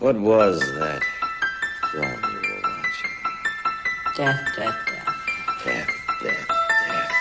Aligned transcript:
What 0.00 0.18
was 0.18 0.58
that 0.78 1.02
film 1.92 2.04
you 2.04 2.08
were 2.08 2.62
watching? 2.62 3.10
Death, 4.16 4.40
death, 4.56 4.74
death. 4.86 5.06
Death, 5.62 5.90
death, 6.22 6.46
death. 6.88 7.12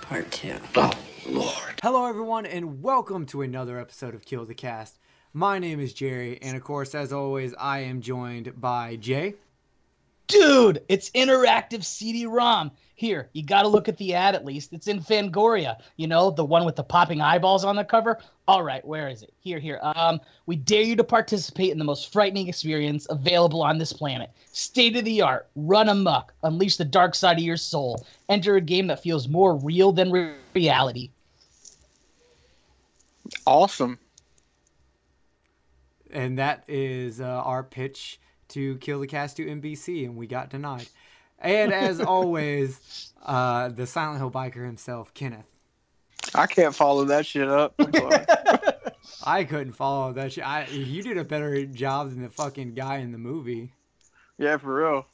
Part 0.00 0.30
two. 0.30 0.54
Oh, 0.74 0.90
Lord. 1.28 1.80
Hello, 1.82 2.06
everyone, 2.06 2.46
and 2.46 2.82
welcome 2.82 3.26
to 3.26 3.42
another 3.42 3.78
episode 3.78 4.14
of 4.14 4.24
Kill 4.24 4.46
the 4.46 4.54
Cast. 4.54 4.98
My 5.34 5.58
name 5.58 5.80
is 5.80 5.92
Jerry, 5.92 6.38
and 6.40 6.56
of 6.56 6.64
course, 6.64 6.94
as 6.94 7.12
always, 7.12 7.52
I 7.60 7.80
am 7.80 8.00
joined 8.00 8.58
by 8.58 8.96
Jay. 8.96 9.34
Dude, 10.26 10.82
it's 10.88 11.10
interactive 11.10 11.84
CD-ROM. 11.84 12.70
Here, 12.96 13.28
you 13.32 13.42
got 13.42 13.62
to 13.62 13.68
look 13.68 13.88
at 13.88 13.98
the 13.98 14.14
ad 14.14 14.34
at 14.36 14.44
least. 14.44 14.72
It's 14.72 14.86
in 14.86 15.00
Fangoria, 15.00 15.78
you 15.96 16.06
know, 16.06 16.30
the 16.30 16.44
one 16.44 16.64
with 16.64 16.76
the 16.76 16.84
popping 16.84 17.20
eyeballs 17.20 17.64
on 17.64 17.74
the 17.74 17.84
cover. 17.84 18.20
All 18.46 18.62
right, 18.62 18.84
where 18.86 19.08
is 19.08 19.22
it? 19.22 19.34
Here, 19.40 19.58
here. 19.58 19.80
Um, 19.82 20.20
we 20.46 20.54
dare 20.54 20.82
you 20.82 20.94
to 20.96 21.04
participate 21.04 21.72
in 21.72 21.78
the 21.78 21.84
most 21.84 22.12
frightening 22.12 22.46
experience 22.48 23.06
available 23.10 23.62
on 23.62 23.78
this 23.78 23.92
planet. 23.92 24.30
State 24.52 24.96
of 24.96 25.04
the 25.04 25.22
art, 25.22 25.48
run 25.56 25.88
amok, 25.88 26.32
unleash 26.44 26.76
the 26.76 26.84
dark 26.84 27.16
side 27.16 27.36
of 27.36 27.42
your 27.42 27.56
soul. 27.56 28.06
Enter 28.28 28.56
a 28.56 28.60
game 28.60 28.86
that 28.86 29.02
feels 29.02 29.28
more 29.28 29.56
real 29.56 29.90
than 29.90 30.12
re- 30.12 30.34
reality. 30.54 31.10
Awesome. 33.44 33.98
And 36.12 36.38
that 36.38 36.62
is 36.68 37.20
uh, 37.20 37.24
our 37.24 37.64
pitch 37.64 38.20
to 38.48 38.76
Kill 38.78 39.00
the 39.00 39.06
Cast 39.06 39.36
to 39.38 39.46
NBC, 39.46 40.04
and 40.04 40.16
we 40.16 40.26
got 40.26 40.50
denied. 40.50 40.88
And 41.38 41.72
as 41.72 42.00
always, 42.00 43.12
uh, 43.24 43.68
the 43.68 43.86
Silent 43.86 44.18
Hill 44.18 44.30
biker 44.30 44.64
himself, 44.64 45.12
Kenneth. 45.14 45.46
I 46.34 46.46
can't 46.46 46.74
follow 46.74 47.04
that 47.04 47.26
shit 47.26 47.48
up. 47.48 47.74
I'm 47.78 47.92
sorry. 47.92 48.24
I 49.24 49.44
couldn't 49.44 49.74
follow 49.74 50.12
that 50.14 50.32
shit. 50.32 50.46
I, 50.46 50.66
you 50.66 51.02
did 51.02 51.18
a 51.18 51.24
better 51.24 51.64
job 51.66 52.10
than 52.10 52.22
the 52.22 52.30
fucking 52.30 52.74
guy 52.74 52.98
in 52.98 53.12
the 53.12 53.18
movie. 53.18 53.72
yeah, 54.38 54.56
for 54.56 54.76
real. 54.76 55.06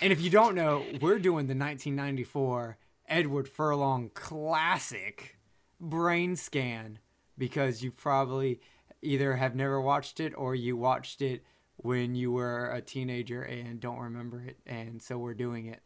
And 0.00 0.12
if 0.12 0.20
you 0.20 0.30
don't 0.30 0.54
know, 0.54 0.84
we're 1.00 1.18
doing 1.18 1.46
the 1.46 1.54
1994 1.54 2.78
Edward 3.08 3.48
Furlong 3.48 4.10
classic 4.14 5.36
brain 5.80 6.36
scan 6.36 6.98
because 7.36 7.82
you 7.82 7.90
probably 7.90 8.60
either 9.02 9.36
have 9.36 9.54
never 9.54 9.80
watched 9.80 10.20
it 10.20 10.32
or 10.36 10.54
you 10.54 10.76
watched 10.76 11.22
it 11.22 11.42
when 11.82 12.14
you 12.14 12.30
were 12.32 12.70
a 12.72 12.80
teenager 12.80 13.42
and 13.42 13.80
don't 13.80 13.98
remember 13.98 14.40
it. 14.42 14.58
And 14.66 15.00
so 15.02 15.18
we're 15.18 15.34
doing 15.34 15.66
it. 15.66 15.80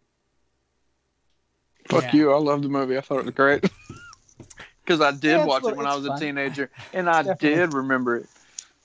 Fuck 1.89 2.05
Yeah. 2.05 2.17
you. 2.17 2.33
I 2.33 2.39
love 2.39 2.63
the 2.63 2.69
movie. 2.69 2.97
I 2.97 3.01
thought 3.01 3.19
it 3.21 3.25
was 3.27 3.35
great. 3.35 3.65
Because 4.85 5.01
I 5.01 5.13
did 5.13 5.39
Yeah, 5.39 5.45
watch 5.47 5.63
fun- 5.63 5.73
it 5.73 5.77
when 5.79 5.87
I 5.87 5.97
it's 5.97 6.07
was 6.07 6.21
a 6.21 6.23
teenager, 6.23 6.71
and 6.93 7.09
I 7.09 7.23
Definitely. 7.23 7.57
did 7.57 7.73
remember 7.73 8.17
it. 8.19 8.27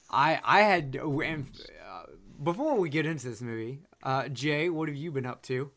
I 0.10 0.40
I 0.46 0.62
had 0.62 0.96
and, 0.96 1.46
uh, 1.86 2.04
before 2.42 2.76
we 2.76 2.88
get 2.88 3.06
into 3.06 3.28
this 3.28 3.42
movie, 3.42 3.82
uh, 4.02 4.30
Jay, 4.30 4.70
what 4.70 4.88
have 4.88 4.96
you 4.96 5.12
been 5.12 5.26
up 5.26 5.42
to? 5.44 5.72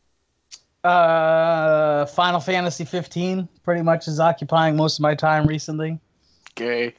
Uh, 0.85 2.05
Final 2.05 2.39
Fantasy 2.39 2.85
15 2.85 3.49
pretty 3.63 3.81
much 3.81 4.07
is 4.07 4.21
occupying 4.21 4.77
most 4.77 4.97
of 4.97 5.01
my 5.01 5.13
time 5.13 5.45
recently. 5.45 5.99
Gay. 6.55 6.95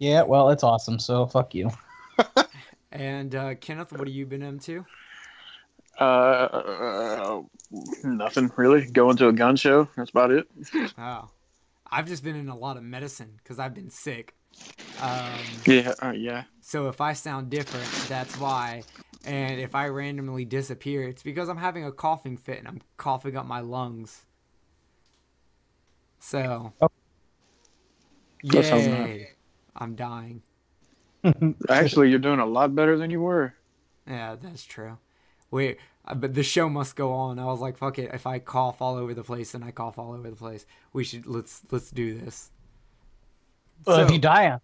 Yeah, 0.00 0.22
well, 0.22 0.50
it's 0.50 0.64
awesome, 0.64 0.98
so 0.98 1.26
fuck 1.26 1.54
you. 1.54 1.70
And 2.90 3.34
uh, 3.34 3.54
Kenneth, 3.56 3.92
what 3.92 4.00
have 4.08 4.14
you 4.14 4.26
been 4.26 4.42
into? 4.42 4.84
Uh, 5.98 7.42
nothing 8.04 8.50
really. 8.56 8.86
Going 8.86 9.16
to 9.18 9.28
a 9.28 9.32
gun 9.32 9.56
show. 9.56 9.88
That's 9.96 10.10
about 10.10 10.30
it. 10.30 10.46
Oh, 10.98 11.28
I've 11.90 12.06
just 12.06 12.22
been 12.22 12.36
in 12.36 12.48
a 12.48 12.56
lot 12.56 12.76
of 12.76 12.82
medicine 12.82 13.32
because 13.38 13.58
I've 13.58 13.74
been 13.74 13.90
sick. 13.90 14.34
Um, 15.02 15.30
Yeah. 15.66 15.94
Uh, 16.02 16.10
yeah. 16.12 16.44
so 16.60 16.88
if 16.88 17.00
I 17.00 17.12
sound 17.14 17.50
different, 17.50 17.86
that's 18.08 18.38
why. 18.38 18.82
And 19.24 19.60
if 19.60 19.74
I 19.74 19.88
randomly 19.88 20.44
disappear, 20.44 21.02
it's 21.08 21.22
because 21.22 21.48
I'm 21.48 21.56
having 21.58 21.84
a 21.84 21.92
coughing 21.92 22.36
fit 22.36 22.58
and 22.58 22.68
I'm 22.68 22.80
coughing 22.96 23.36
up 23.36 23.46
my 23.46 23.60
lungs. 23.60 24.22
So, 26.20 26.72
Oh. 26.80 26.88
That 28.44 28.64
sounds 28.64 28.86
yay! 28.86 29.30
I'm 29.74 29.96
dying. 29.96 30.42
Actually, 31.68 32.10
you're 32.10 32.18
doing 32.18 32.40
a 32.40 32.46
lot 32.46 32.74
better 32.74 32.96
than 32.96 33.10
you 33.10 33.20
were. 33.20 33.54
Yeah, 34.06 34.36
that's 34.40 34.64
true. 34.64 34.98
Wait, 35.50 35.78
uh, 36.06 36.14
but 36.14 36.34
the 36.34 36.42
show 36.42 36.68
must 36.68 36.96
go 36.96 37.12
on. 37.12 37.38
I 37.38 37.44
was 37.46 37.60
like, 37.60 37.76
fuck 37.76 37.98
it. 37.98 38.10
If 38.12 38.26
I 38.26 38.38
cough 38.38 38.80
all 38.80 38.96
over 38.96 39.14
the 39.14 39.24
place, 39.24 39.52
then 39.52 39.62
I 39.62 39.70
cough 39.70 39.98
all 39.98 40.12
over 40.12 40.28
the 40.28 40.36
place. 40.36 40.66
We 40.92 41.04
should 41.04 41.26
let's 41.26 41.62
let's 41.70 41.90
do 41.90 42.18
this. 42.18 42.50
Well, 43.86 44.00
if 44.00 44.10
you 44.10 44.18
die, 44.18 44.48
that'd 44.48 44.60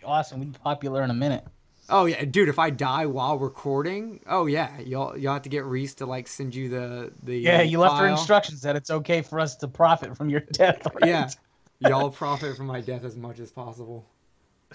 be 0.00 0.04
awesome. 0.04 0.40
We'd 0.40 0.52
be 0.52 0.58
popular 0.58 1.02
in 1.02 1.10
a 1.10 1.14
minute. 1.14 1.44
Oh 1.90 2.04
yeah, 2.04 2.24
dude. 2.24 2.48
If 2.48 2.58
I 2.58 2.70
die 2.70 3.06
while 3.06 3.38
recording, 3.38 4.20
oh 4.26 4.46
yeah, 4.46 4.78
y'all 4.80 5.16
y'all 5.16 5.34
have 5.34 5.42
to 5.42 5.48
get 5.48 5.64
Reese 5.64 5.94
to 5.94 6.06
like 6.06 6.28
send 6.28 6.54
you 6.54 6.68
the 6.68 7.12
the 7.22 7.38
Yeah, 7.38 7.62
you 7.62 7.78
left 7.78 7.98
her 7.98 8.06
instructions 8.06 8.60
that 8.62 8.76
it's 8.76 8.90
okay 8.90 9.22
for 9.22 9.40
us 9.40 9.56
to 9.56 9.68
profit 9.68 10.16
from 10.16 10.28
your 10.28 10.40
death. 10.40 10.86
Right? 10.94 11.08
Yeah, 11.08 11.30
y'all 11.78 12.10
profit 12.10 12.56
from 12.56 12.66
my 12.66 12.80
death 12.80 13.04
as 13.04 13.16
much 13.16 13.38
as 13.38 13.50
possible. 13.50 14.06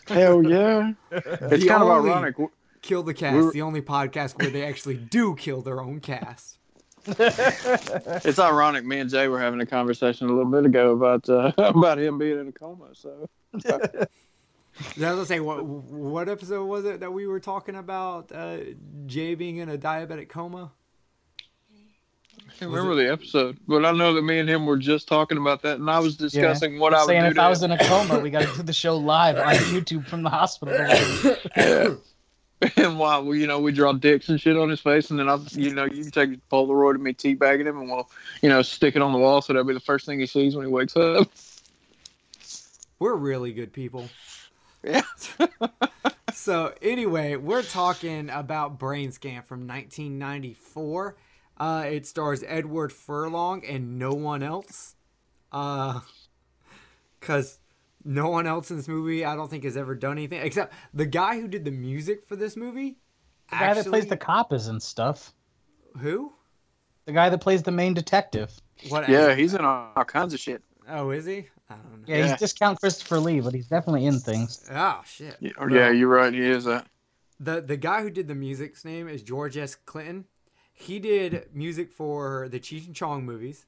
Hell 0.08 0.44
yeah. 0.44 0.94
It's 1.12 1.64
The 1.64 1.68
kind 1.68 1.84
of 1.84 1.90
ironic. 1.90 2.36
Kill 2.81 3.04
the 3.04 3.14
cast, 3.14 3.36
We're- 3.36 3.52
the 3.54 3.62
only 3.62 3.81
podcast 3.81 4.38
where 4.42 4.50
they 4.50 4.64
actually 4.66 4.96
do 4.98 5.36
kill 5.36 5.62
their 5.62 5.81
own 5.81 6.00
cast. 6.02 6.58
It's 7.08 8.40
ironic. 8.40 8.86
Me 8.86 9.00
and 9.00 9.09
Jay 9.09 9.28
were 9.28 9.40
having 9.40 9.59
a 9.62 9.66
conversation 9.66 10.28
a 10.28 10.34
little 10.34 10.50
bit 10.52 10.66
ago 10.66 10.92
about 10.92 11.28
uh, 11.30 11.52
about 11.58 12.00
him 12.00 12.18
being 12.18 12.40
in 12.40 12.48
a 12.48 12.52
coma. 12.52 12.90
So 12.94 13.30
I 13.54 13.58
was 13.58 14.06
gonna 14.98 15.26
say, 15.26 15.40
what 15.40 15.66
what 15.66 16.30
episode 16.30 16.66
was 16.66 16.86
it 16.86 17.02
that 17.02 17.12
we 17.12 17.28
were 17.28 17.40
talking 17.40 17.75
about 17.75 18.31
uh, 18.34 18.58
Jay 19.06 19.36
being 19.36 19.58
in 19.58 19.70
a 19.70 19.78
diabetic 19.78 20.30
coma? 20.30 20.72
I 22.53 22.59
can't 22.59 22.72
remember 22.72 22.96
the 22.96 23.12
episode, 23.12 23.58
but 23.68 23.86
I 23.86 23.91
know 23.91 24.14
that 24.14 24.22
me 24.22 24.40
and 24.40 24.47
him 24.47 24.66
were 24.66 24.78
just 24.78 25.08
talking 25.08 25.38
about 25.38 25.64
that, 25.64 25.80
and 25.80 25.90
I 25.90 26.00
was 26.00 26.16
discussing 26.16 26.78
what 26.78 26.94
I 26.94 27.00
would 27.00 27.08
saying 27.08 27.24
do 27.24 27.28
if 27.30 27.36
to 27.36 27.41
I 27.41 27.50
was 27.50 27.64
him. 27.64 27.72
in 27.72 27.80
a 27.80 27.84
coma, 27.84 28.19
we 28.19 28.30
got 28.30 28.47
to 28.47 28.58
do 28.58 28.64
the 28.64 28.74
show 28.74 28.96
live 28.96 29.38
on 29.38 29.56
YouTube 29.56 30.06
from 30.06 30.24
the 30.24 30.30
hospital. 30.30 30.75
Yeah. 31.56 31.96
and 32.78 33.00
while 33.00 33.25
we, 33.25 33.42
you 33.42 33.47
know, 33.47 33.59
we 33.59 33.72
draw 33.72 33.92
dicks 33.94 34.30
and 34.30 34.40
shit 34.40 34.56
on 34.56 34.69
his 34.69 34.80
face, 34.80 35.09
and 35.09 35.19
then 35.19 35.30
I, 35.30 35.40
you 35.52 35.74
know, 35.74 35.86
you 35.86 36.03
can 36.03 36.12
take 36.12 36.30
a 36.31 36.38
Polaroid 36.53 36.96
of 36.96 37.02
me 37.02 37.13
teabagging 37.13 37.66
him, 37.66 37.80
and 37.80 37.90
we'll, 37.90 38.09
you 38.42 38.50
know, 38.50 38.62
stick 38.62 38.96
it 38.96 39.02
on 39.02 39.12
the 39.13 39.19
wall 39.19 39.42
so 39.42 39.53
that'll 39.53 39.68
be 39.68 39.74
the 39.74 39.80
first 39.80 40.06
thing 40.06 40.19
he 40.19 40.28
sees 40.28 40.56
when 40.56 40.66
he 40.66 40.72
wakes 40.72 40.96
up. 40.96 41.30
We're 43.00 43.16
really 43.16 43.52
good 43.52 43.74
people. 43.74 44.09
Yeah. 44.84 45.02
So 46.44 46.74
anyway, 46.81 47.36
we're 47.36 47.63
talking 47.63 48.30
about 48.30 48.80
Brain 48.80 49.12
Scan 49.12 49.44
from 49.44 49.68
1994. 49.68 51.16
Uh, 51.58 51.86
it 51.88 52.06
stars 52.08 52.44
Edward 52.47 52.91
Furlong 52.91 53.64
and 53.66 54.00
no 54.00 54.14
one 54.14 54.41
else. 54.44 54.96
Uh, 55.52 56.00
cause 57.22 57.59
no 58.03 58.30
one 58.30 58.47
else 58.47 58.72
in 58.72 58.78
this 58.78 58.88
movie, 58.88 59.24
I 59.24 59.36
don't 59.36 59.50
think 59.50 59.63
has 59.63 59.78
ever 59.78 59.96
done 59.96 60.13
anything 60.13 60.42
except 60.42 60.74
the 60.94 61.06
guy 61.06 61.40
who 61.40 61.47
did 61.47 61.63
the 61.63 61.72
music 61.72 62.25
for 62.25 62.36
this 62.36 62.58
movie. 62.58 62.97
The 63.50 63.56
guy 63.58 63.74
that 63.75 63.86
plays 63.86 64.08
the 64.08 64.18
cop 64.18 64.52
is 64.52 64.68
and 64.68 64.81
stuff. 64.81 65.34
who? 66.00 66.34
The 67.06 67.12
guy 67.12 67.30
that 67.30 67.40
plays 67.40 67.62
the 67.63 67.72
main 67.72 67.94
detective. 67.94 68.52
What? 68.90 69.08
yeah, 69.09 69.36
he's 69.36 69.53
in 69.53 69.62
all, 69.62 69.92
all 69.96 70.06
kinds 70.06 70.34
of 70.34 70.40
shit. 70.40 70.63
Oh, 70.90 71.12
is 71.12 71.25
he? 71.25 71.47
I 71.69 71.75
don't 71.75 71.92
know. 71.92 72.06
Yeah, 72.08 72.18
Yeah. 72.18 72.28
he's 72.31 72.40
discount 72.40 72.80
Christopher 72.80 73.19
Lee, 73.19 73.40
but 73.42 73.53
he's 73.53 73.68
definitely 73.68 74.06
in 74.06 74.19
things. 74.19 74.68
Oh 74.72 75.02
shit. 75.06 75.38
Yeah, 75.40 75.52
yeah, 75.69 75.92
you're 75.92 76.08
right. 76.09 76.34
He 76.34 76.42
is 76.42 76.66
that. 76.66 76.88
the 77.40 77.62
the 77.62 77.78
guy 77.78 78.02
who 78.02 78.09
did 78.09 78.28
the 78.28 78.36
music's 78.36 78.84
name 78.84 79.08
is 79.08 79.22
George 79.22 79.56
S. 79.58 79.75
Clinton. 79.75 80.25
He 80.73 81.00
did 81.00 81.47
music 81.53 81.91
for 81.91 82.50
the 82.50 82.59
Cheech 82.59 82.88
and 82.88 82.95
Chong 82.95 83.25
movies, 83.25 83.66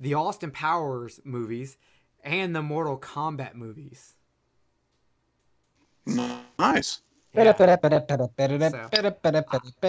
the 0.00 0.14
Austin 0.14 0.50
Powers 0.50 1.20
movies, 1.24 1.76
and 2.22 2.54
the 2.54 2.62
Mortal 2.62 2.98
Kombat 2.98 3.54
movies. 3.54 4.14
Nice. 6.58 7.02
Yeah. 7.32 7.42
I 7.42 7.44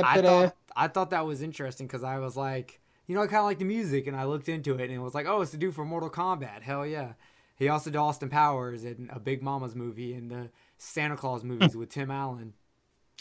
I 0.04 0.22
thought 0.22 0.56
I 0.76 0.88
thought 0.88 1.10
that 1.12 1.26
was 1.26 1.42
interesting 1.42 1.88
because 1.88 2.04
I 2.04 2.20
was 2.20 2.36
like, 2.36 2.80
you 3.08 3.16
know, 3.16 3.22
I 3.22 3.28
kind 3.28 3.38
of 3.38 3.46
like 3.46 3.60
the 3.60 3.66
music, 3.66 4.08
and 4.08 4.16
I 4.18 4.26
looked 4.26 4.50
into 4.50 4.76
it, 4.76 4.84
and 4.84 4.92
it 4.92 5.00
was 5.00 5.16
like, 5.16 5.28
oh, 5.28 5.42
it's 5.42 5.52
the 5.52 5.58
dude 5.58 5.76
for 5.76 5.86
Mortal 5.86 6.10
Kombat. 6.10 6.62
Hell 6.62 6.86
yeah! 6.86 7.14
He 7.56 7.70
also 7.70 7.90
did 7.90 7.98
Austin 7.98 8.30
Powers 8.30 8.84
and 8.84 9.10
a 9.12 9.20
Big 9.20 9.42
Mama's 9.42 9.76
movie 9.76 10.14
and 10.14 10.30
the 10.30 10.50
Santa 10.78 11.16
Claus 11.16 11.44
movies 11.44 11.76
with 11.76 11.90
Tim 11.90 12.12
Allen. 12.12 12.54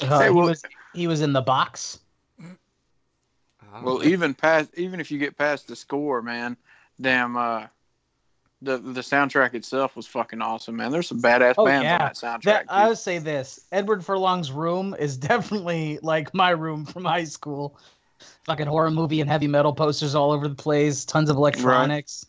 Uh, 0.03 0.25
he 0.25 0.31
was 0.31 0.63
he 0.93 1.07
was 1.07 1.21
in 1.23 1.33
the 1.33 1.41
box. 1.41 2.01
I 3.73 3.77
don't 3.77 3.85
Well, 3.85 3.99
know. 3.99 4.05
even 4.05 4.35
past, 4.35 4.71
even 4.77 5.01
if 5.01 5.11
you 5.11 5.19
get 5.19 5.37
past 5.37 5.69
the 5.69 5.77
score, 5.77 6.23
man, 6.23 6.57
damn, 7.01 7.37
uh, 7.37 7.67
the 8.63 8.79
the 8.79 9.01
soundtrack 9.01 9.55
itself 9.55 9.97
was 9.97 10.07
fucking 10.07 10.41
awesome, 10.41 10.77
man. 10.77 10.91
There's 10.91 11.09
some 11.09 11.21
badass 11.21 11.55
Oh, 11.59 11.67
bands 11.67 11.85
yeah. 11.85 11.95
on 11.95 12.01
that 12.01 12.15
soundtrack. 12.15 12.43
That, 12.45 12.65
I 12.69 12.89
would 12.89 12.99
say 12.99 13.19
this: 13.19 13.61
Edward 13.73 14.05
Furlong's 14.05 14.51
room 14.51 14.95
is 14.99 15.17
definitely 15.19 15.99
like 16.03 16.33
my 16.35 16.51
room 16.51 16.85
from 16.87 17.05
high 17.05 17.25
school. 17.25 17.79
Fucking 18.45 18.67
horror 18.67 18.91
movie 18.91 19.21
and 19.21 19.29
heavy 19.29 19.47
metal 19.47 19.75
posters 19.75 20.15
all 20.15 20.33
over 20.33 20.49
the 20.49 20.55
place. 20.55 21.05
Tons 21.05 21.29
of 21.29 21.37
electronics. 21.37 22.25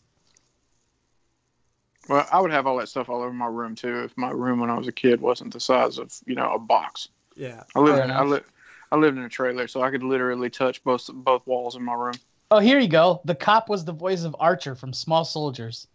Well, 2.08 2.26
I 2.32 2.40
would 2.40 2.50
have 2.50 2.66
all 2.66 2.76
that 2.78 2.88
stuff 2.88 3.08
all 3.08 3.22
over 3.22 3.32
my 3.32 3.46
room 3.46 3.74
too 3.74 4.04
if 4.04 4.16
my 4.16 4.30
room 4.30 4.60
when 4.60 4.70
I 4.70 4.78
was 4.78 4.88
a 4.88 4.92
kid 4.92 5.20
wasn't 5.20 5.52
the 5.52 5.60
size 5.60 5.98
of 5.98 6.14
you 6.26 6.34
know 6.34 6.52
a 6.52 6.58
box. 6.58 7.08
Yeah. 7.36 7.62
I 7.74 7.80
lived 7.80 7.96
Fair 7.96 8.04
in, 8.04 8.10
I, 8.10 8.22
enough. 8.22 8.42
Li- 8.90 8.96
I 8.96 8.96
lived 8.96 9.18
in 9.18 9.24
a 9.24 9.28
trailer, 9.28 9.68
so 9.68 9.82
I 9.82 9.90
could 9.90 10.02
literally 10.02 10.50
touch 10.50 10.82
both 10.84 11.08
both 11.12 11.46
walls 11.46 11.76
in 11.76 11.84
my 11.84 11.94
room. 11.94 12.14
Oh, 12.50 12.58
here 12.58 12.78
you 12.78 12.88
go. 12.88 13.20
The 13.24 13.34
cop 13.34 13.68
was 13.68 13.84
the 13.84 13.92
voice 13.92 14.24
of 14.24 14.34
Archer 14.40 14.74
from 14.74 14.92
Small 14.92 15.24
Soldiers. 15.24 15.86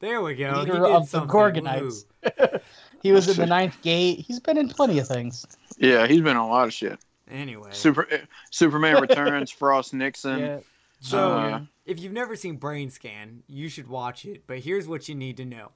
There 0.00 0.22
we 0.22 0.34
go. 0.34 0.60
Leader 0.60 0.74
he 0.74 0.78
did 0.78 0.90
of 0.90 1.10
the. 1.10 1.20
Gorgonites. 1.26 2.04
He 3.02 3.12
was 3.12 3.28
in 3.28 3.36
the 3.36 3.46
Ninth 3.46 3.80
Gate. 3.82 4.24
He's 4.26 4.40
been 4.40 4.58
in 4.58 4.68
plenty 4.68 4.98
of 4.98 5.06
things. 5.06 5.46
Yeah, 5.76 6.06
he's 6.06 6.20
been 6.20 6.36
on 6.36 6.48
a 6.48 6.48
lot 6.48 6.66
of 6.66 6.74
shit. 6.74 6.98
Anyway. 7.30 7.70
Super 7.72 8.08
eh, 8.10 8.22
Superman 8.50 9.00
Returns, 9.00 9.50
Frost 9.58 9.94
Nixon. 9.94 10.38
Yeah. 10.40 10.58
So, 11.00 11.32
Uh, 11.32 11.60
if 11.86 12.00
you've 12.00 12.12
never 12.12 12.34
seen 12.34 12.56
Brain 12.56 12.90
Scan, 12.90 13.44
you 13.46 13.68
should 13.68 13.86
watch 13.86 14.24
it. 14.24 14.42
But 14.46 14.58
here's 14.58 14.88
what 14.88 15.08
you 15.08 15.14
need 15.14 15.36
to 15.36 15.44
know: 15.44 15.70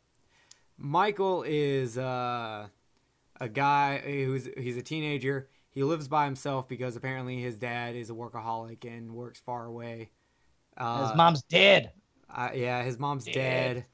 Michael 0.77 1.45
is 1.47 1.97
uh, 1.97 2.67
a 3.41 3.49
guy 3.49 3.99
who's 3.99 4.49
he's 4.57 4.77
a 4.77 4.83
teenager. 4.83 5.49
He 5.73 5.83
lives 5.83 6.07
by 6.09 6.27
himself 6.27 6.69
because 6.69 6.97
apparently 6.97 7.41
his 7.41 7.57
dad 7.57 7.97
is 7.97 8.11
a 8.11 8.13
workaholic 8.13 8.85
and 8.85 9.13
works 9.13 9.41
far 9.41 9.65
away. 9.67 10.11
Uh, 10.77 11.09
His 11.09 11.17
mom's 11.17 11.43
dead. 11.43 11.91
uh, 12.35 12.51
yeah, 12.55 12.83
his 12.83 12.99
mom's 12.99 13.25
Dead. 13.25 13.35
dead. 13.35 13.87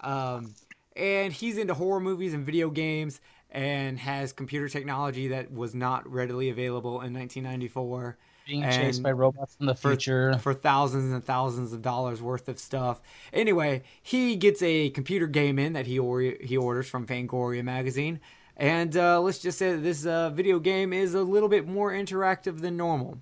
Um, 0.00 0.54
and 0.96 1.32
he's 1.32 1.58
into 1.58 1.74
horror 1.74 2.00
movies 2.00 2.34
and 2.34 2.44
video 2.46 2.70
games 2.70 3.20
and 3.50 3.98
has 3.98 4.32
computer 4.32 4.68
technology 4.68 5.28
that 5.28 5.52
was 5.52 5.74
not 5.74 6.08
readily 6.10 6.50
available 6.50 7.00
in 7.02 7.12
1994 7.14 8.16
Being 8.46 8.64
and 8.64 8.72
chased 8.74 9.02
by 9.02 9.12
robots 9.12 9.56
in 9.60 9.66
the 9.66 9.74
for, 9.74 9.90
future. 9.90 10.36
for 10.38 10.52
thousands 10.54 11.12
and 11.12 11.24
thousands 11.24 11.72
of 11.72 11.80
dollars 11.82 12.20
worth 12.20 12.48
of 12.48 12.58
stuff. 12.58 13.00
Anyway, 13.32 13.82
he 14.02 14.36
gets 14.36 14.60
a 14.62 14.90
computer 14.90 15.26
game 15.28 15.58
in 15.58 15.72
that 15.74 15.86
he 15.86 15.98
or- 15.98 16.20
he 16.20 16.56
orders 16.56 16.88
from 16.88 17.06
Fangoria 17.06 17.62
magazine, 17.64 18.20
and 18.56 18.96
uh, 18.96 19.20
let's 19.20 19.38
just 19.38 19.58
say 19.58 19.72
that 19.72 19.82
this 19.82 20.06
uh, 20.06 20.30
video 20.30 20.58
game 20.58 20.92
is 20.92 21.14
a 21.14 21.22
little 21.22 21.48
bit 21.48 21.66
more 21.66 21.92
interactive 21.92 22.60
than 22.60 22.76
normal. 22.76 23.18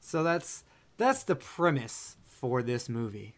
So 0.00 0.22
that's 0.22 0.64
that's 0.98 1.22
the 1.24 1.36
premise 1.36 2.16
for 2.26 2.62
this 2.62 2.88
movie, 2.88 3.34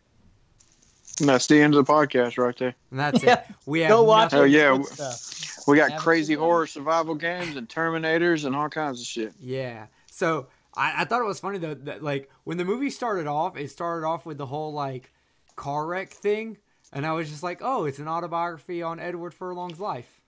and 1.21 1.29
that's 1.29 1.47
the 1.47 1.61
end 1.61 1.75
of 1.75 1.85
the 1.87 1.93
podcast 1.93 2.39
right 2.39 2.57
there. 2.57 2.75
and 2.91 3.01
that's 3.01 3.23
Yeah. 3.23 3.35
it. 3.41 3.45
We 3.67 3.81
have 3.81 3.91
Go 3.91 4.03
watch 4.05 4.33
nothing- 4.33 4.53
Hell 4.53 4.77
it. 4.77 4.87
yeah. 4.99 5.11
Stuff. 5.11 5.65
We 5.67 5.77
got 5.77 5.91
Have 5.93 6.01
crazy 6.01 6.35
good 6.35 6.41
one. 6.41 6.49
horror 6.49 6.67
survival 6.67 7.15
games 7.15 7.57
and 7.57 7.69
Terminators 7.69 8.45
and 8.47 8.57
all 8.57 8.69
kinds 8.69 9.01
of 9.01 9.07
shit. 9.07 9.33
Yeah. 9.41 9.87
So 10.11 10.47
I, 10.75 11.03
I 11.03 11.05
thought 11.05 11.21
it 11.21 11.27
was 11.27 11.41
funny 11.41 11.59
though 11.59 11.75
that 11.75 12.03
like 12.03 12.31
when 12.45 12.57
the 12.57 12.65
movie 12.65 12.91
started 12.91 13.27
off, 13.27 13.57
it 13.57 13.71
started 13.71 14.07
off 14.07 14.25
with 14.27 14.39
the 14.39 14.47
whole 14.47 14.73
like 14.73 15.11
car 15.57 15.87
wreck 15.87 16.11
thing, 16.11 16.59
and 16.93 17.05
I 17.07 17.13
was 17.13 17.29
just 17.31 17.43
like, 17.43 17.59
oh, 17.63 17.85
it's 17.85 17.99
an 17.99 18.09
autobiography 18.09 18.83
on 18.83 18.99
Edward 19.01 19.35
Furlong's 19.35 19.81
life. 19.81 20.21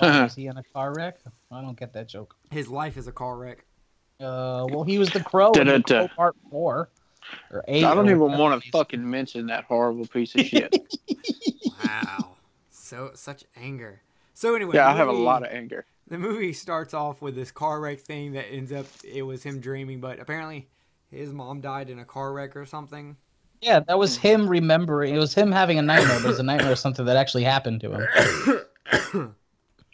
Was 0.00 0.34
he 0.34 0.46
in 0.46 0.56
a 0.56 0.62
car 0.62 0.94
wreck? 0.94 1.18
I 1.50 1.60
don't 1.60 1.78
get 1.78 1.92
that 1.92 2.08
joke. 2.08 2.36
His 2.50 2.68
life 2.68 2.96
is 2.96 3.06
a 3.06 3.12
car 3.12 3.36
wreck. 3.36 3.64
Uh, 4.20 4.66
well, 4.70 4.84
he 4.84 4.98
was 4.98 5.10
the 5.10 5.20
crow 5.20 5.52
in. 5.52 5.82
Crow 5.82 6.08
Part 6.08 6.36
Four 6.50 6.88
or 7.50 7.64
eight. 7.68 7.84
I 7.84 7.94
don't 7.94 8.08
or 8.08 8.10
even 8.10 8.38
want 8.38 8.62
to 8.62 8.70
fucking 8.70 9.08
mention 9.08 9.46
that 9.46 9.64
horrible 9.64 10.06
piece 10.06 10.34
of 10.34 10.42
shit. 10.42 10.74
Wow. 11.84 12.36
so 12.70 13.10
such 13.14 13.44
anger. 13.56 14.00
So 14.32 14.54
anyway, 14.54 14.76
yeah, 14.76 14.84
the 14.84 14.94
I 14.94 14.96
have 14.96 15.08
a 15.08 15.12
lot 15.12 15.42
of 15.42 15.50
anger. 15.52 15.84
The 16.06 16.18
movie 16.18 16.52
starts 16.52 16.94
off 16.94 17.20
with 17.22 17.34
this 17.34 17.50
car 17.50 17.80
wreck 17.80 18.00
thing 18.00 18.32
that 18.32 18.46
ends 18.50 18.72
up 18.72 18.86
it 19.02 19.22
was 19.22 19.42
him 19.42 19.60
dreaming, 19.60 20.00
but 20.00 20.18
apparently 20.18 20.68
his 21.10 21.32
mom 21.32 21.60
died 21.60 21.90
in 21.90 21.98
a 21.98 22.04
car 22.04 22.32
wreck 22.32 22.56
or 22.56 22.66
something. 22.66 23.16
Yeah, 23.60 23.80
that 23.80 23.98
was 23.98 24.16
him 24.16 24.48
remembering. 24.48 25.14
It 25.14 25.18
was 25.18 25.34
him 25.34 25.50
having 25.50 25.78
a 25.78 25.82
nightmare. 25.82 26.18
But 26.18 26.26
it 26.26 26.28
was 26.28 26.40
a 26.40 26.42
nightmare 26.42 26.72
or 26.72 26.76
something 26.76 27.06
that 27.06 27.16
actually 27.16 27.44
happened 27.44 27.80
to 27.80 27.92
him. 27.92 29.34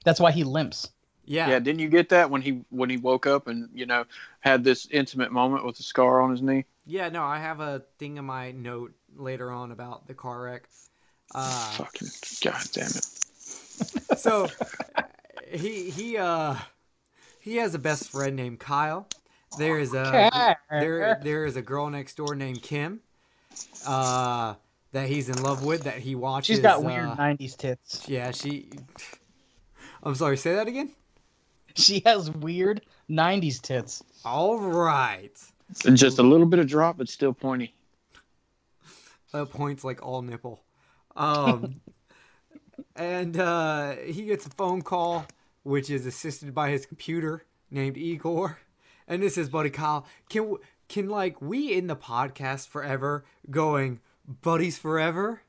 That's 0.05 0.21
why 0.21 0.33
he 0.33 0.45
limps. 0.45 0.91
Yeah. 1.25 1.49
Yeah, 1.49 1.59
didn't 1.61 1.81
you 1.81 1.89
get 1.89 2.09
that 2.09 2.31
when 2.31 2.43
he 2.43 2.65
when 2.71 2.91
he 2.91 2.97
woke 2.97 3.27
up 3.27 3.47
and 3.47 3.69
you 3.73 3.87
know 3.87 4.05
had 4.41 4.65
this 4.65 4.89
intimate 4.91 5.31
moment 5.31 5.65
with 5.65 5.77
the 5.77 5.83
scar 5.83 6.21
on 6.21 6.31
his 6.31 6.43
knee? 6.43 6.65
Yeah, 6.87 7.09
no, 7.09 7.23
I 7.23 7.39
have 7.39 7.61
a 7.61 7.83
thing 7.99 8.17
in 8.17 8.25
my 8.25 8.51
note 8.51 8.93
later 9.17 9.51
on 9.51 9.71
about 9.71 10.09
the 10.09 10.15
car 10.15 10.43
wreck. 10.43 10.69
Uh, 11.33 11.71
Fucking 11.73 12.09
god 12.43 12.65
damn 12.73 12.87
it! 12.87 14.19
so 14.19 14.49
he 15.53 15.91
he 15.91 16.17
uh 16.17 16.57
he 17.41 17.57
has 17.57 17.75
a 17.75 17.79
best 17.79 18.11
friend 18.11 18.35
named 18.35 18.59
Kyle. 18.59 19.07
There 19.59 19.79
is 19.79 19.95
a 19.95 20.57
there 20.71 21.21
there 21.23 21.45
is 21.45 21.57
a 21.57 21.63
girl 21.63 21.89
next 21.91 22.17
door 22.17 22.35
named 22.35 22.63
Kim, 22.63 23.01
uh, 23.87 24.55
that 24.93 25.09
he's 25.09 25.29
in 25.29 25.43
love 25.43 25.65
with 25.65 25.85
that 25.85 25.99
he 25.99 26.15
watches. 26.15 26.57
She's 26.57 26.63
got 26.63 26.83
weird 26.83 27.09
uh, 27.09 27.17
'90s 27.17 27.57
tits. 27.57 28.09
yeah, 28.09 28.31
she. 28.33 28.71
I'm 30.03 30.15
sorry. 30.15 30.37
Say 30.37 30.55
that 30.55 30.69
again. 30.69 30.91
She 31.75 32.03
has 32.07 32.31
weird 32.31 32.83
'90s 33.09 33.61
tits. 33.61 34.03
All 34.25 34.59
right. 34.59 35.33
Just 35.95 36.19
a 36.19 36.23
little 36.23 36.47
bit 36.47 36.59
of 36.59 36.67
drop, 36.67 36.99
but 36.99 37.09
still 37.09 37.33
pointy. 37.33 37.75
uh, 39.35 39.45
points 39.45 39.85
like 39.85 40.05
all 40.05 40.23
nipple. 40.23 40.63
Um, 41.17 41.81
and 42.97 43.39
uh, 43.39 43.97
he 43.97 44.25
gets 44.25 44.47
a 44.47 44.51
phone 44.51 44.83
call, 44.83 45.27
which 45.63 45.91
is 45.91 46.07
assisted 46.07 46.55
by 46.55 46.71
his 46.71 46.87
computer 46.87 47.45
named 47.71 47.97
Igor. 47.97 48.59
And 49.07 49.23
this 49.23 49.37
is 49.39 49.49
buddy 49.49 49.71
Kyle. 49.71 50.07
Can 50.29 50.57
can 50.89 51.09
like 51.09 51.41
we 51.41 51.73
in 51.73 51.87
the 51.87 51.97
podcast 51.97 52.69
forever 52.69 53.25
going 53.51 54.01
buddies 54.43 54.79
forever? 54.79 55.43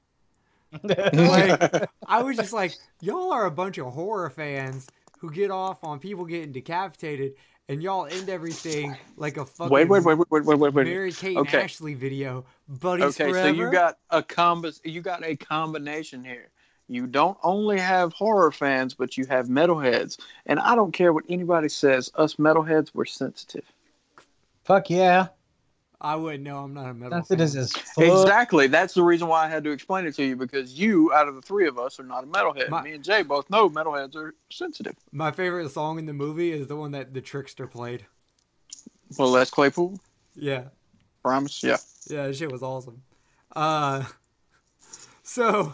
Like 1.13 1.89
I 2.07 2.23
was 2.23 2.37
just 2.37 2.53
like, 2.53 2.73
y'all 3.01 3.31
are 3.31 3.45
a 3.45 3.51
bunch 3.51 3.77
of 3.77 3.93
horror 3.93 4.29
fans 4.29 4.87
who 5.19 5.31
get 5.31 5.51
off 5.51 5.83
on 5.83 5.99
people 5.99 6.25
getting 6.25 6.51
decapitated, 6.51 7.33
and 7.69 7.81
y'all 7.83 8.05
end 8.05 8.29
everything 8.29 8.95
like 9.17 9.37
a 9.37 9.45
fucking 9.45 9.71
Wait, 9.71 9.87
wait, 9.87 10.03
wait, 10.03 10.17
wait, 10.17 10.27
wait, 10.29 10.45
wait, 10.45 10.59
wait, 10.59 10.73
wait. 10.73 10.87
Mary 10.87 11.11
Kate 11.11 11.37
Okay. 11.37 11.57
and 11.57 11.65
Ashley 11.65 11.93
video. 11.93 12.45
Buddies 12.67 13.19
Okay, 13.19 13.31
forever. 13.31 13.49
so 13.49 13.53
you 13.53 13.71
got 13.71 13.97
a 14.09 14.23
combo. 14.23 14.71
You 14.83 15.01
got 15.01 15.23
a 15.23 15.35
combination 15.35 16.23
here. 16.23 16.49
You 16.87 17.07
don't 17.07 17.37
only 17.43 17.79
have 17.79 18.11
horror 18.11 18.51
fans, 18.51 18.95
but 18.95 19.15
you 19.17 19.25
have 19.27 19.47
metalheads. 19.47 20.19
And 20.45 20.59
I 20.59 20.75
don't 20.75 20.91
care 20.91 21.13
what 21.13 21.23
anybody 21.29 21.69
says. 21.69 22.11
Us 22.15 22.35
metalheads, 22.35 22.91
we're 22.93 23.05
sensitive. 23.05 23.63
Fuck 24.65 24.89
yeah, 24.89 25.27
I 26.03 26.15
wouldn't 26.15 26.43
know. 26.43 26.57
I'm 26.57 26.73
not 26.73 26.89
a 26.89 26.93
metal. 26.95 27.23
sensitive 27.23 27.51
fan. 27.51 27.61
as 27.61 27.71
fuck. 27.73 28.23
Exactly. 28.23 28.65
That's 28.67 28.95
the 28.95 29.03
reason 29.03 29.27
why 29.27 29.45
I 29.45 29.49
had 29.49 29.63
to 29.65 29.69
explain 29.71 30.07
it 30.07 30.15
to 30.15 30.23
you 30.25 30.35
because 30.35 30.73
you, 30.73 31.13
out 31.13 31.27
of 31.27 31.35
the 31.35 31.41
three 31.43 31.67
of 31.67 31.77
us, 31.77 31.99
are 31.99 32.03
not 32.03 32.23
a 32.23 32.27
metalhead. 32.27 32.69
My- 32.69 32.81
Me 32.81 32.93
and 32.93 33.03
Jay 33.03 33.21
both 33.21 33.47
know 33.51 33.69
metalheads 33.69 34.15
are 34.15 34.33
sensitive. 34.51 34.95
My 35.11 35.31
favorite 35.31 35.69
song 35.69 35.99
in 35.99 36.07
the 36.07 36.13
movie 36.13 36.51
is 36.53 36.65
the 36.67 36.75
one 36.75 36.91
that 36.93 37.13
the 37.13 37.21
trickster 37.21 37.67
played. 37.67 38.05
Well, 39.17 39.31
that's 39.31 39.51
Claypool. 39.51 39.99
Yeah, 40.35 40.63
Primus. 41.23 41.61
Yeah. 41.61 41.77
yeah, 42.09 42.27
that 42.27 42.35
shit 42.35 42.51
was 42.51 42.63
awesome. 42.63 43.03
Uh, 43.55 44.03
so 45.23 45.73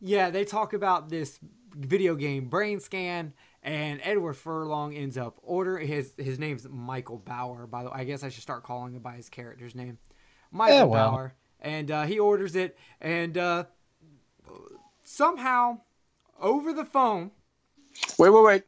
yeah, 0.00 0.30
they 0.30 0.44
talk 0.44 0.72
about 0.72 1.08
this 1.10 1.38
video 1.76 2.14
game 2.14 2.46
Brain 2.48 2.80
Scan, 2.80 3.32
and 3.62 4.00
Edward 4.02 4.34
Furlong 4.34 4.94
ends 4.94 5.16
up 5.18 5.38
order 5.42 5.78
his 5.78 6.12
his 6.16 6.38
name's 6.38 6.66
Michael 6.68 7.18
Bauer. 7.18 7.66
By 7.66 7.82
the 7.82 7.90
way, 7.90 7.96
I 7.96 8.04
guess 8.04 8.22
I 8.22 8.28
should 8.28 8.42
start 8.42 8.62
calling 8.62 8.94
him 8.94 9.02
by 9.02 9.16
his 9.16 9.28
character's 9.28 9.74
name, 9.74 9.98
Michael 10.50 10.76
Yeah, 10.76 10.84
well. 10.84 11.10
Bauer, 11.10 11.34
and 11.60 11.90
uh, 11.90 12.02
he 12.04 12.18
orders 12.18 12.56
it, 12.56 12.78
and 13.00 13.36
uh, 13.36 13.64
somehow 15.02 15.80
over 16.40 16.72
the 16.72 16.84
phone. 16.84 17.30
Wait, 18.18 18.30
wait, 18.30 18.44
wait. 18.44 18.62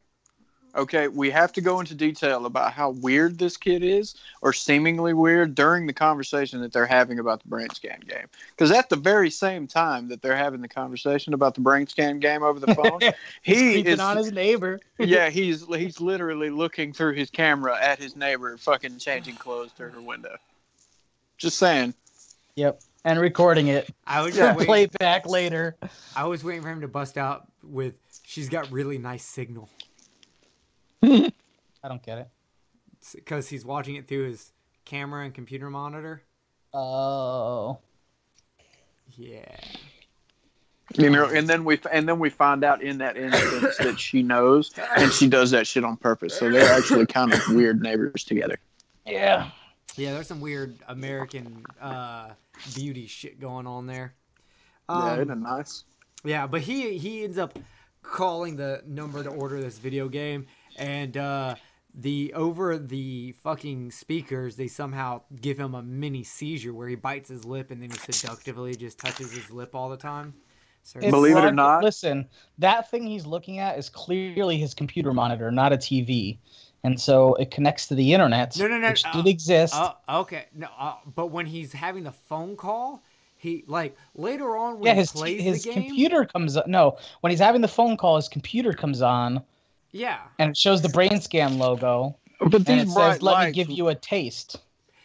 Okay, 0.75 1.07
we 1.07 1.29
have 1.29 1.53
to 1.53 1.61
go 1.61 1.79
into 1.79 1.93
detail 1.93 2.47
about 2.47 2.73
how 2.73 2.89
weird 2.89 3.37
this 3.37 3.57
kid 3.57 3.83
is, 3.83 4.15
or 4.41 4.53
seemingly 4.53 5.13
weird, 5.13 5.53
during 5.53 5.85
the 5.85 5.93
conversation 5.93 6.61
that 6.61 6.73
they're 6.73 6.87
having 6.87 7.19
about 7.19 7.43
the 7.43 7.47
brain 7.47 7.69
scan 7.69 7.99
game. 8.07 8.25
Because 8.49 8.71
at 8.71 8.89
the 8.89 8.95
very 8.95 9.29
same 9.29 9.67
time 9.67 10.07
that 10.07 10.23
they're 10.23 10.35
having 10.35 10.61
the 10.61 10.67
conversation 10.67 11.35
about 11.35 11.53
the 11.53 11.61
brain 11.61 11.85
scan 11.85 12.19
game 12.19 12.41
over 12.41 12.59
the 12.59 12.73
phone, 12.75 13.01
He's 13.43 13.59
he 13.59 13.71
creeping 13.73 13.93
is 13.93 13.99
on 13.99 14.17
his 14.17 14.31
neighbor. 14.31 14.79
yeah, 14.97 15.29
he's 15.31 15.63
he's 15.67 16.01
literally 16.01 16.49
looking 16.49 16.91
through 16.91 17.13
his 17.13 17.29
camera 17.29 17.77
at 17.79 17.99
his 17.99 18.15
neighbor, 18.15 18.57
fucking 18.57 18.97
changing 18.97 19.35
clothes 19.35 19.71
through 19.77 19.91
her 19.91 20.01
window. 20.01 20.35
Just 21.37 21.59
saying. 21.59 21.93
Yep, 22.55 22.81
and 23.05 23.19
recording 23.19 23.67
it. 23.67 23.89
I 24.07 24.21
was 24.21 24.35
Yeah. 24.35 24.45
just 24.45 24.57
waiting, 24.57 24.65
Play 24.67 24.85
back 24.99 25.27
later. 25.27 25.75
I 26.15 26.25
was 26.25 26.43
waiting 26.43 26.63
for 26.63 26.69
him 26.69 26.81
to 26.81 26.87
bust 26.87 27.15
out 27.17 27.47
with 27.61 27.93
"She's 28.23 28.49
got 28.49 28.71
really 28.71 28.97
nice 28.97 29.23
signal" 29.23 29.69
I 31.03 31.87
don't 31.87 32.01
get 32.03 32.17
it. 32.19 32.27
because 33.15 33.49
he's 33.49 33.65
watching 33.65 33.95
it 33.95 34.07
through 34.07 34.29
his 34.29 34.51
camera 34.85 35.25
and 35.25 35.33
computer 35.33 35.69
monitor. 35.69 36.21
Oh, 36.73 37.79
Yeah. 39.17 39.55
You 40.95 41.09
know, 41.09 41.25
and 41.25 41.47
then 41.47 41.63
we 41.65 41.79
and 41.91 42.07
then 42.07 42.19
we 42.19 42.29
find 42.29 42.63
out 42.63 42.83
in 42.83 42.99
that 42.99 43.17
instance 43.17 43.77
that 43.77 43.99
she 43.99 44.21
knows, 44.21 44.71
and 44.97 45.11
she 45.11 45.27
does 45.27 45.49
that 45.51 45.65
shit 45.65 45.83
on 45.83 45.97
purpose. 45.97 46.37
So 46.37 46.51
they're 46.51 46.71
actually 46.71 47.05
kind 47.07 47.33
of 47.33 47.41
weird 47.49 47.81
neighbors 47.81 48.23
together. 48.23 48.57
yeah. 49.05 49.49
Yeah, 49.95 50.13
there's 50.13 50.27
some 50.27 50.41
weird 50.41 50.75
American 50.87 51.63
uh, 51.79 52.29
beauty 52.75 53.05
shit 53.05 53.39
going 53.39 53.67
on 53.67 53.85
there. 53.85 54.13
yeah, 54.89 54.95
Um, 54.95 55.19
isn't 55.19 55.29
it 55.31 55.35
nice? 55.39 55.83
Yeah, 56.23 56.47
but 56.47 56.61
he 56.61 56.97
he 56.97 57.23
ends 57.23 57.37
up 57.37 57.57
calling 58.01 58.55
the 58.55 58.81
number 58.87 59.23
to 59.23 59.29
order 59.29 59.61
this 59.61 59.77
video 59.77 60.07
game, 60.09 60.47
and 60.75 61.15
uh, 61.17 61.55
the 61.95 62.33
over 62.33 62.77
the 62.77 63.33
fucking 63.43 63.91
speakers, 63.91 64.55
they 64.55 64.67
somehow 64.67 65.21
give 65.41 65.57
him 65.59 65.75
a 65.75 65.81
mini 65.81 66.23
seizure 66.23 66.73
where 66.73 66.87
he 66.87 66.95
bites 66.95 67.29
his 67.29 67.45
lip 67.45 67.71
and 67.71 67.81
then 67.81 67.89
he 67.89 67.97
seductively 68.13 68.75
just 68.75 68.97
touches 68.99 69.31
his 69.31 69.49
lip 69.51 69.75
all 69.75 69.89
the 69.89 69.97
time. 69.97 70.33
So 70.83 70.99
It's 70.99 71.11
Believe 71.11 71.37
it 71.37 71.45
or 71.45 71.51
not- 71.53 71.83
listen, 71.83 72.27
that 72.57 72.89
thing 72.91 73.07
he's 73.07 73.25
looking 73.25 73.59
at 73.59 73.77
is 73.77 73.89
clearly 73.89 74.57
his 74.57 74.73
computer 74.73 75.13
monitor, 75.13 75.49
not 75.49 75.71
a 75.71 75.77
TV, 75.77 76.37
and 76.83 76.99
so 76.99 77.35
it 77.35 77.51
connects 77.51 77.87
to 77.87 77.95
the 77.95 78.13
internet, 78.13 78.57
No, 78.57 78.67
no, 78.67 78.77
no, 78.77 78.89
which 78.89 79.05
uh, 79.05 79.11
did 79.13 79.27
exist. 79.27 79.73
Oh, 79.77 79.95
okay. 80.21 80.45
No, 80.53 80.67
uh, 80.77 80.95
but 81.15 81.27
when 81.27 81.45
he's 81.45 81.71
having 81.71 82.03
the 82.03 82.11
phone 82.11 82.57
call, 82.57 83.01
he 83.37 83.63
like 83.67 83.95
later 84.15 84.57
on 84.57 84.79
when 84.79 84.87
yeah, 84.87 84.93
he 84.93 84.99
his 84.99 85.11
plays 85.11 85.41
his 85.41 85.63
the 85.63 85.71
game. 85.71 85.83
computer 85.85 86.25
comes 86.25 86.57
up. 86.57 86.67
No, 86.67 86.97
when 87.21 87.31
he's 87.31 87.39
having 87.39 87.61
the 87.61 87.67
phone 87.69 87.95
call, 87.95 88.17
his 88.17 88.27
computer 88.27 88.73
comes 88.73 89.01
on 89.01 89.41
Yeah, 89.93 90.19
and 90.39 90.49
it 90.49 90.57
shows 90.57 90.81
the 90.81 90.89
brain 90.89 91.21
scan 91.21 91.57
logo, 91.57 92.17
But 92.39 92.53
and 92.53 92.67
it 92.67 92.85
these 92.85 92.93
bright 92.93 93.13
says, 93.13 93.21
"Let 93.21 93.47
me 93.47 93.53
give 93.53 93.69
you 93.69 93.87
a 93.87 93.95
taste." 93.95 94.57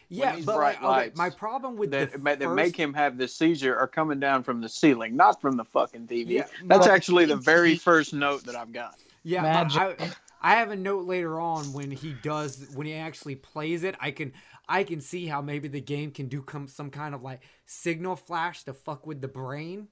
yeah. 0.09 0.37
these 0.37 0.47
But 0.47 0.57
bright 0.57 0.83
like, 0.83 1.09
okay, 1.09 1.13
my 1.17 1.31
problem 1.31 1.77
with 1.77 1.91
that, 1.91 2.13
the 2.13 2.19
ma- 2.19 2.31
that 2.35 2.41
first, 2.41 2.57
make 2.57 2.77
him 2.77 2.95
have 2.95 3.19
this 3.19 3.35
seizure 3.35 3.77
are 3.77 3.87
coming 3.87 4.19
down 4.19 4.43
from 4.43 4.61
the 4.61 4.69
ceiling, 4.69 5.17
not 5.17 5.41
from 5.41 5.57
the 5.57 5.65
fucking 5.65 6.07
TV. 6.07 6.27
Yeah, 6.29 6.47
That's 6.65 6.87
well, 6.87 6.95
actually 6.95 7.27
the 7.27 7.37
very 7.37 7.77
first 7.77 8.15
note 8.15 8.45
that 8.45 8.57
I've 8.57 8.73
got. 8.73 8.97
Yeah, 9.23 9.43
Magic. 9.43 10.01
I, 10.01 10.11
I 10.41 10.55
have 10.57 10.71
a 10.71 10.77
note 10.77 11.05
later 11.05 11.41
on 11.41 11.73
when 11.73 11.91
he 11.91 12.15
does 12.23 12.69
when 12.75 12.87
he 12.87 12.95
actually 12.95 13.35
plays 13.35 13.85
it. 13.85 13.95
I 14.01 14.11
can 14.11 14.33
I 14.69 14.85
can 14.85 15.01
see 15.01 15.27
how 15.27 15.43
maybe 15.43 15.69
the 15.69 15.81
game 15.81 16.11
can 16.11 16.29
do 16.29 16.43
come 16.43 16.69
some 16.69 16.91
kind 16.91 17.15
of 17.15 17.23
like 17.23 17.41
signal 17.67 18.17
flash 18.17 18.65
to 18.65 18.73
fuck 18.73 19.07
with 19.07 19.21
the 19.21 19.29
brain, 19.29 19.89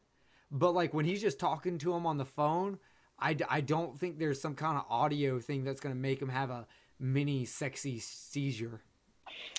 but 0.50 0.72
like 0.72 0.94
when 0.94 1.04
he's 1.04 1.20
just 1.20 1.38
talking 1.38 1.78
to 1.78 1.94
him 1.94 2.06
on 2.06 2.16
the 2.16 2.24
phone, 2.24 2.78
I, 3.18 3.34
d- 3.34 3.44
I 3.48 3.60
don't 3.60 3.98
think 3.98 4.18
there's 4.18 4.40
some 4.40 4.54
kind 4.54 4.76
of 4.76 4.84
audio 4.90 5.38
thing 5.40 5.64
that's 5.64 5.80
gonna 5.80 5.94
make 5.94 6.20
him 6.20 6.28
have 6.28 6.50
a 6.50 6.66
mini 6.98 7.44
sexy 7.44 7.98
seizure. 7.98 8.80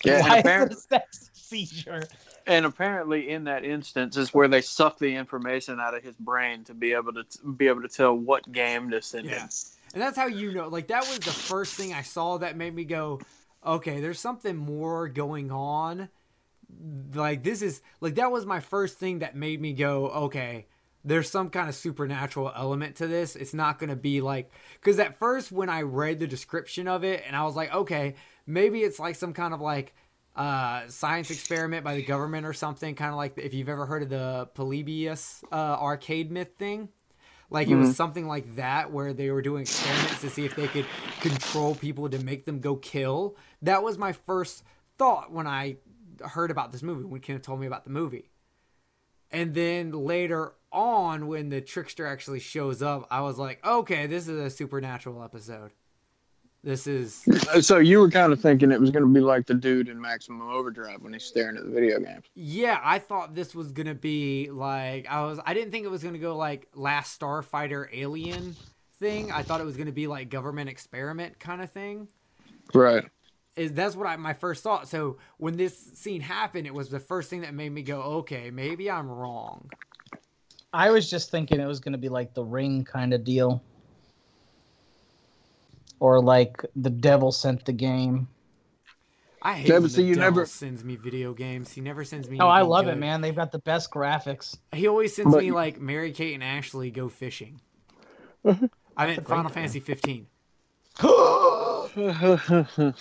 Yeah, 0.03 0.21
Why 0.21 0.37
and, 0.37 0.39
apparent, 0.39 0.71
is 0.73 0.87
it 0.91 1.01
a 1.01 1.03
seizure? 1.33 2.03
and 2.45 2.65
apparently 2.65 3.29
in 3.29 3.43
that 3.45 3.65
instance 3.65 4.15
is 4.17 4.33
where 4.33 4.47
they 4.47 4.61
suck 4.61 4.97
the 4.99 5.15
information 5.15 5.79
out 5.79 5.95
of 5.95 6.03
his 6.03 6.15
brain 6.15 6.63
to 6.65 6.73
be 6.73 6.93
able 6.93 7.13
to 7.13 7.23
t- 7.23 7.39
be 7.57 7.67
able 7.67 7.81
to 7.81 7.87
tell 7.87 8.15
what 8.15 8.49
game 8.51 8.89
to 8.91 9.01
send 9.01 9.27
him. 9.29 9.49
And 9.93 10.01
that's 10.01 10.17
how 10.17 10.27
you 10.27 10.53
know. 10.53 10.67
Like 10.67 10.87
that 10.87 11.07
was 11.07 11.19
the 11.19 11.31
first 11.31 11.73
thing 11.75 11.93
I 11.93 12.01
saw 12.01 12.37
that 12.37 12.55
made 12.57 12.75
me 12.75 12.83
go, 12.85 13.21
okay, 13.65 13.99
there's 14.01 14.19
something 14.19 14.55
more 14.55 15.07
going 15.07 15.51
on. 15.51 16.09
Like 17.13 17.43
this 17.43 17.61
is 17.61 17.81
like 18.01 18.15
that 18.15 18.31
was 18.31 18.45
my 18.45 18.59
first 18.59 18.97
thing 18.97 19.19
that 19.19 19.35
made 19.35 19.61
me 19.61 19.73
go, 19.73 20.09
okay, 20.09 20.67
there's 21.03 21.29
some 21.29 21.49
kind 21.49 21.69
of 21.69 21.75
supernatural 21.75 22.51
element 22.55 22.97
to 22.97 23.07
this. 23.07 23.35
It's 23.35 23.53
not 23.53 23.79
going 23.79 23.89
to 23.89 23.95
be 23.95 24.21
like 24.21 24.51
cuz 24.81 24.99
at 24.99 25.17
first 25.19 25.51
when 25.51 25.69
I 25.69 25.83
read 25.83 26.19
the 26.19 26.27
description 26.27 26.87
of 26.87 27.03
it 27.03 27.23
and 27.25 27.35
I 27.35 27.43
was 27.43 27.55
like, 27.55 27.73
okay, 27.73 28.15
maybe 28.45 28.81
it's 28.83 28.99
like 28.99 29.15
some 29.15 29.33
kind 29.33 29.53
of 29.53 29.61
like 29.61 29.93
uh, 30.35 30.87
science 30.87 31.31
experiment 31.31 31.83
by 31.83 31.95
the 31.95 32.03
government 32.03 32.45
or 32.45 32.53
something, 32.53 32.93
kind 32.93 33.09
of 33.11 33.17
like 33.17 33.37
if 33.37 33.53
you've 33.53 33.69
ever 33.69 33.85
heard 33.85 34.03
of 34.03 34.09
the 34.09 34.47
Polybius 34.53 35.43
uh, 35.51 35.55
arcade 35.55 36.31
myth 36.31 36.51
thing. 36.57 36.89
Like 37.49 37.69
it 37.69 37.75
was 37.75 37.95
something 37.95 38.27
like 38.27 38.57
that 38.57 38.91
where 38.91 39.13
they 39.13 39.31
were 39.31 39.41
doing 39.41 39.61
experiments 39.61 40.19
to 40.19 40.29
see 40.29 40.43
if 40.43 40.55
they 40.55 40.67
could 40.67 40.85
control 41.21 41.75
people 41.75 42.09
to 42.09 42.19
make 42.19 42.45
them 42.45 42.59
go 42.59 42.75
kill. 42.75 43.37
That 43.61 43.83
was 43.83 43.97
my 43.97 44.11
first 44.11 44.63
thought 44.97 45.31
when 45.31 45.47
I 45.47 45.77
heard 46.21 46.51
about 46.51 46.73
this 46.73 46.83
movie, 46.83 47.05
when 47.05 47.21
Kenneth 47.21 47.43
told 47.43 47.61
me 47.61 47.67
about 47.67 47.85
the 47.85 47.89
movie. 47.89 48.29
And 49.31 49.53
then 49.53 49.91
later 49.91 50.53
on, 50.71 51.27
when 51.27 51.49
the 51.49 51.61
trickster 51.61 52.05
actually 52.05 52.39
shows 52.39 52.81
up, 52.81 53.07
I 53.09 53.21
was 53.21 53.37
like, 53.37 53.65
okay, 53.65 54.07
this 54.07 54.27
is 54.27 54.39
a 54.39 54.49
supernatural 54.49 55.23
episode. 55.23 55.71
This 56.63 56.87
is 56.87 57.23
So 57.61 57.77
you 57.77 57.99
were 57.99 58.09
kind 58.09 58.33
of 58.33 58.41
thinking 58.41 58.71
it 58.71 58.81
was 58.81 58.91
going 58.91 59.05
to 59.05 59.13
be 59.13 59.21
like 59.21 59.45
the 59.45 59.53
dude 59.53 59.87
in 59.87 60.01
Maximum 60.01 60.49
Overdrive 60.49 61.01
when 61.01 61.13
he's 61.13 61.23
staring 61.23 61.55
at 61.55 61.63
the 61.63 61.71
video 61.71 61.99
games. 61.99 62.25
Yeah, 62.35 62.79
I 62.83 62.99
thought 62.99 63.35
this 63.35 63.55
was 63.55 63.71
gonna 63.71 63.95
be 63.95 64.49
like 64.51 65.07
I 65.09 65.23
was. 65.23 65.39
I 65.45 65.53
didn't 65.53 65.71
think 65.71 65.85
it 65.85 65.89
was 65.89 66.03
gonna 66.03 66.17
go 66.17 66.35
like 66.35 66.67
Last 66.73 67.19
Starfighter 67.19 67.87
Alien 67.93 68.55
thing. 68.99 69.31
I 69.31 69.43
thought 69.43 69.61
it 69.61 69.65
was 69.65 69.77
gonna 69.77 69.91
be 69.91 70.07
like 70.07 70.29
government 70.29 70.69
experiment 70.69 71.39
kind 71.39 71.61
of 71.61 71.71
thing. 71.71 72.09
Right. 72.73 73.05
Is 73.55 73.71
that's 73.71 73.95
what 73.95 74.07
I 74.07 74.17
my 74.17 74.33
first 74.33 74.63
thought. 74.63 74.87
So 74.87 75.19
when 75.37 75.55
this 75.57 75.77
scene 75.77 76.21
happened, 76.21 76.67
it 76.67 76.73
was 76.73 76.89
the 76.89 76.99
first 76.99 77.29
thing 77.29 77.41
that 77.41 77.53
made 77.53 77.71
me 77.71 77.81
go, 77.81 78.01
okay, 78.01 78.51
maybe 78.51 78.91
I'm 78.91 79.09
wrong. 79.09 79.69
I 80.77 80.91
was 80.91 81.09
just 81.09 81.31
thinking 81.31 81.59
it 81.59 81.65
was 81.65 81.79
going 81.79 81.93
to 81.93 81.97
be 81.97 82.09
like 82.09 82.35
the 82.35 82.43
ring 82.43 82.83
kind 82.83 83.11
of 83.13 83.23
deal. 83.23 83.63
Or 85.99 86.21
like 86.21 86.63
the 86.75 86.91
devil 86.91 87.31
sent 87.31 87.65
the 87.65 87.73
game. 87.73 88.27
I 89.41 89.53
hate 89.55 89.67
Yeah, 89.69 89.73
when 89.75 89.81
but 89.83 89.87
the 89.89 89.95
see, 89.95 90.03
you 90.03 90.13
devil 90.15 90.29
never- 90.31 90.45
sends 90.45 90.83
me 90.83 90.95
video 90.95 91.33
games. 91.33 91.71
He 91.71 91.81
never 91.81 92.03
sends 92.03 92.29
me. 92.29 92.37
Oh, 92.39 92.47
I 92.47 92.57
anything 92.59 92.69
love 92.69 92.87
it, 92.87 92.97
man. 92.97 93.21
They've 93.21 93.35
got 93.35 93.51
the 93.51 93.57
best 93.59 93.89
graphics. 93.91 94.55
He 94.71 94.87
always 94.87 95.15
sends 95.15 95.33
But- 95.33 95.43
me 95.43 95.51
like 95.51 95.79
Mary 95.81 96.11
Kate 96.11 96.35
and 96.35 96.43
Ashley 96.43 96.91
go 96.91 97.09
fishing. 97.09 97.59
I 98.45 99.07
meant 99.07 99.27
Final 99.27 99.49
Fantasy 99.49 99.79
15. 99.79 100.27
Oh, 101.01 101.89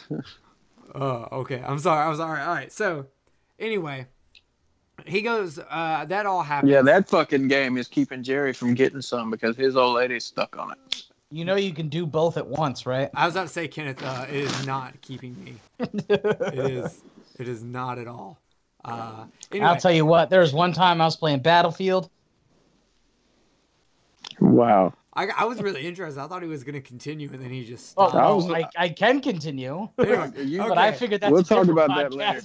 okay. 1.32 1.62
I'm 1.62 1.78
sorry. 1.78 2.06
I'm 2.08 2.16
sorry. 2.16 2.40
All 2.40 2.48
right. 2.54 2.72
So, 2.72 3.06
anyway, 3.58 4.06
he 5.06 5.22
goes. 5.22 5.58
Uh, 5.58 6.04
that 6.06 6.26
all 6.26 6.42
happens. 6.42 6.70
yeah, 6.72 6.82
that 6.82 7.08
fucking 7.08 7.48
game 7.48 7.76
is 7.76 7.88
keeping 7.88 8.22
Jerry 8.22 8.52
from 8.52 8.74
getting 8.74 9.00
some 9.00 9.30
because 9.30 9.56
his 9.56 9.76
old 9.76 9.94
lady's 9.96 10.24
stuck 10.24 10.58
on 10.58 10.72
it. 10.72 11.02
You 11.30 11.44
know 11.44 11.56
you 11.56 11.72
can 11.72 11.88
do 11.88 12.06
both 12.06 12.36
at 12.36 12.46
once, 12.46 12.86
right? 12.86 13.10
I 13.14 13.26
was 13.26 13.34
about 13.34 13.48
to 13.48 13.52
say, 13.52 13.66
Kenneth, 13.68 14.02
uh, 14.02 14.26
it 14.28 14.36
is 14.36 14.66
not 14.66 15.00
keeping 15.02 15.36
me. 15.42 15.54
It 15.80 16.70
is. 16.70 17.02
It 17.38 17.48
is 17.48 17.62
not 17.64 17.98
at 17.98 18.06
all. 18.06 18.38
Uh, 18.84 19.24
anyway, 19.50 19.66
I'll 19.66 19.76
tell 19.76 19.90
you 19.92 20.06
what. 20.06 20.30
There 20.30 20.40
was 20.40 20.52
one 20.52 20.72
time 20.72 21.00
I 21.00 21.04
was 21.04 21.16
playing 21.16 21.40
Battlefield. 21.40 22.08
Wow. 24.40 24.94
I, 25.14 25.28
I 25.36 25.44
was 25.46 25.60
really 25.62 25.86
interested. 25.86 26.20
I 26.20 26.26
thought 26.28 26.42
he 26.42 26.48
was 26.48 26.62
going 26.62 26.74
to 26.74 26.80
continue, 26.80 27.28
and 27.32 27.42
then 27.42 27.50
he 27.50 27.64
just 27.64 27.94
Oh. 27.96 28.06
I 28.16 28.30
was- 28.30 28.50
I, 28.50 28.68
I 28.76 28.88
can 28.90 29.20
continue, 29.20 29.88
Anyway, 29.98 30.30
You- 30.44 30.58
but 30.58 30.78
I 30.78 30.92
figured 30.92 31.22
that's 31.22 31.32
We'll 31.32 31.40
a 31.40 31.44
talk 31.44 31.66
different 31.66 31.70
about 31.90 32.10
that 32.10 32.12
later. 32.14 32.42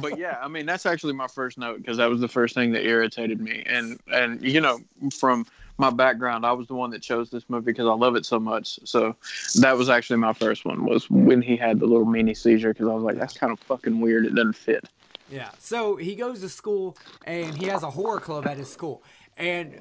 But 0.00 0.18
yeah, 0.18 0.38
I 0.40 0.48
mean 0.48 0.66
that's 0.66 0.86
actually 0.86 1.12
my 1.12 1.26
first 1.26 1.58
note 1.58 1.78
because 1.78 1.96
that 1.96 2.08
was 2.08 2.20
the 2.20 2.28
first 2.28 2.54
thing 2.54 2.72
that 2.72 2.84
irritated 2.84 3.40
me, 3.40 3.62
and 3.66 3.98
and 4.12 4.42
you 4.42 4.60
know 4.60 4.78
from 5.12 5.46
my 5.80 5.90
background, 5.90 6.46
I 6.46 6.52
was 6.52 6.68
the 6.68 6.74
one 6.74 6.90
that 6.90 7.02
chose 7.02 7.30
this 7.30 7.48
movie 7.48 7.72
because 7.72 7.86
I 7.86 7.94
love 7.94 8.14
it 8.14 8.26
so 8.26 8.38
much. 8.38 8.78
So 8.84 9.16
that 9.60 9.76
was 9.76 9.88
actually 9.88 10.18
my 10.18 10.34
first 10.34 10.64
one 10.64 10.84
was 10.84 11.10
when 11.10 11.42
he 11.42 11.56
had 11.56 11.80
the 11.80 11.86
little 11.86 12.04
mini 12.04 12.34
seizure 12.34 12.72
because 12.72 12.86
I 12.86 12.92
was 12.92 13.02
like, 13.02 13.18
that's 13.18 13.36
kind 13.36 13.52
of 13.52 13.58
fucking 13.60 13.98
weird. 14.00 14.26
It 14.26 14.34
doesn't 14.34 14.52
fit. 14.52 14.84
Yeah. 15.30 15.50
So 15.58 15.96
he 15.96 16.14
goes 16.14 16.40
to 16.40 16.48
school 16.48 16.96
and 17.24 17.56
he 17.56 17.66
has 17.66 17.82
a 17.82 17.90
horror 17.90 18.20
club 18.20 18.46
at 18.46 18.58
his 18.58 18.70
school. 18.70 19.02
And 19.36 19.80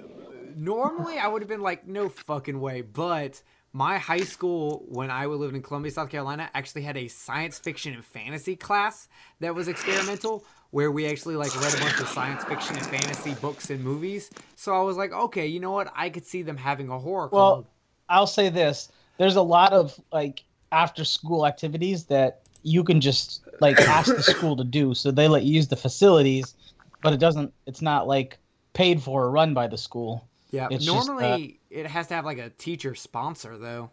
normally 0.56 1.18
I 1.18 1.28
would 1.28 1.42
have 1.42 1.50
been 1.50 1.62
like, 1.62 1.86
no 1.86 2.08
fucking 2.08 2.60
way. 2.60 2.82
But 2.82 3.42
my 3.74 3.98
high 3.98 4.24
school, 4.24 4.86
when 4.88 5.12
I 5.12 5.26
lived 5.26 5.56
in 5.56 5.62
Columbia, 5.62 5.92
South 5.92 6.10
Carolina, 6.10 6.50
actually 6.54 6.82
had 6.82 6.98
a 6.98 7.08
science 7.08 7.60
fiction 7.60 7.94
and 7.94 8.04
fantasy 8.04 8.56
class 8.56 9.08
that 9.40 9.54
was 9.54 9.68
experimental, 9.68 10.44
where 10.72 10.92
we 10.92 11.08
actually 11.08 11.36
like 11.36 11.56
read 11.62 11.76
a 11.76 11.80
bunch 11.80 12.00
of 12.00 12.08
science 12.08 12.44
fiction 12.44 12.76
and 12.78 12.86
fantasy 12.86 13.34
books 13.36 13.70
and 13.70 13.84
movies. 13.84 14.32
So 14.56 14.74
I 14.74 14.82
was 14.82 14.98
like, 14.98 15.12
okay, 15.12 15.48
you 15.48 15.60
know 15.60 15.72
what? 15.72 15.92
I 15.96 16.10
could 16.10 16.26
see 16.26 16.42
them 16.42 16.58
having 16.58 16.90
a 16.90 17.00
horror 17.00 17.30
club. 17.30 17.58
Well, 17.58 17.68
I'll 18.10 18.28
say 18.28 18.50
this: 18.50 18.90
there's 19.18 19.36
a 19.36 19.42
lot 19.42 19.74
of 19.74 20.00
like 20.12 20.44
after 20.72 21.04
school 21.04 21.46
activities 21.46 22.06
that 22.06 22.42
you 22.64 22.84
can 22.84 23.02
just 23.02 23.48
like 23.62 23.80
ask 23.82 24.16
the 24.16 24.24
school 24.24 24.56
to 24.56 24.64
do, 24.64 24.94
so 24.94 25.12
they 25.12 25.28
let 25.28 25.44
you 25.44 25.54
use 25.54 25.68
the 25.68 25.76
facilities, 25.76 26.56
but 27.02 27.14
it 27.14 27.20
doesn't. 27.20 27.54
It's 27.66 27.82
not 27.82 28.08
like 28.08 28.38
paid 28.74 29.02
for 29.02 29.26
or 29.26 29.32
run 29.32 29.54
by 29.54 29.68
the 29.68 29.78
school. 29.78 30.29
Yeah. 30.52 30.68
it's 30.72 30.86
just, 30.86 31.10
uh, 31.10 31.14
Normally 31.14 31.60
it 31.70 31.86
has 31.88 32.08
to 32.08 32.14
have 32.16 32.26
like 32.26 32.38
a 32.38 32.50
teacher 32.52 32.96
sponsor 32.96 33.58
though. 33.58 33.90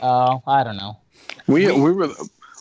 Uh, 0.00 0.38
I 0.46 0.64
don't 0.64 0.76
know. 0.76 0.98
We 1.46 1.66
We- 1.66 1.80
we 1.80 1.92
were 1.92 2.10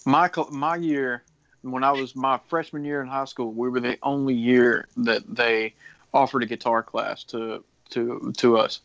my 0.06 0.30
my 0.52 0.76
year 0.76 1.24
when 1.62 1.84
I 1.84 1.92
was 1.92 2.16
my 2.16 2.40
freshman 2.48 2.84
year 2.84 3.02
in 3.02 3.08
high 3.08 3.26
school. 3.26 3.52
We 3.54 3.70
were 3.70 3.80
the 3.80 3.98
only 4.04 4.34
year 4.34 4.88
that 4.98 5.24
they 5.34 5.74
offered 6.14 6.44
a 6.44 6.46
guitar 6.46 6.84
class 6.84 7.24
to 7.26 7.64
to 7.92 8.34
to 8.38 8.58
us. 8.58 8.82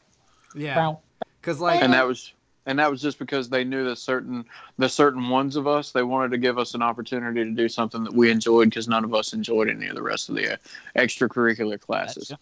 Yeah. 0.55 0.95
Because 1.41 1.61
like 1.61 1.83
and 1.83 1.93
that 1.93 2.07
was 2.07 2.33
and 2.67 2.79
that 2.79 2.91
was 2.91 3.01
just 3.01 3.19
because 3.19 3.49
they 3.49 3.65
knew 3.65 3.85
that 3.85 3.97
certain 3.97 4.45
the 4.77 4.89
certain 4.89 5.29
ones 5.29 5.57
of 5.57 5.67
us 5.67 5.93
they 5.93 6.03
wanted 6.03 6.31
to 6.31 6.39
give 6.39 6.59
us 6.59 6.75
an 6.75 6.83
opportunity 6.83 7.43
to 7.45 7.51
do 7.51 7.69
something 7.69 8.05
that 8.05 8.13
we 8.15 8.31
enjoyed 8.31 8.71
because 8.71 8.89
none 8.89 9.05
of 9.05 9.15
us 9.15 9.33
enjoyed 9.33 9.69
any 9.69 9.87
of 9.89 9.95
the 9.95 10.03
rest 10.03 10.29
of 10.29 10.35
the 10.37 10.53
uh, 10.55 10.57
extracurricular 10.97 11.81
classes. 11.81 12.29
Gotcha. 12.29 12.41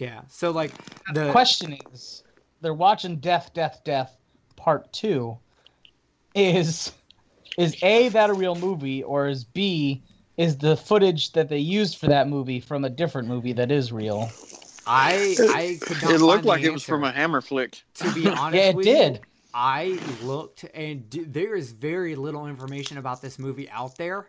Yeah. 0.00 0.22
So 0.28 0.50
like 0.50 0.72
the 1.12 1.30
question 1.30 1.76
is, 1.92 2.22
they're 2.60 2.74
watching 2.74 3.16
Death, 3.16 3.52
Death, 3.54 3.82
Death 3.84 4.16
Part 4.56 4.92
Two. 4.92 5.38
Is 6.34 6.92
is 7.58 7.76
a 7.82 8.08
that 8.10 8.30
a 8.30 8.32
real 8.32 8.54
movie, 8.54 9.02
or 9.02 9.28
is 9.28 9.44
b 9.44 10.02
is 10.36 10.56
the 10.56 10.76
footage 10.76 11.32
that 11.32 11.48
they 11.48 11.58
used 11.58 11.98
for 11.98 12.06
that 12.06 12.28
movie 12.28 12.60
from 12.60 12.84
a 12.84 12.90
different 12.90 13.28
movie 13.28 13.52
that 13.52 13.70
is 13.70 13.92
real? 13.92 14.30
I 14.86 15.36
I 15.38 15.78
could 15.82 16.02
not 16.02 16.12
It 16.12 16.20
looked 16.20 16.38
find 16.38 16.46
like 16.46 16.62
it 16.62 16.72
was 16.72 16.84
from 16.84 17.04
a 17.04 17.12
hammer 17.12 17.40
flick. 17.40 17.82
To 17.94 18.12
be 18.14 18.28
honest, 18.28 18.54
Yeah, 18.54 18.70
it 18.70 18.76
with 18.76 18.86
you, 18.86 18.94
did. 18.94 19.20
I 19.52 19.98
looked, 20.22 20.64
and 20.74 21.10
d- 21.10 21.24
there 21.24 21.56
is 21.56 21.72
very 21.72 22.14
little 22.14 22.46
information 22.46 22.98
about 22.98 23.20
this 23.20 23.38
movie 23.38 23.68
out 23.70 23.96
there. 23.96 24.28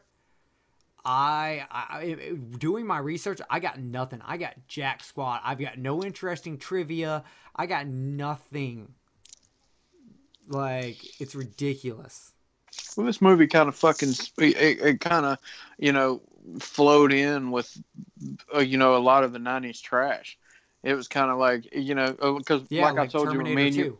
I, 1.04 1.66
I 1.72 2.38
doing 2.58 2.86
my 2.86 3.00
research, 3.00 3.40
I 3.50 3.60
got 3.60 3.80
nothing. 3.80 4.22
I 4.26 4.38
got 4.38 4.56
jack 4.68 5.04
squat. 5.04 5.42
I've 5.44 5.60
got 5.60 5.78
no 5.78 6.04
interesting 6.04 6.58
trivia. 6.58 7.24
I 7.56 7.66
got 7.66 7.88
nothing. 7.88 8.94
Like 10.48 10.98
it's 11.20 11.36
ridiculous. 11.36 12.34
Well, 12.96 13.06
this 13.06 13.22
movie 13.22 13.48
kind 13.48 13.70
of 13.70 13.76
fucking 13.76 14.14
it, 14.38 14.82
it, 14.82 15.00
kind 15.00 15.26
of 15.26 15.38
you 15.78 15.94
know 15.94 16.22
flowed 16.60 17.14
in 17.14 17.52
with 17.52 17.76
uh, 18.54 18.60
you 18.60 18.78
know 18.78 18.96
a 18.96 19.00
lot 19.00 19.24
of 19.24 19.34
the 19.34 19.40
'90s 19.40 19.82
trash. 19.82 20.38
It 20.84 20.94
was 20.96 21.08
kind 21.08 21.32
of 21.32 21.38
like 21.38 21.74
you 21.74 21.96
know 21.96 22.14
because 22.38 22.64
Yeah, 22.70 22.92
like, 22.92 22.98
I 22.98 23.08
told 23.08 23.28
you, 23.28 23.40
Terminator 23.40 23.56
me 23.56 23.68
and 23.68 23.76
2. 23.76 23.82
you, 23.82 23.98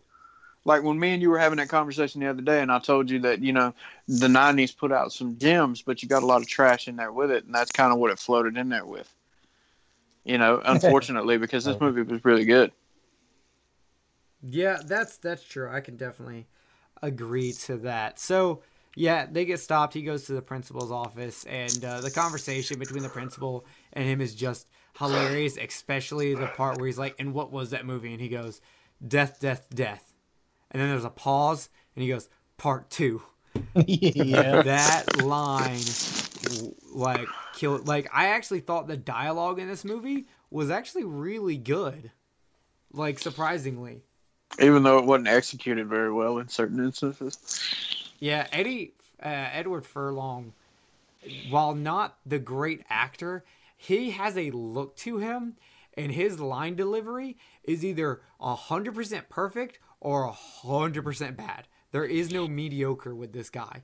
like 0.66 0.84
when 0.84 1.00
me 1.00 1.14
and 1.14 1.22
you 1.22 1.30
were 1.30 1.40
having 1.40 1.58
that 1.58 1.70
conversation 1.70 2.22
the 2.22 2.28
other 2.28 2.42
day, 2.42 2.62
and 2.62 2.72
I 2.72 2.80
told 2.80 3.10
you 3.10 3.20
that 3.20 3.42
you 3.42 3.54
know 3.54 3.74
the 4.08 4.28
'90s 4.28 4.76
put 4.76 4.92
out 4.92 5.12
some 5.12 5.38
gems, 5.38 5.82
but 5.82 6.02
you 6.02 6.10
got 6.10 6.24
a 6.24 6.26
lot 6.26 6.42
of 6.42 6.48
trash 6.48 6.88
in 6.88 6.96
there 6.96 7.12
with 7.12 7.32
it, 7.32 7.46
and 7.46 7.54
that's 7.54 7.72
kind 7.72 7.92
of 7.92 8.00
what 8.00 8.12
it 8.12 8.20
floated 8.20 8.58
in 8.58 8.70
there 8.70 8.86
with. 8.86 9.12
You 10.24 10.38
know, 10.38 10.62
unfortunately, 10.66 11.38
because 11.38 11.66
this 11.66 11.80
movie 11.80 12.04
was 12.04 12.24
really 12.24 12.46
good. 12.46 12.72
Yeah, 14.44 14.82
that's 14.86 15.18
that's 15.18 15.44
true. 15.44 15.70
I 15.70 15.82
can 15.82 15.98
definitely 15.98 16.48
agree 17.02 17.54
to 17.54 17.78
that. 17.78 18.20
So 18.20 18.62
yeah, 18.96 19.26
they 19.30 19.46
get 19.46 19.60
stopped. 19.60 19.94
He 19.94 20.02
goes 20.02 20.26
to 20.26 20.34
the 20.34 20.42
principal's 20.42 20.92
office, 20.92 21.46
and 21.46 21.84
uh, 21.84 22.02
the 22.02 22.12
conversation 22.12 22.78
between 22.78 23.04
the 23.04 23.10
principal 23.10 23.66
and 23.94 24.06
him 24.06 24.22
is 24.22 24.36
just 24.36 24.68
hilarious. 25.00 25.58
Especially 25.58 26.36
the 26.36 26.48
part 26.48 26.78
where 26.78 26.88
he's 26.88 27.00
like, 27.00 27.16
"And 27.20 27.34
what 27.34 27.52
was 27.52 27.70
that 27.72 27.86
movie?" 27.86 28.12
And 28.12 28.22
he 28.22 28.30
goes, 28.30 28.62
"Death, 29.06 29.40
death, 29.40 29.68
death." 29.74 30.11
And 30.72 30.82
then 30.82 30.90
there's 30.90 31.06
a 31.06 31.10
pause, 31.10 31.70
and 31.96 32.04
he 32.04 32.10
goes, 32.10 32.30
"Part 32.58 32.90
two. 32.90 33.22
yeah. 33.76 34.62
That 34.62 35.22
line, 35.22 35.82
w- 36.44 36.76
like, 36.94 37.28
killed. 37.54 37.88
Like, 37.88 38.10
I 38.14 38.28
actually 38.28 38.62
thought 38.62 38.88
the 38.88 38.98
dialogue 38.98 39.60
in 39.60 39.68
this 39.68 39.84
movie 39.84 40.26
was 40.50 40.70
actually 40.70 41.04
really 41.04 41.58
good. 41.58 42.12
Like, 42.94 43.20
surprisingly. 43.20 44.04
Even 44.60 44.84
though 44.84 44.98
it 44.98 45.06
wasn't 45.06 45.30
executed 45.30 45.88
very 45.88 46.12
well 46.12 46.38
in 46.40 46.48
certain 46.48 46.84
instances. 46.84 47.38
Yeah, 48.20 48.48
Eddie 48.52 48.94
uh, 49.24 49.28
Edward 49.28 49.86
Furlong, 49.86 50.54
while 51.50 51.74
not 51.74 52.18
the 52.26 52.40
great 52.40 52.84
actor, 52.90 53.44
he 53.78 54.12
has 54.12 54.38
a 54.38 54.52
look 54.52 54.96
to 54.98 55.18
him, 55.18 55.56
and 55.96 56.12
his 56.12 56.40
line 56.40 56.76
delivery 56.76 57.38
is 57.64 57.86
either 57.86 58.22
hundred 58.40 58.94
percent 58.94 59.30
perfect 59.30 59.80
or 60.02 60.28
hundred 60.32 61.04
percent 61.04 61.38
bad. 61.38 61.68
There 61.92 62.06
is 62.06 62.32
no 62.32 62.48
mediocre 62.48 63.16
with 63.16 63.32
this 63.32 63.50
guy. 63.50 63.84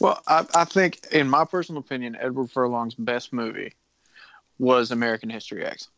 Well, 0.00 0.20
I, 0.26 0.44
I 0.54 0.64
think, 0.64 1.06
in 1.12 1.28
my 1.28 1.44
personal 1.44 1.80
opinion, 1.80 2.16
Edward 2.20 2.50
Furlong's 2.50 2.94
best 2.94 3.32
movie 3.32 3.72
was 4.58 4.90
American 4.90 5.30
History 5.30 5.64
X. 5.64 5.88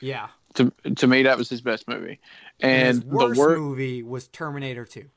Yeah, 0.00 0.28
To 0.54 0.72
to 0.96 1.06
me, 1.06 1.22
that 1.22 1.38
was 1.38 1.48
his 1.48 1.60
best 1.60 1.88
movie, 1.88 2.20
and 2.60 2.88
his 2.88 3.00
the 3.00 3.06
worst 3.06 3.38
worst. 3.38 3.58
movie 3.60 4.02
was 4.02 4.26
Terminator 4.28 4.84
Two. 4.84 5.08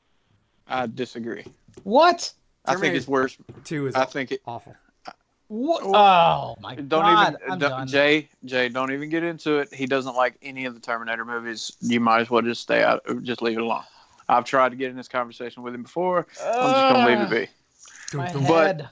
I 0.67 0.87
disagree. 0.87 1.45
What? 1.83 2.31
I 2.65 2.75
think 2.75 2.93
his 2.93 3.07
worst. 3.07 3.37
Two 3.63 3.87
is 3.87 3.95
I 3.95 4.05
think 4.05 4.31
it. 4.31 4.41
awful. 4.45 4.75
What? 5.49 5.83
Oh 5.85 6.55
my 6.61 6.75
Don't 6.75 6.87
god! 6.87 7.37
even 7.45 7.59
don't-. 7.59 7.87
Jay 7.87 8.27
Jay. 8.45 8.67
Don't 8.69 8.91
even 8.91 9.09
get 9.09 9.23
into 9.23 9.57
it. 9.59 9.73
He 9.73 9.85
doesn't 9.85 10.15
like 10.15 10.35
any 10.41 10.65
of 10.65 10.73
the 10.73 10.79
Terminator 10.79 11.23
movies. 11.23 11.71
You 11.81 11.99
might 11.99 12.21
as 12.21 12.29
well 12.29 12.41
just 12.41 12.61
stay 12.61 12.83
out. 12.83 13.03
Just 13.23 13.41
leave 13.41 13.57
it 13.57 13.61
alone. 13.61 13.83
I've 14.29 14.43
tried 14.43 14.69
to 14.69 14.75
get 14.75 14.89
in 14.89 14.97
this 14.97 15.07
conversation 15.07 15.63
with 15.63 15.73
him 15.73 15.83
before. 15.83 16.27
I'm 16.43 16.71
just 16.71 16.93
gonna 16.93 17.07
leave 17.07 17.31
it 17.31 17.49
be. 18.11 18.17
My 18.17 18.31
But- 18.33 18.41
head. 18.41 18.89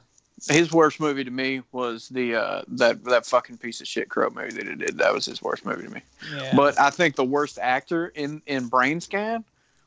His 0.49 0.69
worst 0.73 0.99
movie 0.99 1.23
to 1.23 1.31
me 1.31 1.61
was 1.71 2.09
the 2.09 2.35
uh, 2.35 2.61
that 2.67 3.03
that 3.05 3.25
fucking 3.25 3.57
piece 3.57 3.79
of 3.79 3.87
shit 3.87 4.09
Crow 4.09 4.29
movie 4.29 4.51
that 4.51 4.67
he 4.67 4.75
did. 4.75 4.97
That 4.97 5.13
was 5.13 5.25
his 5.25 5.41
worst 5.41 5.65
movie 5.65 5.83
to 5.83 5.89
me. 5.89 6.01
Yeah. 6.35 6.53
But 6.53 6.77
I 6.77 6.89
think 6.89 7.15
the 7.15 7.23
worst 7.23 7.57
actor 7.57 8.07
in 8.09 8.41
in 8.45 8.67
Brain 8.67 8.99
Scan 8.99 9.45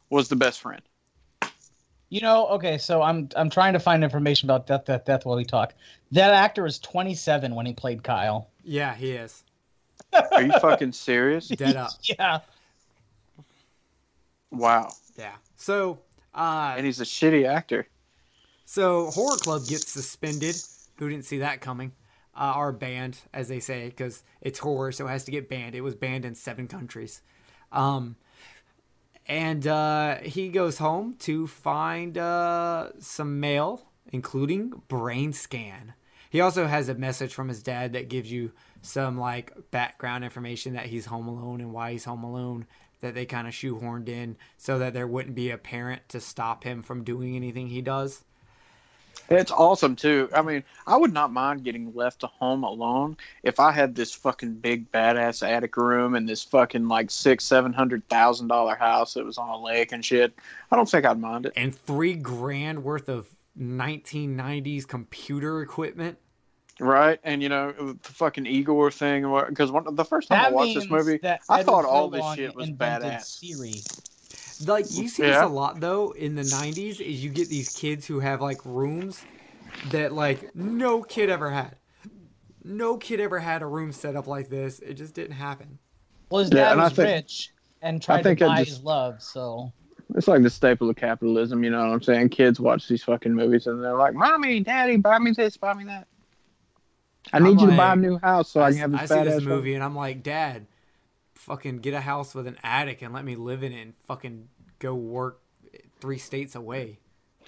was 0.08 0.28
the 0.30 0.36
best 0.36 0.60
friend. 0.60 0.80
You 2.10 2.20
know, 2.22 2.46
okay, 2.48 2.78
so 2.78 3.02
I'm 3.02 3.28
I'm 3.36 3.50
trying 3.50 3.74
to 3.74 3.78
find 3.80 4.02
information 4.02 4.48
about 4.48 4.66
Death, 4.66 4.86
Death, 4.86 5.04
Death 5.04 5.26
while 5.26 5.36
we 5.36 5.44
talk. 5.44 5.74
That 6.12 6.32
actor 6.32 6.62
was 6.62 6.78
27 6.78 7.54
when 7.54 7.66
he 7.66 7.74
played 7.74 8.02
Kyle. 8.02 8.48
Yeah, 8.64 8.94
he 8.94 9.12
is 9.12 9.44
Are 10.32 10.42
you 10.42 10.52
fucking 10.60 10.92
serious? 10.92 11.48
dead 11.48 11.76
up. 11.76 11.90
Yeah. 12.02 12.40
Wow. 14.50 14.92
Yeah. 15.18 15.34
So, 15.56 15.98
uh, 16.34 16.74
And 16.76 16.86
he's 16.86 17.00
a 17.00 17.04
shitty 17.04 17.46
actor. 17.46 17.86
So 18.64 19.10
Horror 19.10 19.36
Club 19.36 19.66
gets 19.66 19.88
suspended. 19.88 20.56
Who 20.98 21.08
didn't 21.08 21.26
see 21.26 21.38
that 21.38 21.60
coming? 21.60 21.92
Uh, 22.34 22.54
or 22.56 22.72
banned, 22.72 23.18
as 23.34 23.48
they 23.48 23.60
say, 23.60 23.88
because 23.88 24.22
it's 24.40 24.58
horror, 24.58 24.92
so 24.92 25.06
it 25.06 25.10
has 25.10 25.24
to 25.24 25.30
get 25.30 25.48
banned. 25.48 25.74
It 25.74 25.80
was 25.80 25.94
banned 25.96 26.24
in 26.24 26.34
seven 26.34 26.68
countries. 26.68 27.20
Um, 27.72 28.16
and 29.28 29.66
uh, 29.66 30.16
he 30.22 30.48
goes 30.48 30.78
home 30.78 31.14
to 31.20 31.46
find 31.46 32.16
uh, 32.16 32.90
some 32.98 33.40
mail, 33.40 33.86
including 34.12 34.82
brain 34.88 35.32
scan. 35.32 35.94
He 36.30 36.40
also 36.40 36.66
has 36.66 36.88
a 36.88 36.94
message 36.94 37.34
from 37.34 37.48
his 37.48 37.62
dad 37.62 37.92
that 37.92 38.08
gives 38.08 38.30
you 38.30 38.52
some 38.82 39.18
like 39.18 39.52
background 39.70 40.24
information 40.24 40.74
that 40.74 40.86
he's 40.86 41.06
home 41.06 41.28
alone 41.28 41.60
and 41.60 41.72
why 41.72 41.92
he's 41.92 42.04
home 42.04 42.24
alone 42.24 42.66
that 43.00 43.14
they 43.14 43.26
kind 43.26 43.46
of 43.46 43.54
shoehorned 43.54 44.08
in 44.08 44.36
so 44.56 44.78
that 44.78 44.92
there 44.92 45.06
wouldn't 45.06 45.34
be 45.34 45.50
a 45.50 45.58
parent 45.58 46.02
to 46.08 46.20
stop 46.20 46.64
him 46.64 46.82
from 46.82 47.04
doing 47.04 47.36
anything 47.36 47.68
he 47.68 47.80
does. 47.80 48.24
It's 49.30 49.50
awesome 49.50 49.94
too. 49.94 50.28
I 50.34 50.42
mean, 50.42 50.64
I 50.86 50.96
would 50.96 51.12
not 51.12 51.32
mind 51.32 51.64
getting 51.64 51.94
left 51.94 52.20
to 52.20 52.26
home 52.26 52.64
alone 52.64 53.16
if 53.42 53.60
I 53.60 53.72
had 53.72 53.94
this 53.94 54.12
fucking 54.14 54.54
big 54.54 54.90
badass 54.90 55.46
attic 55.46 55.76
room 55.76 56.14
and 56.14 56.28
this 56.28 56.42
fucking 56.42 56.88
like 56.88 57.10
six, 57.10 57.44
seven 57.44 57.72
hundred 57.72 58.08
thousand 58.08 58.48
dollar 58.48 58.74
house 58.74 59.14
that 59.14 59.24
was 59.24 59.38
on 59.38 59.48
a 59.48 59.60
lake 59.60 59.92
and 59.92 60.04
shit. 60.04 60.34
I 60.70 60.76
don't 60.76 60.88
think 60.88 61.04
I'd 61.04 61.20
mind 61.20 61.46
it. 61.46 61.52
and 61.56 61.74
three 61.74 62.14
grand 62.14 62.82
worth 62.82 63.08
of 63.08 63.28
1990s 63.60 64.86
computer 64.86 65.62
equipment. 65.62 66.18
Right? 66.80 67.18
And 67.24 67.42
you 67.42 67.48
know, 67.48 67.72
the 67.72 68.12
fucking 68.12 68.46
Igor 68.46 68.92
thing, 68.92 69.22
because 69.48 69.72
the 69.72 70.04
first 70.04 70.28
time 70.28 70.46
I 70.46 70.50
watched 70.50 70.74
this 70.74 70.88
movie, 70.88 71.18
I 71.24 71.38
Edward 71.50 71.64
thought 71.64 71.84
all 71.84 72.08
this 72.08 72.24
shit 72.34 72.54
was 72.54 72.70
badass. 72.70 73.24
Siri. 73.24 73.74
Like 74.66 74.86
you 74.90 75.08
see 75.08 75.22
this 75.22 75.36
a 75.36 75.46
lot 75.46 75.80
though 75.80 76.10
in 76.12 76.34
the 76.34 76.42
90s 76.42 77.00
is 77.00 77.22
you 77.22 77.30
get 77.30 77.48
these 77.48 77.68
kids 77.70 78.06
who 78.06 78.18
have 78.20 78.40
like 78.40 78.64
rooms 78.64 79.24
that 79.90 80.12
like 80.12 80.54
no 80.54 81.02
kid 81.02 81.30
ever 81.30 81.50
had. 81.50 81.76
No 82.64 82.96
kid 82.96 83.20
ever 83.20 83.38
had 83.38 83.62
a 83.62 83.66
room 83.66 83.92
set 83.92 84.16
up 84.16 84.26
like 84.26 84.48
this. 84.48 84.80
It 84.80 84.94
just 84.94 85.14
didn't 85.14 85.36
happen. 85.36 85.78
Well, 86.30 86.40
his 86.40 86.50
Yeah, 86.50 86.64
dad 86.64 86.72
and 86.72 86.80
I 86.80 86.84
was 86.84 86.92
think- 86.94 87.08
rich 87.08 87.52
and 87.82 88.02
tried 88.02 88.22
to 88.22 88.30
I 88.30 88.34
buy 88.34 88.58
just- 88.58 88.70
his 88.78 88.84
love, 88.84 89.22
so. 89.22 89.72
It's 90.16 90.26
like 90.26 90.42
the 90.42 90.48
staple 90.50 90.88
of 90.88 90.96
capitalism, 90.96 91.62
you 91.62 91.70
know 91.70 91.80
what 91.86 91.92
I'm 91.92 92.02
saying? 92.02 92.30
Kids 92.30 92.58
watch 92.58 92.88
these 92.88 93.04
fucking 93.04 93.34
movies 93.34 93.66
and 93.66 93.84
they're 93.84 93.94
like, 93.94 94.14
"Mommy, 94.14 94.60
Daddy, 94.60 94.96
buy 94.96 95.18
me 95.18 95.32
this, 95.32 95.58
buy 95.58 95.74
me 95.74 95.84
that." 95.84 96.06
I 97.30 97.36
I'm 97.36 97.44
need 97.44 97.60
you 97.60 97.70
to 97.70 97.76
buy 97.76 97.92
a 97.92 97.96
new 97.96 98.18
house 98.18 98.50
so 98.50 98.60
I, 98.60 98.68
I, 98.68 98.70
can 98.70 98.78
have 98.80 98.92
this 98.92 99.10
I 99.10 99.18
see 99.18 99.24
this 99.24 99.34
house." 99.34 99.42
movie 99.42 99.74
and 99.74 99.84
I'm 99.84 99.94
like, 99.94 100.22
Dad, 100.22 100.66
fucking 101.38 101.78
get 101.78 101.94
a 101.94 102.00
house 102.00 102.34
with 102.34 102.46
an 102.46 102.58
attic 102.62 103.02
and 103.02 103.14
let 103.14 103.24
me 103.24 103.36
live 103.36 103.62
in 103.62 103.72
it 103.72 103.80
and 103.80 103.94
fucking 104.06 104.48
go 104.78 104.94
work 104.94 105.40
three 106.00 106.18
states 106.18 106.54
away. 106.54 106.98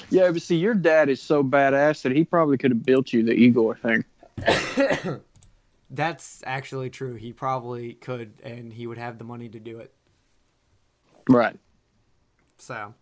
Yeah, 0.09 0.31
but 0.31 0.41
see, 0.41 0.57
your 0.57 0.75
dad 0.75 1.09
is 1.09 1.21
so 1.21 1.43
badass 1.43 2.03
that 2.03 2.13
he 2.13 2.25
probably 2.25 2.57
could 2.57 2.71
have 2.71 2.85
built 2.85 3.13
you 3.13 3.23
the 3.23 3.33
Igor 3.33 3.77
thing. 3.77 4.05
That's 5.91 6.43
actually 6.47 6.89
true. 6.89 7.15
He 7.15 7.33
probably 7.33 7.95
could 7.95 8.33
and 8.45 8.73
he 8.73 8.87
would 8.87 8.99
have 8.99 9.19
the 9.19 9.25
money 9.25 9.49
to 9.49 9.59
do 9.59 9.81
it. 9.81 9.93
Right. 11.29 11.59
So, 12.59 12.95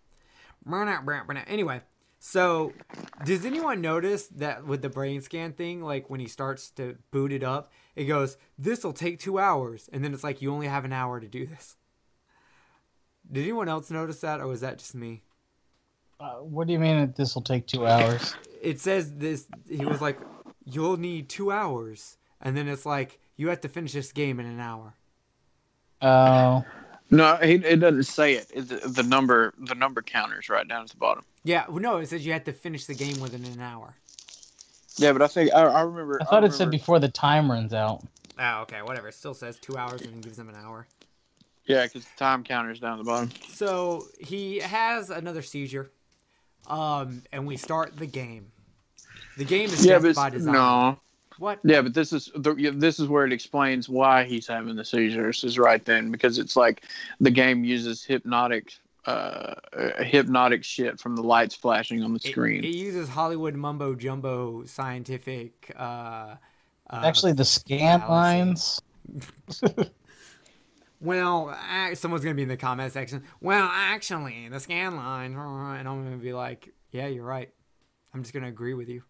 Run 0.64 0.88
out 0.88 1.04
brand 1.04 1.28
anyway, 1.46 1.82
so 2.28 2.74
does 3.24 3.46
anyone 3.46 3.80
notice 3.80 4.26
that 4.36 4.66
with 4.66 4.82
the 4.82 4.90
brain 4.90 5.22
scan 5.22 5.54
thing, 5.54 5.80
like 5.80 6.10
when 6.10 6.20
he 6.20 6.28
starts 6.28 6.70
to 6.72 6.98
boot 7.10 7.32
it 7.32 7.42
up, 7.42 7.72
it 7.96 8.04
goes, 8.04 8.36
"This 8.58 8.84
will 8.84 8.92
take 8.92 9.18
two 9.18 9.38
hours," 9.38 9.88
and 9.94 10.04
then 10.04 10.12
it's 10.12 10.22
like 10.22 10.42
you 10.42 10.52
only 10.52 10.66
have 10.66 10.84
an 10.84 10.92
hour 10.92 11.20
to 11.20 11.26
do 11.26 11.46
this. 11.46 11.78
Did 13.32 13.44
anyone 13.44 13.70
else 13.70 13.90
notice 13.90 14.20
that, 14.20 14.40
or 14.42 14.46
was 14.46 14.60
that 14.60 14.78
just 14.78 14.94
me? 14.94 15.22
Uh, 16.20 16.34
what 16.40 16.66
do 16.66 16.74
you 16.74 16.78
mean 16.78 16.98
that 16.98 17.16
this 17.16 17.34
will 17.34 17.40
take 17.40 17.66
two 17.66 17.86
hours? 17.86 18.34
It 18.60 18.78
says 18.80 19.14
this. 19.14 19.46
He 19.66 19.86
was 19.86 20.02
like, 20.02 20.18
"You'll 20.66 20.98
need 20.98 21.30
two 21.30 21.50
hours," 21.50 22.18
and 22.42 22.54
then 22.54 22.68
it's 22.68 22.84
like 22.84 23.20
you 23.36 23.48
have 23.48 23.62
to 23.62 23.68
finish 23.70 23.94
this 23.94 24.12
game 24.12 24.38
in 24.38 24.44
an 24.44 24.60
hour. 24.60 24.92
Oh. 26.02 26.62
No, 27.10 27.36
he, 27.36 27.54
it 27.54 27.80
doesn't 27.80 28.02
say 28.04 28.34
it. 28.34 28.50
It's 28.52 28.68
the, 28.68 28.76
the 28.88 29.02
number, 29.02 29.54
the 29.58 29.74
number 29.74 30.02
counters 30.02 30.48
right 30.48 30.66
down 30.68 30.82
at 30.82 30.90
the 30.90 30.96
bottom. 30.96 31.24
Yeah, 31.42 31.64
well, 31.68 31.78
no, 31.80 31.96
it 31.98 32.06
says 32.08 32.26
you 32.26 32.32
have 32.34 32.44
to 32.44 32.52
finish 32.52 32.84
the 32.84 32.94
game 32.94 33.18
within 33.20 33.44
an 33.44 33.60
hour. 33.60 33.94
Yeah, 34.96 35.12
but 35.12 35.22
I 35.22 35.28
think 35.28 35.52
I, 35.54 35.62
I 35.62 35.80
remember. 35.82 36.18
I 36.20 36.24
thought 36.24 36.44
it 36.44 36.52
said 36.52 36.70
before 36.70 36.98
the 36.98 37.08
time 37.08 37.50
runs 37.50 37.72
out. 37.72 38.02
Oh, 38.38 38.60
okay, 38.62 38.82
whatever. 38.82 39.08
It 39.08 39.14
still 39.14 39.34
says 39.34 39.56
two 39.58 39.76
hours 39.76 40.02
and 40.02 40.12
then 40.12 40.20
gives 40.20 40.36
them 40.36 40.48
an 40.48 40.56
hour. 40.56 40.86
Yeah, 41.64 41.84
because 41.84 42.04
the 42.04 42.16
time 42.18 42.42
counter's 42.44 42.80
down 42.80 42.98
the 42.98 43.04
bottom. 43.04 43.30
So 43.48 44.06
he 44.18 44.58
has 44.58 45.10
another 45.10 45.42
seizure, 45.42 45.90
um, 46.66 47.22
and 47.32 47.46
we 47.46 47.56
start 47.56 47.96
the 47.96 48.06
game. 48.06 48.50
The 49.36 49.44
game 49.44 49.66
is 49.66 49.84
Yeah, 49.84 49.94
death 49.94 50.02
but 50.02 50.14
by 50.16 50.30
design. 50.30 50.54
no. 50.54 50.98
What? 51.38 51.60
Yeah, 51.62 51.82
but 51.82 51.94
this 51.94 52.12
is 52.12 52.30
the, 52.34 52.72
this 52.74 52.98
is 52.98 53.08
where 53.08 53.24
it 53.24 53.32
explains 53.32 53.88
why 53.88 54.24
he's 54.24 54.46
having 54.46 54.74
the 54.76 54.84
seizures. 54.84 55.44
Is 55.44 55.58
right 55.58 55.84
then 55.84 56.10
because 56.10 56.38
it's 56.38 56.56
like 56.56 56.84
the 57.20 57.30
game 57.30 57.64
uses 57.64 58.04
hypnotic, 58.04 58.72
uh, 59.06 59.54
uh, 59.76 60.02
hypnotic 60.02 60.64
shit 60.64 60.98
from 60.98 61.14
the 61.16 61.22
lights 61.22 61.54
flashing 61.54 62.02
on 62.02 62.12
the 62.12 62.20
screen. 62.20 62.64
it 62.64 62.74
uses 62.74 63.08
Hollywood 63.08 63.54
mumbo 63.54 63.94
jumbo 63.94 64.64
scientific. 64.64 65.72
Uh, 65.76 66.34
uh, 66.90 67.02
Actually, 67.04 67.32
the 67.34 67.44
scan 67.44 68.00
fallacy. 68.00 68.10
lines. 68.10 68.80
Well, 71.00 71.56
ac- 71.72 71.94
someone's 71.96 72.24
gonna 72.24 72.34
be 72.34 72.42
in 72.42 72.48
the 72.48 72.56
comment 72.56 72.92
section. 72.92 73.22
Well, 73.40 73.68
actually, 73.72 74.48
the 74.48 74.58
scan 74.58 74.96
line, 74.96 75.32
and 75.32 75.88
I'm 75.88 76.04
gonna 76.04 76.16
be 76.16 76.32
like, 76.32 76.72
yeah, 76.90 77.06
you're 77.06 77.24
right. 77.24 77.50
I'm 78.12 78.22
just 78.22 78.34
gonna 78.34 78.48
agree 78.48 78.74
with 78.74 78.88
you. 78.88 79.02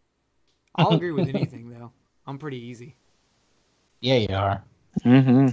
I'll 0.74 0.92
agree 0.92 1.12
with 1.12 1.28
anything 1.28 1.70
though. 1.70 1.92
I'm 2.28 2.36
pretty 2.36 2.58
easy. 2.58 2.94
Yeah, 4.00 4.16
you 4.16 4.36
are. 4.36 4.62
mm-hmm. 5.00 5.48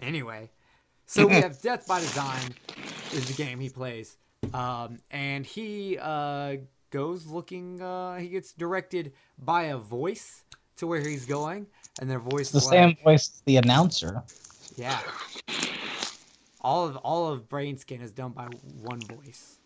Anyway, 0.00 0.50
so 1.04 1.26
we 1.26 1.34
have 1.34 1.60
Death 1.60 1.86
by 1.86 2.00
Design 2.00 2.54
is 3.12 3.28
the 3.28 3.34
game 3.34 3.60
he 3.60 3.68
plays, 3.68 4.16
um, 4.54 4.98
and 5.10 5.44
he 5.44 5.98
uh, 6.00 6.56
goes 6.90 7.26
looking. 7.26 7.82
Uh, 7.82 8.16
he 8.16 8.28
gets 8.28 8.54
directed 8.54 9.12
by 9.38 9.64
a 9.64 9.76
voice 9.76 10.44
to 10.78 10.86
where 10.86 11.00
he's 11.00 11.26
going, 11.26 11.66
and 12.00 12.10
their 12.10 12.18
voice 12.18 12.46
It's 12.46 12.52
the 12.52 12.60
same 12.60 12.88
like, 12.88 13.02
voice 13.02 13.42
the 13.44 13.58
announcer. 13.58 14.22
Yeah. 14.76 14.98
All 16.62 16.86
of 16.86 16.96
all 16.96 17.30
of 17.30 17.46
Brain 17.48 17.76
Scan 17.76 18.00
is 18.00 18.10
done 18.10 18.32
by 18.32 18.48
one 18.80 19.00
voice, 19.00 19.58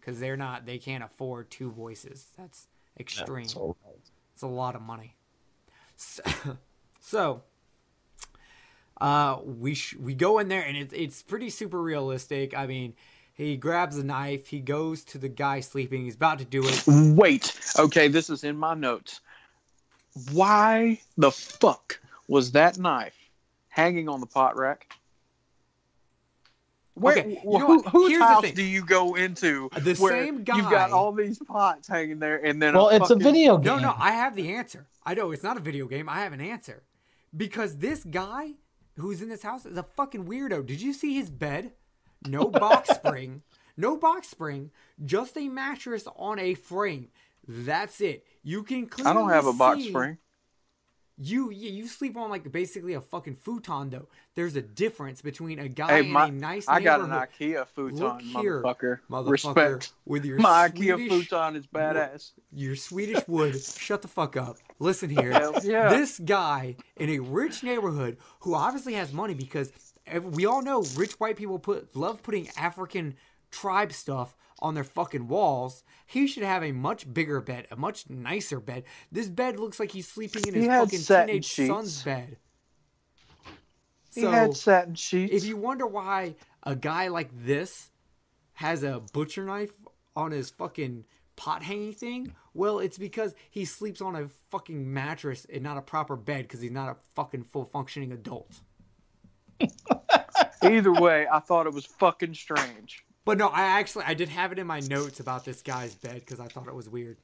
because 0.00 0.20
they're 0.20 0.36
not 0.36 0.66
they 0.66 0.78
can't 0.78 1.02
afford 1.02 1.50
two 1.50 1.72
voices. 1.72 2.26
That's 2.38 2.68
extreme. 2.98 3.42
That's 3.42 3.56
all 3.56 3.76
right. 3.84 3.98
It's 4.34 4.42
a 4.42 4.46
lot 4.46 4.76
of 4.76 4.82
money. 4.82 5.15
So, 5.96 6.22
so 7.00 7.42
uh, 9.00 9.38
we 9.44 9.74
sh- 9.74 9.96
we 9.96 10.14
go 10.14 10.38
in 10.38 10.48
there 10.48 10.62
and 10.62 10.76
it, 10.76 10.92
it's 10.92 11.22
pretty 11.22 11.50
super 11.50 11.80
realistic. 11.80 12.56
I 12.56 12.66
mean, 12.66 12.94
he 13.34 13.56
grabs 13.56 13.98
a 13.98 14.04
knife. 14.04 14.46
He 14.46 14.60
goes 14.60 15.04
to 15.04 15.18
the 15.18 15.28
guy 15.28 15.60
sleeping. 15.60 16.04
He's 16.04 16.14
about 16.14 16.38
to 16.38 16.44
do 16.44 16.62
it. 16.66 16.84
Wait. 16.86 17.58
Okay, 17.78 18.08
this 18.08 18.30
is 18.30 18.44
in 18.44 18.56
my 18.56 18.74
notes. 18.74 19.20
Why 20.32 21.00
the 21.18 21.30
fuck 21.30 22.00
was 22.28 22.52
that 22.52 22.78
knife 22.78 23.14
hanging 23.68 24.08
on 24.08 24.20
the 24.20 24.26
pot 24.26 24.56
rack? 24.56 24.90
Where, 26.98 27.18
Okay, 27.18 27.40
you 27.44 27.58
know 27.58 27.66
who, 27.66 27.82
whose 27.82 28.08
Here's 28.08 28.20
the 28.20 28.26
house 28.26 28.42
thing. 28.42 28.54
do 28.54 28.62
you 28.62 28.82
go 28.84 29.14
into 29.16 29.68
The 29.76 29.94
where 29.96 30.12
same 30.24 30.36
you've 30.36 30.70
got 30.70 30.92
all 30.92 31.12
these 31.12 31.38
pots 31.38 31.86
hanging 31.88 32.18
there 32.18 32.38
and 32.44 32.60
then 32.60 32.74
Well, 32.74 32.88
a 32.88 32.96
it's 32.96 33.10
a 33.10 33.16
video 33.16 33.58
game. 33.58 33.66
No, 33.66 33.78
no, 33.78 33.94
I 33.98 34.12
have 34.12 34.34
the 34.34 34.54
answer. 34.54 34.86
I 35.04 35.12
know 35.14 35.30
it's 35.30 35.42
not 35.42 35.58
a 35.58 35.60
video 35.60 35.86
game. 35.86 36.08
I 36.08 36.20
have 36.22 36.32
an 36.32 36.40
answer 36.40 36.82
because 37.36 37.76
this 37.76 38.02
guy 38.02 38.52
who's 38.96 39.20
in 39.20 39.28
this 39.28 39.42
house 39.42 39.66
is 39.66 39.76
a 39.76 39.82
fucking 39.82 40.24
weirdo. 40.24 40.64
Did 40.64 40.80
you 40.80 40.94
see 40.94 41.14
his 41.14 41.28
bed? 41.28 41.72
No 42.26 42.48
box 42.50 42.88
spring, 42.88 43.42
no 43.76 43.98
box 43.98 44.28
spring, 44.28 44.70
just 45.04 45.36
a 45.36 45.48
mattress 45.50 46.08
on 46.16 46.38
a 46.38 46.54
frame. 46.54 47.08
That's 47.46 48.00
it. 48.00 48.24
You 48.42 48.62
can 48.62 48.86
clearly 48.86 49.10
I 49.10 49.14
don't 49.14 49.28
have 49.28 49.46
a 49.46 49.52
box 49.52 49.80
see- 49.82 49.90
spring. 49.90 50.16
You 51.18 51.50
you 51.50 51.70
you 51.70 51.86
sleep 51.88 52.14
on 52.16 52.28
like 52.28 52.50
basically 52.52 52.92
a 52.92 53.00
fucking 53.00 53.36
futon 53.36 53.88
though. 53.88 54.08
There's 54.34 54.54
a 54.54 54.60
difference 54.60 55.22
between 55.22 55.58
a 55.58 55.66
guy 55.68 55.88
Hey, 55.88 56.00
in 56.06 56.12
my, 56.12 56.26
a 56.26 56.30
nice 56.30 56.68
I 56.68 56.80
got 56.82 57.00
an. 57.00 57.08
IKEA 57.08 57.66
futon, 57.68 57.96
Look 57.98 58.20
here, 58.20 58.62
motherfucker. 58.62 58.98
Motherfucker, 59.10 59.30
Respect. 59.30 59.92
with 60.04 60.26
your 60.26 60.38
My 60.38 60.68
Swedish, 60.68 60.88
IKEA 60.88 61.08
futon 61.08 61.56
is 61.56 61.66
badass. 61.66 62.32
your 62.52 62.76
Swedish 62.76 63.26
wood. 63.26 63.58
Shut 63.78 64.02
the 64.02 64.08
fuck 64.08 64.36
up. 64.36 64.58
Listen 64.78 65.08
here. 65.08 65.30
Yeah. 65.62 65.88
This 65.88 66.18
guy 66.18 66.76
in 66.98 67.08
a 67.08 67.20
rich 67.20 67.62
neighborhood 67.62 68.18
who 68.40 68.54
obviously 68.54 68.92
has 68.94 69.10
money 69.14 69.32
because 69.32 69.72
eh, 70.06 70.18
we 70.18 70.44
all 70.44 70.60
know 70.60 70.84
rich 70.96 71.12
white 71.14 71.36
people 71.36 71.58
put 71.58 71.96
love 71.96 72.22
putting 72.22 72.48
African 72.58 73.14
tribe 73.50 73.92
stuff 73.92 74.36
on 74.60 74.74
their 74.74 74.84
fucking 74.84 75.28
walls. 75.28 75.84
He 76.06 76.26
should 76.26 76.42
have 76.42 76.62
a 76.62 76.72
much 76.72 77.12
bigger 77.12 77.40
bed, 77.40 77.66
a 77.70 77.76
much 77.76 78.08
nicer 78.08 78.60
bed. 78.60 78.84
This 79.12 79.28
bed 79.28 79.58
looks 79.58 79.78
like 79.78 79.92
he's 79.92 80.08
sleeping 80.08 80.46
in 80.46 80.54
his 80.54 80.66
fucking 80.66 81.00
teenage 81.00 81.44
sheets. 81.44 81.68
son's 81.68 82.02
bed. 82.02 82.38
he 84.14 84.22
had 84.22 84.56
satin 84.56 84.94
sheets. 84.94 85.34
if 85.34 85.44
you 85.44 85.56
wonder 85.56 85.86
why 85.86 86.36
a 86.62 86.74
guy 86.74 87.08
like 87.08 87.30
this 87.44 87.90
has 88.54 88.82
a 88.82 89.02
butcher 89.12 89.44
knife 89.44 89.72
on 90.14 90.30
his 90.30 90.50
fucking 90.50 91.04
pot 91.36 91.62
hanging 91.62 91.92
thing, 91.92 92.34
well, 92.54 92.78
it's 92.78 92.96
because 92.96 93.34
he 93.50 93.66
sleeps 93.66 94.00
on 94.00 94.16
a 94.16 94.28
fucking 94.50 94.92
mattress 94.92 95.46
and 95.52 95.62
not 95.62 95.76
a 95.76 95.82
proper 95.82 96.16
bed 96.16 96.42
because 96.44 96.62
he's 96.62 96.70
not 96.70 96.88
a 96.88 96.96
fucking 97.14 97.44
full 97.44 97.66
functioning 97.66 98.12
adult. 98.12 98.50
Either 100.62 100.92
way, 100.92 101.26
I 101.30 101.38
thought 101.38 101.66
it 101.66 101.74
was 101.74 101.84
fucking 101.84 102.34
strange. 102.34 103.04
But 103.26 103.38
no, 103.38 103.48
I 103.48 103.64
actually 103.64 104.04
I 104.06 104.14
did 104.14 104.28
have 104.30 104.52
it 104.52 104.58
in 104.58 104.68
my 104.68 104.78
notes 104.80 105.18
about 105.18 105.44
this 105.44 105.60
guy's 105.60 105.96
bed 105.96 106.20
because 106.20 106.38
I 106.38 106.46
thought 106.46 106.68
it 106.68 106.74
was 106.74 106.88
weird. 106.88 107.18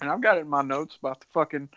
And 0.00 0.10
I've 0.10 0.20
got 0.20 0.36
it 0.36 0.40
in 0.40 0.48
my 0.48 0.62
notes 0.62 0.98
about 1.00 1.20
the 1.20 1.26
fucking 1.32 1.68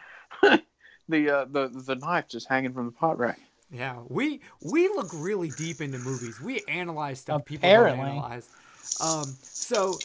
the 1.07 1.29
uh, 1.29 1.45
the 1.45 1.69
the 1.69 1.95
knife 1.95 2.27
just 2.27 2.49
hanging 2.49 2.73
from 2.73 2.87
the 2.87 2.91
pot 2.91 3.19
rack. 3.19 3.39
Yeah, 3.71 3.99
we 4.09 4.41
we 4.63 4.87
look 4.87 5.11
really 5.13 5.49
deep 5.49 5.81
into 5.81 5.99
movies. 5.99 6.41
We 6.41 6.63
analyze 6.67 7.19
stuff 7.19 7.45
people 7.45 7.69
don't 7.69 7.99
analyze. 7.99 8.49
Um, 8.99 9.25
so 9.43 9.99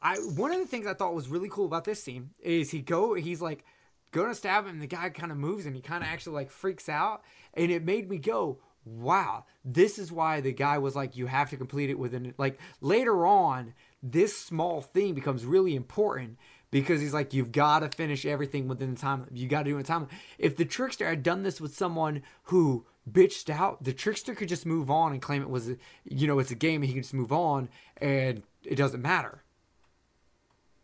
I 0.00 0.16
one 0.16 0.52
of 0.52 0.58
the 0.58 0.66
things 0.66 0.86
I 0.86 0.94
thought 0.94 1.14
was 1.14 1.28
really 1.28 1.50
cool 1.50 1.66
about 1.66 1.84
this 1.84 2.02
scene 2.02 2.30
is 2.40 2.70
he 2.70 2.80
go 2.80 3.12
he's 3.12 3.42
like 3.42 3.66
going 4.12 4.28
to 4.28 4.34
stab 4.34 4.64
him, 4.64 4.70
and 4.70 4.82
the 4.82 4.86
guy 4.86 5.10
kind 5.10 5.30
of 5.30 5.36
moves 5.36 5.66
and 5.66 5.76
he 5.76 5.82
kind 5.82 6.02
of 6.02 6.08
actually 6.08 6.36
like 6.36 6.50
freaks 6.50 6.88
out, 6.88 7.22
and 7.52 7.70
it 7.70 7.84
made 7.84 8.08
me 8.08 8.16
go, 8.16 8.60
wow, 8.84 9.44
this 9.64 9.98
is 9.98 10.10
why 10.10 10.40
the 10.40 10.52
guy 10.52 10.78
was 10.78 10.96
like, 10.96 11.16
you 11.16 11.26
have 11.26 11.50
to 11.50 11.56
complete 11.56 11.90
it 11.90 11.98
within 11.98 12.34
like 12.38 12.58
later 12.80 13.26
on. 13.26 13.74
This 14.02 14.36
small 14.36 14.80
thing 14.80 15.14
becomes 15.14 15.44
really 15.44 15.74
important 15.74 16.38
because 16.70 17.00
he's 17.00 17.14
like, 17.14 17.32
you've 17.32 17.52
got 17.52 17.80
to 17.80 17.88
finish 17.88 18.24
everything 18.24 18.68
within 18.68 18.94
the 18.94 19.00
time. 19.00 19.26
You 19.32 19.48
got 19.48 19.64
to 19.64 19.70
do 19.70 19.76
it 19.76 19.80
in 19.80 19.84
time. 19.84 20.08
If 20.38 20.56
the 20.56 20.64
trickster 20.64 21.08
had 21.08 21.22
done 21.22 21.42
this 21.42 21.60
with 21.60 21.74
someone 21.74 22.22
who 22.44 22.86
bitched 23.10 23.50
out, 23.50 23.82
the 23.82 23.92
trickster 23.92 24.34
could 24.34 24.48
just 24.48 24.66
move 24.66 24.90
on 24.90 25.12
and 25.12 25.22
claim 25.22 25.42
it 25.42 25.50
was, 25.50 25.70
you 26.04 26.26
know, 26.26 26.38
it's 26.38 26.50
a 26.50 26.56
game 26.56 26.82
and 26.82 26.86
he 26.88 26.94
can 26.94 27.02
just 27.02 27.14
move 27.14 27.32
on 27.32 27.68
and 27.96 28.42
it 28.64 28.76
doesn't 28.76 29.02
matter. 29.02 29.42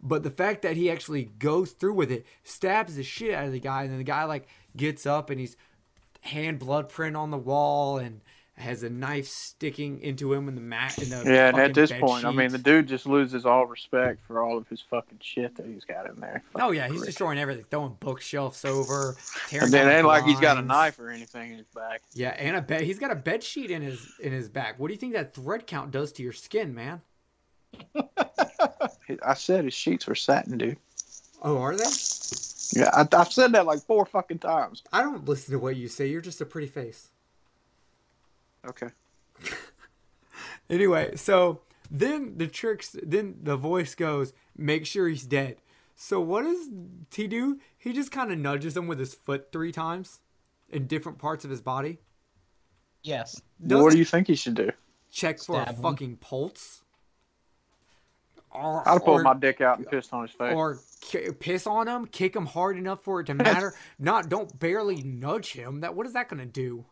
But 0.00 0.22
the 0.22 0.30
fact 0.30 0.62
that 0.62 0.76
he 0.76 0.90
actually 0.90 1.24
goes 1.24 1.72
through 1.72 1.94
with 1.94 2.10
it, 2.10 2.26
stabs 2.42 2.96
the 2.96 3.02
shit 3.02 3.34
out 3.34 3.46
of 3.46 3.52
the 3.52 3.60
guy, 3.60 3.82
and 3.82 3.90
then 3.90 3.98
the 3.98 4.04
guy 4.04 4.24
like 4.24 4.46
gets 4.76 5.06
up 5.06 5.30
and 5.30 5.40
he's 5.40 5.56
hand 6.24 6.58
blood 6.58 6.88
print 6.88 7.16
on 7.16 7.30
the 7.30 7.38
wall 7.38 7.98
and 7.98 8.20
has 8.56 8.84
a 8.84 8.88
knife 8.88 9.26
sticking 9.26 10.00
into 10.00 10.32
him 10.32 10.46
in 10.48 10.54
the 10.54 10.60
mat. 10.60 10.96
In 11.02 11.10
the 11.10 11.22
Yeah, 11.26 11.48
and 11.48 11.58
at 11.58 11.74
this 11.74 11.90
point, 11.92 12.24
I 12.24 12.30
mean, 12.30 12.50
the 12.52 12.58
dude 12.58 12.86
just 12.86 13.04
loses 13.04 13.44
all 13.44 13.66
respect 13.66 14.20
for 14.26 14.40
all 14.42 14.56
of 14.56 14.68
his 14.68 14.80
fucking 14.80 15.18
shit 15.20 15.56
that 15.56 15.66
he's 15.66 15.84
got 15.84 16.08
in 16.08 16.20
there. 16.20 16.42
Oh 16.54 16.70
yeah, 16.70 16.82
he's 16.82 16.90
Fucking 16.90 16.98
prick. 17.00 17.06
destroying 17.08 17.38
everything, 17.38 17.64
throwing 17.68 17.96
bookshelves 17.98 18.64
over, 18.64 19.16
tearing 19.48 19.64
And 19.64 19.72
then 19.72 19.88
ain't 19.88 20.06
like 20.06 20.24
he's 20.24 20.38
got 20.38 20.56
a 20.56 20.62
knife 20.62 21.00
or 21.00 21.10
anything 21.10 21.50
in 21.50 21.58
his 21.58 21.66
back. 21.74 22.02
Yeah, 22.12 22.28
and 22.30 22.56
a 22.56 22.62
bed. 22.62 22.82
He's 22.82 23.00
got 23.00 23.10
a 23.10 23.16
bed 23.16 23.42
sheet 23.42 23.72
in 23.72 23.82
his 23.82 24.06
in 24.20 24.32
his 24.32 24.48
back. 24.48 24.78
What 24.78 24.86
do 24.86 24.94
you 24.94 25.00
think 25.00 25.14
that 25.14 25.34
thread 25.34 25.66
count 25.66 25.90
does 25.90 26.12
to 26.12 26.22
your 26.22 26.32
skin, 26.32 26.74
man? 26.74 27.02
I 29.22 29.34
said 29.34 29.64
his 29.64 29.74
sheets 29.74 30.06
were 30.06 30.14
satin, 30.14 30.58
dude. 30.58 30.76
Oh, 31.42 31.58
are 31.58 31.74
they? 31.76 31.84
Yeah, 32.72 32.90
I, 32.92 33.06
I've 33.16 33.32
said 33.32 33.52
that 33.52 33.66
like 33.66 33.80
four 33.80 34.06
fucking 34.06 34.38
times. 34.38 34.82
I 34.92 35.02
don't 35.02 35.24
listen 35.26 35.52
to 35.52 35.58
what 35.58 35.76
you 35.76 35.88
say. 35.88 36.06
You're 36.06 36.20
just 36.20 36.40
a 36.40 36.46
pretty 36.46 36.68
face. 36.68 37.10
Okay. 38.66 38.88
Anyway, 40.70 41.14
so 41.16 41.60
then 41.90 42.38
the 42.38 42.46
tricks. 42.46 42.96
Then 43.02 43.36
the 43.42 43.56
voice 43.56 43.94
goes, 43.94 44.32
"Make 44.56 44.86
sure 44.86 45.08
he's 45.08 45.24
dead." 45.26 45.56
So 45.94 46.20
what 46.20 46.42
does 46.44 46.68
he 47.14 47.26
do? 47.28 47.60
He 47.76 47.92
just 47.92 48.10
kind 48.10 48.32
of 48.32 48.38
nudges 48.38 48.76
him 48.76 48.86
with 48.86 48.98
his 48.98 49.12
foot 49.14 49.48
three 49.52 49.72
times 49.72 50.20
in 50.70 50.86
different 50.86 51.18
parts 51.18 51.44
of 51.44 51.50
his 51.50 51.60
body. 51.60 51.98
Yes. 53.02 53.40
what 53.58 53.68
Doesn't 53.68 53.90
do 53.92 53.98
you 53.98 54.04
think 54.06 54.26
he 54.26 54.34
should 54.34 54.54
do? 54.54 54.70
check 55.10 55.38
for 55.38 55.60
a 55.60 55.68
him. 55.70 55.76
fucking 55.82 56.16
pulse. 56.16 56.82
Or, 58.54 58.88
I'd 58.88 59.02
pull 59.04 59.14
or- 59.14 59.22
my 59.22 59.34
dick 59.34 59.60
out 59.60 59.78
and 59.78 59.86
piss 59.90 60.12
on 60.12 60.22
his 60.22 60.30
face. 60.30 60.54
or 60.54 60.78
ki- 61.00 61.32
piss 61.40 61.66
on 61.66 61.88
him, 61.88 62.06
kick 62.06 62.36
him 62.36 62.46
hard 62.46 62.76
enough 62.78 63.02
for 63.02 63.20
it 63.20 63.24
to 63.26 63.34
matter. 63.34 63.74
Not 63.98 64.28
don't 64.28 64.56
barely 64.60 65.02
nudge 65.02 65.52
him. 65.52 65.80
That 65.80 65.94
what 65.96 66.06
is 66.06 66.12
that 66.12 66.28
gonna 66.28 66.46
do? 66.46 66.84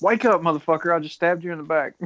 Wake 0.00 0.24
up, 0.24 0.42
motherfucker! 0.42 0.94
I 0.94 1.00
just 1.00 1.14
stabbed 1.14 1.42
you 1.44 1.52
in 1.52 1.58
the 1.58 1.64
back. 1.64 1.94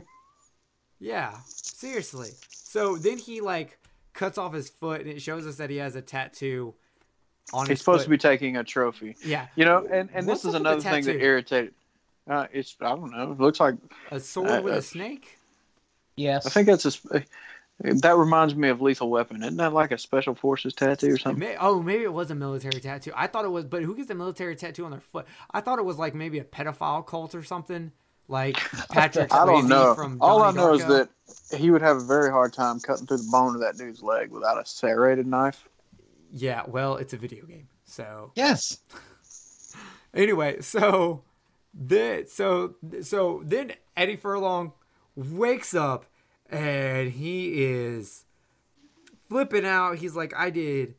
Yeah, 0.99 1.35
seriously. 1.47 2.31
So 2.49 2.97
then 2.97 3.19
he 3.19 3.43
like 3.43 3.79
cuts 4.15 4.39
off 4.39 4.55
his 4.55 4.71
foot, 4.71 5.03
and 5.03 5.11
it 5.11 5.21
shows 5.21 5.47
us 5.47 5.57
that 5.57 5.69
he 5.69 5.77
has 5.77 5.95
a 5.95 6.01
tattoo 6.01 6.73
on 7.53 7.65
He's 7.67 7.73
his 7.73 7.79
supposed 7.81 7.99
foot. 7.99 8.05
to 8.05 8.11
be 8.13 8.17
taking 8.17 8.57
a 8.57 8.65
trophy. 8.65 9.15
Yeah, 9.23 9.49
You 9.57 9.67
know, 9.67 9.87
and, 9.93 10.09
and 10.15 10.27
What's 10.27 10.41
this 10.43 10.49
is 10.49 10.55
up 10.55 10.63
with 10.63 10.63
the 10.63 10.71
another 10.71 10.81
thing 10.81 11.05
that 11.05 11.13
tattoo? 11.13 11.23
irritated. 11.23 11.75
Uh, 12.27 12.47
it's 12.51 12.77
I 12.81 12.89
don't 12.97 13.11
know. 13.13 13.33
It 13.33 13.39
looks 13.39 13.61
like 13.61 13.75
a 14.11 14.19
sword 14.19 14.49
Uh, 14.51 14.63
with 14.63 14.73
uh, 14.73 14.79
a 14.79 14.83
snake. 14.83 15.37
Yes. 16.17 16.47
I 16.47 16.49
think 16.49 16.67
that's 16.67 16.87
a. 16.87 17.23
sp- 17.81 18.03
That 18.03 18.17
reminds 18.17 18.55
me 18.55 18.69
of 18.69 18.81
Lethal 18.81 19.11
Weapon. 19.11 19.43
Isn't 19.43 19.57
that 19.59 19.73
like 19.73 19.93
a 19.93 19.99
special 19.99 20.35
forces 20.35 20.75
tattoo 20.75 21.13
or 21.15 21.19
something? 21.19 21.41
may, 21.41 21.57
oh, 21.59 21.83
maybe 21.83 22.05
it 22.05 22.13
was 22.13 22.31
a 22.31 22.35
military 22.35 22.81
tattoo. 22.81 23.13
I 23.15 23.27
thought 23.27 23.45
it 23.45 23.51
was, 23.51 23.65
but 23.65 23.83
who 23.83 23.95
gets 23.97 24.11
a 24.11 24.15
military 24.15 24.57
tattoo 24.57 24.85
on 24.85 24.91
their 24.91 25.01
foot? 25.01 25.27
I 25.51 25.61
thought 25.61 25.79
it 25.79 25.85
was 25.85 25.99
like 25.99 26.15
maybe 26.15 26.39
a 26.39 26.45
pedophile 26.45 27.07
cult 27.07 27.35
or 27.35 27.43
something, 27.43 27.93
like 28.29 28.57
Patrick 28.91 29.33
I 29.35 29.45
don't 29.47 29.69
know. 29.69 29.95
from 29.95 30.19
All 30.21 30.43
I 30.43 30.53
Donnie 30.53 30.57
know 30.57 30.75
is 30.75 30.87
that 30.87 31.09
he 31.57 31.71
would 31.71 31.83
have 31.83 31.97
a 31.99 32.05
very 32.05 32.31
hard 32.31 32.53
time 32.53 32.81
cutting 32.81 33.07
through 33.07 33.19
the 33.19 33.29
bone 33.31 33.55
of 33.55 33.61
that 33.61 33.77
dude's 33.77 34.03
leg 34.03 34.31
without 34.31 34.61
a 34.61 34.67
serrated 34.67 35.27
knife. 35.27 35.69
Yeah, 36.33 36.63
well, 36.67 36.97
it's 36.97 37.13
a 37.13 37.17
video 37.17 37.47
game, 37.47 37.69
so 37.85 38.33
yes. 38.35 38.79
anyway, 40.15 40.61
so 40.61 41.23
then 41.73 42.27
so 42.27 42.75
so 43.03 43.43
then 43.45 43.73
Eddie 43.97 44.17
Furlong 44.17 44.73
wakes 45.15 45.75
up 45.75 46.07
and 46.51 47.13
he 47.13 47.65
is 47.65 48.25
flipping 49.29 49.67
out. 49.67 49.99
He's 49.99 50.15
like, 50.15 50.35
I 50.37 50.51
did 50.51 50.95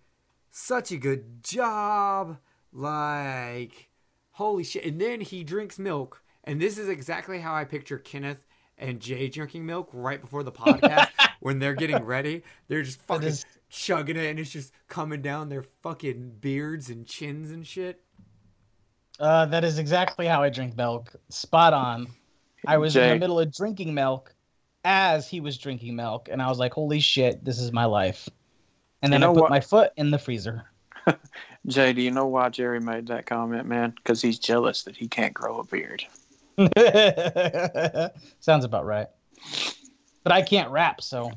such 0.51 0.91
a 0.91 0.97
good 0.97 1.43
job. 1.43 2.37
Like, 2.73 3.89
holy 4.31 4.63
shit. 4.63 4.85
And 4.85 4.99
then 4.99 5.21
he 5.21 5.43
drinks 5.43 5.79
milk. 5.79 6.21
And 6.43 6.61
this 6.61 6.77
is 6.77 6.89
exactly 6.89 7.39
how 7.39 7.53
I 7.53 7.65
picture 7.65 7.97
Kenneth 7.97 8.45
and 8.77 8.99
Jay 8.99 9.27
drinking 9.27 9.65
milk 9.65 9.89
right 9.91 10.21
before 10.21 10.43
the 10.43 10.51
podcast 10.51 11.09
when 11.39 11.59
they're 11.59 11.73
getting 11.73 12.03
ready. 12.03 12.43
They're 12.67 12.83
just 12.83 13.01
fucking 13.01 13.27
is- 13.27 13.45
chugging 13.69 14.15
it 14.15 14.25
and 14.29 14.39
it's 14.39 14.51
just 14.51 14.71
coming 14.87 15.21
down 15.21 15.49
their 15.49 15.63
fucking 15.63 16.35
beards 16.39 16.89
and 16.89 17.05
chins 17.05 17.51
and 17.51 17.65
shit. 17.65 18.01
Uh, 19.19 19.45
that 19.47 19.63
is 19.63 19.79
exactly 19.79 20.27
how 20.27 20.43
I 20.43 20.49
drink 20.49 20.77
milk. 20.77 21.15
Spot 21.29 21.73
on. 21.73 22.07
I 22.65 22.77
was 22.77 22.95
in 22.95 23.09
the 23.09 23.19
middle 23.19 23.39
of 23.39 23.51
drinking 23.51 23.93
milk 23.93 24.35
as 24.87 25.27
he 25.27 25.41
was 25.41 25.57
drinking 25.57 25.95
milk, 25.97 26.29
and 26.31 26.41
I 26.41 26.47
was 26.47 26.57
like, 26.57 26.73
"Holy 26.73 26.99
shit, 27.01 27.43
this 27.43 27.59
is 27.59 27.71
my 27.73 27.83
life!" 27.85 28.29
And 29.01 29.11
then 29.13 29.19
You 29.21 29.27
know 29.27 29.31
I 29.31 29.35
put 29.35 29.41
what? 29.43 29.49
my 29.51 29.59
foot 29.59 29.91
in 29.97 30.09
the 30.11 30.17
freezer. 30.17 30.63
Jay, 31.67 31.91
do 31.93 32.01
you 32.01 32.09
know 32.11 32.25
why 32.27 32.49
Jerry 32.49 32.79
made 32.79 33.07
that 33.07 33.25
comment, 33.25 33.67
man? 33.67 33.91
Because 33.97 34.21
he's 34.21 34.39
jealous 34.39 34.83
that 34.83 34.95
he 34.95 35.07
can't 35.07 35.33
grow 35.33 35.59
a 35.59 35.63
beard. 35.65 36.03
Sounds 38.39 38.63
about 38.65 38.85
right. 38.85 39.07
But 40.23 40.31
I 40.31 40.41
can't 40.41 40.71
rap, 40.71 41.01
so 41.01 41.31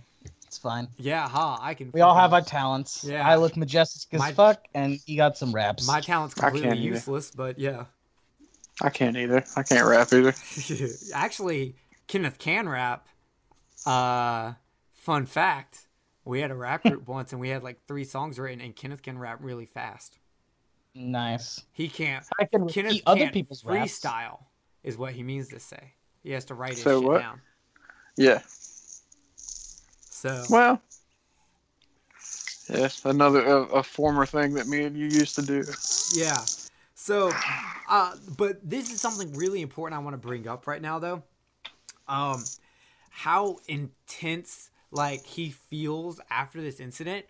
it's 0.47 0.57
fine. 0.59 0.89
Yeah, 0.97 1.29
ha, 1.29 1.59
I 1.61 1.75
can. 1.75 1.91
We 1.93 2.01
all 2.01 2.15
have 2.15 2.33
our 2.33 2.41
talents. 2.43 3.05
Yeah. 3.05 3.29
I 3.29 3.37
look 3.37 3.57
majestic 3.57 4.15
as 4.15 4.21
My- 4.21 4.33
fuck, 4.33 4.65
and 4.75 4.99
he 5.07 5.17
got 5.17 5.37
some 5.37 5.53
raps. 5.53 5.87
My 5.87 6.01
talent's 6.01 6.35
completely 6.35 6.69
can't 6.69 6.79
either. 6.81 6.95
useless, 6.95 7.31
but 7.33 7.59
yeah. 7.59 7.85
I 8.81 8.91
can't 8.91 9.17
either. 9.17 9.45
I 9.57 9.63
can't 9.63 9.87
rap 9.87 10.13
either. 10.13 10.35
Actually, 11.15 11.75
Kenneth 12.07 12.39
can 12.39 12.69
rap. 12.69 13.07
Uh, 13.87 14.55
fun 14.93 15.27
fact: 15.27 15.87
we 16.25 16.41
had 16.41 16.51
a 16.51 16.55
rap 16.55 16.83
group 16.83 17.07
once, 17.09 17.33
and 17.33 17.41
we 17.41 17.49
had 17.49 17.63
like 17.63 17.79
three 17.87 18.05
songs 18.05 18.39
written, 18.39 18.61
and 18.61 18.75
Kenneth 18.77 19.03
can 19.03 19.19
rap 19.19 19.39
really 19.41 19.67
fast. 19.67 20.19
nice. 20.95 21.63
He 21.73 21.89
can't. 21.89 22.25
I 22.39 22.45
can 22.45 22.69
Kenneth 22.69 23.01
other 23.07 23.21
can't 23.21 23.33
people's 23.35 23.65
raps. 23.65 24.01
freestyle, 24.01 24.41
is 24.83 24.97
what 24.99 25.13
he 25.13 25.23
means 25.23 25.49
to 25.49 25.61
say. 25.61 25.95
He 26.23 26.33
has 26.33 26.45
to 26.47 26.55
write 26.55 26.73
his 26.75 26.83
So 26.83 27.01
shit 27.01 27.09
what? 27.09 27.19
down. 27.21 27.41
Yeah. 28.17 28.41
So 29.37 30.45
Well. 30.51 30.81
Yes, 32.69 33.05
another 33.05 33.45
a, 33.45 33.63
a 33.63 33.83
former 33.83 34.25
thing 34.27 34.55
that 34.55 34.69
me 34.69 34.85
and 34.85 34.97
you 34.97 35.07
used 35.07 35.35
to 35.35 35.43
do. 35.43 35.65
Yeah. 36.15 36.39
So, 36.95 37.33
uh, 37.89 38.15
but 38.37 38.61
this 38.63 38.93
is 38.93 39.01
something 39.01 39.33
really 39.33 39.61
important 39.61 39.99
I 40.01 40.05
want 40.05 40.15
to 40.15 40.19
bring 40.19 40.47
up 40.47 40.69
right 40.69 40.81
now, 40.81 40.99
though. 41.01 41.23
Um, 42.07 42.45
how 43.11 43.59
intense 43.69 44.71
like 44.91 45.25
he 45.25 45.51
feels 45.51 46.21
after 46.31 46.61
this 46.63 46.81
incident, 46.81 47.27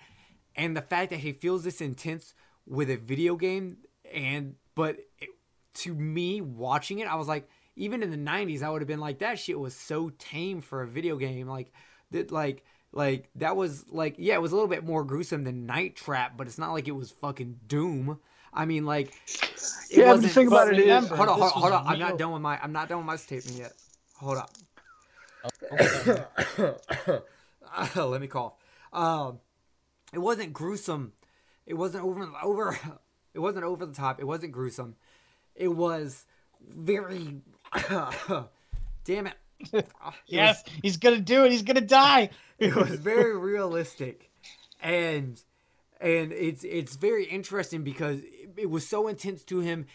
and 0.54 0.76
the 0.76 0.82
fact 0.82 1.10
that 1.10 1.18
he 1.18 1.32
feels 1.32 1.64
this 1.64 1.80
intense 1.80 2.34
with 2.66 2.88
a 2.90 2.96
video 2.96 3.34
game, 3.36 3.78
and 4.12 4.54
but 4.74 4.98
it, 5.18 5.30
to 5.74 5.94
me 5.94 6.40
watching 6.40 7.00
it, 7.00 7.08
I 7.08 7.16
was 7.16 7.26
like, 7.26 7.48
even 7.76 8.02
in 8.02 8.10
the 8.10 8.16
'90s, 8.16 8.62
I 8.62 8.70
would 8.70 8.80
have 8.80 8.88
been 8.88 9.00
like, 9.00 9.18
that 9.18 9.38
shit 9.38 9.58
was 9.58 9.74
so 9.74 10.10
tame 10.18 10.60
for 10.60 10.82
a 10.82 10.86
video 10.86 11.16
game, 11.16 11.48
like 11.48 11.72
that, 12.12 12.30
like. 12.30 12.64
Like 12.92 13.30
that 13.36 13.54
was 13.54 13.84
like 13.88 14.16
yeah, 14.18 14.34
it 14.34 14.42
was 14.42 14.50
a 14.50 14.56
little 14.56 14.68
bit 14.68 14.84
more 14.84 15.04
gruesome 15.04 15.44
than 15.44 15.64
Night 15.64 15.94
Trap, 15.94 16.36
but 16.36 16.48
it's 16.48 16.58
not 16.58 16.72
like 16.72 16.88
it 16.88 16.90
was 16.90 17.12
fucking 17.12 17.60
Doom. 17.68 18.18
I 18.52 18.64
mean, 18.64 18.84
like, 18.84 19.14
Yeah, 19.90 20.12
but 20.12 20.22
the 20.22 20.28
thing 20.28 20.46
about 20.48 20.72
it 20.72 20.78
is, 20.78 21.08
hold 21.08 21.28
on, 21.28 21.38
hold 21.38 21.42
on, 21.42 21.60
hold 21.60 21.72
on. 21.72 21.86
I'm 21.86 21.98
not 21.98 22.18
done 22.18 22.32
with 22.32 22.42
my. 22.42 22.58
I'm 22.60 22.72
not 22.72 22.88
done 22.88 22.98
with 22.98 23.06
my 23.06 23.16
statement 23.16 23.58
yet. 23.58 23.72
Hold 24.16 24.38
up. 24.38 24.50
Let 27.96 28.20
me 28.20 28.26
cough. 28.26 28.54
Um, 28.92 29.38
it 30.12 30.18
wasn't 30.18 30.52
gruesome. 30.52 31.12
It 31.66 31.74
wasn't 31.74 32.04
over 32.04 32.28
over. 32.42 32.78
It 33.32 33.38
wasn't 33.38 33.62
over 33.64 33.86
the 33.86 33.94
top. 33.94 34.18
It 34.18 34.24
wasn't 34.24 34.50
gruesome. 34.50 34.96
It 35.54 35.68
was 35.68 36.26
very. 36.60 37.42
damn 39.04 39.26
it. 39.28 39.34
It 39.60 39.72
was- 39.72 39.84
Yes, 40.26 40.64
he's 40.82 40.96
gonna 40.96 41.20
do 41.20 41.44
it. 41.44 41.52
He's 41.52 41.62
gonna 41.62 41.80
die. 41.80 42.30
it 42.58 42.74
was 42.74 42.90
very 42.96 43.36
realistic 43.38 44.30
and 44.82 45.40
and 46.00 46.32
it's 46.32 46.64
it's 46.64 46.96
very 46.96 47.24
interesting 47.24 47.84
because 47.84 48.18
it, 48.18 48.50
it 48.56 48.70
was 48.70 48.88
so 48.88 49.06
intense 49.06 49.44
to 49.44 49.60
him 49.60 49.86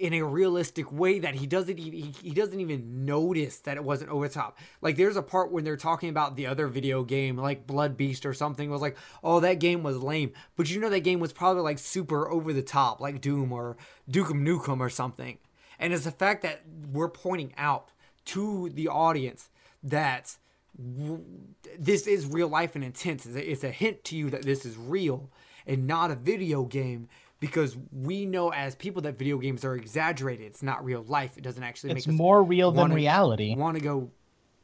in 0.00 0.14
a 0.14 0.22
realistic 0.22 0.90
way 0.90 1.18
that 1.18 1.34
he 1.34 1.46
doesn't 1.46 1.78
even 1.78 2.14
he, 2.22 2.30
doesn't 2.30 2.58
even 2.58 3.04
notice 3.04 3.58
that 3.60 3.76
it 3.76 3.84
wasn't 3.84 4.10
over 4.10 4.26
the 4.26 4.34
top. 4.34 4.58
Like 4.80 4.96
there's 4.96 5.16
a 5.16 5.22
part 5.22 5.52
when 5.52 5.62
they're 5.62 5.76
talking 5.76 6.08
about 6.08 6.36
the 6.36 6.46
other 6.46 6.68
video 6.68 7.04
game, 7.04 7.36
like 7.36 7.66
Blood 7.66 7.98
Beast 7.98 8.24
or 8.24 8.32
something, 8.32 8.70
was 8.70 8.80
like, 8.80 8.96
oh 9.22 9.40
that 9.40 9.60
game 9.60 9.82
was 9.82 9.98
lame. 9.98 10.32
But 10.56 10.70
you 10.70 10.80
know 10.80 10.88
that 10.88 11.00
game 11.00 11.20
was 11.20 11.34
probably 11.34 11.62
like 11.62 11.78
super 11.78 12.30
over 12.30 12.54
the 12.54 12.62
top, 12.62 13.00
like 13.00 13.20
Doom 13.20 13.52
or 13.52 13.76
Duke 14.08 14.28
Nukem 14.28 14.80
or 14.80 14.88
something. 14.88 15.36
And 15.78 15.92
it's 15.92 16.04
the 16.04 16.10
fact 16.10 16.42
that 16.42 16.62
we're 16.90 17.08
pointing 17.08 17.52
out 17.58 17.90
to 18.26 18.70
the 18.70 18.88
audience 18.88 19.50
that 19.82 20.36
w- 20.78 21.24
this 21.78 22.06
is 22.06 22.26
real 22.26 22.48
life 22.48 22.74
and 22.74 22.82
intense. 22.82 23.26
It's 23.26 23.36
a, 23.36 23.50
it's 23.50 23.64
a 23.64 23.70
hint 23.70 24.02
to 24.04 24.16
you 24.16 24.30
that 24.30 24.42
this 24.42 24.64
is 24.64 24.78
real 24.78 25.30
and 25.66 25.86
not 25.86 26.10
a 26.10 26.14
video 26.16 26.64
game 26.64 27.08
because 27.40 27.76
we 27.92 28.26
know 28.26 28.50
as 28.52 28.74
people 28.74 29.02
that 29.02 29.18
video 29.18 29.38
games 29.38 29.64
are 29.64 29.74
exaggerated. 29.74 30.46
It's 30.46 30.62
not 30.62 30.84
real 30.84 31.02
life. 31.02 31.36
It 31.36 31.42
doesn't 31.42 31.62
actually 31.62 31.92
It's 31.92 32.06
make 32.06 32.14
us 32.14 32.18
more 32.18 32.42
real 32.42 32.70
than 32.70 32.80
wanna- 32.82 32.94
reality. 32.94 33.54
want 33.56 33.76
to 33.78 33.82
go 33.82 34.10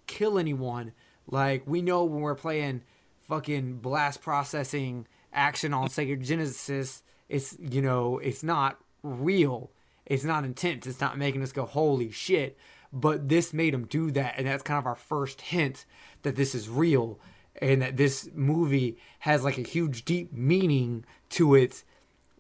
kill 0.06 0.38
anyone. 0.38 0.92
Like 1.26 1.64
we 1.66 1.82
know 1.82 2.04
when 2.04 2.20
we're 2.20 2.34
playing 2.34 2.82
fucking 3.22 3.78
blast 3.78 4.20
processing 4.22 5.06
action 5.32 5.74
on 5.74 5.88
Sega 5.88 6.20
Genesis, 6.22 7.02
it's 7.28 7.56
you 7.58 7.82
know 7.82 8.18
it's 8.18 8.42
not 8.42 8.78
real. 9.02 9.70
It's 10.04 10.22
not 10.24 10.44
intense. 10.44 10.86
It's 10.86 11.00
not 11.00 11.18
making 11.18 11.42
us 11.42 11.50
go 11.52 11.64
holy 11.64 12.10
shit. 12.12 12.56
But 12.92 13.28
this 13.28 13.52
made 13.52 13.74
him 13.74 13.86
do 13.86 14.12
that, 14.12 14.34
and 14.38 14.46
that's 14.46 14.62
kind 14.62 14.78
of 14.78 14.86
our 14.86 14.94
first 14.94 15.40
hint 15.40 15.84
that 16.22 16.36
this 16.36 16.54
is 16.54 16.68
real 16.68 17.18
and 17.60 17.82
that 17.82 17.96
this 17.96 18.30
movie 18.34 18.96
has 19.20 19.42
like 19.42 19.58
a 19.58 19.62
huge 19.62 20.04
deep 20.04 20.32
meaning 20.32 21.04
to 21.30 21.54
it 21.56 21.82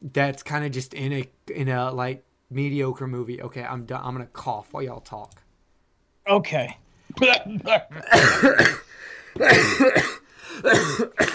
that's 0.00 0.42
kind 0.42 0.64
of 0.64 0.72
just 0.72 0.94
in 0.94 1.12
a 1.12 1.28
in 1.54 1.68
a 1.68 1.92
like 1.92 2.24
mediocre 2.50 3.06
movie. 3.06 3.42
Okay, 3.42 3.62
I'm 3.62 3.84
done. 3.86 4.00
I'm 4.04 4.12
gonna 4.12 4.26
cough 4.26 4.72
while 4.72 4.82
y'all 4.82 5.00
talk. 5.00 5.42
Okay. 6.28 6.76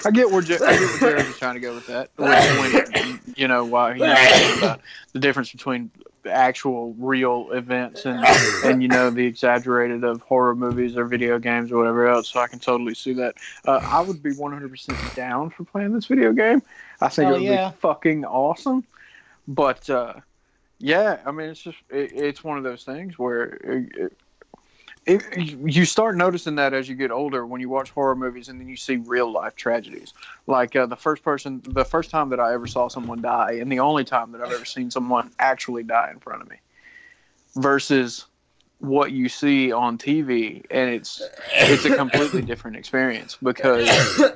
I 0.04 0.12
get 0.14 0.30
where 0.32 0.42
Jer- 0.42 0.64
I 0.64 0.78
get 0.78 1.02
where 1.02 1.12
Jared 1.12 1.28
was 1.28 1.38
trying 1.38 1.56
to 1.56 1.60
go 1.60 1.74
with 1.74 1.88
that. 1.88 2.10
When, 2.16 2.32
when, 2.32 3.20
you 3.36 3.48
know 3.48 3.66
why 3.66 3.94
he 3.96 4.02
was 4.02 4.18
talking 4.18 4.58
about 4.58 4.82
the 5.14 5.20
difference 5.20 5.52
between 5.52 5.92
actual 6.30 6.94
real 6.98 7.52
events 7.52 8.06
and 8.06 8.24
and 8.66 8.82
you 8.82 8.88
know 8.88 9.10
the 9.10 9.26
exaggerated 9.26 10.04
of 10.04 10.22
horror 10.22 10.56
movies 10.56 10.96
or 10.98 11.06
video 11.06 11.40
games 11.40 11.72
or 11.72 11.78
whatever 11.78 12.08
else. 12.08 12.30
So 12.30 12.40
I 12.40 12.48
can 12.48 12.60
totally 12.60 12.94
see 12.94 13.14
that. 13.14 13.36
Uh, 13.66 13.80
I 13.84 14.02
would 14.02 14.22
be 14.22 14.32
100% 14.32 15.16
down 15.16 15.50
for 15.50 15.64
playing 15.64 15.94
this 15.94 16.06
video 16.06 16.34
game. 16.34 16.62
I 17.00 17.10
think 17.10 17.28
Hell 17.28 17.36
it 17.36 17.40
would 17.40 17.48
yeah. 17.48 17.70
be 17.70 17.76
fucking 17.78 18.26
awesome. 18.26 18.84
But 19.48 19.90
uh, 19.90 20.16
yeah, 20.80 21.20
I 21.26 21.32
mean 21.32 21.50
it's 21.50 21.62
just 21.62 21.78
it, 21.90 22.12
it's 22.14 22.44
one 22.44 22.58
of 22.58 22.64
those 22.64 22.84
things 22.84 23.18
where. 23.18 23.44
It, 23.44 23.96
it, 23.96 24.18
it, 25.06 25.24
you 25.38 25.86
start 25.86 26.16
noticing 26.16 26.56
that 26.56 26.74
as 26.74 26.88
you 26.88 26.96
get 26.96 27.12
older 27.12 27.46
when 27.46 27.60
you 27.60 27.70
watch 27.70 27.90
horror 27.90 28.16
movies 28.16 28.50
and 28.50 28.60
then 28.60 28.68
you 28.68 28.78
see 28.78 28.98
real 28.98 29.32
life 29.32 29.56
tragedies. 29.56 30.14
Like 30.48 30.76
uh, 30.76 30.86
the 30.86 30.96
first 30.96 31.24
person 31.24 31.62
the 31.64 31.86
first 31.86 32.10
time 32.10 32.30
that 32.30 32.40
i 32.40 32.54
ever 32.54 32.68
saw 32.68 32.88
someone 32.88 33.22
die 33.22 33.54
and 33.54 33.72
the 33.72 33.80
only 33.80 34.04
time 34.04 34.32
that 34.32 34.42
i've 34.42 34.52
ever 34.52 34.66
seen 34.66 34.92
someone 34.92 35.32
actually 35.40 35.84
die 35.84 36.10
in 36.12 36.20
front 36.20 36.42
of 36.42 36.50
me 36.50 36.58
versus 37.56 38.26
what 38.82 39.12
you 39.12 39.30
see 39.30 39.72
on 39.72 39.98
TV, 39.98 40.66
and 40.72 40.90
it's 40.90 41.22
it's 41.54 41.86
a 41.86 41.96
completely 41.96 42.42
different 42.52 42.78
experience 42.78 43.38
because 43.42 43.88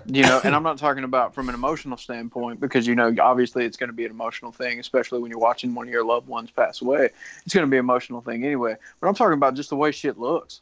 you 0.06 0.22
know. 0.22 0.40
And 0.44 0.56
I'm 0.56 0.64
not 0.64 0.78
talking 0.78 1.04
about 1.04 1.34
from 1.34 1.50
an 1.50 1.56
emotional 1.56 1.98
standpoint 1.98 2.60
because 2.60 2.86
you 2.86 2.96
know 2.96 3.14
obviously 3.20 3.66
it's 3.66 3.76
going 3.76 3.90
to 3.90 3.94
be 3.94 4.06
an 4.06 4.12
emotional 4.12 4.52
thing, 4.52 4.80
especially 4.80 5.20
when 5.20 5.32
you're 5.32 5.40
watching 5.40 5.74
one 5.74 5.88
of 5.88 5.92
your 5.92 6.06
loved 6.06 6.28
ones 6.28 6.52
pass 6.52 6.82
away. 6.82 7.10
It's 7.44 7.54
going 7.54 7.66
to 7.66 7.72
be 7.72 7.78
an 7.78 7.86
emotional 7.86 8.22
thing 8.22 8.46
anyway. 8.46 8.76
But 9.00 9.08
I'm 9.08 9.16
talking 9.16 9.34
about 9.34 9.56
just 9.56 9.70
the 9.70 9.76
way 9.76 9.92
shit 9.92 10.20
looks. 10.20 10.62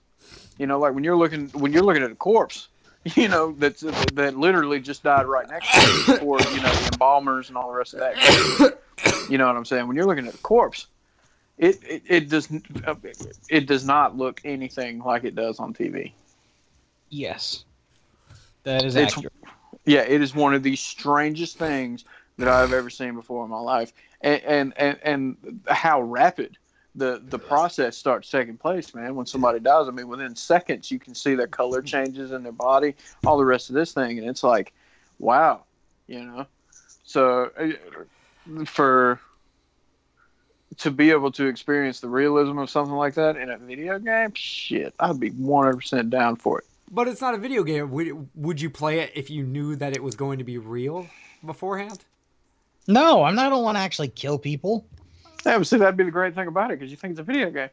You 0.57 0.65
know, 0.65 0.79
like 0.79 0.93
when 0.93 1.03
you're 1.03 1.17
looking 1.17 1.49
when 1.49 1.73
you're 1.73 1.83
looking 1.83 2.03
at 2.03 2.11
a 2.11 2.15
corpse, 2.15 2.69
you 3.15 3.27
know 3.27 3.51
that's 3.51 3.81
that 3.81 4.37
literally 4.37 4.79
just 4.79 5.03
died 5.03 5.25
right 5.25 5.49
next 5.49 5.73
to 5.73 5.81
you 5.81 6.19
before 6.19 6.39
you 6.39 6.61
know 6.61 6.73
the 6.73 6.89
embalmers 6.93 7.49
and 7.49 7.57
all 7.57 7.69
the 7.69 7.77
rest 7.77 7.93
of 7.93 7.99
that. 7.99 8.79
You 9.29 9.37
know 9.37 9.47
what 9.47 9.55
I'm 9.55 9.65
saying? 9.65 9.87
When 9.87 9.95
you're 9.95 10.05
looking 10.05 10.27
at 10.27 10.35
a 10.35 10.37
corpse, 10.37 10.87
it 11.57 11.79
it, 11.87 12.03
it 12.07 12.29
does 12.29 12.49
it 13.49 13.67
does 13.67 13.85
not 13.85 14.17
look 14.17 14.41
anything 14.43 14.99
like 14.99 15.23
it 15.23 15.35
does 15.35 15.59
on 15.59 15.73
TV. 15.73 16.13
Yes, 17.09 17.65
that 18.63 18.83
is 18.85 18.95
It's- 18.95 19.13
accurate. 19.17 19.33
Yeah, 19.85 20.01
it 20.01 20.21
is 20.21 20.33
one 20.33 20.53
of 20.53 20.63
the 20.63 20.75
strangest 20.77 21.57
things 21.57 22.05
that 22.37 22.47
I've 22.47 22.71
ever 22.71 22.89
seen 22.89 23.15
before 23.15 23.43
in 23.43 23.49
my 23.49 23.59
life, 23.59 23.91
and 24.21 24.41
and 24.43 24.73
and, 24.77 24.99
and 25.03 25.61
how 25.67 26.01
rapid 26.01 26.57
the 26.95 27.21
the 27.27 27.37
process 27.39 27.97
starts 27.97 28.29
taking 28.29 28.57
place, 28.57 28.95
man. 28.95 29.15
When 29.15 29.25
somebody 29.25 29.59
dies, 29.59 29.87
I 29.87 29.91
mean, 29.91 30.07
within 30.07 30.35
seconds 30.35 30.89
you 30.89 30.99
can 30.99 31.15
see 31.15 31.35
their 31.35 31.47
color 31.47 31.81
changes 31.81 32.31
in 32.31 32.43
their 32.43 32.53
body, 32.53 32.95
all 33.25 33.37
the 33.37 33.45
rest 33.45 33.69
of 33.69 33.75
this 33.75 33.91
thing, 33.93 34.19
and 34.19 34.29
it's 34.29 34.43
like, 34.43 34.73
wow, 35.19 35.63
you 36.07 36.23
know. 36.23 36.45
So 37.03 37.51
uh, 37.59 38.65
for 38.65 39.19
to 40.77 40.91
be 40.91 41.11
able 41.11 41.31
to 41.33 41.47
experience 41.47 41.99
the 41.99 42.09
realism 42.09 42.57
of 42.59 42.69
something 42.69 42.95
like 42.95 43.15
that 43.15 43.37
in 43.37 43.49
a 43.49 43.57
video 43.57 43.99
game, 43.99 44.33
shit, 44.33 44.93
I'd 44.99 45.19
be 45.19 45.29
one 45.29 45.65
hundred 45.65 45.77
percent 45.77 46.09
down 46.09 46.35
for 46.35 46.59
it. 46.59 46.65
But 46.91 47.07
it's 47.07 47.21
not 47.21 47.33
a 47.33 47.37
video 47.37 47.63
game. 47.63 47.89
Would, 47.91 48.29
would 48.35 48.61
you 48.61 48.69
play 48.69 48.99
it 48.99 49.11
if 49.15 49.29
you 49.29 49.43
knew 49.43 49.75
that 49.77 49.95
it 49.95 50.03
was 50.03 50.15
going 50.15 50.37
to 50.37 50.43
be 50.43 50.57
real 50.57 51.07
beforehand? 51.45 52.03
No, 52.87 53.23
I'm 53.23 53.35
not. 53.35 53.47
I 53.47 53.49
don't 53.49 53.63
want 53.63 53.77
to 53.77 53.81
actually 53.81 54.09
kill 54.09 54.37
people. 54.37 54.85
Yeah, 55.45 55.57
but 55.57 55.67
see, 55.67 55.77
that'd 55.77 55.97
be 55.97 56.03
the 56.03 56.11
great 56.11 56.35
thing 56.35 56.47
about 56.47 56.71
it 56.71 56.79
because 56.79 56.91
you 56.91 56.97
think 56.97 57.11
it's 57.11 57.19
a 57.19 57.23
video 57.23 57.49
game. 57.49 57.69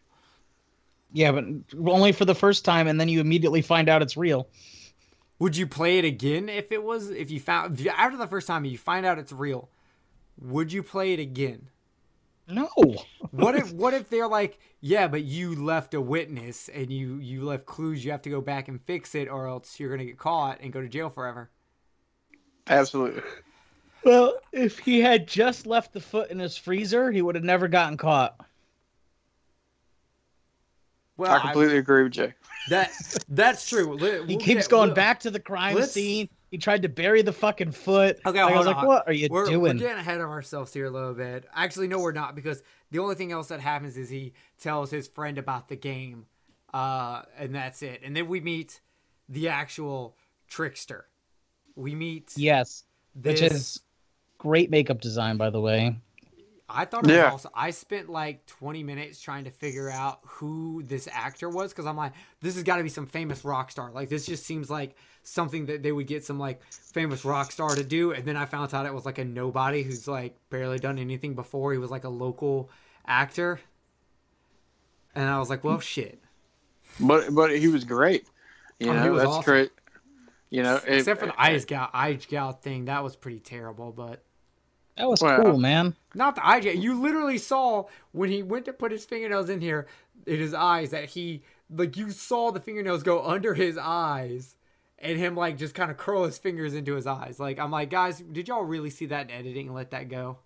Yeah, 1.12 1.32
but 1.32 1.44
only 1.86 2.12
for 2.12 2.24
the 2.24 2.34
first 2.34 2.64
time, 2.64 2.86
and 2.86 3.00
then 3.00 3.08
you 3.08 3.20
immediately 3.20 3.62
find 3.62 3.88
out 3.88 4.00
it's 4.00 4.16
real. 4.16 4.48
Would 5.40 5.56
you 5.56 5.66
play 5.66 5.98
it 5.98 6.04
again 6.04 6.48
if 6.48 6.70
it 6.70 6.82
was 6.82 7.10
if 7.10 7.30
you 7.30 7.40
found 7.40 7.78
if 7.78 7.84
you- 7.84 7.90
after 7.90 8.16
the 8.16 8.26
first 8.26 8.46
time 8.46 8.64
you 8.64 8.78
find 8.78 9.04
out 9.04 9.18
it's 9.18 9.32
real? 9.32 9.68
Would 10.40 10.72
you 10.72 10.82
play 10.82 11.12
it 11.12 11.18
again? 11.18 11.68
No. 12.50 12.68
What 13.30 13.54
if 13.56 13.72
what 13.74 13.94
if 13.94 14.08
they're 14.10 14.28
like, 14.28 14.58
yeah, 14.80 15.08
but 15.08 15.22
you 15.22 15.54
left 15.54 15.94
a 15.94 16.00
witness 16.00 16.68
and 16.68 16.90
you 16.90 17.16
you 17.16 17.44
left 17.44 17.66
clues. 17.66 18.04
You 18.04 18.10
have 18.10 18.22
to 18.22 18.30
go 18.30 18.40
back 18.40 18.68
and 18.68 18.80
fix 18.82 19.14
it, 19.14 19.28
or 19.28 19.46
else 19.46 19.78
you're 19.78 19.90
gonna 19.90 20.04
get 20.04 20.18
caught 20.18 20.60
and 20.60 20.72
go 20.72 20.80
to 20.80 20.88
jail 20.88 21.10
forever. 21.10 21.50
Absolutely. 22.68 23.22
Well, 24.04 24.34
if 24.52 24.78
he 24.78 25.00
had 25.00 25.28
just 25.28 25.66
left 25.66 25.92
the 25.92 26.00
foot 26.00 26.30
in 26.30 26.38
his 26.38 26.56
freezer, 26.56 27.10
he 27.10 27.20
would 27.20 27.34
have 27.34 27.44
never 27.44 27.68
gotten 27.68 27.96
caught. 27.98 28.34
Well, 31.16 31.32
I 31.32 31.38
completely 31.40 31.76
agree 31.78 32.02
with 32.04 32.12
Jay. 32.12 32.32
that 32.70 32.90
that's 33.28 33.68
true. 33.68 33.96
He 34.26 34.36
keeps 34.36 34.62
get- 34.66 34.70
going 34.70 34.88
we'll- 34.88 34.94
back 34.94 35.20
to 35.20 35.30
the 35.30 35.40
crime 35.40 35.74
let's- 35.76 35.92
scene. 35.92 36.28
He 36.50 36.58
tried 36.58 36.82
to 36.82 36.88
bury 36.88 37.22
the 37.22 37.32
fucking 37.32 37.70
foot. 37.72 38.18
Okay, 38.26 38.42
Like, 38.42 38.52
I 38.52 38.54
hold 38.54 38.66
was 38.66 38.74
like, 38.74 38.86
"What 38.86 39.06
are 39.06 39.12
you 39.12 39.28
we're, 39.30 39.46
doing?" 39.46 39.60
We're 39.60 39.74
getting 39.74 39.98
ahead 39.98 40.20
of 40.20 40.28
ourselves 40.30 40.72
here 40.72 40.86
a 40.86 40.90
little 40.90 41.14
bit. 41.14 41.46
Actually, 41.54 41.86
no, 41.86 42.00
we're 42.00 42.12
not 42.12 42.34
because 42.34 42.62
the 42.90 42.98
only 42.98 43.14
thing 43.14 43.30
else 43.30 43.48
that 43.48 43.60
happens 43.60 43.96
is 43.96 44.08
he 44.10 44.32
tells 44.58 44.90
his 44.90 45.06
friend 45.06 45.38
about 45.38 45.68
the 45.68 45.76
game, 45.76 46.26
uh, 46.74 47.22
and 47.38 47.54
that's 47.54 47.82
it. 47.82 48.00
And 48.02 48.16
then 48.16 48.26
we 48.26 48.40
meet 48.40 48.80
the 49.28 49.48
actual 49.48 50.16
trickster. 50.48 51.06
We 51.76 51.94
meet 51.94 52.32
yes, 52.36 52.82
this. 53.14 53.40
which 53.40 53.52
is 53.52 53.80
great 54.38 54.70
makeup 54.70 55.00
design, 55.00 55.36
by 55.36 55.50
the 55.50 55.60
way. 55.60 55.96
I 56.68 56.84
thought 56.84 57.04
it 57.04 57.08
was 57.08 57.16
Yeah. 57.16 57.32
awesome. 57.32 57.50
I 57.54 57.70
spent 57.70 58.08
like 58.08 58.46
20 58.46 58.82
minutes 58.82 59.20
trying 59.20 59.44
to 59.44 59.50
figure 59.50 59.90
out 59.90 60.20
who 60.24 60.82
this 60.84 61.08
actor 61.12 61.48
was 61.48 61.72
because 61.72 61.86
I'm 61.86 61.96
like, 61.96 62.12
this 62.40 62.54
has 62.54 62.62
got 62.62 62.76
to 62.76 62.82
be 62.82 62.88
some 62.88 63.06
famous 63.06 63.44
rock 63.44 63.70
star. 63.70 63.90
Like, 63.92 64.08
this 64.08 64.26
just 64.26 64.44
seems 64.44 64.70
like 64.70 64.96
something 65.22 65.66
that 65.66 65.82
they 65.82 65.92
would 65.92 66.06
get 66.06 66.24
some 66.24 66.38
like 66.38 66.62
famous 66.70 67.24
rock 67.24 67.52
star 67.52 67.74
to 67.74 67.84
do. 67.84 68.12
And 68.12 68.24
then 68.24 68.36
I 68.36 68.46
found 68.46 68.72
out 68.74 68.86
it 68.86 68.94
was 68.94 69.04
like 69.06 69.18
a 69.18 69.24
nobody 69.24 69.82
who's 69.82 70.08
like 70.08 70.36
barely 70.50 70.78
done 70.78 70.98
anything 70.98 71.34
before. 71.34 71.72
He 71.72 71.78
was 71.78 71.90
like 71.90 72.04
a 72.04 72.08
local 72.08 72.70
actor. 73.06 73.60
And 75.14 75.28
I 75.28 75.38
was 75.38 75.50
like, 75.50 75.64
well, 75.64 75.80
shit. 75.80 76.22
But 76.98 77.34
but 77.34 77.56
he 77.56 77.68
was 77.68 77.84
great. 77.84 78.26
You 78.78 78.90
Oh, 78.90 78.92
he 78.92 78.98
know, 78.98 79.16
that's 79.16 79.28
awesome. 79.28 79.44
great. 79.44 79.70
You 80.50 80.62
know, 80.62 80.76
it- 80.76 80.98
Except 80.98 81.20
for 81.20 81.26
the 81.26 81.40
eye 81.40 81.56
Gal 81.58 81.90
eye 81.92 82.18
gout 82.28 82.62
thing. 82.62 82.86
That 82.86 83.02
was 83.04 83.16
pretty 83.16 83.40
terrible. 83.40 83.92
But 83.92 84.22
That 84.96 85.08
was 85.08 85.20
Well, 85.22 85.42
cool, 85.42 85.58
man. 85.58 85.94
Not 86.14 86.34
the 86.34 86.44
eye. 86.44 86.56
You 86.58 87.00
literally 87.00 87.38
saw 87.38 87.84
when 88.12 88.30
he 88.30 88.42
went 88.42 88.64
to 88.64 88.72
put 88.72 88.90
his 88.90 89.04
fingernails 89.04 89.48
in 89.48 89.60
here, 89.60 89.86
in 90.26 90.38
his 90.38 90.54
eyes, 90.54 90.90
that 90.90 91.04
he 91.10 91.42
like 91.70 91.96
you 91.96 92.10
saw 92.10 92.50
the 92.50 92.60
fingernails 92.60 93.02
go 93.04 93.24
under 93.24 93.54
his 93.54 93.78
eyes, 93.78 94.56
and 95.00 95.18
him 95.18 95.34
like 95.34 95.56
just 95.56 95.74
kind 95.74 95.90
of 95.90 95.96
curl 95.96 96.24
his 96.24 96.38
fingers 96.38 96.74
into 96.74 96.94
his 96.94 97.06
eyes. 97.06 97.40
Like 97.40 97.58
I'm 97.58 97.70
like, 97.70 97.90
guys, 97.90 98.20
did 98.20 98.48
y'all 98.48 98.62
really 98.64 98.90
see 98.90 99.06
that 99.06 99.30
in 99.30 99.30
editing 99.30 99.66
and 99.66 99.74
let 99.74 99.90
that 99.92 100.08
go? 100.08 100.38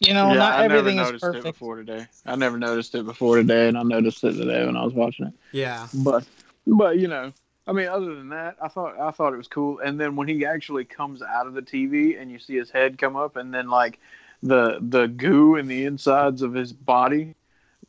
You 0.00 0.14
know, 0.14 0.28
yeah, 0.28 0.38
not 0.38 0.58
I 0.58 0.62
never 0.62 0.78
everything 0.78 0.98
is 0.98 1.06
noticed 1.08 1.24
it 1.24 1.26
perfect. 1.26 1.44
before 1.44 1.76
today. 1.76 2.06
I 2.24 2.34
never 2.34 2.58
noticed 2.58 2.94
it 2.94 3.04
before 3.04 3.36
today, 3.36 3.68
and 3.68 3.76
I 3.76 3.82
noticed 3.82 4.24
it 4.24 4.32
today 4.32 4.64
when 4.64 4.76
I 4.76 4.82
was 4.82 4.94
watching 4.94 5.26
it. 5.26 5.34
Yeah, 5.52 5.88
But 5.92 6.26
but 6.66 6.98
you 6.98 7.06
know, 7.06 7.32
I 7.66 7.72
mean, 7.72 7.86
other 7.86 8.14
than 8.14 8.30
that, 8.30 8.56
I 8.62 8.68
thought 8.68 8.98
I 8.98 9.10
thought 9.10 9.34
it 9.34 9.36
was 9.36 9.48
cool. 9.48 9.78
And 9.80 10.00
then 10.00 10.16
when 10.16 10.26
he 10.26 10.46
actually 10.46 10.86
comes 10.86 11.22
out 11.22 11.46
of 11.46 11.52
the 11.54 11.62
TV 11.62 12.20
and 12.20 12.30
you 12.30 12.38
see 12.38 12.56
his 12.56 12.70
head 12.70 12.96
come 12.96 13.14
up, 13.14 13.36
and 13.36 13.52
then 13.52 13.68
like 13.68 14.00
the 14.42 14.78
the 14.80 15.06
goo 15.06 15.56
in 15.56 15.68
the 15.68 15.84
insides 15.84 16.40
of 16.40 16.54
his 16.54 16.72
body 16.72 17.34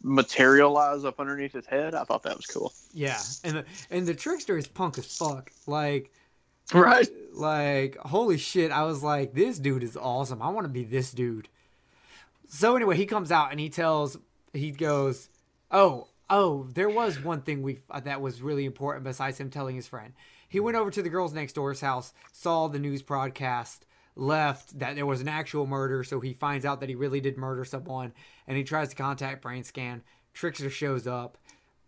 materialize 0.03 1.05
up 1.05 1.19
underneath 1.19 1.53
his 1.53 1.65
head, 1.65 1.93
I 1.95 2.03
thought 2.03 2.23
that 2.23 2.35
was 2.37 2.45
cool. 2.45 2.73
yeah, 2.93 3.19
and 3.43 3.57
the 3.57 3.65
and 3.89 4.07
the 4.07 4.13
trickster 4.15 4.57
is 4.57 4.67
punk 4.67 4.97
as 4.97 5.17
fuck. 5.17 5.51
Like 5.67 6.11
Right. 6.73 7.09
like 7.33 7.97
holy 7.97 8.37
shit 8.37 8.71
i 8.71 8.83
was 8.83 9.03
like 9.03 9.33
this 9.33 9.59
dude 9.59 9.83
is 9.83 9.97
awesome 9.97 10.41
i 10.41 10.47
want 10.47 10.63
to 10.63 10.71
be 10.71 10.85
this 10.85 11.11
dude 11.11 11.49
so 12.47 12.77
anyway 12.77 12.95
he 12.95 13.05
comes 13.05 13.29
out 13.29 13.51
and 13.51 13.59
he 13.59 13.67
tells 13.67 14.15
he 14.53 14.71
goes 14.71 15.27
oh 15.71 16.07
oh 16.29 16.67
there 16.73 16.87
was 16.87 17.19
one 17.21 17.41
thing 17.41 17.61
we 17.61 17.79
uh, 17.89 17.99
that 18.01 18.21
was 18.21 18.41
really 18.41 18.63
important 18.63 19.03
besides 19.03 19.37
him 19.37 19.49
telling 19.49 19.75
his 19.75 19.87
friend 19.87 20.13
he 20.47 20.61
went 20.61 20.77
over 20.77 20.89
to 20.91 21.01
the 21.01 21.09
girls 21.09 21.33
next 21.33 21.53
door's 21.53 21.81
house 21.81 22.13
saw 22.31 22.69
the 22.69 22.79
news 22.79 23.01
broadcast 23.01 23.85
left 24.15 24.77
that 24.79 24.95
there 24.95 25.05
was 25.05 25.21
an 25.21 25.27
actual 25.27 25.65
murder 25.65 26.03
so 26.03 26.19
he 26.19 26.33
finds 26.33 26.65
out 26.65 26.79
that 26.79 26.89
he 26.89 26.95
really 26.95 27.21
did 27.21 27.37
murder 27.37 27.63
someone 27.63 28.13
and 28.47 28.57
he 28.57 28.63
tries 28.63 28.89
to 28.89 28.95
contact 28.95 29.41
brain 29.41 29.63
scan 29.63 30.01
trickster 30.33 30.69
shows 30.69 31.07
up 31.07 31.37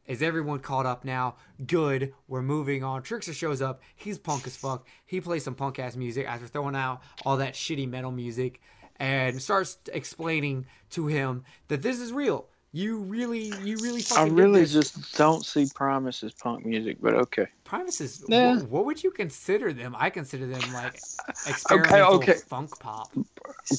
is 0.06 0.22
everyone 0.22 0.60
caught 0.60 0.86
up 0.86 1.06
now? 1.06 1.36
Good. 1.66 2.14
We're 2.28 2.42
moving 2.42 2.84
on. 2.84 3.04
Trickster 3.04 3.34
shows 3.34 3.62
up. 3.62 3.82
He's 3.96 4.18
punk 4.18 4.46
as 4.46 4.58
fuck. 4.58 4.86
He 5.06 5.22
plays 5.22 5.46
some 5.46 5.56
punk 5.56 5.80
ass 5.80 5.96
music 5.96 6.28
after 6.28 6.46
throwing 6.46 6.76
out 6.76 7.02
all 7.26 7.38
that 7.38 7.54
shitty 7.54 7.88
metal 7.90 8.12
music 8.12 8.60
and 8.98 9.42
starts 9.42 9.78
explaining 9.94 10.66
to 10.92 11.08
him 11.08 11.46
that 11.70 11.82
this 11.82 12.00
is 12.00 12.12
real. 12.12 12.48
You 12.76 12.98
really, 12.98 13.54
you 13.64 13.78
really 13.78 14.04
I 14.18 14.26
really 14.26 14.66
just 14.66 15.16
don't 15.16 15.46
see 15.46 15.68
Primus 15.76 16.24
as 16.24 16.34
punk 16.34 16.66
music, 16.66 16.98
but 17.00 17.14
okay. 17.14 17.48
Primuses. 17.66 18.26
Yeah. 18.28 18.56
What, 18.56 18.70
what 18.70 18.86
would 18.86 19.04
you 19.04 19.12
consider 19.12 19.72
them? 19.74 19.96
I 19.96 20.10
consider 20.10 20.48
them 20.48 20.74
like 20.74 21.00
experimental 21.48 22.16
okay. 22.16 22.34
funk 22.34 22.80
pop. 22.80 23.12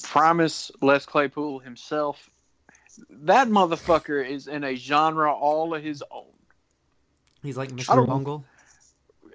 Primus 0.05 0.71
Les 0.81 1.05
Claypool 1.05 1.59
himself, 1.59 2.31
that 3.11 3.49
motherfucker 3.49 4.25
is 4.25 4.47
in 4.47 4.63
a 4.63 4.77
genre 4.77 5.33
all 5.33 5.75
of 5.75 5.83
his 5.83 6.01
own. 6.13 6.27
He's 7.43 7.57
like 7.57 7.71
Mr. 7.73 8.07
Bungle. 8.07 8.45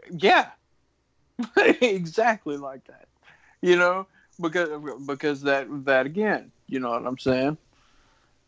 Yeah, 0.10 0.52
exactly 1.82 2.56
like 2.56 2.86
that. 2.86 3.10
You 3.62 3.76
know, 3.76 4.08
because 4.40 4.70
because 5.06 5.42
that 5.42 5.68
that 5.84 6.06
again, 6.06 6.50
you 6.68 6.80
know 6.80 6.92
what 6.92 7.06
I'm 7.06 7.18
saying. 7.18 7.58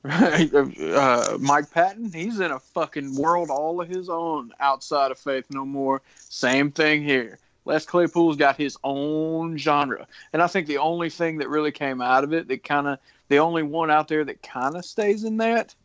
uh, 0.09 1.37
Mike 1.39 1.69
Patton, 1.71 2.11
he's 2.11 2.39
in 2.39 2.51
a 2.51 2.59
fucking 2.59 3.15
world 3.15 3.49
all 3.51 3.79
of 3.81 3.87
his 3.87 4.09
own 4.09 4.51
outside 4.59 5.11
of 5.11 5.19
Faith 5.19 5.45
No 5.51 5.65
More. 5.65 6.01
Same 6.15 6.71
thing 6.71 7.03
here. 7.03 7.37
Les 7.65 7.85
Claypool's 7.85 8.37
got 8.37 8.57
his 8.57 8.75
own 8.83 9.55
genre, 9.57 10.07
and 10.33 10.41
I 10.41 10.47
think 10.47 10.65
the 10.65 10.79
only 10.79 11.11
thing 11.11 11.37
that 11.37 11.49
really 11.49 11.71
came 11.71 12.01
out 12.01 12.23
of 12.23 12.33
it, 12.33 12.47
that 12.47 12.63
kind 12.63 12.87
of 12.87 12.97
the 13.27 13.37
only 13.37 13.61
one 13.61 13.91
out 13.91 14.07
there 14.07 14.25
that 14.25 14.41
kind 14.41 14.75
of 14.75 14.83
stays 14.83 15.23
in 15.23 15.37
that, 15.37 15.75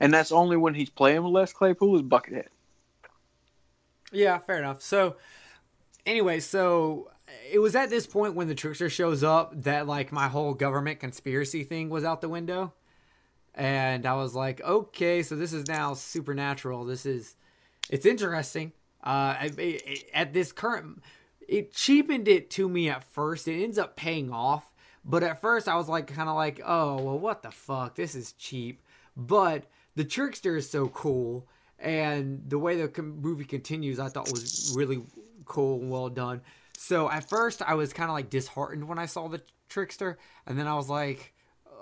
and 0.00 0.12
that's 0.12 0.32
only 0.32 0.58
when 0.58 0.74
he's 0.74 0.90
playing 0.90 1.22
with 1.22 1.32
Les 1.32 1.52
Claypool 1.52 1.96
is 1.96 2.02
Buckethead. 2.02 2.48
Yeah, 4.12 4.36
fair 4.38 4.58
enough. 4.58 4.82
So, 4.82 5.16
anyway, 6.04 6.40
so 6.40 7.10
it 7.50 7.58
was 7.58 7.74
at 7.74 7.88
this 7.88 8.06
point 8.06 8.34
when 8.34 8.48
the 8.48 8.54
trickster 8.54 8.90
shows 8.90 9.24
up 9.24 9.62
that 9.62 9.86
like 9.86 10.12
my 10.12 10.28
whole 10.28 10.52
government 10.52 11.00
conspiracy 11.00 11.64
thing 11.64 11.88
was 11.88 12.04
out 12.04 12.20
the 12.20 12.28
window. 12.28 12.74
And 13.54 14.06
I 14.06 14.14
was 14.14 14.34
like, 14.34 14.60
okay, 14.62 15.22
so 15.22 15.36
this 15.36 15.52
is 15.52 15.68
now 15.68 15.94
supernatural. 15.94 16.84
This 16.84 17.06
is 17.06 17.36
it's 17.90 18.06
interesting. 18.06 18.72
Uh, 19.02 19.48
at 20.14 20.32
this 20.32 20.52
current, 20.52 21.02
it 21.46 21.72
cheapened 21.72 22.26
it 22.26 22.50
to 22.50 22.68
me 22.68 22.88
at 22.88 23.04
first. 23.04 23.46
It 23.46 23.62
ends 23.62 23.78
up 23.78 23.96
paying 23.96 24.32
off, 24.32 24.64
but 25.04 25.22
at 25.22 25.40
first 25.40 25.68
I 25.68 25.76
was 25.76 25.88
like, 25.88 26.06
kind 26.06 26.28
of 26.28 26.36
like, 26.36 26.60
oh 26.64 27.00
well, 27.02 27.18
what 27.18 27.42
the 27.42 27.50
fuck? 27.50 27.94
This 27.94 28.14
is 28.14 28.32
cheap. 28.32 28.82
But 29.16 29.64
the 29.94 30.04
trickster 30.04 30.56
is 30.56 30.68
so 30.68 30.88
cool, 30.88 31.46
and 31.78 32.42
the 32.48 32.58
way 32.58 32.80
the 32.80 33.02
movie 33.02 33.44
continues, 33.44 34.00
I 34.00 34.08
thought 34.08 34.32
was 34.32 34.72
really 34.76 35.02
cool 35.44 35.80
and 35.80 35.90
well 35.90 36.08
done. 36.08 36.40
So 36.76 37.08
at 37.08 37.28
first 37.28 37.62
I 37.62 37.74
was 37.74 37.92
kind 37.92 38.10
of 38.10 38.14
like 38.14 38.30
disheartened 38.30 38.88
when 38.88 38.98
I 38.98 39.06
saw 39.06 39.28
the 39.28 39.42
trickster, 39.68 40.18
and 40.46 40.58
then 40.58 40.66
I 40.66 40.74
was 40.74 40.88
like, 40.88 41.33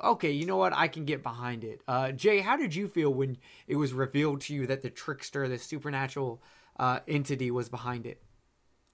okay, 0.02 0.30
you 0.30 0.46
know 0.46 0.56
what? 0.56 0.72
I 0.74 0.88
can 0.88 1.04
get 1.04 1.22
behind 1.22 1.64
it. 1.64 1.80
Uh, 1.88 2.12
Jay, 2.12 2.40
how 2.40 2.56
did 2.56 2.74
you 2.74 2.88
feel 2.88 3.10
when 3.12 3.36
it 3.66 3.76
was 3.76 3.92
revealed 3.92 4.40
to 4.42 4.54
you 4.54 4.66
that 4.66 4.82
the 4.82 4.90
trickster, 4.90 5.48
the 5.48 5.58
supernatural 5.58 6.42
uh, 6.78 7.00
entity, 7.08 7.50
was 7.50 7.68
behind 7.68 8.06
it? 8.06 8.22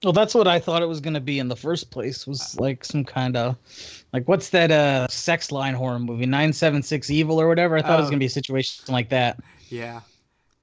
Well, 0.03 0.13
that's 0.13 0.33
what 0.33 0.47
I 0.47 0.59
thought 0.59 0.81
it 0.81 0.87
was 0.87 1.01
going 1.01 1.15
to 1.15 1.19
be 1.19 1.39
in 1.39 1.49
the 1.49 1.57
first 1.57 1.91
place. 1.91 2.25
Was 2.25 2.57
like 2.57 2.85
some 2.85 3.03
kind 3.03 3.35
of 3.35 3.57
like 4.13 4.29
what's 4.29 4.49
that 4.51 4.71
uh 4.71 5.07
sex 5.09 5.51
line 5.51 5.73
horror 5.73 5.99
movie 5.99 6.25
976 6.25 7.09
Evil 7.09 7.41
or 7.41 7.49
whatever. 7.49 7.75
I 7.77 7.81
thought 7.81 7.95
it 7.95 8.03
was 8.03 8.07
Oh. 8.07 8.11
going 8.11 8.19
to 8.19 8.23
be 8.23 8.27
a 8.27 8.29
situation 8.29 8.93
like 8.93 9.09
that. 9.09 9.41
Yeah. 9.67 9.99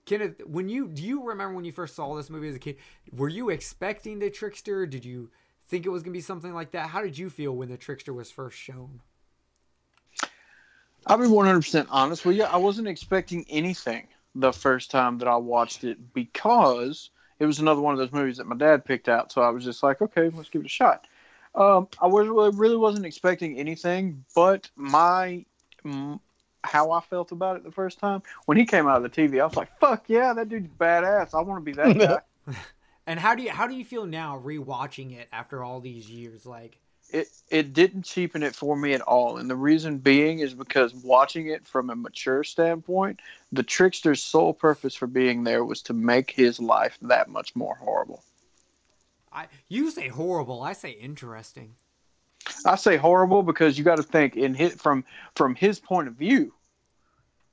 Kenneth, 0.07 0.41
when 0.47 0.71
you 0.71 0.89
do 0.89 1.03
you 1.03 1.23
remember 1.23 1.55
when 1.55 1.67
you 1.67 1.73
first 1.73 1.95
saw 1.95 2.15
this 2.15 2.31
movie 2.31 2.49
as 2.49 2.55
a 2.57 2.59
kid? 2.59 2.77
Were 3.13 3.29
you 3.29 3.51
expecting 3.51 4.21
the 4.21 4.31
trickster? 4.31 4.87
Did 4.87 5.05
you 5.05 5.31
think 5.69 5.85
it 5.85 5.91
was 5.91 6.03
gonna 6.03 6.13
be 6.15 6.21
something 6.23 6.55
like 6.55 6.71
that? 6.71 6.89
How 6.89 7.03
did 7.03 7.19
you 7.19 7.29
feel 7.29 7.53
when 7.53 7.69
the 7.69 7.77
trickster 7.77 8.15
was 8.15 8.31
first 8.31 8.57
shown? 8.57 9.01
I'll 11.07 11.19
be 11.19 11.25
100% 11.25 11.87
honest 11.91 12.25
with 12.25 12.37
you. 12.37 12.45
I 12.45 12.57
wasn't 12.57 12.89
expecting 12.89 13.45
anything 13.49 14.09
the 14.35 14.53
first 14.53 14.91
time 14.91 15.19
that 15.19 15.29
I 15.29 15.37
watched 15.37 15.85
it 15.85 16.13
because 16.13 17.11
it 17.39 17.47
was 17.47 17.59
another 17.59 17.81
one 17.81 17.93
of 17.95 17.99
those 17.99 18.13
movies 18.13 18.39
that 18.39 18.47
my 18.47 18.57
dad 18.57 18.85
picked 18.85 19.09
out. 19.09 19.31
So 19.33 19.43
I 19.43 19.51
was 19.51 19.65
just 19.65 19.83
like, 19.83 20.03
okay, 20.03 20.31
let's 20.31 20.51
give 20.51 20.63
it 20.63 20.67
a 20.67 20.69
shot. 20.69 21.07
Um, 21.55 21.89
I 22.01 22.07
was 22.07 22.29
really 22.57 22.77
wasn't 22.77 23.07
expecting 23.07 23.59
anything, 23.59 24.25
but 24.35 24.69
my 24.77 25.45
how 26.65 26.91
I 26.91 27.01
felt 27.01 27.33
about 27.33 27.57
it 27.57 27.65
the 27.65 27.71
first 27.71 27.99
time 27.99 28.23
when 28.47 28.59
he 28.59 28.67
came 28.67 28.87
out 28.89 29.03
of 29.03 29.03
the 29.03 29.09
TV, 29.09 29.41
I 29.41 29.47
was 29.47 29.57
like, 29.57 29.79
"Fuck 29.79 30.05
yeah, 30.09 30.33
that 30.35 30.49
dude's 30.49 30.69
badass! 30.79 31.33
I 31.33 31.41
want 31.41 31.65
to 31.65 31.65
be 31.65 31.73
that 31.73 31.99
guy." 32.47 32.55
And 33.07 33.21
how 33.21 33.35
do 33.35 33.43
you 33.43 33.51
how 33.51 33.67
do 33.67 33.75
you 33.75 33.85
feel 33.85 34.05
now 34.05 34.43
rewatching 34.45 35.17
it 35.17 35.29
after 35.33 35.63
all 35.63 35.81
these 35.81 36.11
years? 36.11 36.45
Like, 36.45 36.79
it 37.11 37.29
it 37.51 37.73
didn't 37.73 38.05
cheapen 38.05 38.43
it 38.43 38.55
for 38.55 38.77
me 38.77 38.93
at 38.93 39.01
all. 39.01 39.37
And 39.39 39.49
the 39.49 39.57
reason 39.57 39.99
being 39.99 40.41
is 40.41 40.55
because 40.55 40.95
watching 40.95 41.47
it 41.49 41.67
from 41.67 41.91
a 41.91 41.97
mature 41.97 42.45
standpoint 42.45 43.21
the 43.53 43.63
trickster's 43.63 44.23
sole 44.23 44.53
purpose 44.53 44.95
for 44.95 45.07
being 45.07 45.45
there 45.45 45.65
was 45.65 45.83
to 45.83 45.93
make 45.93 46.31
his 46.31 46.59
life 46.59 46.99
that 47.03 47.29
much 47.29 47.55
more 47.55 47.77
horrible. 47.77 48.23
I 49.33 49.47
you 49.69 49.91
say 49.91 50.09
horrible, 50.09 50.63
I 50.63 50.73
say 50.73 50.91
interesting. 50.91 51.75
i 52.65 52.77
say 52.77 52.97
horrible 52.97 53.43
because 53.43 53.79
you 53.79 53.85
got 53.85 53.97
to 53.97 54.03
think 54.03 54.37
in 54.37 54.55
his, 54.55 54.75
from 54.75 55.05
from 55.35 55.55
his 55.55 55.79
point 55.81 56.09
of 56.09 56.15
view 56.15 56.53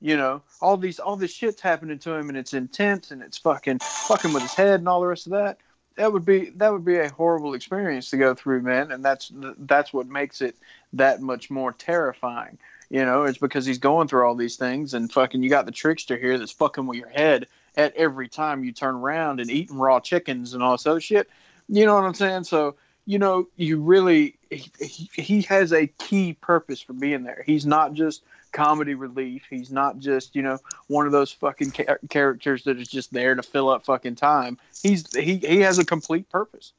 you 0.00 0.16
know 0.16 0.42
all 0.60 0.76
these 0.76 0.98
all 0.98 1.16
this 1.16 1.32
shit's 1.32 1.60
happening 1.60 1.98
to 1.98 2.12
him 2.12 2.28
and 2.28 2.38
it's 2.38 2.54
intense 2.54 3.10
and 3.10 3.22
it's 3.22 3.38
fucking 3.38 3.78
fucking 3.80 4.32
with 4.32 4.42
his 4.42 4.54
head 4.54 4.80
and 4.80 4.88
all 4.88 5.00
the 5.00 5.06
rest 5.06 5.26
of 5.26 5.32
that 5.32 5.58
that 5.96 6.12
would 6.12 6.24
be 6.24 6.50
that 6.56 6.72
would 6.72 6.84
be 6.84 6.96
a 6.96 7.08
horrible 7.08 7.54
experience 7.54 8.10
to 8.10 8.16
go 8.16 8.34
through 8.34 8.62
man. 8.62 8.92
And 8.92 9.04
that's 9.04 9.30
that's 9.34 9.92
what 9.92 10.06
makes 10.06 10.40
it 10.40 10.56
that 10.92 11.20
much 11.20 11.50
more 11.50 11.72
terrifying 11.72 12.58
you 12.90 13.04
know 13.04 13.24
it's 13.24 13.38
because 13.38 13.66
he's 13.66 13.78
going 13.78 14.08
through 14.08 14.26
all 14.26 14.34
these 14.34 14.56
things 14.56 14.94
and 14.94 15.12
fucking 15.12 15.42
you 15.42 15.50
got 15.50 15.66
the 15.66 15.72
trickster 15.72 16.16
here 16.16 16.38
that's 16.38 16.52
fucking 16.52 16.86
with 16.86 16.98
your 16.98 17.08
head 17.08 17.46
at 17.76 17.94
every 17.96 18.28
time 18.28 18.64
you 18.64 18.72
turn 18.72 18.94
around 18.94 19.40
and 19.40 19.50
eating 19.50 19.76
raw 19.76 20.00
chickens 20.00 20.54
and 20.54 20.62
all 20.62 20.72
this 20.72 20.86
other 20.86 21.00
shit. 21.00 21.28
You 21.68 21.86
know 21.86 21.94
what 21.94 22.04
i'm 22.04 22.14
saying? 22.14 22.44
So 22.44 22.76
you 23.06 23.18
know 23.18 23.48
you 23.56 23.80
really 23.80 24.36
he, 24.50 24.70
he, 24.80 25.10
he 25.14 25.42
has 25.42 25.72
a 25.72 25.86
key 25.86 26.34
purpose 26.34 26.80
for 26.80 26.92
being 26.92 27.24
there. 27.24 27.42
He's 27.44 27.66
not 27.66 27.94
just 27.94 28.22
comedy 28.54 28.94
relief. 28.94 29.42
He's 29.50 29.70
not 29.70 29.98
just 29.98 30.34
you 30.34 30.40
know 30.40 30.58
one 30.86 31.04
of 31.04 31.12
those 31.12 31.30
fucking 31.32 31.72
ca- 31.72 31.98
characters 32.08 32.64
that 32.64 32.78
is 32.78 32.88
just 32.88 33.12
there 33.12 33.34
to 33.34 33.42
fill 33.42 33.68
up 33.68 33.84
fucking 33.84 34.14
time. 34.14 34.56
He's 34.82 35.14
he 35.14 35.36
he 35.36 35.60
has 35.60 35.78
a 35.78 35.84
complete 35.84 36.30
purpose. 36.30 36.72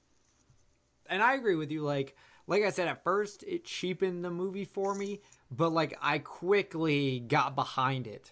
and 1.08 1.22
I 1.22 1.36
agree 1.36 1.56
with 1.56 1.70
you. 1.72 1.84
Like, 1.84 2.16
like 2.48 2.64
I 2.64 2.72
said, 2.72 2.88
at 2.88 3.04
first 3.04 3.44
it 3.44 3.66
cheapened 3.66 4.26
the 4.26 4.32
movie 4.32 4.66
for 4.66 4.96
me, 4.96 5.20
but 5.52 5.70
like 5.72 5.96
I 6.02 6.18
quickly 6.18 7.20
got 7.20 7.54
behind 7.56 8.08
it. 8.08 8.32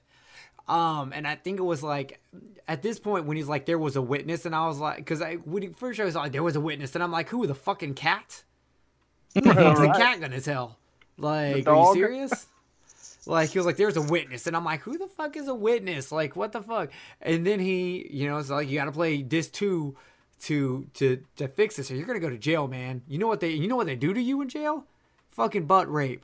Um, 0.65 1.11
and 1.13 1.27
I 1.27 1.35
think 1.35 1.59
it 1.59 1.63
was 1.63 1.83
like 1.83 2.21
at 2.69 2.81
this 2.81 2.97
point 2.97 3.25
when 3.25 3.35
he's 3.35 3.49
like, 3.49 3.65
there 3.65 3.77
was 3.77 3.97
a 3.97 4.01
witness, 4.01 4.45
and 4.45 4.55
I 4.55 4.65
was 4.65 4.79
like, 4.79 4.95
because 4.97 5.21
I 5.21 5.35
when 5.35 5.61
he 5.61 5.69
first 5.69 5.99
I 5.99 6.05
was 6.05 6.15
like, 6.15 6.31
there 6.31 6.41
was 6.41 6.55
a 6.55 6.61
witness, 6.61 6.95
and 6.95 7.03
I'm 7.03 7.11
like, 7.11 7.27
who 7.29 7.45
the 7.45 7.53
fucking 7.53 7.95
cat? 7.95 8.43
Who 9.35 9.41
the 9.41 9.51
Right. 9.51 9.95
cat 9.97 10.21
gonna 10.21 10.39
tell? 10.39 10.77
Like, 11.17 11.67
are 11.67 11.75
you 11.75 11.93
serious? 11.93 12.45
Like 13.25 13.49
he 13.49 13.59
was 13.59 13.65
like, 13.65 13.77
"There's 13.77 13.97
a 13.97 14.01
witness," 14.01 14.47
and 14.47 14.55
I'm 14.55 14.65
like, 14.65 14.81
"Who 14.81 14.97
the 14.97 15.07
fuck 15.07 15.37
is 15.37 15.47
a 15.47 15.55
witness? 15.55 16.11
Like, 16.11 16.35
what 16.35 16.51
the 16.51 16.61
fuck?" 16.61 16.91
And 17.21 17.45
then 17.45 17.59
he, 17.59 18.07
you 18.11 18.27
know, 18.27 18.37
it's 18.37 18.49
like 18.49 18.69
you 18.69 18.77
got 18.77 18.85
to 18.85 18.91
play 18.91 19.21
this 19.21 19.47
two 19.49 19.95
to 20.43 20.85
to 20.95 21.23
to 21.37 21.47
fix 21.47 21.77
this, 21.77 21.89
or 21.89 21.95
you're 21.95 22.05
gonna 22.05 22.19
go 22.19 22.29
to 22.29 22.37
jail, 22.37 22.67
man. 22.67 23.01
You 23.07 23.17
know 23.17 23.27
what 23.27 23.39
they 23.39 23.51
you 23.51 23.67
know 23.67 23.75
what 23.77 23.87
they 23.87 23.95
do 23.95 24.13
to 24.13 24.21
you 24.21 24.41
in 24.41 24.49
jail? 24.49 24.85
Fucking 25.31 25.65
butt 25.65 25.91
rape. 25.91 26.23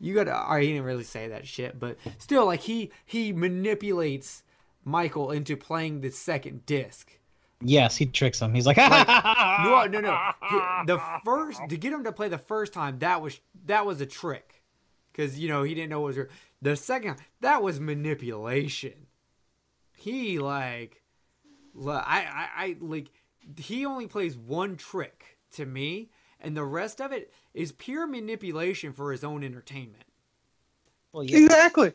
You 0.00 0.14
gotta. 0.14 0.36
All 0.36 0.54
right, 0.54 0.62
he 0.62 0.68
didn't 0.72 0.84
really 0.84 1.04
say 1.04 1.28
that 1.28 1.46
shit, 1.46 1.80
but 1.80 1.96
still, 2.18 2.46
like 2.46 2.60
he 2.60 2.90
he 3.04 3.32
manipulates 3.32 4.42
Michael 4.84 5.30
into 5.30 5.56
playing 5.56 6.00
the 6.02 6.10
second 6.10 6.66
disc. 6.66 7.18
Yes, 7.60 7.96
he 7.96 8.06
tricks 8.06 8.40
him. 8.40 8.54
He's 8.54 8.66
like, 8.66 8.76
No, 8.76 9.86
no, 9.90 10.00
no. 10.00 10.30
The 10.86 11.00
first 11.24 11.60
to 11.68 11.76
get 11.76 11.92
him 11.92 12.04
to 12.04 12.12
play 12.12 12.28
the 12.28 12.38
first 12.38 12.72
time, 12.72 13.00
that 13.00 13.20
was 13.20 13.40
that 13.66 13.84
was 13.84 14.00
a 14.00 14.06
trick, 14.06 14.57
because 15.18 15.38
you 15.38 15.48
know 15.48 15.64
he 15.64 15.74
didn't 15.74 15.90
know 15.90 16.00
what 16.00 16.06
was. 16.08 16.16
her- 16.16 16.30
The 16.62 16.76
second 16.76 17.16
that 17.40 17.62
was 17.62 17.80
manipulation. 17.80 19.06
He 19.96 20.38
like, 20.38 21.02
li- 21.74 21.92
I, 21.92 22.20
I, 22.20 22.48
I 22.64 22.76
like. 22.80 23.10
He 23.56 23.84
only 23.84 24.06
plays 24.06 24.36
one 24.36 24.76
trick 24.76 25.38
to 25.52 25.66
me, 25.66 26.10
and 26.40 26.56
the 26.56 26.64
rest 26.64 27.00
of 27.00 27.12
it 27.12 27.32
is 27.54 27.72
pure 27.72 28.06
manipulation 28.06 28.92
for 28.92 29.10
his 29.10 29.24
own 29.24 29.42
entertainment. 29.42 30.04
well, 31.12 31.24
yeah. 31.24 31.38
Exactly. 31.38 31.92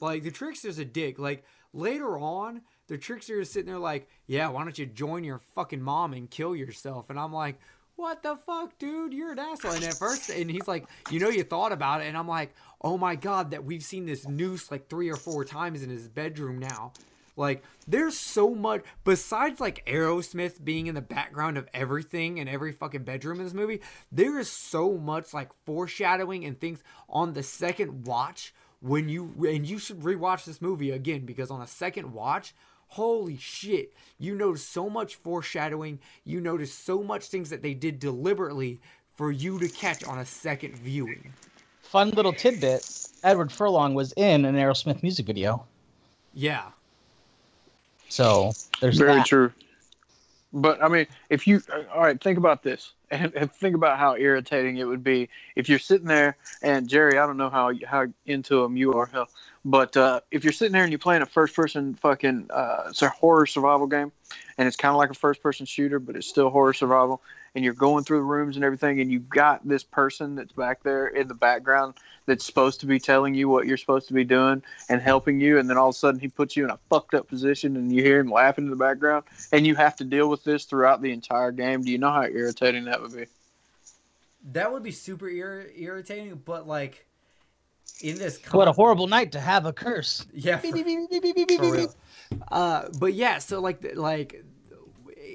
Like 0.00 0.24
the 0.24 0.30
trickster's 0.30 0.78
a 0.78 0.84
dick. 0.84 1.18
Like 1.18 1.44
later 1.72 2.18
on, 2.18 2.62
the 2.88 2.98
trickster 2.98 3.40
is 3.40 3.50
sitting 3.50 3.70
there 3.70 3.78
like, 3.78 4.08
"Yeah, 4.26 4.48
why 4.48 4.64
don't 4.64 4.78
you 4.78 4.86
join 4.86 5.22
your 5.22 5.38
fucking 5.54 5.80
mom 5.82 6.12
and 6.14 6.28
kill 6.28 6.56
yourself?" 6.56 7.10
And 7.10 7.18
I'm 7.18 7.32
like, 7.32 7.60
"What 7.96 8.22
the 8.22 8.36
fuck, 8.36 8.78
dude? 8.78 9.12
You're 9.12 9.32
an 9.32 9.38
asshole." 9.38 9.72
And 9.72 9.84
at 9.84 9.94
first, 9.94 10.30
and 10.30 10.50
he's 10.50 10.68
like, 10.68 10.86
"You 11.10 11.18
know, 11.18 11.28
you 11.28 11.42
thought 11.42 11.72
about 11.72 12.02
it," 12.02 12.04
and 12.04 12.16
I'm 12.16 12.28
like, 12.28 12.54
"Oh 12.80 12.96
my 12.96 13.16
god, 13.16 13.50
that 13.50 13.64
we've 13.64 13.82
seen 13.82 14.06
this 14.06 14.28
noose 14.28 14.70
like 14.70 14.88
three 14.88 15.10
or 15.10 15.16
four 15.16 15.44
times 15.44 15.82
in 15.82 15.90
his 15.90 16.08
bedroom 16.08 16.58
now." 16.58 16.92
Like, 17.36 17.62
there's 17.86 18.16
so 18.16 18.54
much 18.54 18.82
besides 19.04 19.60
like 19.60 19.84
Aerosmith 19.86 20.64
being 20.64 20.86
in 20.86 20.94
the 20.94 21.02
background 21.02 21.58
of 21.58 21.68
everything 21.74 22.40
and 22.40 22.48
every 22.48 22.72
fucking 22.72 23.04
bedroom 23.04 23.38
in 23.38 23.44
this 23.44 23.54
movie. 23.54 23.82
There 24.10 24.38
is 24.38 24.50
so 24.50 24.96
much 24.96 25.34
like 25.34 25.50
foreshadowing 25.66 26.44
and 26.44 26.58
things 26.58 26.82
on 27.08 27.34
the 27.34 27.42
second 27.42 28.06
watch 28.06 28.54
when 28.80 29.08
you 29.08 29.34
and 29.46 29.66
you 29.66 29.78
should 29.78 30.00
rewatch 30.00 30.44
this 30.44 30.62
movie 30.62 30.90
again 30.90 31.26
because 31.26 31.50
on 31.50 31.60
a 31.60 31.66
second 31.66 32.12
watch, 32.12 32.54
holy 32.88 33.36
shit, 33.36 33.92
you 34.18 34.34
notice 34.34 34.64
so 34.64 34.88
much 34.88 35.16
foreshadowing. 35.16 35.98
You 36.24 36.40
notice 36.40 36.72
so 36.72 37.02
much 37.02 37.26
things 37.26 37.50
that 37.50 37.62
they 37.62 37.74
did 37.74 37.98
deliberately 37.98 38.80
for 39.16 39.30
you 39.30 39.58
to 39.58 39.68
catch 39.68 40.04
on 40.04 40.18
a 40.18 40.26
second 40.26 40.74
viewing. 40.74 41.32
Fun 41.82 42.10
little 42.10 42.32
tidbit: 42.32 43.08
Edward 43.22 43.52
Furlong 43.52 43.94
was 43.94 44.12
in 44.16 44.44
an 44.44 44.56
Aerosmith 44.56 45.02
music 45.02 45.26
video. 45.26 45.66
Yeah. 46.34 46.70
So 48.08 48.52
there's 48.80 48.98
Very 48.98 49.16
that. 49.16 49.26
true. 49.26 49.52
But 50.52 50.82
I 50.82 50.88
mean, 50.88 51.06
if 51.28 51.46
you 51.46 51.60
all 51.94 52.00
right, 52.00 52.22
think 52.22 52.38
about 52.38 52.62
this, 52.62 52.92
and, 53.10 53.32
and 53.34 53.52
think 53.52 53.74
about 53.74 53.98
how 53.98 54.16
irritating 54.16 54.76
it 54.78 54.84
would 54.84 55.04
be 55.04 55.28
if 55.54 55.68
you're 55.68 55.78
sitting 55.78 56.06
there 56.06 56.36
and 56.62 56.88
Jerry. 56.88 57.18
I 57.18 57.26
don't 57.26 57.36
know 57.36 57.50
how 57.50 57.72
how 57.86 58.06
into 58.24 58.62
them 58.62 58.76
you 58.76 58.94
are, 58.94 59.06
hell, 59.06 59.28
but 59.64 59.96
uh, 59.96 60.20
if 60.30 60.44
you're 60.44 60.52
sitting 60.52 60.72
there 60.72 60.82
and 60.82 60.92
you're 60.92 60.98
playing 60.98 61.22
a 61.22 61.26
first-person 61.26 61.94
fucking 61.94 62.48
uh, 62.50 62.84
it's 62.88 63.02
a 63.02 63.08
horror 63.08 63.46
survival 63.46 63.86
game, 63.86 64.12
and 64.58 64.66
it's 64.68 64.76
kind 64.76 64.90
of 64.90 64.98
like 64.98 65.10
a 65.10 65.14
first-person 65.14 65.66
shooter, 65.66 65.98
but 65.98 66.16
it's 66.16 66.26
still 66.26 66.50
horror 66.50 66.72
survival, 66.72 67.22
and 67.56 67.64
you're 67.64 67.72
going 67.74 68.04
through 68.04 68.18
the 68.18 68.22
rooms 68.22 68.56
and 68.56 68.64
everything, 68.64 69.00
and 69.00 69.10
you've 69.10 69.30
got 69.30 69.66
this 69.66 69.82
person 69.82 70.34
that's 70.34 70.52
back 70.52 70.82
there 70.82 71.06
in 71.08 71.26
the 71.26 71.34
background 71.34 71.94
that's 72.26 72.44
supposed 72.44 72.80
to 72.80 72.86
be 72.86 73.00
telling 73.00 73.34
you 73.34 73.48
what 73.48 73.66
you're 73.66 73.78
supposed 73.78 74.06
to 74.08 74.12
be 74.14 74.24
doing 74.24 74.62
and 74.90 75.00
helping 75.00 75.40
you, 75.40 75.58
and 75.58 75.68
then 75.70 75.78
all 75.78 75.88
of 75.88 75.94
a 75.94 75.98
sudden 75.98 76.20
he 76.20 76.28
puts 76.28 76.54
you 76.54 76.64
in 76.64 76.70
a 76.70 76.78
fucked 76.90 77.14
up 77.14 77.26
position, 77.26 77.76
and 77.76 77.90
you 77.90 78.02
hear 78.02 78.20
him 78.20 78.30
laughing 78.30 78.64
in 78.64 78.70
the 78.70 78.76
background, 78.76 79.24
and 79.52 79.66
you 79.66 79.74
have 79.74 79.96
to 79.96 80.04
deal 80.04 80.28
with 80.28 80.44
this 80.44 80.66
throughout 80.66 81.00
the 81.00 81.10
entire 81.12 81.50
game. 81.50 81.82
Do 81.82 81.90
you 81.90 81.96
know 81.96 82.12
how 82.12 82.24
irritating 82.24 82.84
that 82.84 83.00
would 83.00 83.14
be? 83.16 83.24
That 84.52 84.70
would 84.70 84.82
be 84.82 84.92
super 84.92 85.28
ir- 85.28 85.70
irritating, 85.74 86.40
but 86.44 86.68
like 86.68 87.06
in 88.02 88.18
this 88.18 88.38
What 88.52 88.68
a 88.68 88.72
horrible 88.72 89.06
night 89.06 89.32
to 89.32 89.40
have 89.40 89.64
a 89.64 89.72
curse. 89.72 90.26
yeah 90.34 90.58
for- 90.58 90.72
beep, 90.72 90.84
beep, 90.84 91.10
beep, 91.10 91.22
beep, 91.22 91.34
beep, 91.34 91.48
for 91.48 91.62
beep, 91.62 91.72
real. 91.72 91.86
beep. 92.30 92.42
Uh, 92.52 92.88
but 93.00 93.14
yeah, 93.14 93.38
so 93.38 93.60
like 93.60 93.96
like 93.96 94.44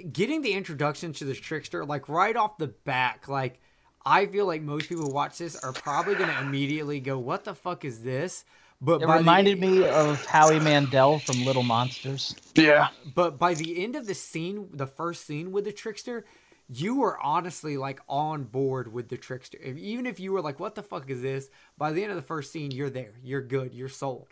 getting 0.02 0.42
the 0.42 0.54
introduction 0.54 1.14
to 1.14 1.26
this 1.26 1.40
trickster, 1.40 1.86
like 1.86 2.10
right 2.10 2.36
off 2.36 2.58
the 2.58 2.68
back, 2.68 3.28
like 3.28 3.60
I 4.06 4.26
feel 4.26 4.46
like 4.48 4.62
most 4.62 4.90
people 4.90 5.06
who 5.06 5.14
watch 5.14 5.38
this 5.38 5.56
are 5.64 5.74
probably 5.74 6.16
gonna 6.16 6.40
immediately 6.42 7.00
go, 7.00 7.18
"What 7.20 7.44
the 7.44 7.54
fuck 7.54 7.86
is 7.86 8.02
this?" 8.04 8.46
But 8.84 9.02
It 9.04 9.08
by 9.08 9.14
the- 9.14 9.20
reminded 9.20 9.60
me 9.60 9.88
of 9.88 10.26
Howie 10.26 10.60
Mandel 10.60 11.20
from 11.20 11.46
Little 11.46 11.62
Monsters. 11.62 12.36
Yeah. 12.56 12.88
But 13.14 13.38
by 13.38 13.54
the 13.54 13.84
end 13.84 13.96
of 13.96 14.08
the 14.08 14.16
scene, 14.16 14.70
the 14.74 14.88
first 14.88 15.28
scene 15.28 15.52
with 15.52 15.66
the 15.66 15.72
trickster, 15.72 16.26
you 16.68 16.96
were 16.96 17.20
honestly 17.22 17.78
like 17.78 18.00
on 18.10 18.44
board 18.46 18.92
with 18.92 19.10
the 19.10 19.18
trickster. 19.18 19.60
If, 19.62 19.78
even 19.78 20.08
if 20.08 20.20
you 20.20 20.32
were 20.32 20.42
like, 20.42 20.60
"What 20.60 20.74
the 20.74 20.82
fuck 20.82 21.10
is 21.12 21.22
this?" 21.22 21.50
By 21.78 21.92
the 21.92 22.02
end 22.02 22.12
of 22.12 22.16
the 22.16 22.24
first 22.24 22.52
scene, 22.52 22.72
you're 22.72 22.90
there. 22.90 23.14
You're 23.24 23.42
good. 23.42 23.74
You're 23.74 23.88
sold. 23.90 24.30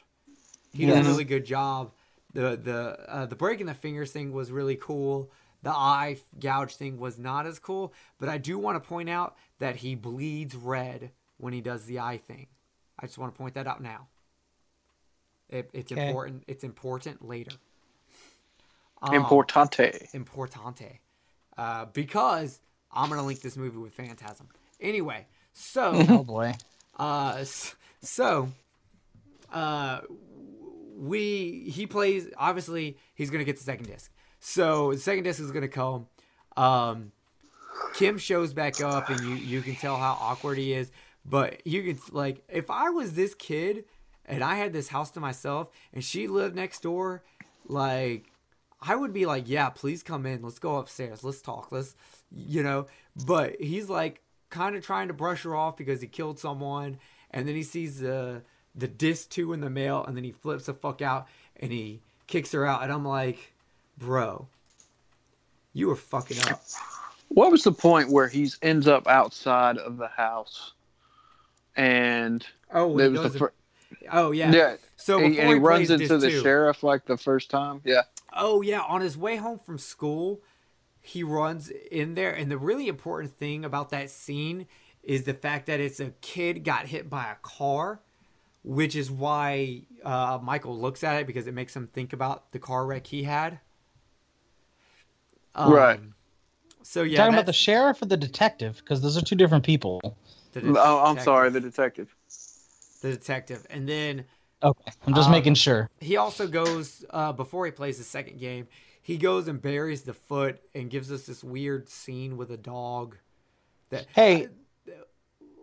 He 0.74 0.86
did 0.86 0.98
a 0.98 1.04
really 1.04 1.26
good 1.26 1.46
job. 1.46 1.92
The 2.34 2.60
the 2.64 3.06
uh, 3.08 3.26
the 3.28 3.36
breaking 3.36 3.66
the 3.68 3.74
fingers 3.74 4.12
thing 4.12 4.32
was 4.32 4.52
really 4.52 4.76
cool. 4.78 5.32
The 5.62 5.72
eye 5.72 6.18
gouge 6.39 6.76
thing 6.76 6.97
was 6.97 7.18
not 7.20 7.45
as 7.45 7.60
cool, 7.60 7.93
but 8.18 8.30
I 8.30 8.38
do 8.38 8.57
want 8.57 8.82
to 8.82 8.88
point 8.88 9.10
out 9.10 9.36
that 9.60 9.76
he 9.78 9.95
bleeds 9.95 10.55
red 10.55 11.12
when 11.38 11.51
he 11.53 11.62
does 11.62 11.86
the 11.86 11.99
eye 11.99 12.18
thing. 12.18 12.47
I 12.97 13.05
just 13.05 13.18
want 13.18 13.34
to 13.34 13.38
point 13.38 13.55
that 13.55 13.68
out 13.68 13.82
now. 13.82 14.07
It, 15.49 15.70
it's 15.74 15.91
Okay. 15.91 16.07
important. 16.07 16.43
It's 16.47 16.64
important 16.64 17.28
later. 17.28 17.51
Um, 19.01 19.14
Importante. 19.14 20.12
importante 20.14 20.99
uh, 21.57 21.86
because 21.86 22.60
I'm 22.91 23.10
gonna 23.10 23.26
link 23.26 23.41
this 23.41 23.55
movie 23.55 23.78
with 23.78 23.93
Phantasm. 23.93 24.49
Anyway, 24.82 25.26
so 25.53 25.93
Oh 26.10 26.24
boy. 26.24 26.53
uh, 26.97 27.43
so 28.01 28.49
uh, 29.53 30.01
we 30.97 31.70
he 31.74 31.88
plays. 31.88 32.28
Obviously, 32.38 32.97
he's 33.16 33.30
gonna 33.30 33.45
get 33.45 33.55
the 33.57 33.64
second 33.64 33.86
disc. 33.88 34.12
So 34.40 34.92
the 34.94 35.00
second 35.00 35.24
disc 35.24 35.40
is 35.40 35.52
gonna 35.52 35.68
come. 35.68 36.08
Um, 36.58 37.12
Kim 37.94 38.18
shows 38.18 38.54
back 38.54 38.82
up, 38.82 39.10
and 39.10 39.20
you 39.22 39.36
you 39.36 39.62
can 39.62 39.76
tell 39.76 39.98
how 39.98 40.18
awkward 40.20 40.58
he 40.58 40.74
is. 40.74 40.92
But 41.26 41.66
you 41.66 41.84
can 41.84 42.00
like, 42.12 42.42
if 42.50 42.70
I 42.70 42.90
was 42.90 43.14
this 43.14 43.36
kid 43.36 43.86
and 44.26 44.44
I 44.44 44.56
had 44.56 44.74
this 44.74 44.88
house 44.88 45.12
to 45.12 45.20
myself, 45.20 45.70
and 45.94 46.04
she 46.04 46.28
lived 46.28 46.56
next 46.56 46.82
door, 46.82 47.24
like 47.68 48.26
I 48.82 48.96
would 48.96 49.14
be 49.14 49.26
like, 49.26 49.48
yeah, 49.48 49.70
please 49.70 50.04
come 50.04 50.26
in. 50.26 50.42
Let's 50.42 50.60
go 50.60 50.78
upstairs. 50.78 51.24
Let's 51.24 51.42
talk. 51.42 51.72
Let's, 51.72 51.96
you 52.32 52.64
know. 52.64 52.88
But 53.26 53.60
he's 53.60 53.90
like 53.90 54.22
kind 54.50 54.76
of 54.76 54.84
trying 54.84 55.10
to 55.10 55.14
brush 55.14 55.44
her 55.44 55.56
off 55.56 55.78
because 55.78 56.02
he 56.02 56.08
killed 56.08 56.40
someone, 56.40 57.00
and 57.32 57.48
then 57.48 57.56
he 57.56 57.64
sees 57.64 58.00
the 58.00 58.44
the 58.76 58.88
disc 58.88 59.30
two 59.30 59.54
in 59.54 59.60
the 59.62 59.70
mail, 59.70 60.04
and 60.06 60.16
then 60.16 60.24
he 60.24 60.32
flips 60.32 60.68
the 60.68 60.74
fuck 60.74 61.02
out 61.02 61.28
and 61.58 61.72
he 61.72 62.02
kicks 62.28 62.52
her 62.54 62.66
out, 62.66 62.84
and 62.84 62.92
I'm 62.92 63.06
like, 63.06 63.54
bro, 64.00 64.47
you 65.74 65.88
were 65.88 65.95
fucking 65.95 66.39
up. 66.50 66.64
What 67.28 67.52
was 67.52 67.64
the 67.64 67.72
point 67.72 68.10
where 68.10 68.28
he 68.28 68.50
ends 68.64 68.88
up 68.88 69.08
outside 69.08 69.78
of 69.78 69.97
the 69.97 70.08
house? 70.08 70.74
And 71.76 72.45
Oh, 72.74 72.97
it 72.97 73.10
was 73.12 73.34
the 73.34 73.39
fir- 73.39 73.54
oh 74.12 74.32
yeah. 74.32 74.52
yeah. 74.52 74.76
So 74.95 75.18
and, 75.18 75.38
and 75.38 75.47
he 75.50 75.54
he, 75.54 75.60
runs 75.60 75.91
into 75.91 76.18
the 76.18 76.30
two- 76.30 76.41
sheriff 76.41 76.84
like 76.84 77.06
the 77.06 77.18
first 77.18 77.50
time. 77.50 77.82
Yeah. 77.84 78.02
Oh 78.34 78.62
yeah, 78.62 78.82
on 78.82 79.02
his 79.02 79.18
way 79.18 79.36
home 79.38 79.60
from 79.60 79.78
school, 79.78 80.41
he 81.02 81.24
runs 81.24 81.70
in 81.70 82.16
there, 82.16 82.32
and 82.32 82.52
the 82.52 82.58
really 82.58 82.88
important 82.88 83.38
thing 83.38 83.64
about 83.66 83.89
that 83.91 84.10
scene 84.10 84.68
is 85.04 85.24
the 85.24 85.34
fact 85.34 85.68
that 85.68 85.80
it's 85.80 86.00
a 86.00 86.12
kid 86.22 86.64
got 86.64 86.88
hit 86.88 87.10
by 87.10 87.32
a 87.32 87.36
car, 87.41 88.02
which 88.64 88.95
is 88.95 89.10
why 89.10 89.82
uh, 90.04 90.38
Michael 90.41 90.78
looks 90.78 91.04
at 91.04 91.22
it 91.22 91.28
because 91.28 91.47
it 91.47 91.54
makes 91.54 91.76
him 91.76 91.88
think 91.88 92.12
about 92.14 92.52
the 92.52 92.60
car 92.60 92.86
wreck 92.86 93.08
he 93.08 93.24
had. 93.24 93.60
Um, 95.60 95.74
Right. 95.74 95.99
So 96.84 97.03
yeah, 97.03 97.18
talking 97.18 97.34
about 97.34 97.45
the 97.45 97.53
sheriff 97.53 98.01
or 98.01 98.05
the 98.05 98.18
detective? 98.18 98.78
Because 98.78 99.01
those 99.01 99.18
are 99.18 99.22
two 99.22 99.36
different 99.36 99.64
people. 99.66 99.99
the 100.53 100.62
Oh, 100.80 100.99
I'm 100.99 101.16
detective- 101.16 101.24
sorry, 101.24 101.49
the 101.51 101.60
detective. 101.60 102.16
the 103.01 103.12
detective, 103.12 103.66
and 103.70 103.88
then 103.88 104.26
Okay, 104.62 104.91
I'm 105.07 105.14
just 105.14 105.28
Um, 105.28 105.32
making 105.32 105.53
sure. 105.53 105.89
he 106.01 106.18
also 106.18 106.45
goes 106.47 107.05
uh, 107.12 107.32
before 107.32 107.66
he 107.66 107.72
plays 107.72 107.97
the 107.97 108.03
second 108.03 108.39
game. 108.39 108.68
He 109.01 109.18
goes 109.18 109.47
and 109.47 109.62
buries 109.62 110.01
the 110.03 110.14
foot 110.14 110.60
and 110.76 110.89
gives 110.89 111.12
us 111.12 111.26
this 111.26 111.43
weird 111.43 111.88
scene 111.89 112.36
with 112.38 112.51
a 112.51 112.57
dog. 112.57 113.16
That 113.89 114.05
Hey, 114.14 114.49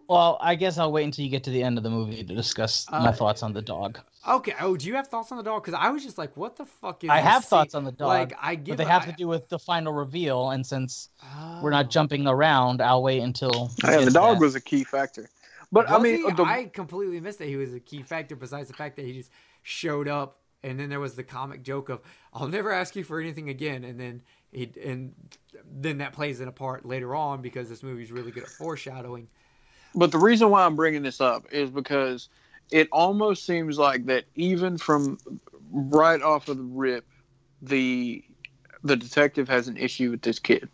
well, 0.09 0.39
I 0.41 0.55
guess 0.55 0.79
I'll 0.79 0.93
wait 0.93 1.05
until 1.05 1.25
you 1.25 1.31
get 1.31 1.45
to 1.45 1.51
the 1.51 1.63
end 1.63 1.77
of 1.79 1.85
the 1.85 1.91
movie 1.91 2.23
to 2.25 2.35
discuss 2.35 2.91
my 2.91 3.09
Uh, 3.09 3.13
thoughts 3.13 3.43
on 3.43 3.53
the 3.53 3.63
dog. 3.63 3.99
Okay. 4.29 4.55
Oh, 4.61 4.77
do 4.77 4.87
you 4.87 4.95
have 4.97 5.09
thoughts 5.09 5.31
on 5.31 5.39
the 5.39 5.45
dog? 5.45 5.63
Because 5.65 5.79
I 5.81 5.91
was 5.91 6.03
just 6.03 6.19
like, 6.19 6.37
what 6.37 6.57
the 6.57 6.67
fuck 6.67 7.05
is? 7.05 7.11
I 7.11 7.19
have 7.19 7.43
scene? 7.45 7.49
thoughts 7.51 7.75
on 7.75 7.85
the 7.85 7.93
dog, 7.93 8.09
Like 8.09 8.33
I 8.41 8.55
give. 8.57 8.77
but 8.77 8.85
they 8.85 8.91
have 8.91 9.03
I- 9.03 9.07
to 9.07 9.13
do 9.13 9.29
with 9.29 9.49
the 9.49 9.59
final 9.59 9.93
reveal, 9.93 10.51
and 10.51 10.67
since 10.67 11.11
we're 11.63 11.69
Oh. 11.69 11.71
not 11.71 11.91
jumping 11.91 12.27
around, 12.27 12.81
I'll 12.83 13.03
wait 13.03 13.21
until. 13.23 13.71
Yeah, 13.85 13.99
the 14.05 14.11
dog 14.11 14.37
that. 14.37 14.41
was 14.45 14.55
a 14.55 14.61
key 14.61 14.85
factor. 14.85 15.29
But 15.73 15.91
I 15.91 15.99
mean, 15.99 16.23
the, 16.37 16.43
I 16.45 16.67
completely 16.73 17.21
missed 17.21 17.39
that 17.41 17.49
he 17.49 17.57
was 17.57 17.75
a 17.75 17.81
key 17.81 18.03
factor. 18.03 18.37
Besides 18.37 18.69
the 18.69 18.75
fact 18.75 18.97
that 18.97 19.05
he 19.05 19.13
just 19.13 19.31
showed 19.63 20.07
up, 20.09 20.39
and 20.63 20.79
then 20.79 20.89
there 20.89 21.01
was 21.01 21.15
the 21.17 21.25
comic 21.25 21.63
joke 21.65 21.89
of, 21.89 22.01
"I'll 22.33 22.47
never 22.49 22.71
ask 22.73 22.95
you 22.95 23.03
for 23.05 23.21
anything 23.21 23.49
again," 23.49 23.83
and 23.85 23.99
then 23.99 24.23
he 24.53 24.71
and 24.85 25.13
then 25.69 25.99
that 25.99 26.13
plays 26.13 26.41
in 26.41 26.47
a 26.49 26.53
part 26.53 26.87
later 26.87 27.15
on 27.17 27.43
because 27.43 27.69
this 27.69 27.83
movie's 27.83 28.13
really 28.13 28.31
good 28.31 28.45
at 28.45 28.49
foreshadowing. 28.49 29.29
but 29.95 30.13
the 30.13 30.19
reason 30.19 30.51
why 30.51 30.65
I'm 30.65 30.77
bringing 30.77 31.03
this 31.03 31.21
up 31.21 31.47
is 31.53 31.69
because 31.71 32.29
it 32.71 32.89
almost 32.93 33.45
seems 33.45 33.79
like 33.79 34.07
that 34.07 34.25
even 34.35 34.79
from 34.79 35.19
right 35.71 36.23
off 36.23 36.49
of 36.49 36.57
the 36.57 36.63
rip, 36.63 37.07
the 37.63 38.23
the 38.85 38.97
detective 38.97 39.49
has 39.49 39.69
an 39.69 39.77
issue 39.77 40.11
with 40.11 40.23
this 40.23 40.39
kid. 40.39 40.69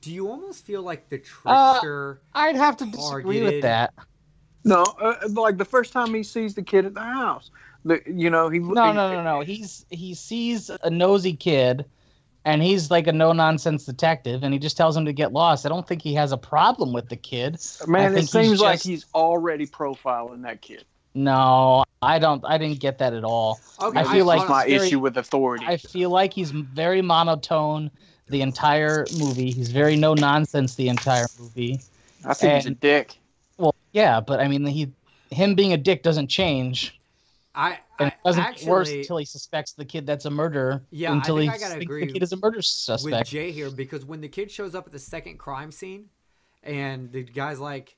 Do 0.00 0.12
you 0.12 0.28
almost 0.28 0.64
feel 0.66 0.82
like 0.82 1.08
the 1.08 1.22
Uh. 1.46 2.14
I'd 2.34 2.56
have 2.56 2.76
to 2.78 2.86
disagree 2.86 3.38
Targeted. 3.40 3.54
with 3.54 3.62
that. 3.62 3.94
No, 4.64 4.82
uh, 4.82 5.14
like 5.30 5.58
the 5.58 5.64
first 5.64 5.92
time 5.92 6.12
he 6.14 6.22
sees 6.22 6.54
the 6.54 6.62
kid 6.62 6.84
at 6.86 6.94
the 6.94 7.00
house, 7.00 7.50
the 7.84 8.00
you 8.06 8.30
know 8.30 8.48
he 8.48 8.58
No, 8.58 8.92
no, 8.92 9.12
no, 9.12 9.22
no. 9.22 9.40
He's 9.40 9.84
he 9.90 10.14
sees 10.14 10.70
a 10.70 10.90
nosy 10.90 11.34
kid, 11.34 11.84
and 12.44 12.62
he's 12.62 12.90
like 12.90 13.06
a 13.08 13.12
no 13.12 13.32
nonsense 13.32 13.84
detective, 13.84 14.42
and 14.44 14.52
he 14.52 14.60
just 14.60 14.76
tells 14.76 14.96
him 14.96 15.04
to 15.06 15.12
get 15.12 15.32
lost. 15.32 15.66
I 15.66 15.68
don't 15.68 15.86
think 15.86 16.02
he 16.02 16.14
has 16.14 16.30
a 16.32 16.36
problem 16.36 16.92
with 16.92 17.08
the 17.08 17.16
kid. 17.16 17.60
Man, 17.86 18.02
I 18.02 18.06
it 18.06 18.08
think 18.10 18.20
he's 18.22 18.30
seems 18.30 18.60
like 18.60 18.74
just- 18.74 18.86
he's 18.86 19.06
already 19.14 19.66
profiling 19.66 20.42
that 20.42 20.60
kid. 20.62 20.84
No, 21.14 21.84
I 22.00 22.18
don't. 22.18 22.42
I 22.46 22.56
didn't 22.58 22.80
get 22.80 22.98
that 22.98 23.12
at 23.12 23.24
all. 23.24 23.60
Okay, 23.80 24.00
I 24.00 24.04
feel 24.04 24.24
like 24.24 24.48
my 24.48 24.66
very- 24.66 24.86
issue 24.86 24.98
with 24.98 25.16
authority. 25.18 25.64
I 25.66 25.76
feel 25.76 26.10
like 26.10 26.32
he's 26.32 26.50
very 26.50 27.02
monotone 27.02 27.90
the 28.28 28.40
entire 28.40 29.06
movie. 29.18 29.50
He's 29.50 29.70
very 29.70 29.96
no 29.96 30.14
nonsense 30.14 30.74
the 30.74 30.88
entire 30.88 31.26
movie. 31.38 31.80
I 32.24 32.34
think 32.34 32.54
he's 32.54 32.66
a 32.66 32.70
dick. 32.70 33.18
Well, 33.58 33.74
yeah, 33.92 34.20
but 34.20 34.40
I 34.40 34.48
mean, 34.48 34.64
he 34.64 34.90
him 35.30 35.54
being 35.54 35.72
a 35.72 35.76
dick 35.76 36.02
doesn't 36.02 36.28
change, 36.28 36.98
I, 37.54 37.78
and 37.98 38.06
I 38.06 38.08
it 38.08 38.14
doesn't 38.24 38.56
get 38.56 38.66
worse 38.66 38.90
until 38.90 39.18
he 39.18 39.24
suspects 39.26 39.72
the 39.72 39.84
kid 39.84 40.06
that's 40.06 40.24
a 40.24 40.30
murderer. 40.30 40.82
Yeah, 40.90 41.10
I 41.10 41.16
until 41.16 41.36
think 41.36 41.52
he 41.52 41.56
I 41.56 41.58
gotta 41.58 41.72
thinks 41.74 41.84
agree 41.84 42.06
the 42.06 42.12
kid 42.12 42.22
is 42.22 42.32
a 42.32 42.36
murder 42.36 42.62
suspect. 42.62 43.20
with. 43.20 43.28
Jay 43.28 43.52
here 43.52 43.70
because 43.70 44.04
when 44.04 44.20
the 44.22 44.28
kid 44.28 44.50
shows 44.50 44.74
up 44.74 44.86
at 44.86 44.92
the 44.92 44.98
second 44.98 45.38
crime 45.38 45.72
scene, 45.72 46.06
and 46.62 47.12
the 47.12 47.22
guy's 47.22 47.60
like, 47.60 47.96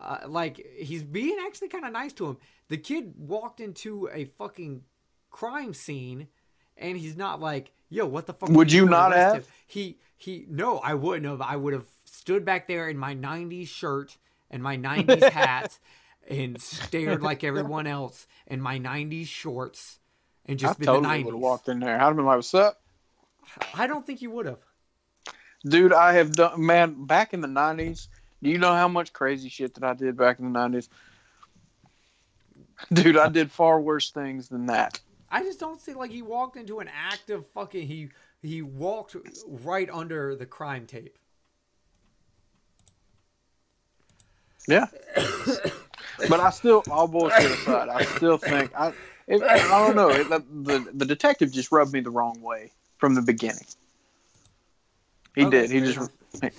uh, 0.00 0.18
like 0.26 0.66
he's 0.78 1.02
being 1.02 1.36
actually 1.46 1.68
kind 1.68 1.84
of 1.84 1.92
nice 1.92 2.12
to 2.14 2.26
him. 2.26 2.38
The 2.68 2.78
kid 2.78 3.14
walked 3.18 3.60
into 3.60 4.08
a 4.12 4.24
fucking 4.24 4.82
crime 5.30 5.74
scene, 5.74 6.28
and 6.76 6.96
he's 6.96 7.16
not 7.16 7.40
like, 7.40 7.72
"Yo, 7.88 8.06
what 8.06 8.26
the 8.26 8.32
fuck?" 8.32 8.48
Would 8.48 8.72
you 8.72 8.82
doing?" 8.82 8.90
not 8.90 9.12
have? 9.12 9.34
him. 9.36 9.44
He 9.66 9.98
he. 10.16 10.46
No, 10.48 10.78
I 10.78 10.94
wouldn't 10.94 11.26
have. 11.26 11.42
I 11.42 11.56
would 11.56 11.74
have 11.74 11.86
stood 12.04 12.44
back 12.44 12.66
there 12.66 12.88
in 12.88 12.96
my 12.96 13.14
'90s 13.14 13.68
shirt 13.68 14.16
and 14.50 14.62
my 14.62 14.76
'90s 14.76 15.28
hat, 15.30 15.78
and 16.26 16.60
stared 16.60 17.22
like 17.22 17.44
everyone 17.44 17.86
else 17.86 18.26
in 18.46 18.60
my 18.60 18.78
'90s 18.78 19.26
shorts, 19.26 19.98
and 20.46 20.56
I 20.56 20.58
just 20.58 20.78
been 20.78 20.86
the 20.86 20.92
totally 20.92 21.24
would 21.24 21.34
have 21.34 21.40
walked 21.40 21.68
in 21.68 21.80
there. 21.80 21.96
I'd 21.96 22.04
have 22.04 22.16
been 22.16 22.24
like, 22.24 22.36
"What's 22.36 22.54
up?" 22.54 22.80
I 23.74 23.86
don't 23.86 24.06
think 24.06 24.22
you 24.22 24.30
would 24.30 24.46
have. 24.46 24.60
Dude, 25.62 25.92
I 25.92 26.14
have 26.14 26.32
done 26.32 26.64
man 26.64 27.04
back 27.04 27.34
in 27.34 27.42
the 27.42 27.48
nineties. 27.48 28.08
Do 28.42 28.50
you 28.50 28.58
know 28.58 28.74
how 28.74 28.88
much 28.88 29.12
crazy 29.12 29.48
shit 29.48 29.74
that 29.74 29.84
I 29.84 29.94
did 29.94 30.16
back 30.16 30.38
in 30.38 30.52
the 30.52 30.58
nineties? 30.58 30.88
Dude, 32.92 33.18
I 33.18 33.28
did 33.28 33.50
far 33.50 33.80
worse 33.80 34.10
things 34.10 34.48
than 34.48 34.66
that. 34.66 35.00
I 35.30 35.42
just 35.42 35.60
don't 35.60 35.80
see 35.80 35.94
like 35.94 36.10
he 36.10 36.22
walked 36.22 36.56
into 36.56 36.80
an 36.80 36.88
active 36.88 37.46
fucking 37.48 37.86
he 37.86 38.08
he 38.42 38.62
walked 38.62 39.16
right 39.46 39.88
under 39.92 40.34
the 40.34 40.46
crime 40.46 40.86
tape. 40.86 41.18
Yeah. 44.66 44.86
but 46.28 46.40
I 46.40 46.50
still, 46.50 46.82
all 46.90 47.08
bullshit 47.08 47.50
aside, 47.50 47.88
I 47.88 48.04
still 48.04 48.38
think 48.38 48.70
I, 48.78 48.92
it, 49.26 49.42
I 49.42 49.86
don't 49.86 49.96
know. 49.96 50.10
It, 50.10 50.28
the, 50.28 50.44
the 50.62 50.90
the 50.94 51.06
detective 51.06 51.52
just 51.52 51.70
rubbed 51.70 51.92
me 51.92 52.00
the 52.00 52.10
wrong 52.10 52.40
way 52.40 52.72
from 52.98 53.14
the 53.14 53.22
beginning. 53.22 53.66
He 55.34 55.44
Okay, 55.44 55.66
did. 55.66 55.70
He 55.70 55.80
just, 55.80 56.10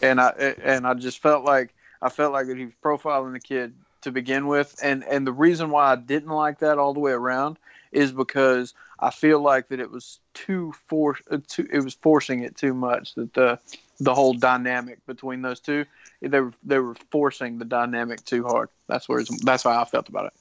and 0.02 0.20
I 0.20 0.30
and 0.64 0.86
I 0.88 0.94
just 0.94 1.20
felt 1.22 1.44
like 1.44 1.74
I 2.02 2.10
felt 2.10 2.34
like 2.34 2.48
that 2.48 2.58
he 2.58 2.66
was 2.66 2.74
profiling 2.84 3.34
the 3.34 3.40
kid 3.40 3.74
to 4.02 4.12
begin 4.12 4.48
with, 4.48 4.76
and 4.82 5.04
and 5.04 5.26
the 5.26 5.34
reason 5.34 5.70
why 5.70 5.92
I 5.92 5.96
didn't 5.96 6.30
like 6.30 6.60
that 6.60 6.78
all 6.78 6.94
the 6.94 7.00
way 7.00 7.12
around 7.12 7.58
is 7.92 8.12
because 8.12 8.74
I 9.00 9.10
feel 9.10 9.42
like 9.42 9.68
that 9.70 9.80
it 9.80 9.92
was 9.92 10.20
too 10.34 10.74
for 10.88 11.18
uh, 11.30 11.38
too, 11.48 11.68
it 11.72 11.82
was 11.82 11.94
forcing 11.96 12.44
it 12.44 12.56
too 12.56 12.74
much 12.74 13.16
that 13.16 13.34
the 13.34 13.60
the 14.00 14.14
whole 14.14 14.34
dynamic 14.34 15.06
between 15.06 15.42
those 15.42 15.60
two 15.60 15.86
they 16.22 16.40
were 16.40 16.54
they 16.64 16.80
were 16.80 16.96
forcing 17.12 17.58
the 17.58 17.66
dynamic 17.66 18.24
too 18.26 18.44
hard. 18.44 18.70
That's 18.88 19.10
where 19.10 19.24
that's 19.44 19.64
how 19.64 19.80
I 19.80 19.86
felt 19.86 20.10
about 20.10 20.28
it. 20.28 20.34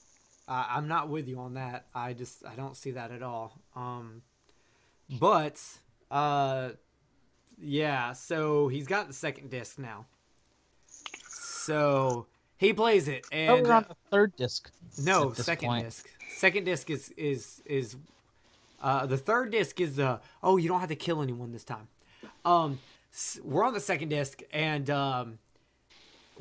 Uh, 0.46 0.66
I'm 0.68 0.88
not 0.88 1.08
with 1.08 1.28
you 1.28 1.38
on 1.38 1.54
that. 1.54 1.86
I 1.94 2.12
just 2.12 2.44
I 2.44 2.54
don't 2.54 2.76
see 2.76 2.92
that 2.92 3.10
at 3.10 3.22
all. 3.22 3.58
Um, 3.74 4.22
but 5.08 5.62
uh, 6.10 6.70
yeah. 7.62 8.12
So 8.12 8.68
he's 8.68 8.86
got 8.86 9.06
the 9.08 9.14
second 9.14 9.50
disc 9.50 9.78
now. 9.78 10.06
So 11.28 12.26
he 12.56 12.72
plays 12.72 13.08
it, 13.08 13.24
Oh, 13.32 13.36
and 13.36 13.66
we're 13.66 13.72
on 13.72 13.86
the 13.88 13.96
third 14.10 14.34
disc. 14.36 14.70
no 15.02 15.32
second 15.32 15.68
point. 15.68 15.84
disc. 15.84 16.08
Second 16.36 16.64
disc 16.64 16.90
is 16.90 17.10
is 17.16 17.62
is 17.66 17.96
uh, 18.82 19.06
the 19.06 19.16
third 19.18 19.50
disc 19.52 19.80
is 19.80 19.96
the 19.96 20.20
oh 20.42 20.56
you 20.56 20.68
don't 20.68 20.80
have 20.80 20.88
to 20.88 20.96
kill 20.96 21.22
anyone 21.22 21.52
this 21.52 21.64
time. 21.64 21.88
Um, 22.44 22.78
s- 23.12 23.38
we're 23.44 23.64
on 23.64 23.74
the 23.74 23.80
second 23.80 24.08
disc, 24.08 24.40
and 24.52 24.88
um, 24.88 25.38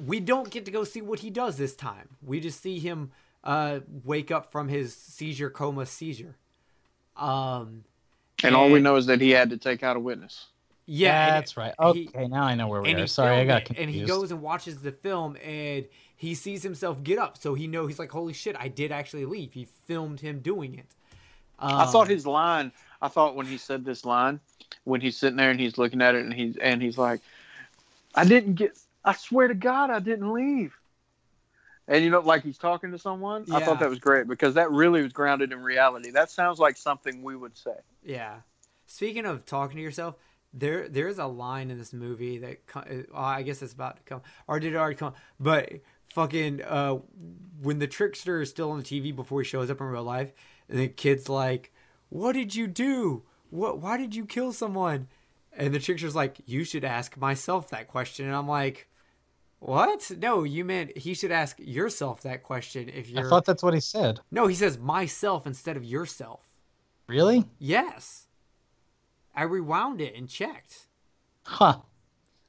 we 0.05 0.20
don't 0.20 0.49
get 0.49 0.65
to 0.65 0.72
go 0.72 0.84
see 0.84 1.01
what 1.01 1.20
he 1.20 1.30
does 1.30 1.57
this 1.57 1.76
time. 1.76 2.07
We 2.26 2.39
just 2.39 2.61
see 2.61 2.80
him 2.80 3.11
uh, 3.43 3.80
wake 4.05 4.32
up 4.32 4.51
from 4.51 4.70
his 4.70 4.95
seizure 4.95 5.49
coma 5.49 5.86
seizure. 5.86 6.36
Um, 7.17 7.84
And 8.43 8.55
all 8.55 8.72
we 8.72 8.80
know 8.80 8.95
is 8.95 9.07
that 9.07 9.20
he 9.20 9.32
had 9.32 9.49
to 9.49 9.57
take 9.57 9.84
out 9.84 9.97
a 9.97 9.99
witness. 9.99 10.47
Yeah, 10.90 11.32
that's 11.32 11.56
right. 11.58 11.74
he- 11.94 12.10
Okay, 12.14 12.28
now 12.28 12.44
I 12.44 12.56
know 12.56 12.68
where 12.68 12.82
we 12.82 12.94
are. 12.94 12.98
he 12.98 13.08
Sorry, 13.08 13.38
I 13.38 13.46
got 13.46 13.66
confused. 13.66 13.88
and 13.88 13.96
he 13.96 14.06
goes 14.06 14.32
and 14.32 14.42
watches 14.42 14.78
the 14.82 14.92
film 14.92 15.38
and 15.44 15.86
he 16.16 16.34
sees 16.36 16.64
himself 16.64 17.02
get 17.04 17.18
up 17.20 17.38
so 17.38 17.54
he 17.54 17.68
know 17.68 17.88
he's 17.88 17.98
like 18.00 18.12
holy 18.12 18.34
shit 18.34 18.56
i 18.60 18.68
did 18.68 18.92
actually 18.92 19.24
leave 19.26 19.54
he 19.54 19.66
filmed 19.86 20.20
him 20.20 20.40
doing 20.40 20.78
it 20.78 20.86
I 21.62 21.86
thought 21.86 22.08
Um, 22.08 22.10
his 22.10 22.26
line. 22.26 22.72
I 23.02 23.08
thought 23.10 23.36
when 23.36 23.46
he 23.46 23.58
said 23.58 23.84
this 23.84 24.06
line, 24.06 24.40
when 24.86 25.02
he's 25.02 25.18
sitting 25.18 25.36
there 25.38 25.52
and 25.52 25.60
he's 25.60 25.78
looking 25.78 26.02
at 26.02 26.16
it 26.16 26.24
and 26.24 26.34
he's 26.34 26.56
and 26.56 26.82
he's 26.82 26.98
like, 26.98 27.20
"I 28.16 28.24
didn't 28.24 28.54
get. 28.54 28.78
I 29.04 29.12
swear 29.14 29.50
to 29.50 29.54
God, 29.54 29.90
I 29.90 30.00
didn't 30.00 30.32
leave." 30.32 30.74
And 31.90 32.02
you 32.04 32.12
know, 32.12 32.22
like 32.22 32.44
he's 32.44 32.58
talking 32.58 32.92
to 32.92 32.98
someone. 32.98 33.46
I 33.52 33.60
thought 33.66 33.80
that 33.82 33.90
was 33.90 34.00
great 34.00 34.26
because 34.28 34.54
that 34.54 34.72
really 34.72 35.02
was 35.04 35.12
grounded 35.12 35.52
in 35.52 35.62
reality. 35.62 36.12
That 36.12 36.32
sounds 36.32 36.60
like 36.60 36.78
something 36.78 37.24
we 37.24 37.36
would 37.36 37.58
say. 37.58 37.76
yeah 38.04 38.36
speaking 38.86 39.26
of 39.26 39.46
talking 39.46 39.76
to 39.78 39.84
yourself 39.84 40.16
there 40.54 40.88
there's 40.89 41.20
a 41.20 41.26
line 41.26 41.70
in 41.70 41.78
this 41.78 41.93
movie 41.93 42.39
that 42.39 42.58
uh, 42.76 42.82
i 43.14 43.43
guess 43.43 43.62
it's 43.62 43.74
about 43.74 43.97
to 43.97 44.04
come 44.04 44.22
or 44.47 44.60
did 44.60 44.74
it 44.74 44.76
already 44.76 44.95
come 44.95 45.14
but 45.39 45.72
fucking 46.14 46.62
uh 46.64 46.95
when 47.62 47.78
the 47.78 47.88
trickster 47.88 48.41
is 48.41 48.50
still 48.50 48.72
on 48.72 48.78
the 48.78 48.84
tv 48.84 49.16
before 49.16 49.41
he 49.41 49.47
shows 49.47 49.70
up 49.70 49.80
in 49.80 49.88
real 49.88 50.04
life 50.04 50.32
and 50.68 50.80
the 50.80 50.88
kid's 50.88 51.30
like 51.30 51.72
what 52.10 52.34
did 52.34 52.56
you 52.56 52.68
do? 52.68 53.24
What 53.50 53.80
why 53.80 53.97
did 53.97 54.16
you 54.16 54.26
kill 54.26 54.52
someone? 54.52 55.08
And 55.54 55.74
the 55.74 55.80
trickster's 55.80 56.16
like 56.16 56.38
you 56.45 56.64
should 56.64 56.84
ask 56.84 57.18
myself 57.18 57.70
that 57.70 57.88
question. 57.88 58.26
And 58.26 58.36
i'm 58.36 58.47
like 58.47 58.88
what? 59.60 60.12
No 60.18 60.43
you 60.43 60.66
meant 60.66 60.97
he 60.97 61.14
should 61.14 61.32
ask 61.32 61.58
yourself 61.60 62.22
that 62.22 62.43
question 62.43 62.89
if 62.89 63.10
you're 63.10 63.30
thought 63.30 63.45
that's 63.45 63.64
what 63.64 63.74
he 63.74 63.80
said. 63.80 64.20
no 64.32 64.47
he 64.47 64.56
says 64.56 64.78
myself 64.78 65.45
instead 65.45 65.78
of 65.78 65.86
yourself. 65.86 66.47
Really? 67.08 67.45
yes 67.58 68.28
i 69.40 69.44
rewound 69.44 70.02
it 70.02 70.16
and 70.16 70.30
checked 70.30 70.88
Huh. 71.46 71.78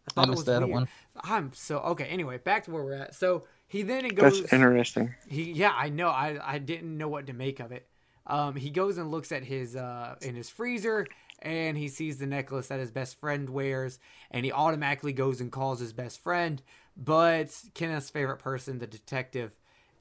I 0.08 0.12
thought 0.12 0.24
I 0.26 0.28
it 0.28 0.30
missed 0.30 0.38
was 0.38 0.44
that 0.46 0.60
weird. 0.60 0.70
one. 0.72 0.88
I'm 1.22 1.52
so 1.54 1.78
okay. 1.78 2.04
Anyway, 2.04 2.38
back 2.38 2.64
to 2.64 2.70
where 2.70 2.82
we're 2.84 2.94
at. 2.94 3.14
So 3.14 3.44
he 3.66 3.82
then 3.82 4.06
goes. 4.08 4.40
That's 4.40 4.52
interesting. 4.52 5.14
He 5.28 5.52
yeah, 5.52 5.72
I 5.74 5.88
know. 5.88 6.08
I 6.08 6.38
I 6.42 6.58
didn't 6.58 6.98
know 6.98 7.08
what 7.08 7.26
to 7.28 7.32
make 7.32 7.60
of 7.60 7.72
it. 7.72 7.86
Um, 8.26 8.56
he 8.56 8.70
goes 8.70 8.98
and 8.98 9.10
looks 9.10 9.32
at 9.32 9.44
his 9.44 9.76
uh 9.76 10.16
in 10.20 10.34
his 10.34 10.50
freezer, 10.50 11.06
and 11.40 11.78
he 11.78 11.88
sees 11.88 12.18
the 12.18 12.26
necklace 12.26 12.68
that 12.68 12.80
his 12.80 12.90
best 12.90 13.18
friend 13.20 13.48
wears, 13.48 13.98
and 14.30 14.44
he 14.44 14.52
automatically 14.52 15.12
goes 15.12 15.40
and 15.40 15.50
calls 15.52 15.80
his 15.80 15.92
best 15.92 16.20
friend. 16.22 16.60
But 16.96 17.46
Kenneth's 17.74 18.10
favorite 18.10 18.38
person, 18.38 18.78
the 18.78 18.86
detective, 18.86 19.52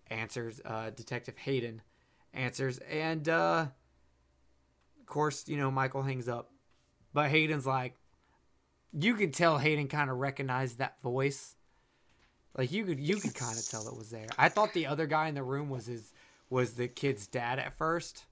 answers. 0.10 0.60
Uh, 0.66 0.90
Detective 0.90 1.38
Hayden 1.38 1.82
answers, 2.34 2.80
and 2.80 3.30
uh, 3.30 3.68
of 5.00 5.06
course, 5.06 5.48
you 5.48 5.58
know 5.58 5.72
Michael 5.72 6.04
hangs 6.04 6.28
up, 6.28 6.52
but 7.14 7.30
Hayden's 7.30 7.66
like, 7.66 7.96
you 8.94 9.14
could 9.16 9.34
tell 9.34 9.58
Hayden 9.58 9.88
kind 9.88 10.10
of 10.10 10.18
recognized 10.18 10.80
that 10.80 11.02
voice. 11.02 11.56
Like 12.58 12.72
you 12.72 12.84
could 12.86 13.00
you 13.00 13.18
could 13.18 13.36
kind 13.36 13.58
of 13.58 13.68
tell 13.68 13.88
it 13.88 13.96
was 13.96 14.10
there. 14.10 14.28
I 14.38 14.50
thought 14.50 14.74
the 14.74 14.88
other 14.88 15.06
guy 15.06 15.28
in 15.28 15.36
the 15.36 15.44
room 15.44 15.70
was 15.70 15.86
his 15.86 16.12
was 16.50 16.74
the 16.74 16.88
kid's 16.88 17.28
dad 17.28 17.60
at 17.60 17.78
first, 17.78 18.26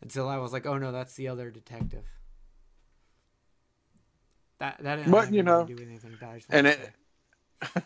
until 0.00 0.28
I 0.28 0.38
was 0.38 0.52
like, 0.52 0.66
oh 0.66 0.78
no, 0.78 0.92
that's 0.92 1.14
the 1.14 1.28
other 1.28 1.50
detective. 1.50 2.04
That 4.58 4.78
that 4.80 4.96
didn't 4.96 5.10
But, 5.10 5.32
you 5.32 5.42
know, 5.42 5.66
to 5.66 5.74
do 5.74 5.82
anything. 5.82 6.16
But 6.18 6.28
I 6.28 6.34
just 6.36 6.46
and 6.50 6.66
it- 6.68 6.92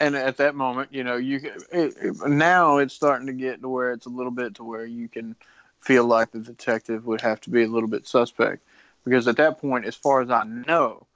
and 0.00 0.16
at 0.16 0.36
that 0.38 0.54
moment, 0.54 0.92
you 0.92 1.04
know, 1.04 1.16
you 1.16 1.40
it, 1.72 1.94
it, 2.02 2.16
now 2.26 2.78
it's 2.78 2.94
starting 2.94 3.26
to 3.28 3.32
get 3.32 3.62
to 3.62 3.68
where 3.68 3.92
it's 3.92 4.06
a 4.06 4.10
little 4.10 4.32
bit 4.32 4.56
to 4.56 4.64
where 4.64 4.84
you 4.84 5.08
can 5.08 5.36
feel 5.80 6.04
like 6.04 6.30
the 6.32 6.40
detective 6.40 7.06
would 7.06 7.20
have 7.20 7.40
to 7.42 7.50
be 7.50 7.62
a 7.62 7.68
little 7.68 7.88
bit 7.88 8.06
suspect 8.06 8.62
because 9.04 9.26
at 9.28 9.36
that 9.36 9.58
point, 9.60 9.84
as 9.84 9.94
far 9.94 10.20
as 10.20 10.30
I 10.30 10.44
know, 10.44 11.06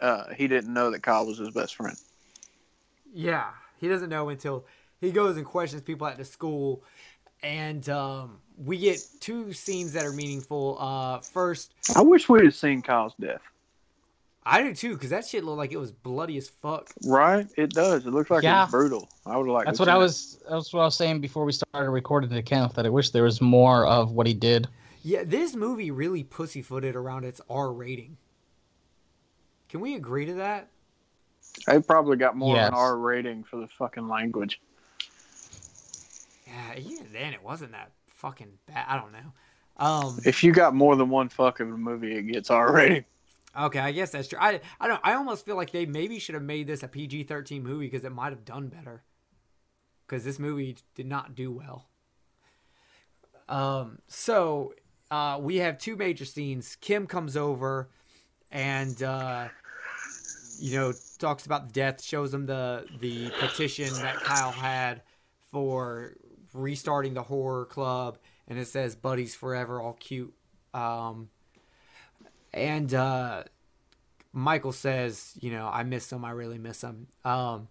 uh, 0.00 0.32
he 0.34 0.48
didn't 0.48 0.72
know 0.72 0.90
that 0.90 1.02
Kyle 1.02 1.26
was 1.26 1.38
his 1.38 1.50
best 1.50 1.76
friend. 1.76 1.96
Yeah, 3.12 3.48
he 3.78 3.88
doesn't 3.88 4.08
know 4.08 4.28
until 4.28 4.64
he 5.00 5.10
goes 5.10 5.36
and 5.36 5.44
questions 5.44 5.82
people 5.82 6.06
at 6.06 6.16
the 6.16 6.24
school, 6.24 6.82
and 7.42 7.88
um, 7.88 8.38
we 8.56 8.78
get 8.78 9.00
two 9.20 9.52
scenes 9.52 9.92
that 9.92 10.04
are 10.04 10.12
meaningful. 10.12 10.76
Uh, 10.80 11.18
first, 11.20 11.74
I 11.96 12.02
wish 12.02 12.28
we'd 12.28 12.44
have 12.44 12.54
seen 12.54 12.82
Kyle's 12.82 13.14
death. 13.20 13.40
I 14.42 14.62
do 14.62 14.74
too, 14.74 14.94
because 14.94 15.10
that 15.10 15.26
shit 15.26 15.44
looked 15.44 15.58
like 15.58 15.72
it 15.72 15.76
was 15.76 15.92
bloody 15.92 16.38
as 16.38 16.48
fuck. 16.48 16.90
Right? 17.04 17.46
It 17.58 17.70
does. 17.70 18.06
It 18.06 18.10
looks 18.10 18.30
like 18.30 18.42
Yeah. 18.42 18.62
it's 18.62 18.70
brutal. 18.70 19.06
I 19.26 19.36
would 19.36 19.46
have 19.46 19.52
liked. 19.54 19.66
That's 19.66 19.78
to 19.78 19.82
what 19.82 19.88
I 19.90 19.96
it. 19.96 19.98
was. 19.98 20.42
That's 20.48 20.72
what 20.72 20.80
I 20.80 20.84
was 20.86 20.96
saying 20.96 21.20
before 21.20 21.44
we 21.44 21.52
started 21.52 21.90
recording 21.90 22.30
the 22.30 22.42
count. 22.42 22.74
That 22.74 22.86
I 22.86 22.88
wish 22.88 23.10
there 23.10 23.24
was 23.24 23.40
more 23.42 23.86
of 23.86 24.12
what 24.12 24.26
he 24.26 24.32
did. 24.32 24.66
Yeah, 25.02 25.22
this 25.24 25.54
movie 25.54 25.90
really 25.90 26.22
pussyfooted 26.22 26.94
around 26.94 27.24
its 27.24 27.40
R 27.48 27.72
rating. 27.72 28.16
Can 29.68 29.80
we 29.80 29.94
agree 29.94 30.26
to 30.26 30.34
that? 30.34 30.68
I 31.66 31.78
probably 31.78 32.16
got 32.16 32.36
more 32.36 32.56
Yes. 32.56 32.68
of 32.68 32.74
an 32.74 32.78
R 32.78 32.98
rating 32.98 33.44
for 33.44 33.56
the 33.56 33.68
fucking 33.78 34.08
language. 34.08 34.60
Yeah, 36.46 36.78
even 36.78 37.12
then 37.12 37.32
it 37.32 37.42
wasn't 37.42 37.72
that 37.72 37.92
fucking 38.08 38.58
bad. 38.66 38.86
I 38.88 38.96
don't 38.96 39.12
know. 39.12 39.32
Um, 39.76 40.18
If 40.24 40.42
you 40.44 40.52
got 40.52 40.74
more 40.74 40.96
than 40.96 41.08
one 41.08 41.28
fuck 41.28 41.60
of 41.60 41.68
a 41.68 41.76
movie, 41.76 42.14
it 42.16 42.22
gets 42.24 42.50
R 42.50 42.72
rating. 42.74 43.04
okay, 43.58 43.78
I 43.78 43.92
guess 43.92 44.10
that's 44.10 44.28
true. 44.28 44.38
I 44.40 44.60
I 44.80 44.88
don't. 44.88 45.00
I 45.02 45.14
almost 45.14 45.46
feel 45.46 45.56
like 45.56 45.70
they 45.70 45.86
maybe 45.86 46.18
should 46.18 46.34
have 46.34 46.44
made 46.44 46.66
this 46.66 46.82
a 46.82 46.88
PG 46.88 47.24
thirteen 47.24 47.62
movie 47.62 47.86
because 47.86 48.04
it 48.04 48.12
might 48.12 48.30
have 48.30 48.44
done 48.44 48.68
better. 48.68 49.02
Because 50.06 50.24
this 50.24 50.38
movie 50.38 50.76
did 50.94 51.06
not 51.06 51.34
do 51.34 51.50
well. 51.52 51.86
Um. 53.48 53.98
So, 54.08 54.74
uh, 55.10 55.38
we 55.40 55.56
have 55.56 55.78
two 55.78 55.96
major 55.96 56.24
scenes. 56.24 56.76
Kim 56.80 57.06
comes 57.06 57.36
over, 57.36 57.88
and 58.50 59.02
uh, 59.02 59.48
you 60.58 60.76
know 60.76 60.92
talks 61.18 61.46
about 61.46 61.68
the 61.68 61.72
death. 61.72 62.02
Shows 62.02 62.32
him 62.32 62.46
the 62.46 62.86
the 63.00 63.30
petition 63.40 63.92
that 64.02 64.16
Kyle 64.16 64.52
had 64.52 65.02
for 65.50 66.14
restarting 66.52 67.14
the 67.14 67.22
horror 67.22 67.64
club, 67.66 68.18
and 68.48 68.58
it 68.58 68.68
says 68.68 68.94
"Buddies 68.94 69.34
Forever," 69.34 69.80
all 69.80 69.94
cute. 69.94 70.32
Um, 70.72 71.28
and 72.52 72.92
uh, 72.94 73.44
Michael 74.32 74.72
says, 74.72 75.32
"You 75.40 75.50
know, 75.50 75.68
I 75.68 75.82
miss 75.82 76.12
him. 76.12 76.24
I 76.24 76.30
really 76.30 76.58
miss 76.58 76.82
him." 76.82 77.08
Um, 77.24 77.68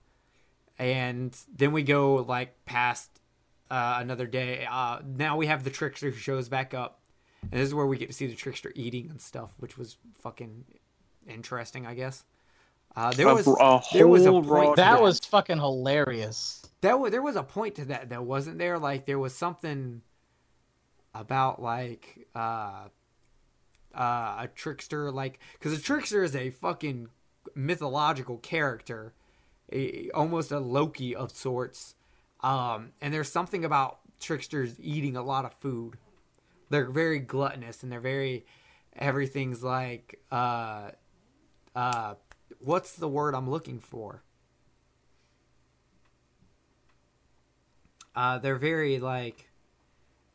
and 0.77 1.37
then 1.55 1.71
we 1.71 1.83
go 1.83 2.15
like 2.15 2.65
past 2.65 3.09
uh, 3.69 3.97
another 3.99 4.25
day. 4.25 4.65
Uh, 4.69 4.99
now 5.05 5.37
we 5.37 5.47
have 5.47 5.63
the 5.63 5.69
trickster 5.69 6.09
who 6.09 6.17
shows 6.17 6.49
back 6.49 6.73
up, 6.73 6.98
and 7.43 7.51
this 7.59 7.67
is 7.67 7.73
where 7.73 7.85
we 7.85 7.97
get 7.97 8.07
to 8.09 8.13
see 8.13 8.27
the 8.27 8.35
trickster 8.35 8.71
eating 8.75 9.09
and 9.09 9.19
stuff, 9.21 9.53
which 9.59 9.77
was 9.77 9.97
fucking 10.21 10.65
interesting, 11.27 11.85
I 11.85 11.93
guess. 11.95 12.23
Uh, 12.95 13.11
there 13.11 13.27
A- 13.27 13.35
was 13.35 13.47
a 13.47 13.81
there 13.93 14.07
was 14.07 14.25
a 14.25 14.31
whole 14.31 14.41
point 14.41 14.51
raw- 14.69 14.69
to 14.75 14.81
That 14.81 15.01
was 15.01 15.19
fucking 15.19 15.57
hilarious. 15.57 16.65
that 16.81 16.99
was 16.99 17.11
there 17.11 17.21
was 17.21 17.35
a 17.35 17.43
point 17.43 17.75
to 17.75 17.85
that 17.85 18.09
that 18.09 18.23
wasn't 18.23 18.57
there? 18.57 18.79
Like 18.79 19.05
there 19.05 19.19
was 19.19 19.33
something 19.35 20.01
about 21.13 21.61
like 21.61 22.27
uh 22.35 22.87
uh 23.95 24.37
a 24.39 24.49
trickster 24.53 25.11
like 25.11 25.39
because 25.53 25.73
a 25.73 25.81
trickster 25.81 26.23
is 26.23 26.35
a 26.35 26.51
fucking 26.51 27.07
mythological 27.55 28.37
character 28.37 29.13
a, 29.71 30.09
almost 30.11 30.51
a 30.51 30.59
loki 30.59 31.15
of 31.15 31.31
sorts 31.31 31.95
um 32.41 32.91
and 33.01 33.11
there's 33.11 33.31
something 33.31 33.65
about 33.65 33.99
tricksters 34.19 34.75
eating 34.79 35.15
a 35.17 35.23
lot 35.23 35.45
of 35.45 35.53
food 35.55 35.97
they're 36.69 36.89
very 36.89 37.19
gluttonous 37.19 37.83
and 37.83 37.91
they're 37.91 37.99
very 37.99 38.45
everything's 38.97 39.63
like 39.63 40.19
uh 40.31 40.89
uh 41.75 42.13
what's 42.59 42.95
the 42.95 43.07
word 43.07 43.33
i'm 43.35 43.49
looking 43.49 43.79
for 43.79 44.23
Uh, 48.15 48.37
they're 48.37 48.57
very 48.57 48.99
like 48.99 49.49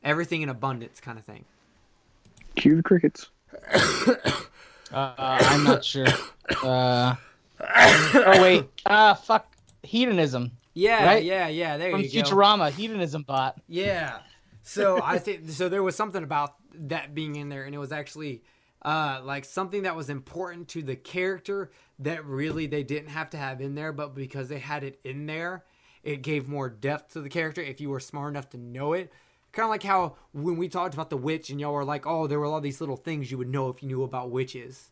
everything 0.03 0.41
in 0.41 0.49
abundance 0.49 1.01
kind 1.01 1.19
of 1.19 1.25
thing. 1.25 1.45
Cue 2.57 2.77
the 2.77 2.83
crickets. 2.83 3.31
Uh, 4.93 5.13
I'm 5.19 5.65
not 5.65 5.85
sure. 5.85 6.07
Uh, 6.63 7.15
oh 7.61 8.43
wait. 8.43 8.65
Ah, 8.87 9.15
fuck. 9.15 9.51
Hedonism 9.83 10.53
Yeah, 10.73 11.05
Right? 11.05 11.25
yeah, 11.25 11.49
yeah. 11.49 11.77
There 11.79 11.91
from 11.91 12.03
you 12.03 12.11
go. 12.13 12.21
Futurama. 12.21 12.71
Hedonism 12.71 13.23
bot. 13.23 13.61
Yeah. 13.67 14.19
So 14.65 15.01
I 15.03 15.19
think 15.19 15.51
so. 15.51 15.69
There 15.69 15.83
was 15.83 15.95
something 15.95 16.25
about 16.25 16.55
that 16.75 17.15
being 17.15 17.37
in 17.37 17.51
there, 17.51 17.65
and 17.65 17.75
it 17.75 17.79
was 17.79 17.93
actually 17.93 18.43
uh, 18.83 19.21
like 19.23 19.45
something 19.45 19.83
that 19.83 19.95
was 19.95 20.09
important 20.09 20.69
to 20.69 20.83
the 20.83 20.97
character 20.97 21.71
that 21.99 22.25
really 22.25 22.67
they 22.67 22.83
didn't 22.83 23.11
have 23.11 23.31
to 23.31 23.37
have 23.37 23.61
in 23.61 23.75
there, 23.75 23.93
but 23.93 24.15
because 24.15 24.49
they 24.49 24.59
had 24.59 24.83
it 24.83 24.99
in 25.05 25.27
there, 25.27 25.65
it 26.03 26.23
gave 26.23 26.49
more 26.49 26.71
depth 26.71 27.13
to 27.13 27.21
the 27.21 27.29
character. 27.29 27.61
If 27.61 27.81
you 27.81 27.91
were 27.91 28.01
smart 28.01 28.33
enough 28.33 28.49
to 28.51 28.57
know 28.57 28.95
it, 28.95 29.13
kind 29.53 29.65
of 29.65 29.71
like 29.71 29.83
how 29.83 30.17
when 30.33 30.57
we 30.57 30.69
talked 30.69 30.95
about 30.95 31.11
the 31.11 31.19
witch, 31.19 31.51
and 31.51 31.61
y'all 31.61 31.75
were 31.75 31.85
like, 31.85 32.07
"Oh, 32.07 32.27
there 32.27 32.41
were 32.41 32.47
all 32.47 32.61
these 32.63 32.81
little 32.81 32.97
things 32.97 33.31
you 33.31 33.37
would 33.37 33.51
know 33.51 33.69
if 33.69 33.83
you 33.83 33.89
knew 33.89 34.03
about 34.03 34.31
witches." 34.31 34.91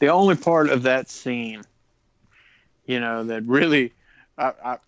The 0.00 0.08
only 0.08 0.36
part 0.36 0.70
of 0.70 0.82
that 0.84 1.10
scene, 1.10 1.62
you 2.86 3.00
know, 3.00 3.24
that 3.24 3.42
really, 3.44 3.92
I, 4.38 4.52
I, 4.64 4.78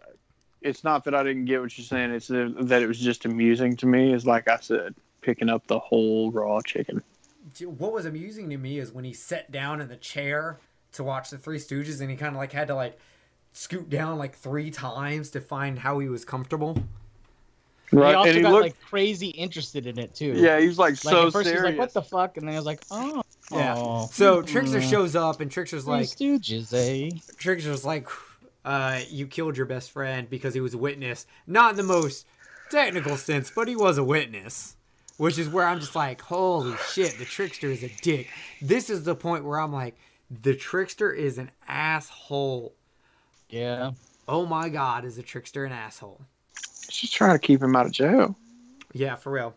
it's 0.64 0.82
not 0.82 1.04
that 1.04 1.14
I 1.14 1.22
didn't 1.22 1.44
get 1.44 1.60
what 1.60 1.76
you're 1.76 1.84
saying. 1.84 2.10
It's 2.10 2.28
that 2.28 2.54
that 2.58 2.82
it 2.82 2.86
was 2.86 2.98
just 2.98 3.26
amusing 3.26 3.76
to 3.76 3.86
me. 3.86 4.12
Is 4.12 4.26
like 4.26 4.48
I 4.48 4.58
said, 4.60 4.94
picking 5.20 5.48
up 5.48 5.66
the 5.66 5.78
whole 5.78 6.32
raw 6.32 6.60
chicken. 6.62 7.02
what 7.60 7.92
was 7.92 8.06
amusing 8.06 8.50
to 8.50 8.56
me 8.56 8.78
is 8.78 8.90
when 8.90 9.04
he 9.04 9.12
sat 9.12 9.52
down 9.52 9.80
in 9.80 9.88
the 9.88 9.96
chair 9.96 10.58
to 10.92 11.04
watch 11.04 11.30
the 11.30 11.38
Three 11.38 11.58
Stooges, 11.58 12.00
and 12.00 12.10
he 12.10 12.16
kind 12.16 12.34
of 12.34 12.38
like 12.38 12.52
had 12.52 12.68
to 12.68 12.74
like 12.74 12.98
scoot 13.52 13.88
down 13.88 14.18
like 14.18 14.34
three 14.34 14.70
times 14.70 15.30
to 15.30 15.40
find 15.40 15.78
how 15.78 15.98
he 15.98 16.08
was 16.08 16.24
comfortable. 16.24 16.76
Right, 17.92 18.10
he 18.10 18.14
also 18.14 18.28
and 18.28 18.36
he 18.36 18.42
got 18.42 18.52
looked. 18.52 18.62
like 18.62 18.80
crazy 18.80 19.28
interested 19.28 19.86
in 19.86 19.98
it 19.98 20.14
too. 20.14 20.32
yeah, 20.36 20.58
he 20.58 20.66
was 20.66 20.78
like, 20.78 20.92
Like 21.04 21.12
so 21.12 21.26
at 21.26 21.32
first 21.32 21.48
he 21.48 21.54
was 21.54 21.62
like, 21.64 21.78
"What 21.78 21.92
the 21.92 22.02
fuck?" 22.02 22.36
and 22.38 22.48
then 22.48 22.54
I 22.54 22.58
was 22.58 22.66
like, 22.66 22.82
"Oh, 22.90 23.22
Yeah. 23.52 24.06
So 24.06 24.40
Trickster 24.40 24.80
mm, 24.80 24.90
shows 24.90 25.14
up, 25.14 25.40
and 25.40 25.50
Trickster's 25.50 25.84
Three 25.84 25.92
like, 25.92 26.06
Stooges, 26.06 26.72
eh?" 26.72 27.10
Trickster's 27.36 27.84
like, 27.84 28.08
uh, 28.64 29.00
you 29.08 29.26
killed 29.26 29.56
your 29.56 29.66
best 29.66 29.90
friend 29.90 30.28
because 30.28 30.54
he 30.54 30.60
was 30.60 30.74
a 30.74 30.78
witness. 30.78 31.26
Not 31.46 31.72
in 31.72 31.76
the 31.76 31.82
most 31.82 32.26
technical 32.70 33.16
sense, 33.16 33.50
but 33.54 33.68
he 33.68 33.76
was 33.76 33.98
a 33.98 34.04
witness. 34.04 34.76
Which 35.16 35.38
is 35.38 35.48
where 35.48 35.64
I'm 35.64 35.78
just 35.78 35.94
like, 35.94 36.20
holy 36.20 36.74
shit, 36.90 37.18
the 37.18 37.24
Trickster 37.24 37.68
is 37.68 37.84
a 37.84 37.90
dick. 38.02 38.28
This 38.60 38.90
is 38.90 39.04
the 39.04 39.14
point 39.14 39.44
where 39.44 39.60
I'm 39.60 39.72
like, 39.72 39.96
the 40.28 40.56
Trickster 40.56 41.12
is 41.12 41.38
an 41.38 41.52
asshole. 41.68 42.74
Yeah. 43.48 43.92
Oh 44.26 44.44
my 44.44 44.68
god, 44.68 45.04
is 45.04 45.14
the 45.16 45.22
Trickster 45.22 45.64
an 45.64 45.72
asshole? 45.72 46.20
She's 46.90 47.10
trying 47.10 47.34
to 47.34 47.38
keep 47.38 47.62
him 47.62 47.76
out 47.76 47.86
of 47.86 47.92
jail. 47.92 48.34
Yeah, 48.92 49.14
for 49.14 49.30
real. 49.30 49.54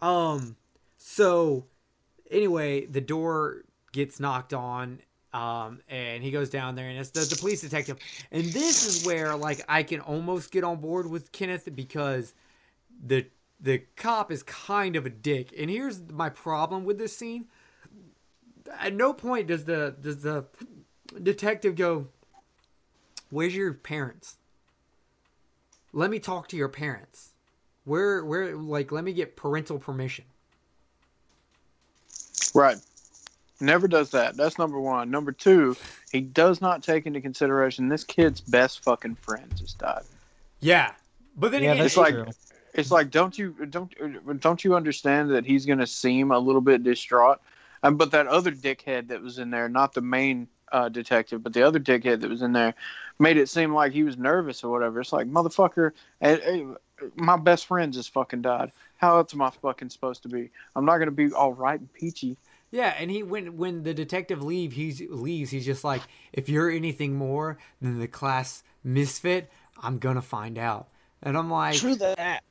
Um, 0.00 0.56
so 0.96 1.66
anyway, 2.30 2.86
the 2.86 3.00
door 3.00 3.62
gets 3.92 4.18
knocked 4.18 4.52
on, 4.54 5.00
um, 5.32 5.80
and 5.88 6.22
he 6.22 6.30
goes 6.30 6.50
down 6.50 6.74
there, 6.74 6.88
and 6.88 6.98
it's 6.98 7.10
the, 7.10 7.20
the 7.20 7.36
police 7.36 7.60
detective. 7.60 7.98
And 8.32 8.44
this 8.46 8.86
is 8.86 9.06
where, 9.06 9.36
like, 9.36 9.60
I 9.68 9.82
can 9.82 10.00
almost 10.00 10.50
get 10.50 10.64
on 10.64 10.80
board 10.80 11.08
with 11.08 11.32
Kenneth 11.32 11.68
because 11.74 12.34
the 13.04 13.26
the 13.60 13.82
cop 13.96 14.30
is 14.30 14.42
kind 14.44 14.94
of 14.96 15.04
a 15.04 15.10
dick. 15.10 15.52
And 15.58 15.68
here's 15.68 16.00
my 16.10 16.28
problem 16.28 16.84
with 16.84 16.98
this 16.98 17.16
scene: 17.16 17.46
at 18.80 18.94
no 18.94 19.12
point 19.12 19.48
does 19.48 19.64
the 19.64 19.94
does 20.00 20.22
the 20.22 20.46
detective 21.22 21.76
go, 21.76 22.08
"Where's 23.30 23.54
your 23.54 23.74
parents? 23.74 24.36
Let 25.92 26.10
me 26.10 26.18
talk 26.18 26.48
to 26.48 26.56
your 26.56 26.68
parents." 26.68 27.32
Where, 27.84 28.22
where, 28.22 28.54
like, 28.54 28.92
let 28.92 29.02
me 29.02 29.14
get 29.14 29.34
parental 29.34 29.78
permission. 29.78 30.26
Right. 32.54 32.76
Never 33.60 33.88
does 33.88 34.10
that. 34.10 34.36
That's 34.36 34.58
number 34.58 34.80
one. 34.80 35.10
Number 35.10 35.32
two, 35.32 35.76
he 36.12 36.20
does 36.20 36.60
not 36.60 36.82
take 36.82 37.06
into 37.06 37.20
consideration 37.20 37.88
this 37.88 38.04
kid's 38.04 38.40
best 38.40 38.84
fucking 38.84 39.16
friend 39.16 39.52
just 39.56 39.78
died. 39.78 40.04
Yeah, 40.60 40.92
but 41.36 41.50
then 41.50 41.62
Yeah, 41.62 41.72
again, 41.72 41.82
that's 41.84 41.96
like- 41.96 42.14
true. 42.14 42.26
It's 42.74 42.92
like, 42.92 43.10
don't 43.10 43.36
you 43.36 43.66
don't 43.70 44.40
don't 44.40 44.62
you 44.62 44.76
understand 44.76 45.30
that 45.30 45.44
he's 45.44 45.66
gonna 45.66 45.86
seem 45.86 46.30
a 46.30 46.38
little 46.38 46.60
bit 46.60 46.84
distraught? 46.84 47.40
Um, 47.82 47.96
but 47.96 48.10
that 48.12 48.26
other 48.28 48.52
dickhead 48.52 49.08
that 49.08 49.20
was 49.20 49.38
in 49.38 49.50
there, 49.50 49.68
not 49.68 49.94
the 49.94 50.00
main 50.00 50.46
uh, 50.70 50.88
detective, 50.88 51.42
but 51.42 51.54
the 51.54 51.62
other 51.62 51.80
dickhead 51.80 52.20
that 52.20 52.28
was 52.30 52.42
in 52.42 52.52
there, 52.52 52.74
made 53.18 53.36
it 53.36 53.48
seem 53.48 53.74
like 53.74 53.92
he 53.92 54.04
was 54.04 54.16
nervous 54.18 54.62
or 54.62 54.70
whatever. 54.70 55.00
It's 55.00 55.12
like, 55.12 55.26
motherfucker, 55.26 55.92
eh, 56.20 56.38
eh, 56.42 56.64
my 57.16 57.36
best 57.36 57.66
friend 57.66 57.92
just 57.92 58.12
fucking 58.12 58.42
died. 58.42 58.70
How 58.98 59.16
else 59.16 59.32
am 59.32 59.42
I 59.42 59.50
fucking 59.50 59.88
supposed 59.90 60.22
to 60.24 60.28
be? 60.28 60.50
I'm 60.76 60.84
not 60.84 60.98
gonna 60.98 61.10
be 61.10 61.32
all 61.32 61.54
right 61.54 61.80
and 61.80 61.92
peachy. 61.94 62.36
Yeah, 62.70 62.94
and 62.98 63.10
he 63.10 63.22
when 63.22 63.56
when 63.56 63.82
the 63.82 63.94
detective 63.94 64.42
leave, 64.42 64.72
he's 64.72 65.00
leaves. 65.00 65.50
He's 65.50 65.66
just 65.66 65.84
like, 65.84 66.02
if 66.32 66.48
you're 66.48 66.70
anything 66.70 67.14
more 67.14 67.58
than 67.80 67.98
the 67.98 68.08
class 68.08 68.62
misfit, 68.84 69.50
I'm 69.82 69.98
gonna 69.98 70.22
find 70.22 70.58
out. 70.58 70.88
And 71.22 71.36
I'm 71.36 71.50
like, 71.50 71.76
True 71.76 71.96
that. 71.96 72.42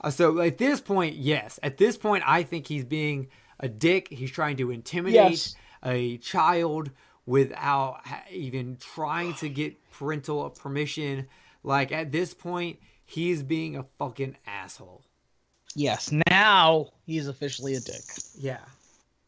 Uh, 0.00 0.10
So 0.10 0.40
at 0.40 0.58
this 0.58 0.80
point, 0.80 1.16
yes. 1.16 1.58
At 1.62 1.78
this 1.78 1.96
point, 1.96 2.24
I 2.26 2.42
think 2.42 2.66
he's 2.66 2.84
being 2.84 3.28
a 3.60 3.68
dick. 3.68 4.08
He's 4.10 4.30
trying 4.30 4.56
to 4.56 4.70
intimidate 4.70 5.14
Yes. 5.14 5.54
a 5.84 6.18
child 6.18 6.90
without 7.24 8.00
even 8.30 8.76
trying 8.76 9.32
to 9.34 9.48
get 9.48 9.76
parental 9.92 10.50
permission. 10.50 11.28
Like 11.62 11.92
at 11.92 12.10
this 12.10 12.34
point, 12.34 12.80
he's 13.04 13.42
being 13.42 13.76
a 13.76 13.84
fucking 13.98 14.36
asshole. 14.46 15.04
Yes. 15.74 16.12
Now 16.28 16.88
he's 17.06 17.28
officially 17.28 17.74
a 17.76 17.80
dick. 17.80 18.02
Yeah. 18.36 18.58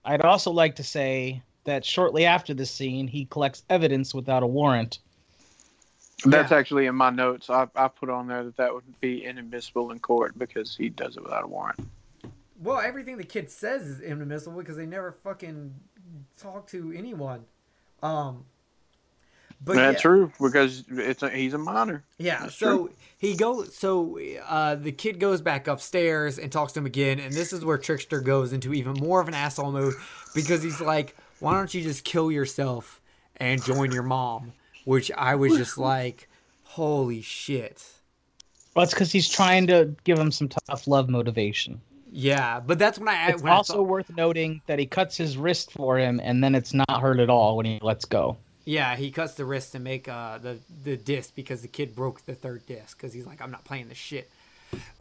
I'd 0.05 0.21
also 0.21 0.51
like 0.51 0.77
to 0.77 0.83
say 0.85 1.43
that 1.65 1.85
shortly 1.85 2.27
after 2.27 2.53
this 2.55 2.71
scene, 2.71 3.09
he 3.09 3.25
collects 3.25 3.63
evidence 3.71 4.15
without 4.15 4.43
a 4.43 4.47
warrant. 4.47 4.99
That's 6.27 6.51
Yeah. 6.51 6.59
actually 6.59 6.87
in 6.87 6.95
my 6.95 7.11
notes. 7.11 7.51
I, 7.51 7.67
I 7.75 7.89
put 7.89 8.09
on 8.11 8.27
there 8.27 8.45
that 8.45 8.57
that 8.57 8.75
would 8.75 9.01
be 9.01 9.25
inadmissible 9.25 9.91
in 9.91 9.99
court 9.99 10.39
because 10.39 10.77
he 10.77 10.89
does 10.89 11.17
it 11.17 11.23
without 11.23 11.45
a 11.45 11.47
warrant. 11.47 11.81
Well, 12.61 12.81
everything 12.81 13.17
the 13.17 13.25
kid 13.25 13.51
says 13.51 13.83
is 13.87 14.01
inadmissible 14.01 14.59
because 14.59 14.77
they 14.77 14.87
never 14.87 15.13
fucking 15.13 15.75
talk 16.37 16.67
to 16.69 16.93
anyone. 16.97 17.45
Um. 18.03 18.45
But 19.63 19.77
That's 19.77 19.97
yeah. 19.99 20.01
true 20.03 20.33
because 20.41 20.85
it's 20.91 21.23
a, 21.23 21.31
he's 21.31 21.55
a 21.55 21.59
minor. 21.59 22.05
Yeah, 22.19 22.41
That's 22.43 22.57
so 22.57 22.91
he 23.19 23.35
goes. 23.37 23.75
So 23.75 24.19
uh, 24.47 24.75
the 24.75 24.93
kid 24.93 25.19
goes 25.21 25.41
back 25.41 25.67
upstairs 25.69 26.39
and 26.39 26.53
talks 26.53 26.73
to 26.73 26.81
him 26.81 26.87
again, 26.87 27.19
and 27.21 27.33
this 27.33 27.53
is 27.53 27.65
where 27.65 27.79
Trickster 27.79 28.21
goes 28.21 28.53
into 28.53 28.75
even 28.75 28.93
more 28.95 29.21
of 29.21 29.29
an 29.29 29.35
asshole 29.35 29.73
mode 29.73 29.95
because 30.35 30.63
he's 30.63 30.81
like, 30.81 31.17
"Why 31.41 31.55
don't 31.55 31.73
you 31.73 31.83
just 31.83 32.05
kill 32.05 32.31
yourself 32.31 33.01
and 33.39 33.63
join 33.65 33.91
your 33.93 34.03
mom?" 34.03 34.53
Which 34.85 35.11
I 35.17 35.35
was 35.37 35.57
just 35.57 35.79
like, 35.79 36.29
"Holy 36.65 37.23
shit!" 37.23 37.83
Well, 38.77 38.83
it's 38.83 38.93
because 38.93 39.13
he's 39.13 39.29
trying 39.29 39.67
to 39.69 39.95
give 40.05 40.19
him 40.19 40.31
some 40.33 40.49
tough 40.49 40.87
love 40.87 41.09
motivation. 41.09 41.81
Yeah, 42.17 42.61
but 42.61 42.79
that's 42.79 42.99
when 42.99 43.09
I 43.09 43.29
It's 43.31 43.43
when 43.43 43.53
I 43.53 43.57
also 43.57 43.75
thought- 43.75 43.83
worth 43.89 44.11
noting 44.17 44.61
that 44.67 44.79
he 44.79 44.87
cuts 44.87 45.17
his 45.17 45.37
wrist 45.37 45.73
for 45.73 45.99
him, 45.99 46.21
and 46.23 46.45
then 46.45 46.55
it's 46.55 46.75
not 46.75 47.01
hurt 47.01 47.19
at 47.19 47.31
all 47.31 47.57
when 47.57 47.67
he 47.67 47.79
lets 47.83 48.05
go. 48.05 48.37
Yeah 48.65 48.97
he 48.97 49.11
cuts 49.11 49.35
the 49.35 49.45
wrist 49.45 49.73
to 49.73 49.79
make 49.79 50.09
uh, 50.09 50.39
the 50.39 50.59
the 50.85 50.97
disc 50.97 51.35
because 51.35 51.63
the 51.63 51.69
kid 51.69 51.95
broke 51.95 52.25
the 52.27 52.35
third 52.35 52.65
disc 52.67 52.97
because 52.97 53.13
he's 53.13 53.27
like, 53.27 53.41
"I'm 53.43 53.51
not 53.51 53.65
playing 53.65 53.89
this 53.89 53.99
shit." 53.99 54.31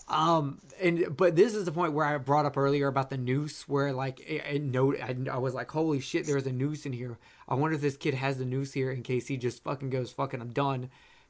Um, 0.07 0.59
and 0.82 1.16
but 1.16 1.36
this 1.36 1.55
is 1.55 1.66
the 1.66 1.72
point 1.72 1.93
where 1.93 2.05
I 2.05 2.18
brought 2.18 2.45
up 2.45 2.57
earlier 2.57 2.88
about 2.88 3.09
the 3.09 3.18
noose, 3.18 3.68
where 3.68 3.93
like 3.93 4.22
I, 4.30 4.55
I 4.55 4.57
note 4.57 4.97
I, 5.01 5.16
I 5.32 5.38
was 5.38 5.53
like, 5.53 5.72
holy 5.72 5.99
shit, 6.01 6.26
there's 6.26 6.45
a 6.45 6.51
noose 6.51 6.86
in 6.86 6.93
here. 6.93 7.18
I 7.47 7.55
wonder 7.55 7.76
if 7.76 7.82
this 7.82 7.97
kid 7.97 8.14
has 8.14 8.38
the 8.38 8.45
noose 8.45 8.74
here 8.74 8.91
in 8.91 9.01
case 9.03 9.28
he 9.28 9.38
just 9.38 9.64
fucking 9.64 9.89
goes 9.89 10.11
fucking 10.11 10.41
I'm 10.41 10.51
done, 10.51 10.89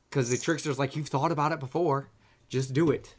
because 0.09 0.29
the 0.29 0.38
trickster's 0.38 0.79
like, 0.79 0.95
you've 0.95 1.07
thought 1.07 1.31
about 1.31 1.51
it 1.51 1.59
before, 1.59 2.09
just 2.49 2.73
do 2.73 2.89
it. 2.91 3.15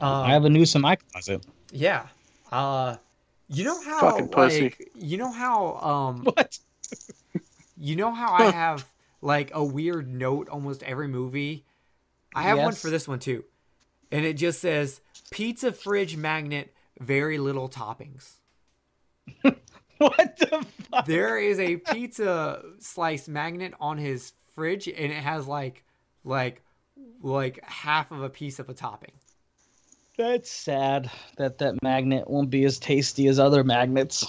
I 0.00 0.24
Um, 0.24 0.30
have 0.30 0.44
a 0.44 0.50
noose 0.50 0.74
in 0.74 0.80
my 0.82 0.96
closet. 0.96 1.44
yeah. 1.70 2.06
Uh, 2.50 2.96
you 3.48 3.64
know 3.64 3.80
how 3.82 4.00
Fucking 4.00 4.28
pussy. 4.28 4.62
like 4.62 4.90
you 4.94 5.18
know 5.18 5.30
how 5.30 5.76
um 5.76 6.24
What? 6.34 6.58
You 7.84 7.96
know 7.96 8.14
how 8.14 8.32
I 8.32 8.50
have 8.50 8.90
like 9.20 9.50
a 9.52 9.62
weird 9.62 10.08
note 10.08 10.48
almost 10.48 10.82
every 10.82 11.06
movie. 11.06 11.66
I 12.34 12.44
have 12.44 12.58
one 12.58 12.72
for 12.72 12.88
this 12.88 13.06
one 13.06 13.18
too, 13.18 13.44
and 14.10 14.24
it 14.24 14.34
just 14.34 14.60
says 14.60 15.00
pizza 15.30 15.70
fridge 15.70 16.16
magnet, 16.16 16.72
very 16.98 17.38
little 17.38 17.68
toppings. 17.68 18.30
What 19.98 20.36
the 20.38 20.66
fuck? 20.90 21.06
There 21.06 21.38
is 21.38 21.60
a 21.60 21.76
pizza 21.76 22.62
slice 22.80 23.28
magnet 23.28 23.74
on 23.80 23.96
his 23.96 24.32
fridge, 24.54 24.88
and 24.88 25.12
it 25.12 25.22
has 25.22 25.46
like 25.46 25.84
like 26.24 26.62
like 27.22 27.62
half 27.62 28.10
of 28.10 28.20
a 28.22 28.28
piece 28.28 28.58
of 28.58 28.68
a 28.68 28.74
topping. 28.74 29.12
That's 30.18 30.50
sad 30.50 31.10
that 31.36 31.58
that 31.58 31.80
magnet 31.80 32.28
won't 32.28 32.50
be 32.50 32.64
as 32.64 32.80
tasty 32.80 33.28
as 33.28 33.38
other 33.38 33.62
magnets. 33.62 34.26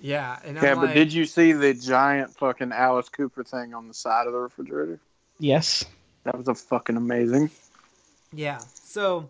Yeah, 0.00 0.38
and 0.44 0.58
I'm 0.58 0.64
Yeah, 0.64 0.74
like, 0.74 0.88
but 0.88 0.94
did 0.94 1.12
you 1.12 1.26
see 1.26 1.52
the 1.52 1.74
giant 1.74 2.34
fucking 2.36 2.72
Alice 2.72 3.08
Cooper 3.08 3.44
thing 3.44 3.74
on 3.74 3.86
the 3.86 3.94
side 3.94 4.26
of 4.26 4.32
the 4.32 4.38
refrigerator? 4.38 4.98
Yes. 5.38 5.84
That 6.24 6.36
was 6.36 6.48
a 6.48 6.54
fucking 6.54 6.96
amazing. 6.96 7.50
Yeah. 8.32 8.58
So 8.74 9.28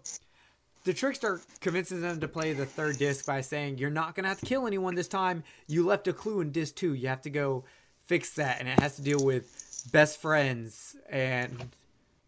the 0.85 0.93
trickster 0.93 1.41
convinces 1.61 2.03
them 2.03 2.21
to 2.21 2.29
play 2.29 2.53
the 2.53 2.67
third 2.67 2.99
disc 2.99 3.27
by 3.27 3.41
saying, 3.41 3.79
"You're 3.79 3.91
not 3.91 4.15
gonna 4.15 4.29
have 4.29 4.41
to 4.41 4.47
kill 4.47 4.67
anyone 4.67 4.95
this 4.95 5.09
time. 5.09 5.43
You 5.67 5.85
left 5.87 6.09
a 6.09 6.13
clue 6.13 6.41
in 6.41 6.53
disc 6.53 6.75
two. 6.75 6.95
You 6.95 7.09
have 7.09 7.23
to 7.23 7.31
go 7.31 7.65
fix 8.07 8.31
that, 8.35 8.61
and 8.61 8.69
it 8.69 8.79
has 8.81 8.97
to 8.97 9.03
deal 9.03 9.25
with 9.25 9.89
best 9.93 10.21
friends 10.21 10.97
and 11.09 11.71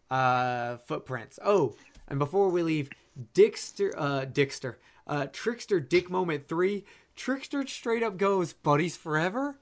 uh, 0.09 0.77
footprints." 0.77 1.39
Oh, 1.43 1.75
and 2.07 2.19
before 2.19 2.49
we 2.49 2.63
leave, 2.63 2.89
Dickster, 3.33 3.93
uh, 3.97 4.25
Dickster, 4.25 4.79
uh, 5.07 5.27
Trickster, 5.31 5.79
Dick 5.79 6.09
Moment 6.09 6.47
three. 6.47 6.85
Trickster 7.15 7.65
straight 7.67 8.03
up 8.03 8.17
goes, 8.17 8.53
"Buddies 8.53 8.97
forever." 8.97 9.55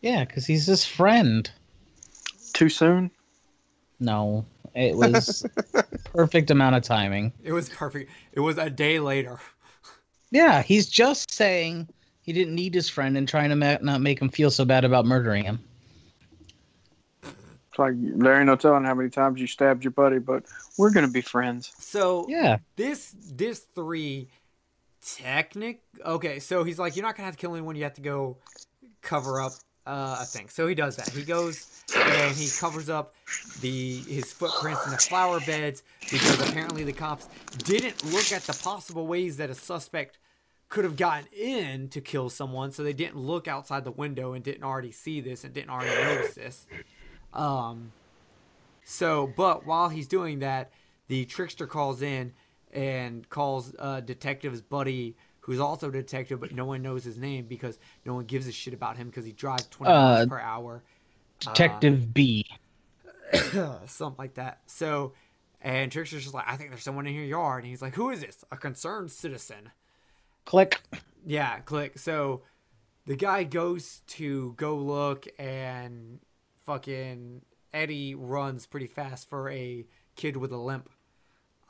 Yeah, 0.00 0.24
because 0.24 0.46
he's 0.46 0.66
his 0.66 0.84
friend. 0.84 1.50
Too 2.52 2.68
soon? 2.68 3.10
No, 3.98 4.44
it 4.74 4.96
was 4.96 5.44
perfect 6.04 6.50
amount 6.50 6.76
of 6.76 6.82
timing. 6.82 7.32
It 7.42 7.52
was 7.52 7.68
perfect. 7.68 8.10
It 8.32 8.40
was 8.40 8.58
a 8.58 8.70
day 8.70 8.98
later. 8.98 9.38
Yeah, 10.30 10.62
he's 10.62 10.88
just 10.88 11.30
saying 11.30 11.88
he 12.22 12.32
didn't 12.32 12.54
need 12.54 12.74
his 12.74 12.88
friend 12.88 13.16
and 13.16 13.28
trying 13.28 13.50
to 13.50 13.56
ma- 13.56 13.78
not 13.82 14.00
make 14.00 14.20
him 14.20 14.28
feel 14.28 14.50
so 14.50 14.64
bad 14.64 14.84
about 14.84 15.04
murdering 15.04 15.44
him. 15.44 15.58
It's 17.22 17.78
like 17.78 17.94
there 17.96 18.36
ain't 18.36 18.46
no 18.46 18.56
telling 18.56 18.84
how 18.84 18.94
many 18.94 19.10
times 19.10 19.40
you 19.40 19.46
stabbed 19.46 19.84
your 19.84 19.90
buddy, 19.92 20.18
but 20.18 20.44
we're 20.78 20.90
gonna 20.90 21.08
be 21.08 21.20
friends. 21.20 21.72
So 21.78 22.26
Yeah, 22.28 22.58
this 22.76 23.14
this 23.32 23.66
three 23.74 24.28
technic 25.02 25.80
okay 26.04 26.38
so 26.38 26.62
he's 26.62 26.78
like 26.78 26.94
you're 26.96 27.04
not 27.04 27.16
gonna 27.16 27.26
have 27.26 27.36
to 27.36 27.40
kill 27.40 27.54
anyone. 27.54 27.76
You 27.76 27.84
have 27.84 27.94
to 27.94 28.00
go 28.00 28.36
cover 29.02 29.40
up 29.40 29.52
uh, 29.86 30.18
a 30.20 30.24
thing. 30.24 30.48
So 30.48 30.66
he 30.66 30.74
does 30.74 30.96
that. 30.96 31.08
He 31.08 31.24
goes 31.24 31.82
and 31.96 32.36
he 32.36 32.48
covers 32.58 32.88
up 32.88 33.14
the 33.60 33.96
his 33.98 34.32
footprints 34.32 34.84
in 34.84 34.92
the 34.92 34.98
flower 34.98 35.40
beds 35.40 35.82
because 36.02 36.48
apparently 36.48 36.84
the 36.84 36.92
cops 36.92 37.28
didn't 37.58 38.04
look 38.12 38.32
at 38.32 38.42
the 38.42 38.58
possible 38.62 39.06
ways 39.06 39.36
that 39.38 39.50
a 39.50 39.54
suspect 39.54 40.18
could 40.68 40.84
have 40.84 40.96
gotten 40.96 41.26
in 41.36 41.88
to 41.88 42.00
kill 42.00 42.28
someone 42.30 42.70
so 42.70 42.84
they 42.84 42.92
didn't 42.92 43.16
look 43.16 43.48
outside 43.48 43.82
the 43.84 43.90
window 43.90 44.34
and 44.34 44.44
didn't 44.44 44.62
already 44.62 44.92
see 44.92 45.20
this 45.20 45.42
and 45.42 45.52
didn't 45.52 45.70
already 45.70 45.94
notice 46.04 46.34
this. 46.34 46.66
Um 47.32 47.92
so, 48.84 49.32
but 49.36 49.66
while 49.66 49.88
he's 49.88 50.08
doing 50.08 50.40
that, 50.40 50.72
the 51.06 51.24
trickster 51.24 51.66
calls 51.66 52.02
in 52.02 52.32
and 52.72 53.28
calls 53.28 53.74
uh, 53.78 54.00
detective's 54.00 54.60
buddy, 54.60 55.16
who's 55.40 55.60
also 55.60 55.88
a 55.88 55.92
detective, 55.92 56.40
but 56.40 56.52
no 56.52 56.64
one 56.64 56.82
knows 56.82 57.04
his 57.04 57.16
name 57.18 57.46
because 57.46 57.78
no 58.04 58.14
one 58.14 58.24
gives 58.24 58.46
a 58.46 58.52
shit 58.52 58.74
about 58.74 58.96
him 58.96 59.08
because 59.08 59.24
he 59.24 59.32
drives 59.32 59.66
20 59.68 59.92
miles 59.92 60.26
Uh, 60.26 60.28
per 60.28 60.40
hour, 60.40 60.82
Detective 61.40 62.12
B. 62.12 62.44
something 63.86 64.16
like 64.18 64.34
that. 64.34 64.60
So, 64.66 65.12
and 65.60 65.90
trickster's 65.90 66.22
just 66.22 66.34
like, 66.34 66.44
I 66.48 66.56
think 66.56 66.70
there's 66.70 66.82
someone 66.82 67.06
in 67.06 67.14
your 67.14 67.24
yard, 67.24 67.62
and 67.64 67.70
he's 67.70 67.82
like, 67.82 67.94
Who 67.94 68.10
is 68.10 68.20
this? 68.20 68.44
A 68.50 68.56
concerned 68.56 69.10
citizen. 69.10 69.70
Click. 70.44 70.80
Yeah, 71.24 71.58
click. 71.60 71.98
So 71.98 72.42
the 73.06 73.16
guy 73.16 73.44
goes 73.44 74.02
to 74.08 74.54
go 74.56 74.76
look, 74.76 75.26
and 75.38 76.20
fucking 76.66 77.42
Eddie 77.72 78.14
runs 78.14 78.66
pretty 78.66 78.86
fast 78.86 79.28
for 79.28 79.48
a 79.50 79.86
kid 80.16 80.36
with 80.36 80.52
a 80.52 80.56
limp. 80.56 80.88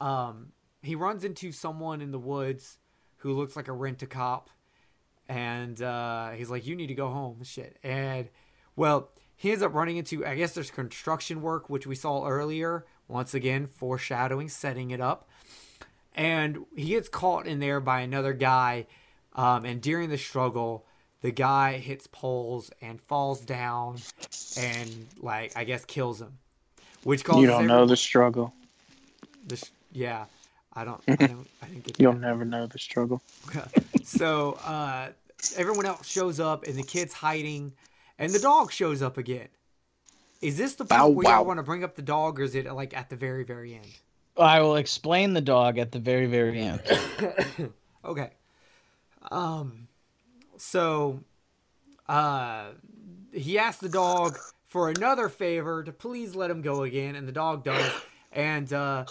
Um, 0.01 0.53
he 0.83 0.95
runs 0.95 1.25
into 1.25 1.53
someone 1.53 2.01
in 2.01 2.11
the 2.11 2.19
woods 2.19 2.79
who 3.19 3.33
looks 3.33 3.57
like 3.57 3.69
a 3.69 3.73
rent 3.73 4.03
a 4.03 4.07
cop, 4.07 4.51
and 5.29 5.81
uh, 5.81 6.31
he's 6.31 6.51
like, 6.51 6.67
"You 6.67 6.77
need 6.77 6.89
to 6.89 6.95
go 6.95 7.09
home." 7.09 7.43
Shit, 7.45 7.77
and 7.83 8.29
well, 8.77 9.11
he 9.37 9.51
ends 9.51 9.63
up 9.63 9.75
running 9.75 9.97
into. 9.97 10.25
I 10.27 10.35
guess 10.37 10.53
there's 10.53 10.71
construction 10.71 11.43
work, 11.43 11.69
which 11.71 11.87
we 11.87 11.95
saw 11.95 12.27
earlier. 12.27 12.87
Once 13.09 13.35
again, 13.35 13.67
foreshadowing, 13.67 14.49
setting 14.49 14.93
it 14.93 15.01
up 15.01 15.29
and 16.15 16.65
he 16.77 16.91
gets 16.91 17.09
caught 17.09 17.47
in 17.47 17.61
there 17.61 17.81
by 17.81 18.01
another 18.01 18.33
guy 18.33 18.87
um, 19.35 19.65
and 19.65 19.81
during 19.81 20.11
the 20.11 20.19
struggle 20.19 20.85
the 21.23 21.31
guy 21.31 21.79
hits 21.79 22.07
poles 22.07 22.71
and 22.81 23.01
falls 23.01 23.41
down 23.41 23.97
and 24.59 25.07
like 25.21 25.57
i 25.57 25.65
guess 25.65 25.85
kills 25.85 26.21
him 26.21 26.39
which 27.05 27.25
causes 27.25 27.43
you 27.43 27.47
don't 27.47 27.67
know 27.67 27.87
the 27.87 27.97
struggle. 27.97 28.53
this 29.47 29.71
yeah 29.93 30.25
i 30.75 30.85
don't 30.85 31.03
i 31.09 31.15
don't 31.17 31.49
i 31.63 31.67
didn't 31.67 31.85
get 31.85 32.01
You'll 32.01 32.13
that. 32.13 32.21
never 32.21 32.45
know 32.45 32.67
the 32.67 32.79
struggle. 32.79 33.23
so 34.05 34.53
uh 34.65 35.09
everyone 35.57 35.87
else 35.87 36.07
shows 36.07 36.39
up 36.41 36.67
and 36.67 36.77
the 36.77 36.83
kid's 36.83 37.13
hiding 37.13 37.73
and 38.19 38.33
the 38.33 38.39
dog 38.39 38.71
shows 38.73 39.03
up 39.03 39.17
again 39.19 39.49
is 40.43 40.57
this 40.57 40.75
the 40.75 40.85
Bow 40.85 40.97
part 41.07 41.13
where 41.15 41.29
y'all 41.29 41.45
want 41.45 41.59
to 41.59 41.63
bring 41.63 41.83
up 41.85 41.97
the 41.97 42.03
dog 42.03 42.39
or 42.41 42.45
is 42.45 42.55
it 42.55 42.71
like 42.73 42.97
at 42.97 43.11
the 43.11 43.17
very 43.17 43.45
very 43.45 43.75
end 43.75 43.87
I 44.37 44.61
will 44.63 44.77
explain 44.77 45.35
the 45.35 45.41
dog 45.43 45.77
at 45.77 45.93
the 45.93 45.99
very, 45.99 46.25
very 46.27 46.61
end. 46.61 46.81
Okay. 48.05 48.31
Um 49.31 49.89
so 50.57 51.21
uh 52.09 52.71
he 53.33 53.59
asked 53.59 53.81
the 53.83 53.89
dog 53.91 54.39
for 54.67 54.89
another 54.89 55.29
favor 55.29 55.83
to 55.85 55.93
please 55.93 56.35
let 56.35 56.51
him 56.51 56.63
go 56.63 56.85
again 56.85 57.15
and 57.17 57.29
the 57.29 57.33
dog 57.33 57.65
does 57.65 57.93
and 58.33 58.73
uh 58.73 59.05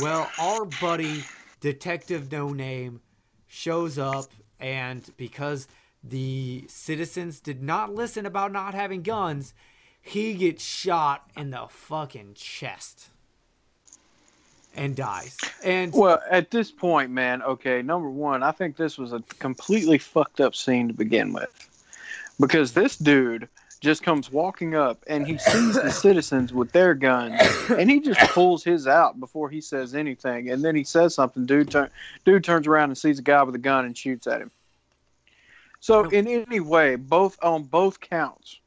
well 0.00 0.30
our 0.38 0.64
buddy 0.80 1.24
detective 1.60 2.30
no 2.30 2.50
name 2.52 3.00
shows 3.46 3.98
up 3.98 4.26
and 4.60 5.10
because 5.16 5.66
the 6.04 6.64
citizens 6.68 7.40
did 7.40 7.62
not 7.62 7.94
listen 7.94 8.26
about 8.26 8.52
not 8.52 8.74
having 8.74 9.02
guns 9.02 9.54
he 10.00 10.34
gets 10.34 10.64
shot 10.64 11.28
in 11.36 11.50
the 11.50 11.66
fucking 11.68 12.34
chest 12.34 13.08
and 14.74 14.94
dies 14.94 15.36
and 15.64 15.92
Well, 15.92 16.20
at 16.30 16.50
this 16.50 16.70
point, 16.70 17.10
man, 17.10 17.42
okay, 17.42 17.82
number 17.82 18.10
one, 18.10 18.42
I 18.42 18.52
think 18.52 18.76
this 18.76 18.98
was 18.98 19.12
a 19.12 19.20
completely 19.38 19.98
fucked 19.98 20.40
up 20.40 20.54
scene 20.54 20.88
to 20.88 20.94
begin 20.94 21.32
with. 21.32 21.50
Because 22.38 22.72
this 22.72 22.96
dude 22.96 23.48
just 23.80 24.02
comes 24.02 24.30
walking 24.30 24.74
up 24.74 25.04
and 25.06 25.26
he 25.26 25.38
sees 25.38 25.74
the 25.74 25.90
citizens 25.90 26.52
with 26.52 26.72
their 26.72 26.94
guns 26.94 27.40
and 27.70 27.90
he 27.90 28.00
just 28.00 28.20
pulls 28.32 28.64
his 28.64 28.86
out 28.86 29.18
before 29.20 29.50
he 29.50 29.60
says 29.60 29.94
anything. 29.94 30.50
And 30.50 30.64
then 30.64 30.74
he 30.74 30.84
says 30.84 31.14
something. 31.14 31.46
Dude, 31.46 31.70
turn, 31.70 31.90
dude 32.24 32.44
turns 32.44 32.66
around 32.66 32.90
and 32.90 32.98
sees 32.98 33.18
a 33.18 33.22
guy 33.22 33.42
with 33.42 33.54
a 33.54 33.58
gun 33.58 33.84
and 33.84 33.96
shoots 33.96 34.26
at 34.26 34.40
him. 34.40 34.50
So, 35.80 36.08
in 36.08 36.26
any 36.26 36.60
way, 36.60 36.96
both 36.96 37.38
on 37.42 37.64
both 37.64 38.00
counts, 38.00 38.58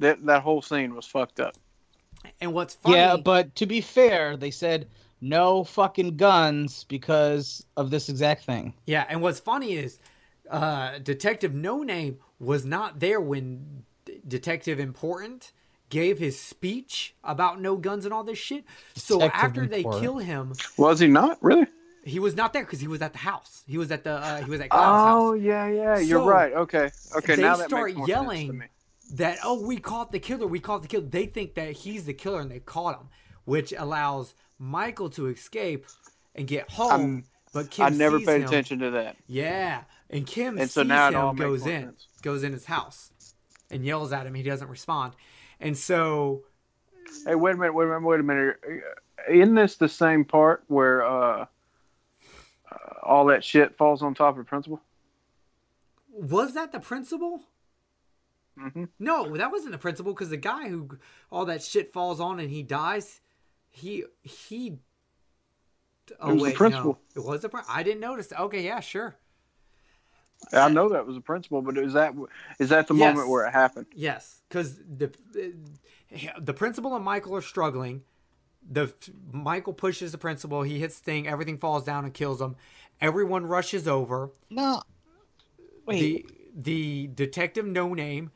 that, 0.00 0.24
that 0.26 0.42
whole 0.42 0.60
scene 0.60 0.94
was 0.94 1.06
fucked 1.06 1.40
up. 1.40 1.54
and 2.40 2.52
what's 2.52 2.74
funny 2.74 2.96
Yeah, 2.96 3.16
but 3.16 3.54
to 3.56 3.66
be 3.66 3.80
fair, 3.80 4.36
they 4.36 4.50
said 4.50 4.88
no 5.20 5.64
fucking 5.64 6.16
guns 6.16 6.84
because 6.84 7.64
of 7.76 7.90
this 7.90 8.08
exact 8.08 8.44
thing. 8.44 8.74
Yeah, 8.86 9.06
and 9.08 9.22
what's 9.22 9.40
funny 9.40 9.74
is 9.74 9.98
uh, 10.50 10.98
Detective 10.98 11.54
No 11.54 11.82
Name 11.82 12.18
was 12.38 12.64
not 12.64 13.00
there 13.00 13.20
when 13.20 13.84
D- 14.06 14.20
Detective 14.26 14.80
Important 14.80 15.52
gave 15.90 16.18
his 16.18 16.40
speech 16.40 17.14
about 17.22 17.60
no 17.60 17.76
guns 17.76 18.04
and 18.06 18.14
all 18.14 18.24
this 18.24 18.38
shit. 18.38 18.64
So 18.94 19.18
Detective 19.18 19.40
after 19.44 19.66
they 19.66 19.76
Important. 19.80 20.02
kill 20.02 20.16
him, 20.18 20.52
Was 20.78 20.98
he 21.00 21.06
not? 21.08 21.38
Really? 21.42 21.66
he 22.04 22.20
was 22.20 22.36
not 22.36 22.52
there 22.52 22.62
because 22.64 22.80
he 22.80 22.86
was 22.88 23.02
at 23.02 23.12
the 23.12 23.18
house. 23.18 23.64
He 23.66 23.78
was 23.78 23.90
at 23.90 24.04
the 24.04 24.12
uh, 24.12 24.42
he 24.42 24.48
was 24.50 24.60
at 24.60 24.70
Cloud's 24.70 24.86
Oh 25.12 25.32
house. 25.34 25.42
yeah, 25.42 25.66
yeah. 25.68 25.98
You're 25.98 26.22
right. 26.24 26.52
Okay, 26.52 26.90
okay. 27.16 27.34
they 27.36 27.42
now 27.42 27.56
that 27.56 27.66
start 27.68 27.86
makes 27.88 27.98
more 27.98 28.06
sense 28.06 28.18
to 28.18 28.24
yelling. 28.24 28.62
That 29.14 29.38
oh 29.44 29.60
we 29.66 29.76
caught 29.78 30.10
the 30.12 30.18
killer, 30.20 30.46
we 30.46 30.60
caught 30.60 30.82
the 30.82 30.88
killer. 30.88 31.04
They 31.06 31.26
think 31.26 31.54
that 31.54 31.72
he's 31.72 32.04
the 32.04 32.14
killer 32.14 32.40
and 32.40 32.50
they 32.50 32.60
caught 32.60 32.98
him, 33.00 33.08
which 33.44 33.72
allows 33.76 34.34
Michael 34.58 35.10
to 35.10 35.26
escape 35.26 35.86
and 36.34 36.46
get 36.46 36.70
home. 36.70 36.90
I'm- 36.92 37.24
but 37.52 37.70
Kim 37.70 37.86
I 37.86 37.88
never 37.88 38.18
sees 38.18 38.26
paid 38.26 38.42
him. 38.42 38.48
attention 38.48 38.78
to 38.80 38.90
that. 38.90 39.16
Yeah, 39.26 39.82
and 40.10 40.26
Kim 40.26 40.58
And 40.58 40.70
so 40.70 40.82
now 40.82 41.08
it 41.08 41.14
all 41.14 41.30
him, 41.30 41.36
makes 41.36 41.46
goes 41.48 41.66
in, 41.66 41.82
sense. 41.84 42.06
goes 42.20 42.42
in 42.42 42.52
his 42.52 42.66
house, 42.66 43.12
and 43.70 43.84
yells 43.84 44.12
at 44.12 44.26
him. 44.26 44.34
He 44.34 44.42
doesn't 44.42 44.68
respond, 44.68 45.14
and 45.60 45.76
so 45.76 46.44
Hey, 47.24 47.34
wait 47.34 47.54
a 47.54 47.56
minute, 47.56 47.72
wait 47.74 47.84
a 47.84 47.88
minute, 47.88 48.02
wait 48.02 48.20
a 48.20 48.22
minute. 48.22 48.56
Isn't 49.28 49.54
this 49.54 49.76
the 49.76 49.88
same 49.88 50.24
part 50.24 50.64
where 50.68 51.04
uh, 51.04 51.46
uh, 52.70 52.76
all 53.02 53.26
that 53.26 53.44
shit 53.44 53.76
falls 53.76 54.02
on 54.02 54.14
top 54.14 54.34
of 54.38 54.44
the 54.44 54.48
principal? 54.48 54.80
was 56.12 56.54
that 56.54 56.72
the 56.72 56.80
principal? 56.80 57.42
hmm 58.58 58.84
No, 58.98 59.36
that 59.36 59.52
wasn't 59.52 59.72
the 59.72 59.78
principal 59.78 60.12
because 60.14 60.30
the 60.30 60.36
guy 60.36 60.68
who 60.68 60.98
all 61.30 61.44
that 61.46 61.62
shit 61.62 61.92
falls 61.92 62.20
on 62.20 62.40
and 62.40 62.50
he 62.50 62.62
dies, 62.62 63.20
he 63.68 64.04
he. 64.22 64.78
Oh 66.20 66.30
It 66.30 66.32
was 66.34 66.42
the 66.42 66.44
wait, 66.44 66.54
principal. 66.54 66.98
no, 67.14 67.22
it 67.22 67.26
was 67.26 67.42
the. 67.42 67.48
Prin- 67.48 67.64
I 67.68 67.82
didn't 67.82 68.00
notice. 68.00 68.32
Okay, 68.32 68.64
yeah, 68.64 68.80
sure. 68.80 69.16
I 70.52 70.68
know 70.68 70.88
that 70.90 71.06
was 71.06 71.16
the 71.16 71.20
principal, 71.20 71.62
but 71.62 71.76
is 71.78 71.92
that 71.94 72.14
is 72.58 72.68
that 72.70 72.86
the 72.88 72.94
Yes. 72.94 73.14
moment 73.14 73.28
where 73.28 73.46
it 73.46 73.52
happened? 73.52 73.86
Yes, 73.94 74.42
because 74.48 74.76
the 74.78 75.10
the 76.40 76.54
principal 76.54 76.94
and 76.94 77.04
Michael 77.04 77.34
are 77.36 77.42
struggling. 77.42 78.02
The 78.68 78.92
Michael 79.32 79.72
pushes 79.72 80.12
the 80.12 80.18
principal. 80.18 80.62
He 80.62 80.78
hits 80.78 80.98
the 80.98 81.04
thing. 81.04 81.28
Everything 81.28 81.58
falls 81.58 81.84
down 81.84 82.04
and 82.04 82.12
kills 82.14 82.40
him. 82.40 82.56
Everyone 83.00 83.46
rushes 83.46 83.86
over. 83.86 84.30
No. 84.50 84.82
Wait. 85.86 86.00
The 86.00 86.26
the 86.54 87.06
detective 87.14 87.66
no 87.66 87.92
name, 87.94 88.30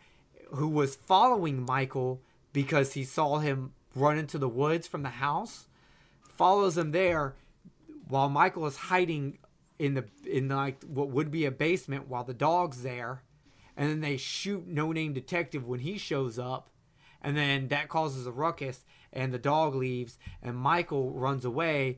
who 0.53 0.69
was 0.69 0.95
following 0.95 1.65
Michael 1.65 2.21
because 2.53 2.93
he 2.95 3.05
saw 3.05 3.39
him 3.39 3.73
run 3.95 4.19
into 4.19 4.39
the 4.39 4.49
woods 4.49 4.87
from 4.87 5.03
the 5.03 5.09
house, 5.11 5.67
follows 6.23 6.77
him 6.77 6.93
there 6.93 7.35
while 8.09 8.29
Michael 8.29 8.67
is 8.67 8.77
hiding 8.77 9.39
in 9.81 9.95
the 9.95 10.05
in 10.31 10.49
like 10.49 10.85
what 10.85 11.09
would 11.09 11.31
be 11.31 11.47
a 11.47 11.51
basement 11.51 12.07
while 12.07 12.23
the 12.23 12.35
dog's 12.35 12.83
there, 12.83 13.23
and 13.79 13.89
then 13.89 14.01
they 14.01 14.19
shoot 14.19 14.69
no 14.69 14.93
name 14.93 15.15
detective 15.15 15.67
when 15.67 15.81
he 15.81 15.97
shows 15.97 16.39
up, 16.39 16.69
and 17.23 17.35
then 17.35 17.69
that 17.69 17.89
causes 17.89 18.27
a 18.27 18.31
ruckus, 18.31 18.85
and 19.11 19.33
the 19.33 19.39
dog 19.39 19.75
leaves, 19.75 20.19
and 20.43 20.55
Michael 20.55 21.13
runs 21.13 21.47
away, 21.47 21.97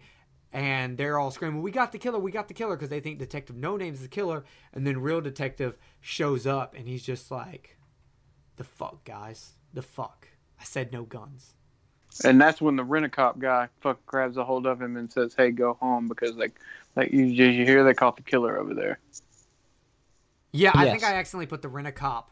and 0.52 0.96
they're 0.96 1.18
all 1.18 1.32
screaming, 1.32 1.60
"We 1.60 1.72
got 1.72 1.90
the 1.90 1.98
killer! 1.98 2.20
We 2.20 2.30
got 2.30 2.46
the 2.46 2.54
killer!" 2.54 2.76
because 2.76 2.88
they 2.88 3.00
think 3.00 3.18
Detective 3.18 3.56
No 3.56 3.76
Name's 3.76 4.00
the 4.00 4.06
killer, 4.06 4.44
and 4.72 4.86
then 4.86 5.02
real 5.02 5.20
detective 5.20 5.76
shows 6.00 6.46
up, 6.46 6.76
and 6.76 6.86
he's 6.86 7.02
just 7.02 7.32
like, 7.32 7.78
"The 8.56 8.64
fuck, 8.64 9.02
guys, 9.02 9.54
the 9.74 9.82
fuck! 9.82 10.28
I 10.60 10.62
said 10.62 10.92
no 10.92 11.02
guns." 11.02 11.56
And 12.24 12.40
that's 12.40 12.60
when 12.60 12.76
the 12.76 12.84
rent 12.84 13.04
a 13.04 13.08
cop 13.08 13.38
guy 13.38 13.68
fucking 13.80 14.02
grabs 14.06 14.36
a 14.36 14.44
hold 14.44 14.66
of 14.66 14.80
him 14.80 14.96
and 14.96 15.10
says, 15.10 15.34
"Hey, 15.34 15.50
go 15.50 15.74
home," 15.74 16.08
because 16.08 16.36
like, 16.36 16.58
like 16.94 17.12
you 17.12 17.34
did 17.34 17.54
you 17.54 17.64
hear 17.64 17.84
they 17.84 17.94
caught 17.94 18.16
the 18.16 18.22
killer 18.22 18.58
over 18.58 18.74
there. 18.74 18.98
Yeah, 20.52 20.72
I 20.74 20.84
Yes. 20.84 20.92
think 20.92 21.04
I 21.04 21.14
accidentally 21.14 21.46
put 21.46 21.62
the 21.62 21.68
rent 21.68 21.88
a 21.88 21.92
cop. 21.92 22.30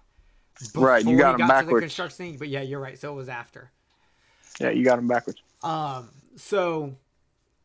Right, 0.74 1.04
you 1.04 1.16
before 1.16 1.18
got 1.18 1.28
he 1.28 1.34
him 1.34 1.38
to 1.38 1.46
the 1.46 1.52
backwards. 1.52 1.82
construction 1.84 2.16
thing, 2.16 2.36
but 2.38 2.48
yeah, 2.48 2.60
you're 2.60 2.80
right. 2.80 2.98
So 2.98 3.12
it 3.12 3.16
was 3.16 3.28
after. 3.30 3.70
Yeah, 4.60 4.70
you 4.70 4.84
got 4.84 4.98
him 4.98 5.08
backwards. 5.08 5.40
Um, 5.62 6.10
so, 6.36 6.96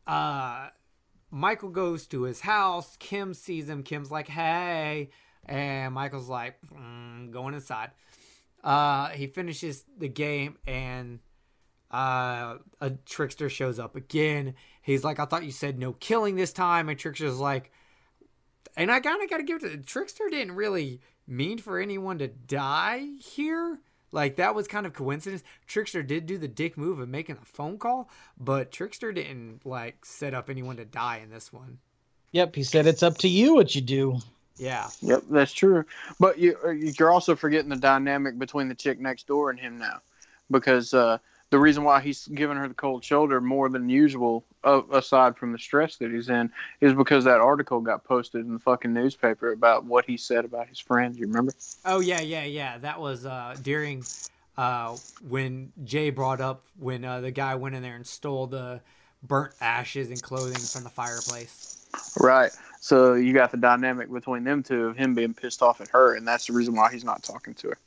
uh, 0.06 0.68
Michael 1.30 1.68
goes 1.68 2.06
to 2.08 2.22
his 2.22 2.40
house. 2.40 2.96
Kim 2.98 3.34
sees 3.34 3.68
him. 3.68 3.82
Kim's 3.82 4.10
like, 4.10 4.28
"Hey," 4.28 5.10
and 5.44 5.94
Michael's 5.94 6.28
like, 6.28 6.56
mm, 6.74 7.30
"Going 7.30 7.52
inside." 7.54 7.90
Uh, 8.64 9.08
he 9.10 9.26
finishes 9.26 9.84
the 9.98 10.08
game, 10.08 10.56
and 10.66 11.20
uh, 11.96 12.58
a 12.80 12.90
trickster 13.06 13.48
shows 13.48 13.78
up 13.78 13.96
again. 13.96 14.54
He's 14.82 15.04
like, 15.04 15.18
"I 15.18 15.24
thought 15.24 15.44
you 15.44 15.52
said 15.52 15.78
no 15.78 15.94
killing 15.94 16.36
this 16.36 16.52
time," 16.52 16.88
and 16.88 16.98
trickster's 16.98 17.38
like, 17.38 17.70
and 18.76 18.90
I 18.90 19.00
kind 19.00 19.22
of 19.22 19.30
got 19.30 19.38
to 19.38 19.42
give 19.42 19.64
it 19.64 19.70
to 19.70 19.76
Trickster 19.78 20.28
didn't 20.30 20.54
really 20.54 21.00
mean 21.26 21.58
for 21.58 21.80
anyone 21.80 22.18
to 22.18 22.28
die 22.28 23.08
here. 23.20 23.78
Like 24.12 24.36
that 24.36 24.54
was 24.54 24.68
kind 24.68 24.86
of 24.86 24.92
coincidence. 24.92 25.42
Trickster 25.66 26.02
did 26.02 26.26
do 26.26 26.38
the 26.38 26.48
dick 26.48 26.76
move 26.76 27.00
of 27.00 27.08
making 27.08 27.38
a 27.40 27.44
phone 27.44 27.78
call, 27.78 28.10
but 28.38 28.70
Trickster 28.70 29.12
didn't 29.12 29.64
like 29.64 30.04
set 30.04 30.34
up 30.34 30.50
anyone 30.50 30.76
to 30.76 30.84
die 30.84 31.20
in 31.22 31.30
this 31.30 31.52
one. 31.52 31.78
Yep, 32.32 32.54
he 32.54 32.62
said 32.62 32.86
it's 32.86 33.02
up 33.02 33.18
to 33.18 33.28
you 33.28 33.54
what 33.54 33.74
you 33.74 33.80
do. 33.80 34.18
Yeah. 34.58 34.88
Yep, 35.00 35.24
that's 35.30 35.52
true. 35.52 35.84
But 36.20 36.38
you 36.38 36.56
uh, 36.64 36.70
you're 36.70 37.10
also 37.10 37.34
forgetting 37.34 37.70
the 37.70 37.76
dynamic 37.76 38.38
between 38.38 38.68
the 38.68 38.74
chick 38.74 39.00
next 39.00 39.26
door 39.26 39.50
and 39.50 39.58
him 39.58 39.78
now, 39.78 40.00
because 40.50 40.94
uh, 40.94 41.18
the 41.50 41.58
reason 41.58 41.84
why 41.84 42.00
he's 42.00 42.26
giving 42.28 42.56
her 42.56 42.66
the 42.66 42.74
cold 42.74 43.04
shoulder 43.04 43.40
more 43.40 43.68
than 43.68 43.88
usual, 43.88 44.44
uh, 44.64 44.82
aside 44.92 45.36
from 45.36 45.52
the 45.52 45.58
stress 45.58 45.96
that 45.96 46.10
he's 46.10 46.28
in, 46.28 46.50
is 46.80 46.92
because 46.92 47.24
that 47.24 47.40
article 47.40 47.80
got 47.80 48.04
posted 48.04 48.44
in 48.44 48.52
the 48.52 48.58
fucking 48.58 48.92
newspaper 48.92 49.52
about 49.52 49.84
what 49.84 50.04
he 50.04 50.16
said 50.16 50.44
about 50.44 50.68
his 50.68 50.78
friend. 50.78 51.14
You 51.16 51.26
remember? 51.26 51.54
Oh 51.84 52.00
yeah, 52.00 52.20
yeah, 52.20 52.44
yeah. 52.44 52.78
That 52.78 53.00
was 53.00 53.26
uh 53.26 53.56
during 53.62 54.04
uh 54.56 54.96
when 55.28 55.72
Jay 55.84 56.10
brought 56.10 56.40
up 56.40 56.64
when 56.78 57.04
uh, 57.04 57.20
the 57.20 57.30
guy 57.30 57.54
went 57.54 57.76
in 57.76 57.82
there 57.82 57.96
and 57.96 58.06
stole 58.06 58.46
the 58.46 58.80
burnt 59.22 59.52
ashes 59.60 60.10
and 60.10 60.20
clothing 60.22 60.58
from 60.58 60.82
the 60.82 60.90
fireplace. 60.90 61.88
Right. 62.18 62.50
So 62.80 63.14
you 63.14 63.32
got 63.32 63.50
the 63.50 63.56
dynamic 63.56 64.12
between 64.12 64.44
them 64.44 64.62
two 64.62 64.86
of 64.86 64.96
him 64.96 65.14
being 65.14 65.34
pissed 65.34 65.62
off 65.62 65.80
at 65.80 65.88
her, 65.88 66.14
and 66.14 66.26
that's 66.26 66.46
the 66.46 66.52
reason 66.52 66.74
why 66.74 66.92
he's 66.92 67.04
not 67.04 67.22
talking 67.22 67.54
to 67.54 67.68
her. 67.68 67.78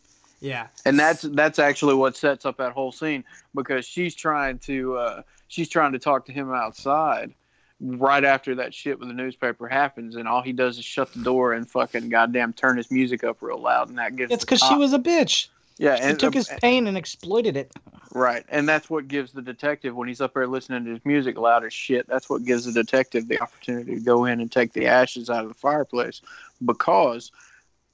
Yeah. 0.41 0.67
and 0.85 0.97
that's 0.99 1.23
that's 1.23 1.59
actually 1.59 1.95
what 1.95 2.15
sets 2.15 2.45
up 2.45 2.57
that 2.57 2.71
whole 2.73 2.91
scene 2.91 3.23
because 3.55 3.85
she's 3.85 4.15
trying 4.15 4.59
to 4.59 4.95
uh, 4.97 5.21
she's 5.47 5.67
trying 5.69 5.91
to 5.93 5.99
talk 5.99 6.25
to 6.27 6.31
him 6.31 6.53
outside 6.53 7.33
right 7.81 8.23
after 8.25 8.55
that 8.55 8.73
shit 8.73 8.99
with 8.99 9.07
the 9.07 9.13
newspaper 9.13 9.67
happens 9.67 10.15
and 10.15 10.27
all 10.27 10.41
he 10.41 10.51
does 10.53 10.77
is 10.77 10.85
shut 10.85 11.11
the 11.13 11.23
door 11.23 11.53
and 11.53 11.69
fucking 11.69 12.09
goddamn 12.09 12.51
turn 12.53 12.75
his 12.77 12.91
music 12.91 13.23
up 13.23 13.41
real 13.41 13.57
loud 13.59 13.89
and 13.89 13.97
that 13.97 14.15
gives 14.15 14.31
It's 14.31 14.43
because 14.43 14.59
she 14.61 14.75
was 14.75 14.91
a 14.93 14.99
bitch. 14.99 15.47
yeah 15.77 15.95
She 15.95 16.03
and 16.03 16.19
took 16.19 16.33
his 16.33 16.49
pain 16.61 16.87
and 16.87 16.97
exploited 16.97 17.55
it. 17.55 17.71
right 18.13 18.43
and 18.49 18.67
that's 18.67 18.89
what 18.89 19.07
gives 19.07 19.31
the 19.31 19.41
detective 19.41 19.95
when 19.95 20.07
he's 20.09 20.19
up 20.19 20.33
there 20.33 20.45
listening 20.47 20.83
to 20.85 20.91
his 20.91 21.05
music 21.05 21.37
loud 21.37 21.63
as 21.63 21.71
shit 21.73 22.05
that's 22.07 22.29
what 22.29 22.43
gives 22.43 22.65
the 22.65 22.71
detective 22.73 23.27
the 23.29 23.41
opportunity 23.41 23.95
to 23.95 24.01
go 24.01 24.25
in 24.25 24.41
and 24.41 24.51
take 24.51 24.73
the 24.73 24.85
ashes 24.85 25.29
out 25.29 25.43
of 25.43 25.47
the 25.49 25.53
fireplace 25.55 26.21
because 26.65 27.31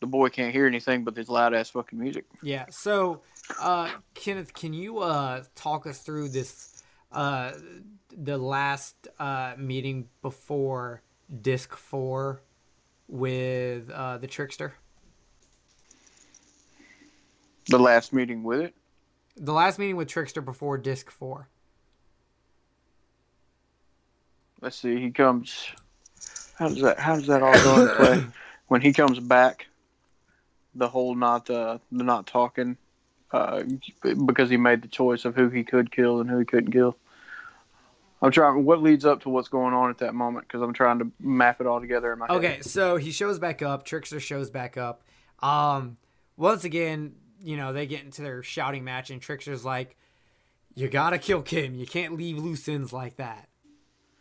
the 0.05 0.11
boy 0.11 0.29
can't 0.29 0.53
hear 0.53 0.67
anything 0.67 1.03
but 1.03 1.15
this 1.15 1.29
loud 1.29 1.55
ass 1.55 1.71
fucking 1.71 1.97
music 1.97 2.25
Yeah. 2.43 2.65
So, 2.69 3.21
uh, 3.59 3.89
Kenneth, 4.13 4.53
can 4.53 4.71
you 4.71 4.99
uh, 4.99 5.43
talk 5.55 5.87
us 5.87 5.99
through 5.99 6.29
this, 6.29 6.83
uh, 7.11 7.53
the 8.15 8.37
last 8.37 9.07
uh, 9.19 9.55
meeting 9.57 10.07
before 10.21 11.01
Disc 11.41 11.75
Four 11.75 12.43
with 13.07 13.89
uh, 13.89 14.19
the 14.19 14.27
Trickster? 14.27 14.75
the 17.67 17.79
last 17.79 18.13
meeting 18.13 18.43
with 18.43 18.61
it 18.61 18.75
The 19.37 19.51
last 19.51 19.79
meeting 19.79 19.95
with 19.95 20.07
Trickster 20.07 20.41
before 20.41 20.77
Disc 20.77 21.09
Four. 21.09 21.49
let's 24.61 24.75
see 24.75 24.99
he 25.01 25.09
comes 25.09 25.67
how 26.59 26.67
does 26.67 26.81
that 26.81 26.99
how 26.99 27.15
does 27.15 27.27
that 27.27 27.41
all 27.41 27.53
go 27.53 27.81
into 27.81 27.95
play 27.95 28.25
when 28.67 28.81
he 28.81 28.93
comes 28.93 29.19
back 29.19 29.67
the 30.75 30.87
whole 30.87 31.15
not 31.15 31.49
uh 31.49 31.77
the 31.91 32.03
not 32.03 32.27
talking 32.27 32.77
uh 33.31 33.63
because 34.25 34.49
he 34.49 34.57
made 34.57 34.81
the 34.81 34.87
choice 34.87 35.25
of 35.25 35.35
who 35.35 35.49
he 35.49 35.63
could 35.63 35.91
kill 35.91 36.19
and 36.19 36.29
who 36.29 36.37
he 36.39 36.45
couldn't 36.45 36.71
kill 36.71 36.95
i'm 38.21 38.31
trying 38.31 38.63
what 38.65 38.81
leads 38.81 39.05
up 39.05 39.21
to 39.21 39.29
what's 39.29 39.47
going 39.47 39.73
on 39.73 39.89
at 39.89 39.97
that 39.97 40.13
moment 40.13 40.47
because 40.47 40.61
i'm 40.61 40.73
trying 40.73 40.99
to 40.99 41.11
map 41.19 41.59
it 41.61 41.67
all 41.67 41.79
together 41.79 42.13
in 42.13 42.19
my 42.19 42.27
head. 42.27 42.37
Okay, 42.37 42.61
so 42.61 42.97
he 42.97 43.11
shows 43.11 43.39
back 43.39 43.61
up. 43.61 43.85
Trickster 43.85 44.19
shows 44.19 44.49
back 44.49 44.77
up. 44.77 45.01
Um, 45.39 45.97
once 46.37 46.63
again, 46.63 47.15
you 47.41 47.57
know 47.57 47.73
they 47.73 47.85
get 47.85 48.03
into 48.03 48.21
their 48.21 48.43
shouting 48.43 48.83
match, 48.83 49.09
and 49.09 49.21
Trickster's 49.21 49.63
like, 49.65 49.95
"You 50.73 50.87
gotta 50.87 51.17
kill 51.17 51.41
Kim. 51.41 51.75
You 51.75 51.85
can't 51.85 52.15
leave 52.15 52.37
loose 52.37 52.67
ends 52.67 52.91
like 52.91 53.17
that. 53.17 53.49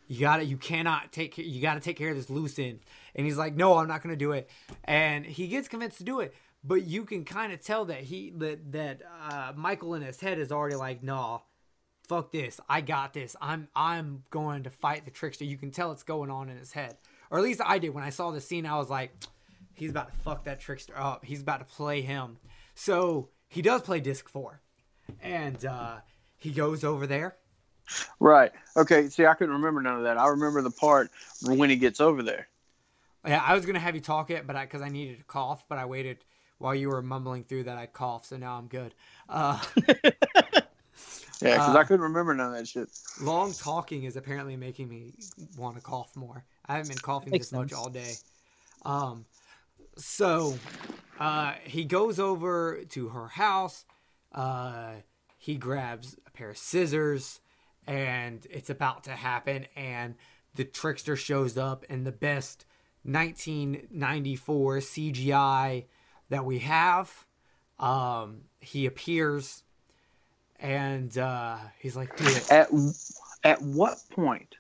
You 0.06 0.20
gotta, 0.20 0.44
you 0.44 0.58
cannot 0.58 1.12
take, 1.12 1.38
you 1.38 1.62
gotta 1.62 1.80
take 1.80 1.96
care 1.96 2.10
of 2.10 2.16
this 2.16 2.28
loose 2.30 2.58
end." 2.58 2.80
And 3.14 3.26
he's 3.26 3.36
like, 3.36 3.54
"No, 3.54 3.78
I'm 3.78 3.88
not 3.88 4.02
gonna 4.02 4.16
do 4.16 4.32
it." 4.32 4.48
And 4.84 5.24
he 5.24 5.48
gets 5.48 5.68
convinced 5.68 5.98
to 5.98 6.04
do 6.04 6.20
it, 6.20 6.34
but 6.62 6.84
you 6.84 7.04
can 7.04 7.24
kind 7.24 7.52
of 7.52 7.60
tell 7.60 7.84
that 7.86 8.00
he 8.00 8.30
that 8.38 8.72
that 8.72 9.02
uh, 9.30 9.52
Michael 9.56 9.94
in 9.94 10.02
his 10.02 10.20
head 10.20 10.38
is 10.38 10.52
already 10.52 10.76
like, 10.76 11.02
"Nah." 11.02 11.40
Fuck 12.06 12.32
this! 12.32 12.60
I 12.68 12.82
got 12.82 13.14
this. 13.14 13.34
I'm 13.40 13.68
I'm 13.74 14.24
going 14.30 14.64
to 14.64 14.70
fight 14.70 15.06
the 15.06 15.10
trickster. 15.10 15.46
You 15.46 15.56
can 15.56 15.70
tell 15.70 15.90
it's 15.90 16.02
going 16.02 16.30
on 16.30 16.50
in 16.50 16.58
his 16.58 16.70
head, 16.70 16.98
or 17.30 17.38
at 17.38 17.44
least 17.44 17.62
I 17.64 17.78
did 17.78 17.94
when 17.94 18.04
I 18.04 18.10
saw 18.10 18.30
the 18.30 18.42
scene. 18.42 18.66
I 18.66 18.76
was 18.76 18.90
like, 18.90 19.10
he's 19.72 19.88
about 19.90 20.12
to 20.12 20.18
fuck 20.18 20.44
that 20.44 20.60
trickster 20.60 20.92
up. 20.98 21.24
He's 21.24 21.40
about 21.40 21.60
to 21.60 21.64
play 21.64 22.02
him. 22.02 22.36
So 22.74 23.30
he 23.48 23.62
does 23.62 23.80
play 23.80 24.00
disc 24.00 24.28
four, 24.28 24.60
and 25.22 25.64
uh, 25.64 25.96
he 26.36 26.50
goes 26.50 26.84
over 26.84 27.06
there. 27.06 27.36
right 28.18 28.52
okay 28.76 29.08
see 29.08 29.26
i 29.26 29.34
couldn't 29.34 29.54
remember 29.54 29.82
none 29.82 29.96
of 29.98 30.04
that 30.04 30.16
i 30.16 30.26
remember 30.28 30.62
the 30.62 30.70
part 30.70 31.10
when 31.42 31.68
he 31.68 31.76
gets 31.76 32.00
over 32.00 32.22
there 32.22 32.48
Yeah, 33.26 33.42
I 33.44 33.54
was 33.54 33.64
gonna 33.66 33.78
have 33.80 33.94
you 33.94 34.00
talk 34.00 34.30
it, 34.30 34.46
but 34.46 34.56
I 34.56 34.64
because 34.64 34.82
I 34.82 34.88
needed 34.88 35.18
to 35.18 35.24
cough, 35.24 35.64
but 35.68 35.78
I 35.78 35.84
waited 35.86 36.18
while 36.58 36.74
you 36.74 36.88
were 36.88 37.02
mumbling 37.02 37.44
through 37.44 37.64
that. 37.64 37.78
I 37.78 37.86
coughed, 37.86 38.26
so 38.26 38.36
now 38.36 38.56
I'm 38.56 38.66
good. 38.68 38.94
Uh, 39.28 39.60
yeah 41.42 41.56
because 41.56 41.74
Uh, 41.74 41.78
i 41.78 41.84
couldn't 41.84 42.02
remember 42.02 42.32
none 42.34 42.48
of 42.48 42.52
that 42.58 42.68
shit 42.68 42.88
long 43.20 43.52
talking 43.52 44.04
is 44.04 44.16
apparently 44.16 44.56
making 44.56 44.88
me 44.88 45.12
want 45.56 45.76
to 45.76 45.82
cough 45.82 46.14
more. 46.16 46.44
I 46.66 46.74
haven't 46.74 46.88
been 46.88 46.98
coughing 46.98 47.32
Makes 47.32 47.50
this 47.50 47.52
much 47.58 47.72
all 47.72 47.90
day. 47.90 48.14
Um, 48.84 49.26
so 49.96 50.56
uh, 51.18 51.54
he 51.64 51.84
goes 51.84 52.18
over 52.18 52.80
to 52.90 53.08
her 53.08 53.28
house. 53.28 53.84
Uh, 54.32 54.92
he 55.38 55.56
grabs 55.56 56.16
a 56.26 56.30
pair 56.30 56.50
of 56.50 56.56
scissors, 56.58 57.40
and 57.86 58.46
it's 58.50 58.70
about 58.70 59.04
to 59.04 59.10
happen. 59.12 59.66
And 59.76 60.14
the 60.54 60.64
trickster 60.64 61.16
shows 61.16 61.56
up, 61.58 61.84
and 61.88 62.06
the 62.06 62.12
best 62.12 62.64
1994 63.04 64.78
CGI 64.78 65.84
that 66.30 66.44
we 66.44 66.60
have. 66.60 67.26
Um, 67.78 68.42
he 68.60 68.86
appears, 68.86 69.62
and 70.58 71.16
uh, 71.16 71.58
he's 71.78 71.96
like, 71.96 72.16
"Do 72.16 72.24
it." 72.26 72.50
at 72.50 72.68
at 73.42 73.62
what 73.62 73.98
point 74.10 74.56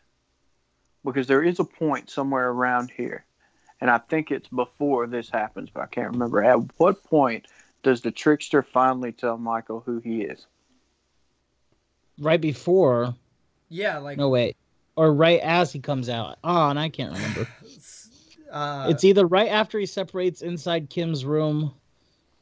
because 1.04 1.26
there 1.26 1.42
is 1.42 1.58
a 1.58 1.64
point 1.64 2.10
somewhere 2.10 2.50
around 2.50 2.90
here 2.90 3.24
and 3.80 3.90
i 3.90 3.96
think 3.96 4.30
it's 4.30 4.48
before 4.48 5.06
this 5.06 5.30
happens 5.30 5.70
but 5.72 5.82
i 5.82 5.86
can't 5.86 6.12
remember 6.12 6.44
at 6.44 6.58
what 6.78 7.02
point 7.04 7.46
does 7.82 8.02
the 8.02 8.10
trickster 8.10 8.62
finally 8.62 9.10
tell 9.10 9.38
michael 9.38 9.82
who 9.86 10.00
he 10.00 10.22
is 10.22 10.46
Right 12.18 12.40
before, 12.40 13.14
Yeah, 13.68 13.98
like 13.98 14.18
no 14.18 14.28
wait, 14.28 14.56
or 14.94 15.12
right 15.12 15.40
as 15.40 15.72
he 15.72 15.80
comes 15.80 16.08
out. 16.08 16.38
Oh, 16.44 16.68
and 16.70 16.78
I 16.78 16.88
can't 16.88 17.12
remember. 17.12 17.48
uh, 18.54 18.86
it's 18.88 19.04
either 19.04 19.26
right 19.26 19.48
after 19.50 19.78
he 19.78 19.86
separates 19.86 20.40
inside 20.40 20.88
Kim's 20.88 21.24
room, 21.24 21.74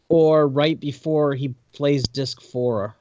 or 0.08 0.46
right 0.46 0.78
before 0.78 1.34
he 1.34 1.54
plays 1.72 2.02
disc 2.04 2.40
four. 2.40 2.94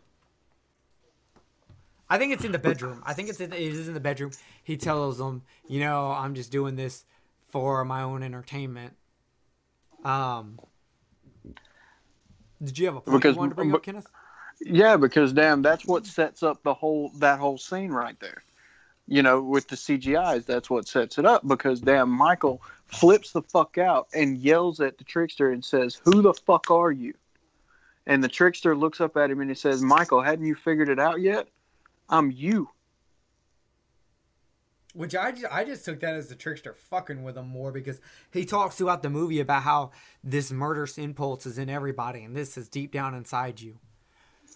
I 2.09 2.17
think 2.17 2.33
it's 2.33 2.43
in 2.43 2.51
the 2.51 2.59
bedroom. 2.59 3.03
I 3.05 3.13
think 3.13 3.29
it's 3.29 3.39
in, 3.39 3.53
it 3.53 3.59
is 3.59 3.87
in 3.87 3.93
the 3.93 3.99
bedroom. 3.99 4.31
He 4.63 4.75
tells 4.77 5.17
them, 5.17 5.43
you 5.67 5.79
know, 5.79 6.07
I'm 6.07 6.35
just 6.35 6.51
doing 6.51 6.75
this 6.75 7.05
for 7.49 7.85
my 7.85 8.01
own 8.01 8.23
entertainment. 8.23 8.93
Um, 10.03 10.59
did 12.63 12.77
you 12.77 12.85
have 12.87 12.95
a 12.95 13.01
point 13.01 13.17
Because- 13.17 13.35
you 13.35 13.39
wanted 13.39 13.49
to 13.51 13.55
bring 13.55 13.71
but- 13.71 13.77
up, 13.77 13.83
Kenneth? 13.83 14.07
Yeah, 14.63 14.95
because 14.95 15.33
damn, 15.33 15.61
that's 15.63 15.85
what 15.85 16.05
sets 16.05 16.43
up 16.43 16.61
the 16.63 16.73
whole 16.73 17.09
that 17.17 17.39
whole 17.39 17.57
scene 17.57 17.91
right 17.91 18.19
there. 18.19 18.43
You 19.07 19.23
know, 19.23 19.41
with 19.41 19.67
the 19.67 19.75
CGIs, 19.75 20.45
that's 20.45 20.69
what 20.69 20.87
sets 20.87 21.17
it 21.17 21.25
up. 21.25 21.47
Because 21.47 21.81
damn, 21.81 22.09
Michael 22.09 22.61
flips 22.91 23.31
the 23.31 23.41
fuck 23.41 23.77
out 23.77 24.07
and 24.13 24.37
yells 24.37 24.79
at 24.79 24.97
the 24.97 25.03
trickster 25.03 25.51
and 25.51 25.63
says, 25.63 26.01
"Who 26.03 26.21
the 26.21 26.33
fuck 26.33 26.69
are 26.69 26.91
you?" 26.91 27.13
And 28.05 28.23
the 28.23 28.27
trickster 28.27 28.75
looks 28.75 28.99
up 29.01 29.17
at 29.17 29.31
him 29.31 29.41
and 29.41 29.49
he 29.49 29.55
says, 29.55 29.81
"Michael, 29.81 30.21
hadn't 30.21 30.45
you 30.45 30.55
figured 30.55 30.89
it 30.89 30.99
out 30.99 31.21
yet? 31.21 31.47
I'm 32.09 32.31
you." 32.31 32.69
Which 34.93 35.15
I 35.15 35.31
just, 35.31 35.45
I 35.49 35.63
just 35.63 35.85
took 35.85 36.01
that 36.01 36.15
as 36.15 36.27
the 36.27 36.35
trickster 36.35 36.73
fucking 36.73 37.23
with 37.23 37.37
him 37.37 37.47
more 37.47 37.71
because 37.71 38.01
he 38.33 38.43
talks 38.43 38.75
throughout 38.75 39.03
the 39.03 39.09
movie 39.09 39.39
about 39.39 39.63
how 39.63 39.91
this 40.21 40.51
murderous 40.51 40.97
impulse 40.97 41.45
is 41.45 41.57
in 41.57 41.69
everybody 41.69 42.23
and 42.23 42.35
this 42.35 42.57
is 42.57 42.67
deep 42.67 42.91
down 42.91 43.15
inside 43.15 43.61
you. 43.61 43.79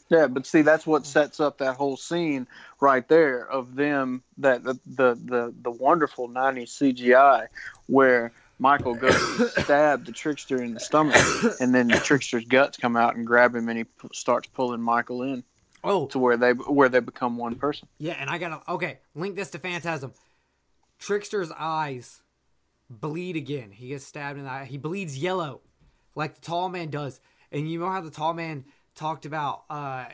Yeah, 0.09 0.27
but 0.27 0.45
see, 0.45 0.61
that's 0.61 0.85
what 0.85 1.03
mm-hmm. 1.03 1.09
sets 1.09 1.39
up 1.39 1.57
that 1.59 1.75
whole 1.75 1.97
scene 1.97 2.47
right 2.79 3.07
there 3.07 3.49
of 3.49 3.75
them 3.75 4.23
that 4.37 4.63
the 4.63 4.79
the 4.85 5.15
the, 5.15 5.53
the 5.63 5.71
wonderful 5.71 6.29
'90s 6.29 6.69
CGI 6.69 7.47
where 7.87 8.31
Michael 8.59 8.95
goes 8.95 9.15
to 9.37 9.49
stab 9.63 10.05
the 10.05 10.11
trickster 10.11 10.61
in 10.61 10.73
the 10.73 10.79
stomach, 10.79 11.15
and 11.59 11.73
then 11.73 11.87
the 11.87 11.97
trickster's 11.97 12.45
guts 12.45 12.77
come 12.77 12.95
out 12.95 13.15
and 13.15 13.25
grab 13.25 13.55
him, 13.55 13.67
and 13.67 13.79
he 13.79 13.83
p- 13.83 14.07
starts 14.13 14.47
pulling 14.47 14.81
Michael 14.81 15.23
in 15.23 15.43
Oh, 15.83 16.07
to 16.07 16.19
where 16.19 16.35
they 16.35 16.51
where 16.51 16.89
they 16.89 16.99
become 16.99 17.37
one 17.37 17.55
person. 17.55 17.87
yeah, 17.99 18.15
and 18.19 18.29
I 18.29 18.37
gotta 18.37 18.61
okay 18.71 18.99
link 19.13 19.35
this 19.35 19.51
to 19.51 19.59
Phantasm. 19.59 20.13
Trickster's 20.99 21.51
eyes 21.51 22.21
bleed 22.89 23.35
again. 23.35 23.71
He 23.71 23.89
gets 23.89 24.05
stabbed 24.05 24.39
in 24.39 24.45
the 24.45 24.51
eye. 24.51 24.65
He 24.65 24.77
bleeds 24.77 25.17
yellow, 25.17 25.61
like 26.15 26.35
the 26.35 26.41
tall 26.41 26.69
man 26.69 26.89
does. 26.89 27.19
And 27.51 27.69
you 27.69 27.79
know 27.79 27.89
how 27.89 28.01
the 28.01 28.09
tall 28.09 28.33
man 28.33 28.65
talked 28.95 29.25
about? 29.25 29.63
uh 29.69 30.05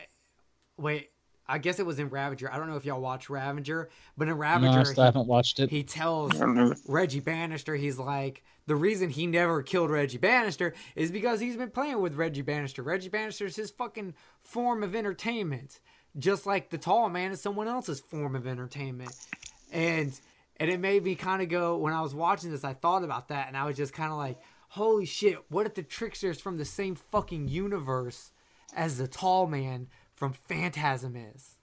Wait, 0.78 1.10
I 1.46 1.58
guess 1.58 1.78
it 1.78 1.86
was 1.86 1.98
in 1.98 2.08
Ravager. 2.08 2.50
I 2.52 2.56
don't 2.56 2.68
know 2.68 2.76
if 2.76 2.84
y'all 2.84 3.00
watch 3.00 3.28
Ravager, 3.28 3.90
but 4.16 4.26
in 4.28 4.34
No, 4.34 4.36
I 4.36 4.38
Ravager, 4.38 4.84
still 4.84 5.04
haven't 5.04 5.26
watched 5.26 5.60
it. 5.60 5.70
he 5.70 5.82
tells 5.82 6.34
I 6.36 6.38
don't 6.46 6.54
know. 6.54 6.74
Reggie 6.88 7.20
Bannister, 7.20 7.76
he's 7.76 7.98
like, 7.98 8.42
the 8.66 8.76
reason 8.76 9.10
he 9.10 9.26
never 9.26 9.62
killed 9.62 9.90
Reggie 9.90 10.18
Bannister 10.18 10.72
is 10.96 11.10
because 11.10 11.40
he's 11.40 11.56
been 11.56 11.70
playing 11.70 12.00
with 12.00 12.14
Reggie 12.14 12.42
Bannister. 12.42 12.82
Reggie 12.82 13.08
Bannister 13.10 13.46
is 13.46 13.56
his 13.56 13.70
fucking 13.70 14.14
form 14.40 14.82
of 14.82 14.94
entertainment, 14.94 15.80
just 16.18 16.46
like 16.46 16.70
the 16.70 16.78
tall 16.78 17.08
man 17.08 17.32
is 17.32 17.40
someone 17.40 17.68
else's 17.68 18.00
form 18.00 18.34
of 18.34 18.46
entertainment. 18.46 19.14
And 19.72 20.18
and 20.58 20.70
it 20.70 20.80
made 20.80 21.02
me 21.04 21.14
kind 21.14 21.42
of 21.42 21.48
go 21.48 21.76
when 21.76 21.92
I 21.92 22.00
was 22.02 22.14
watching 22.14 22.50
this, 22.50 22.64
I 22.64 22.74
thought 22.74 23.04
about 23.04 23.28
that, 23.28 23.48
and 23.48 23.56
I 23.56 23.64
was 23.66 23.76
just 23.76 23.92
kind 23.92 24.10
of 24.12 24.18
like, 24.18 24.38
holy 24.68 25.06
shit, 25.06 25.38
what 25.50 25.66
if 25.66 25.74
the 25.74 25.82
trickster's 25.82 26.40
from 26.40 26.56
the 26.56 26.64
same 26.64 26.94
fucking 26.94 27.48
universe 27.48 28.31
as 28.74 28.98
the 28.98 29.08
tall 29.08 29.46
man 29.46 29.88
from 30.14 30.32
Phantasm 30.32 31.16
is? 31.16 31.56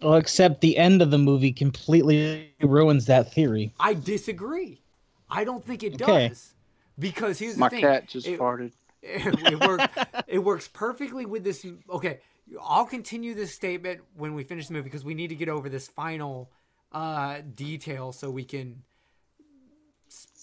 Well, 0.00 0.14
except 0.14 0.60
the 0.60 0.76
end 0.76 1.00
of 1.02 1.10
the 1.10 1.18
movie 1.18 1.52
completely 1.52 2.54
ruins 2.60 3.06
that 3.06 3.32
theory. 3.32 3.72
I 3.80 3.94
disagree. 3.94 4.82
I 5.30 5.44
don't 5.44 5.64
think 5.64 5.82
it 5.82 6.00
Okay. 6.00 6.28
does. 6.28 6.54
Because 6.98 7.38
here's 7.38 7.56
the 7.56 7.68
thing. 7.70 7.82
My 7.82 7.88
cat 7.88 8.08
just 8.08 8.26
it, 8.26 8.38
farted. 8.38 8.72
It, 9.06 9.52
it 9.52 9.60
works. 9.60 9.86
it 10.26 10.38
works 10.38 10.68
perfectly 10.68 11.26
with 11.26 11.44
this. 11.44 11.66
Okay, 11.90 12.20
I'll 12.62 12.86
continue 12.86 13.34
this 13.34 13.52
statement 13.54 14.00
when 14.16 14.34
we 14.34 14.44
finish 14.44 14.68
the 14.68 14.72
movie 14.72 14.84
because 14.84 15.04
we 15.04 15.12
need 15.12 15.28
to 15.28 15.34
get 15.34 15.50
over 15.50 15.68
this 15.68 15.88
final 15.88 16.50
uh, 16.90 17.40
detail 17.54 18.12
so 18.12 18.30
we 18.30 18.44
can. 18.44 18.82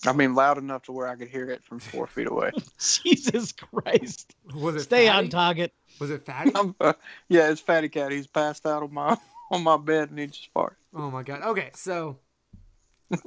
I 0.05 0.13
mean, 0.13 0.33
loud 0.33 0.57
enough 0.57 0.83
to 0.83 0.91
where 0.91 1.07
I 1.07 1.15
could 1.15 1.27
hear 1.27 1.49
it 1.49 1.63
from 1.63 1.79
four 1.79 2.07
feet 2.07 2.27
away. 2.27 2.51
Jesus 2.79 3.51
Christ! 3.51 4.35
Was 4.55 4.75
it 4.75 4.81
Stay 4.81 5.07
fatty? 5.07 5.25
on 5.25 5.29
target. 5.29 5.73
Was 5.99 6.09
it 6.09 6.25
fatty? 6.25 6.51
I'm, 6.55 6.75
uh, 6.79 6.93
yeah, 7.29 7.49
it's 7.51 7.61
Fatty 7.61 7.89
Cat. 7.89 8.11
He's 8.11 8.27
passed 8.27 8.65
out 8.65 8.81
on 8.83 8.93
my 8.93 9.15
on 9.51 9.63
my 9.63 9.77
bed 9.77 10.09
and 10.09 10.17
he 10.19 10.27
just 10.27 10.51
farted. 10.53 10.75
Oh 10.95 11.11
my 11.11 11.21
god. 11.23 11.41
Okay, 11.43 11.69
so 11.75 12.17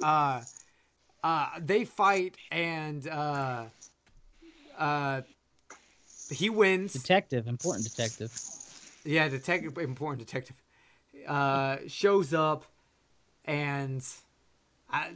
uh 0.03 0.41
uh 1.23 1.49
they 1.61 1.85
fight 1.85 2.37
and 2.51 3.07
uh 3.09 3.65
uh 4.77 5.21
he 6.31 6.51
wins. 6.51 6.93
Detective, 6.95 7.47
important 7.47 7.85
detective. 7.85 8.33
Yeah, 9.05 9.29
detective 9.29 9.79
important 9.79 10.27
detective 10.27 10.57
uh 11.29 11.77
shows 11.87 12.35
up 12.35 12.65
and 13.45 14.05
I 14.91 15.11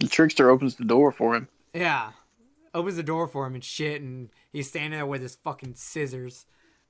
The 0.00 0.08
trickster 0.08 0.50
opens 0.50 0.76
the 0.76 0.84
door 0.84 1.10
for 1.12 1.34
him. 1.34 1.48
yeah, 1.74 2.10
opens 2.74 2.96
the 2.96 3.02
door 3.02 3.26
for 3.26 3.46
him 3.46 3.54
and 3.54 3.64
shit 3.64 4.00
and 4.02 4.28
he's 4.52 4.68
standing 4.68 4.92
there 4.92 5.06
with 5.06 5.22
his 5.22 5.34
fucking 5.36 5.74
scissors. 5.74 6.46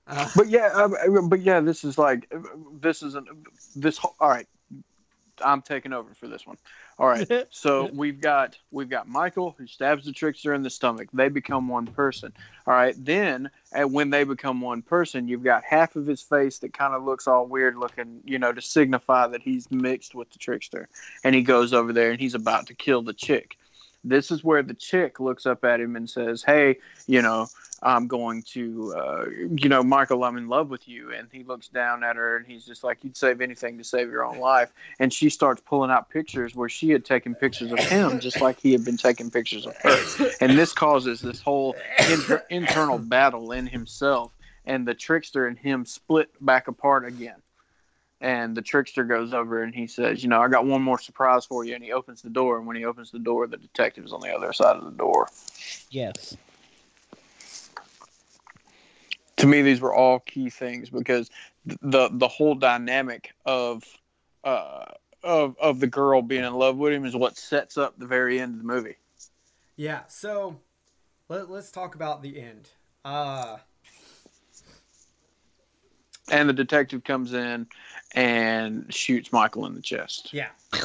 Uh, 0.07 0.29
But 0.37 0.49
yeah, 0.49 0.69
um, 0.75 1.29
but 1.29 1.41
yeah, 1.41 1.61
this 1.61 1.85
is 1.85 1.99
like 1.99 2.31
this 2.81 3.03
is 3.03 3.15
an 3.15 3.27
this. 3.77 3.99
All 3.99 4.15
right, 4.29 4.47
I'm 5.45 5.62
taking 5.62 5.93
over 5.93 6.12
for 6.14 6.28
this 6.28 6.47
one. 6.47 6.57
All 6.99 7.07
right, 7.07 7.47
so 7.51 7.91
we've 7.93 8.20
got 8.20 8.59
we've 8.70 8.89
got 8.89 9.09
Michael 9.09 9.55
who 9.59 9.66
stabs 9.66 10.05
the 10.05 10.12
trickster 10.12 10.55
in 10.55 10.62
the 10.62 10.70
stomach. 10.70 11.09
They 11.12 11.28
become 11.28 11.68
one 11.68 11.86
person. 11.86 12.32
All 12.66 12.74
right, 12.74 12.95
then 12.97 13.51
and 13.72 13.93
when 13.93 14.11
they 14.11 14.24
become 14.24 14.61
one 14.61 14.82
person, 14.82 15.28
you've 15.28 15.45
got 15.45 15.64
half 15.64 15.97
of 15.97 16.07
his 16.07 16.22
face 16.22 16.61
that 16.61 16.72
kind 16.72 16.95
of 16.95 17.05
looks 17.05 17.26
all 17.26 17.47
weird 17.47 17.76
looking, 17.76 18.20
you 18.24 18.39
know, 18.39 18.53
to 18.53 18.62
signify 18.62 19.26
that 19.28 19.43
he's 19.43 19.70
mixed 19.70 20.14
with 20.14 20.30
the 20.30 20.39
trickster. 20.39 20.89
And 21.22 21.34
he 21.34 21.43
goes 21.43 21.72
over 21.74 21.93
there 21.93 22.11
and 22.11 22.20
he's 22.20 22.34
about 22.34 22.68
to 22.68 22.74
kill 22.74 23.03
the 23.03 23.12
chick. 23.12 23.58
This 24.05 24.30
is 24.30 24.44
where 24.44 24.62
the 24.62 24.74
chick 24.74 25.20
looks 25.20 25.46
up 25.46 25.64
at 25.64 25.80
him 25.80 25.96
and 25.96 26.09
says, 26.09 26.42
"Hey, 26.42 26.78
you 27.07 27.22
know, 27.22 27.49
I'm 27.82 28.09
going 28.09 28.42
to, 28.55 28.94
uh, 28.96 29.24
you 29.57 29.68
know, 29.68 29.82
Michael, 29.82 30.24
I'm 30.24 30.36
in 30.36 30.49
love 30.49 30.68
with 30.68 30.88
you. 30.88 31.12
And 31.12 31.28
he 31.32 31.44
looks 31.44 31.68
down 31.68 32.03
at 32.03 32.16
her 32.16 32.36
and 32.36 32.46
he's 32.46 32.64
just 32.64 32.82
like, 32.82 33.05
you'd 33.05 33.16
save 33.16 33.40
anything 33.40 33.78
to 33.78 33.84
save 33.84 34.11
your 34.11 34.24
own 34.24 34.38
life. 34.38 34.72
And 34.99 35.12
she 35.12 35.30
starts 35.30 35.62
pulling 35.64 35.90
out 35.90 36.11
pictures 36.11 36.57
where 36.57 36.68
she 36.68 36.90
had 36.90 37.05
taken 37.05 37.34
pictures 37.34 37.70
of 37.72 37.78
him, 37.78 38.18
just 38.20 38.40
like 38.40 38.59
he 38.59 38.72
had 38.72 38.84
been 38.84 38.96
taking 38.96 39.30
pictures 39.30 39.66
of 39.66 39.76
her. 39.78 40.30
And 40.40 40.59
this 40.59 40.72
causes 40.72 41.20
this 41.20 41.40
whole 41.40 41.76
inter- 42.11 42.44
internal 42.51 42.99
battle 42.99 43.53
in 43.53 43.66
himself. 43.66 44.32
And 44.66 44.86
the 44.86 44.94
trickster 44.94 45.46
and 45.46 45.59
him 45.59 45.86
split 45.86 46.30
back 46.44 46.68
apart 46.68 47.07
again. 47.07 47.36
And 48.21 48.57
the 48.57 48.62
trickster 48.62 49.05
goes 49.05 49.33
over 49.33 49.62
and 49.62 49.75
he 49.75 49.87
says, 49.87 50.23
You 50.23 50.29
know, 50.29 50.41
I 50.41 50.49
got 50.49 50.66
one 50.66 50.83
more 50.83 50.99
surprise 50.99 51.45
for 51.45 51.64
you. 51.64 51.75
And 51.75 51.85
he 51.85 51.93
opens 51.93 52.21
the 52.21 52.31
door. 52.31 52.59
And 52.59 52.66
when 52.66 52.77
he 52.77 52.85
opens 52.85 53.12
the 53.12 53.21
door, 53.21 53.47
the 53.47 53.57
detective's 53.57 54.12
on 54.12 54.21
the 54.21 54.35
other 54.35 54.53
side 54.53 54.77
of 54.77 54.85
the 54.85 54.91
door. 54.91 55.29
Yes. 55.91 56.37
to 59.39 59.47
me 59.47 59.62
these 59.62 59.81
were 59.81 59.95
all 59.95 60.19
key 60.21 60.51
things 60.51 60.91
because 60.91 61.31
the 61.64 62.09
the 62.12 62.29
whole 62.29 62.55
dynamic 62.55 63.33
of 63.47 63.84
uh 64.45 64.84
of 65.22 65.57
of 65.59 65.80
the 65.80 65.87
girl 65.87 66.22
being 66.22 66.45
in 66.45 66.55
love 66.55 66.76
with 66.76 66.92
him 66.92 67.05
is 67.05 67.17
what 67.17 67.37
sets 67.37 67.79
up 67.79 67.99
the 67.99 68.07
very 68.07 68.41
end 68.41 68.55
of 68.55 68.59
the 68.59 68.67
movie. 68.67 68.97
yeah, 69.76 70.03
so 70.09 70.61
let, 71.29 71.51
let's 71.51 71.71
talk 71.71 71.95
about 71.95 72.22
the 72.22 72.41
end. 72.41 72.68
Uh 73.05 73.59
And 76.30 76.49
the 76.49 76.53
detective 76.53 77.05
comes 77.05 77.33
in 77.33 77.67
and 78.14 78.92
shoots 78.92 79.33
Michael 79.33 79.67
in 79.67 79.75
the 79.75 79.83
chest. 79.83 80.33
Yeah. 80.33 80.49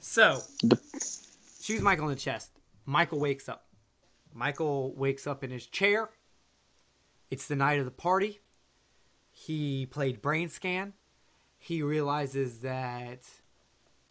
So, 0.00 0.40
The- 0.62 0.80
shoots 1.60 1.82
Michael 1.82 2.08
in 2.08 2.14
the 2.14 2.20
chest. 2.20 2.50
Michael 2.86 3.18
wakes 3.20 3.48
up. 3.48 3.66
Michael 4.34 4.94
wakes 4.94 5.26
up 5.26 5.44
in 5.44 5.50
his 5.50 5.66
chair. 5.66 6.10
It's 7.30 7.46
the 7.48 7.56
night 7.56 7.78
of 7.78 7.84
the 7.84 7.90
party. 7.90 8.40
He 9.30 9.86
played 9.86 10.20
brain 10.22 10.48
scan. 10.48 10.92
He 11.58 11.82
realizes 11.82 12.58
that 12.58 13.20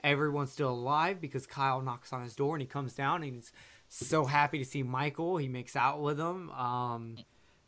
everyone's 0.04 0.52
still 0.52 0.72
alive 0.72 1.22
because 1.22 1.46
Kyle 1.46 1.82
knocks 1.82 2.14
on 2.14 2.24
his 2.24 2.36
door 2.36 2.56
and 2.56 2.62
he 2.62 2.68
comes 2.68 2.94
down 2.94 3.24
and 3.24 3.36
he's 3.36 3.52
so 3.90 4.26
happy 4.26 4.58
to 4.60 4.66
see 4.66 4.84
Michael. 4.84 5.38
He 5.38 5.48
makes 5.48 5.76
out 5.76 6.02
with 6.02 6.20
him. 6.20 6.50
Um, 6.52 7.18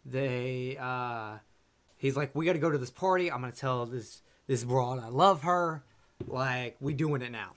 they 0.05 0.77
uh, 0.80 1.38
he's 2.03 2.17
like, 2.17 2.35
we 2.35 2.45
got 2.45 2.53
to 2.53 2.59
go 2.59 2.69
to 2.69 2.77
this 2.77 2.91
party. 2.91 3.31
I'm 3.31 3.39
gonna 3.39 3.53
tell 3.53 3.85
this 3.85 4.21
this 4.45 4.63
broad 4.63 4.99
I 4.99 5.07
love 5.07 5.41
her. 5.43 5.84
Like 6.27 6.75
we 6.80 6.93
doing 6.93 7.21
it 7.21 7.31
now. 7.31 7.53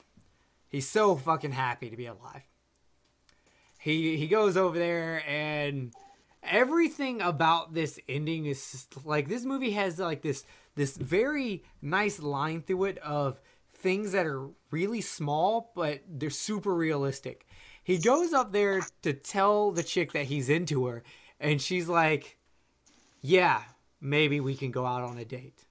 He's 0.68 0.88
so 0.88 1.16
fucking 1.16 1.52
happy 1.52 1.90
to 1.90 1.96
be 1.96 2.06
alive. 2.06 2.42
He 3.78 4.16
he 4.16 4.28
goes 4.28 4.56
over 4.56 4.78
there 4.78 5.22
and 5.28 5.92
everything 6.42 7.20
about 7.20 7.74
this 7.74 7.98
ending 8.08 8.46
is 8.46 8.70
just, 8.70 9.04
like 9.04 9.28
this 9.28 9.44
movie 9.44 9.72
has 9.72 9.98
like 9.98 10.22
this 10.22 10.44
this 10.76 10.96
very 10.96 11.64
nice 11.82 12.20
line 12.20 12.62
through 12.62 12.84
it 12.84 12.98
of 12.98 13.40
things 13.72 14.12
that 14.12 14.26
are 14.26 14.48
really 14.70 15.00
small 15.00 15.72
but 15.74 16.00
they're 16.08 16.30
super 16.30 16.74
realistic. 16.74 17.46
He 17.82 17.98
goes 17.98 18.32
up 18.32 18.52
there 18.52 18.80
to 19.02 19.12
tell 19.12 19.72
the 19.72 19.82
chick 19.82 20.12
that 20.12 20.26
he's 20.26 20.48
into 20.48 20.86
her 20.86 21.02
and 21.40 21.60
she's 21.60 21.88
like, 21.88 22.38
"Yeah, 23.20 23.62
maybe 24.00 24.40
we 24.40 24.54
can 24.54 24.70
go 24.70 24.86
out 24.86 25.02
on 25.02 25.18
a 25.18 25.24
date." 25.24 25.66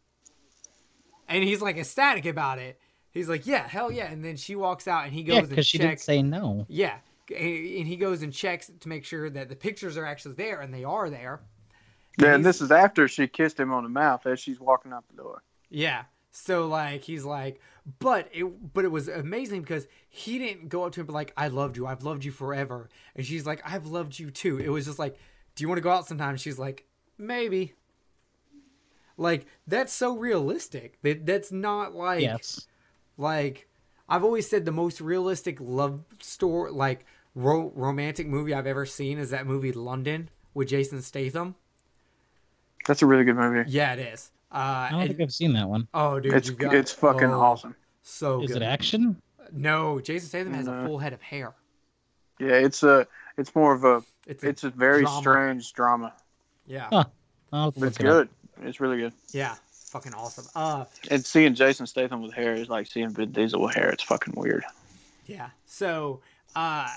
and 1.27 1.43
he's 1.43 1.61
like 1.61 1.77
ecstatic 1.77 2.26
about 2.26 2.60
it. 2.60 2.80
He's 3.11 3.30
like, 3.30 3.47
"Yeah, 3.47 3.68
hell 3.68 3.91
yeah!" 3.91 4.11
And 4.11 4.23
then 4.23 4.38
she 4.38 4.56
walks 4.56 4.88
out, 4.88 5.06
and 5.06 5.14
he 5.14 5.23
goes 5.23 5.35
Yeah, 5.35 5.39
and 5.41 5.49
because 5.49 5.68
she 5.68 5.77
didn't 5.77 5.99
say 5.99 6.22
no. 6.22 6.65
Yeah, 6.68 6.97
and 7.30 7.39
and 7.39 7.88
he 7.88 7.95
goes 7.95 8.22
and 8.22 8.34
checks 8.34 8.72
to 8.80 8.89
make 8.89 9.06
sure 9.06 9.30
that 9.30 9.49
the 9.49 9.56
pictures 9.56 9.97
are 9.97 10.06
actually 10.06 10.35
there, 10.35 10.61
and 10.61 10.73
they 10.73 10.84
are 10.84 11.10
there. 11.10 11.41
Yeah, 12.18 12.35
and 12.35 12.45
this 12.45 12.61
is 12.61 12.72
after 12.72 13.07
she 13.07 13.27
kissed 13.27 13.60
him 13.60 13.73
on 13.73 13.84
the 13.84 13.89
mouth 13.89 14.26
as 14.26 14.39
she's 14.39 14.60
walking 14.60 14.93
out 14.93 15.06
the 15.10 15.22
door. 15.22 15.43
Yeah. 15.69 16.03
So 16.31 16.68
like 16.68 17.03
he's 17.03 17.23
like, 17.23 17.61
but 17.99 18.30
it 18.34 18.43
but 18.73 18.84
it 18.84 18.89
was 18.89 19.07
amazing 19.07 19.61
because 19.61 19.88
he 20.10 20.38
didn't 20.38 20.69
go 20.69 20.84
up 20.84 20.91
to 20.93 20.99
him 20.99 21.03
and 21.03 21.07
be 21.07 21.14
like, 21.14 21.34
I 21.38 21.47
loved 21.47 21.77
you, 21.77 21.88
I've 21.88 22.03
loved 22.03 22.26
you 22.26 22.31
forever. 22.31 22.89
And 23.15 23.26
she's 23.26 23.45
like, 23.45 23.61
I've 23.65 23.85
loved 23.85 24.19
you 24.19 24.31
too. 24.31 24.60
It 24.60 24.69
was 24.69 24.85
just 24.85 24.99
like, 24.99 25.18
Do 25.56 25.64
you 25.64 25.69
want 25.69 25.77
to 25.77 25.81
go 25.81 25.91
out 25.91 26.07
sometime? 26.07 26.35
She's 26.35 26.60
like, 26.60 26.85
Maybe. 27.18 27.73
Like, 29.18 29.46
that's 29.68 29.94
so 29.94 30.18
realistic. 30.18 30.98
That 31.04 31.26
that's 31.26 31.52
not 31.52 31.96
like 31.96 32.22
yes. 32.22 32.68
like 33.18 33.68
I've 34.10 34.24
always 34.24 34.50
said 34.50 34.66
the 34.66 34.72
most 34.72 35.00
realistic 35.02 35.58
love 35.60 36.02
story 36.22 36.72
like 36.72 37.06
ro- 37.34 37.72
romantic 37.76 38.28
movie 38.28 38.54
I've 38.54 38.68
ever 38.68 38.86
seen 38.86 39.18
is 39.18 39.30
that 39.30 39.48
movie 39.48 39.72
London 39.72 40.30
with 40.54 40.68
Jason 40.70 41.02
Statham. 41.02 41.56
That's 42.86 43.02
a 43.02 43.06
really 43.06 43.24
good 43.24 43.36
movie. 43.38 43.70
Yeah, 43.70 43.94
it 43.94 44.00
is. 44.00 44.32
Uh, 44.52 44.58
I 44.58 44.90
don't 44.92 45.02
and- 45.02 45.10
think 45.10 45.22
I've 45.22 45.34
seen 45.34 45.54
that 45.54 45.68
one. 45.68 45.88
oh, 45.94 46.20
dude, 46.20 46.34
It's 46.34 46.50
you 46.50 46.56
got- 46.56 46.76
it's 46.76 46.92
fucking 46.92 47.30
oh, 47.32 47.40
awesome. 47.40 47.76
So 48.04 48.42
Is 48.44 48.52
good. 48.52 48.62
it 48.62 48.66
action? 48.66 49.20
No, 49.52 50.00
Jason 50.00 50.28
Statham 50.30 50.54
has 50.54 50.68
a 50.68 50.86
full 50.86 50.98
head 51.00 51.14
of 51.14 51.22
hair. 51.22 51.56
Yeah, 52.40 52.50
it's 52.56 52.84
a 52.84 53.08
it's 53.38 53.56
more 53.56 53.74
of 53.74 53.84
a 53.86 54.04
It's 54.28 54.44
a, 54.44 54.50
it's 54.50 54.64
a 54.64 54.70
very 54.70 55.02
drama. 55.04 55.20
strange 55.22 55.74
drama. 55.74 56.14
yeah, 56.68 56.88
Huh. 56.92 57.06
I'll 57.54 57.72
But 57.72 57.80
look 57.80 57.90
it's 57.92 58.00
it 58.00 58.06
up. 58.08 58.28
It's 58.64 58.80
really 58.80 58.98
good. 58.98 59.14
yeah, 59.32 59.56
fucking 59.72 60.14
awesome. 60.14 60.45
Uh, 60.56 60.86
And 61.11 61.23
seeing 61.26 61.53
Jason 61.56 61.86
Statham 61.88 62.22
with 62.22 62.34
hair 62.34 62.53
is 62.53 62.69
like 62.69 62.88
seeing 62.88 63.10
Vin 63.10 63.32
Diesel 63.32 63.61
with 63.61 63.76
hair. 63.76 63.90
It's 63.90 64.03
fucking 64.03 64.34
weird. 64.38 64.64
yeah. 65.26 65.49
So, 65.65 66.22
uh, 66.56 66.88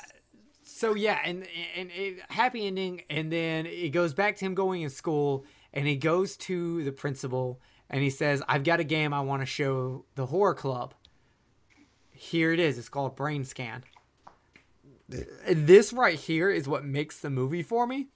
so 0.63 0.95
yeah, 0.95 1.19
and 1.25 1.47
and 1.77 1.91
it, 1.91 2.21
happy 2.31 2.67
ending, 2.67 3.03
and 3.11 3.33
then 3.33 3.67
it 3.67 3.91
goes 3.91 4.15
back 4.15 4.37
to 4.37 4.45
him 4.45 4.55
going 4.55 4.83
in 4.83 4.91
school, 4.91 5.45
and 5.73 5.87
he 5.87 5.97
goes 5.97 6.37
to 6.37 6.85
the 6.85 6.93
principal, 6.93 7.61
and 7.91 8.03
he 8.03 8.11
says, 8.11 8.43
"I've 8.49 8.63
got 8.65 8.79
a 8.81 8.85
game 8.85 9.13
I 9.13 9.21
want 9.21 9.43
to 9.43 9.47
show 9.47 10.05
the 10.15 10.27
horror 10.27 10.55
club." 10.55 10.95
Here 12.13 12.53
it 12.53 12.61
is. 12.61 12.79
It's 12.79 12.89
called 12.89 13.17
Brain 13.17 13.45
Scan. 13.45 13.83
This 15.09 15.93
right 15.93 16.19
here 16.19 16.51
is 16.51 16.69
what 16.69 16.85
makes 16.85 17.19
the 17.21 17.31
movie 17.31 17.63
for 17.63 17.87
me. 17.87 18.09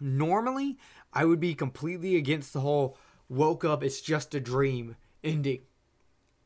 Normally, 0.00 0.78
I 1.12 1.24
would 1.24 1.40
be 1.40 1.54
completely 1.54 2.16
against 2.16 2.52
the 2.52 2.60
whole 2.60 2.96
woke 3.28 3.64
up, 3.64 3.82
it's 3.82 4.00
just 4.00 4.34
a 4.34 4.40
dream 4.40 4.96
ending 5.22 5.60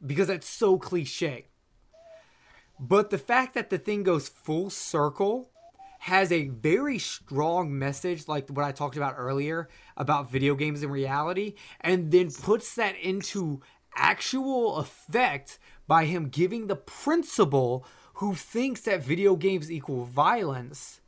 because 0.04 0.28
that's 0.28 0.48
so 0.48 0.78
cliche. 0.78 1.46
But 2.78 3.10
the 3.10 3.18
fact 3.18 3.54
that 3.54 3.70
the 3.70 3.78
thing 3.78 4.02
goes 4.02 4.28
full 4.28 4.70
circle 4.70 5.50
has 6.00 6.30
a 6.30 6.48
very 6.48 6.98
strong 6.98 7.78
message, 7.78 8.28
like 8.28 8.50
what 8.50 8.64
I 8.64 8.72
talked 8.72 8.96
about 8.96 9.14
earlier 9.16 9.68
about 9.96 10.30
video 10.30 10.54
games 10.54 10.82
and 10.82 10.92
reality, 10.92 11.54
and 11.80 12.10
then 12.10 12.30
puts 12.30 12.74
that 12.74 12.96
into 12.98 13.62
actual 13.96 14.76
effect 14.76 15.58
by 15.86 16.04
him 16.04 16.28
giving 16.28 16.66
the 16.66 16.76
principal 16.76 17.86
who 18.14 18.34
thinks 18.34 18.82
that 18.82 19.02
video 19.02 19.36
games 19.36 19.70
equal 19.70 20.04
violence 20.04 21.00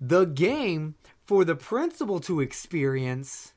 the 0.00 0.24
game 0.24 0.94
for 1.24 1.44
the 1.44 1.54
principal 1.54 2.20
to 2.20 2.40
experience 2.40 3.52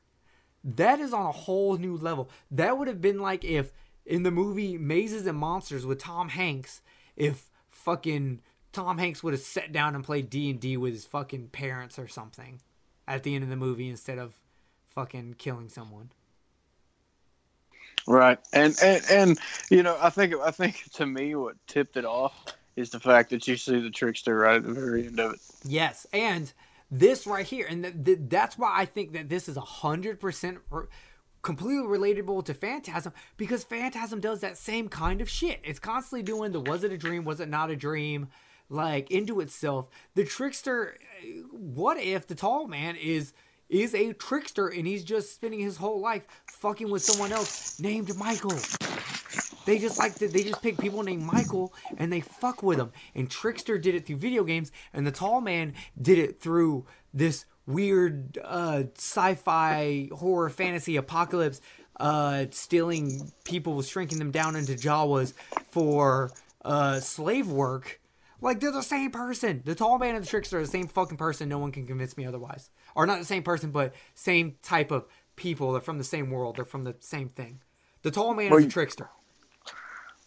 that 0.64 1.00
is 1.00 1.12
on 1.12 1.26
a 1.26 1.32
whole 1.32 1.76
new 1.76 1.96
level 1.96 2.28
that 2.50 2.76
would 2.76 2.88
have 2.88 3.00
been 3.00 3.18
like 3.18 3.44
if 3.44 3.72
in 4.04 4.22
the 4.22 4.30
movie 4.30 4.76
mazes 4.76 5.26
and 5.26 5.38
monsters 5.38 5.86
with 5.86 5.98
tom 5.98 6.28
hanks 6.30 6.82
if 7.16 7.46
fucking 7.70 8.40
tom 8.72 8.98
hanks 8.98 9.22
would 9.22 9.32
have 9.32 9.42
sat 9.42 9.72
down 9.72 9.94
and 9.94 10.04
played 10.04 10.28
d&d 10.28 10.76
with 10.76 10.92
his 10.92 11.04
fucking 11.04 11.48
parents 11.48 11.98
or 11.98 12.08
something 12.08 12.60
at 13.06 13.22
the 13.22 13.34
end 13.34 13.44
of 13.44 13.50
the 13.50 13.56
movie 13.56 13.88
instead 13.88 14.18
of 14.18 14.34
fucking 14.88 15.34
killing 15.38 15.68
someone 15.68 16.10
Right. 18.06 18.38
And 18.54 18.74
and 18.82 19.02
and 19.10 19.38
you 19.70 19.82
know, 19.82 19.98
I 20.00 20.08
think 20.08 20.34
I 20.42 20.50
think 20.50 20.82
to 20.94 21.04
me 21.04 21.34
what 21.34 21.56
tipped 21.66 21.96
it 21.98 22.06
off 22.06 22.46
is 22.74 22.90
the 22.90 23.00
fact 23.00 23.30
that 23.30 23.46
you 23.46 23.56
see 23.56 23.80
the 23.80 23.90
trickster 23.90 24.36
right 24.38 24.56
at 24.56 24.64
the 24.64 24.72
very 24.72 25.06
end 25.06 25.20
of 25.20 25.34
it. 25.34 25.40
Yes, 25.64 26.06
and 26.12 26.50
this 26.90 27.26
right 27.26 27.46
here, 27.46 27.66
and 27.68 27.82
th- 27.82 28.04
th- 28.04 28.18
that's 28.28 28.56
why 28.58 28.72
I 28.74 28.84
think 28.84 29.12
that 29.12 29.28
this 29.28 29.48
is 29.48 29.56
a 29.56 29.62
hundred 29.62 30.20
percent 30.20 30.58
completely 31.42 31.84
relatable 31.84 32.44
to 32.44 32.54
Phantasm 32.54 33.12
because 33.36 33.64
Phantasm 33.64 34.20
does 34.20 34.40
that 34.40 34.58
same 34.58 34.88
kind 34.88 35.20
of 35.20 35.28
shit. 35.28 35.60
It's 35.64 35.78
constantly 35.78 36.22
doing 36.22 36.52
the 36.52 36.60
was 36.60 36.84
it 36.84 36.92
a 36.92 36.98
dream, 36.98 37.24
was 37.24 37.40
it 37.40 37.48
not 37.48 37.70
a 37.70 37.76
dream, 37.76 38.28
like 38.68 39.10
into 39.10 39.40
itself. 39.40 39.88
The 40.14 40.24
trickster, 40.24 40.96
uh, 41.22 41.26
what 41.50 41.98
if 41.98 42.26
the 42.26 42.34
tall 42.34 42.66
man 42.66 42.96
is 42.96 43.32
is 43.68 43.94
a 43.94 44.14
trickster 44.14 44.68
and 44.68 44.86
he's 44.86 45.04
just 45.04 45.34
spending 45.34 45.60
his 45.60 45.76
whole 45.76 46.00
life 46.00 46.26
fucking 46.46 46.90
with 46.90 47.02
someone 47.02 47.32
else 47.32 47.78
named 47.78 48.16
Michael. 48.16 48.58
They 49.68 49.78
just 49.78 49.98
like 49.98 50.14
to, 50.14 50.28
they 50.28 50.44
just 50.44 50.62
pick 50.62 50.78
people 50.78 51.02
named 51.02 51.24
Michael 51.24 51.74
and 51.98 52.10
they 52.10 52.20
fuck 52.20 52.62
with 52.62 52.78
them. 52.78 52.90
And 53.14 53.30
Trickster 53.30 53.76
did 53.76 53.94
it 53.94 54.06
through 54.06 54.16
video 54.16 54.42
games, 54.42 54.72
and 54.94 55.06
the 55.06 55.10
Tall 55.10 55.42
Man 55.42 55.74
did 56.00 56.16
it 56.16 56.40
through 56.40 56.86
this 57.12 57.44
weird 57.66 58.38
uh, 58.42 58.84
sci-fi 58.96 60.08
horror 60.10 60.48
fantasy 60.48 60.96
apocalypse, 60.96 61.60
uh, 62.00 62.46
stealing 62.50 63.30
people, 63.44 63.82
shrinking 63.82 64.18
them 64.18 64.30
down 64.30 64.56
into 64.56 64.72
Jawas 64.72 65.34
for 65.70 66.30
uh, 66.64 67.00
slave 67.00 67.48
work. 67.48 68.00
Like 68.40 68.60
they're 68.60 68.72
the 68.72 68.80
same 68.80 69.10
person. 69.10 69.60
The 69.66 69.74
Tall 69.74 69.98
Man 69.98 70.14
and 70.14 70.24
the 70.24 70.28
Trickster 70.28 70.60
are 70.60 70.62
the 70.62 70.66
same 70.66 70.88
fucking 70.88 71.18
person. 71.18 71.46
No 71.46 71.58
one 71.58 71.72
can 71.72 71.86
convince 71.86 72.16
me 72.16 72.24
otherwise. 72.24 72.70
Or 72.94 73.04
not 73.04 73.18
the 73.18 73.26
same 73.26 73.42
person, 73.42 73.70
but 73.70 73.94
same 74.14 74.56
type 74.62 74.90
of 74.90 75.04
people. 75.36 75.72
They're 75.72 75.82
from 75.82 75.98
the 75.98 76.04
same 76.04 76.30
world. 76.30 76.56
They're 76.56 76.64
from 76.64 76.84
the 76.84 76.96
same 77.00 77.28
thing. 77.28 77.60
The 78.00 78.10
Tall 78.10 78.32
Man 78.32 78.48
Well, 78.48 78.60
is 78.60 78.64
a 78.64 78.70
Trickster. 78.70 79.10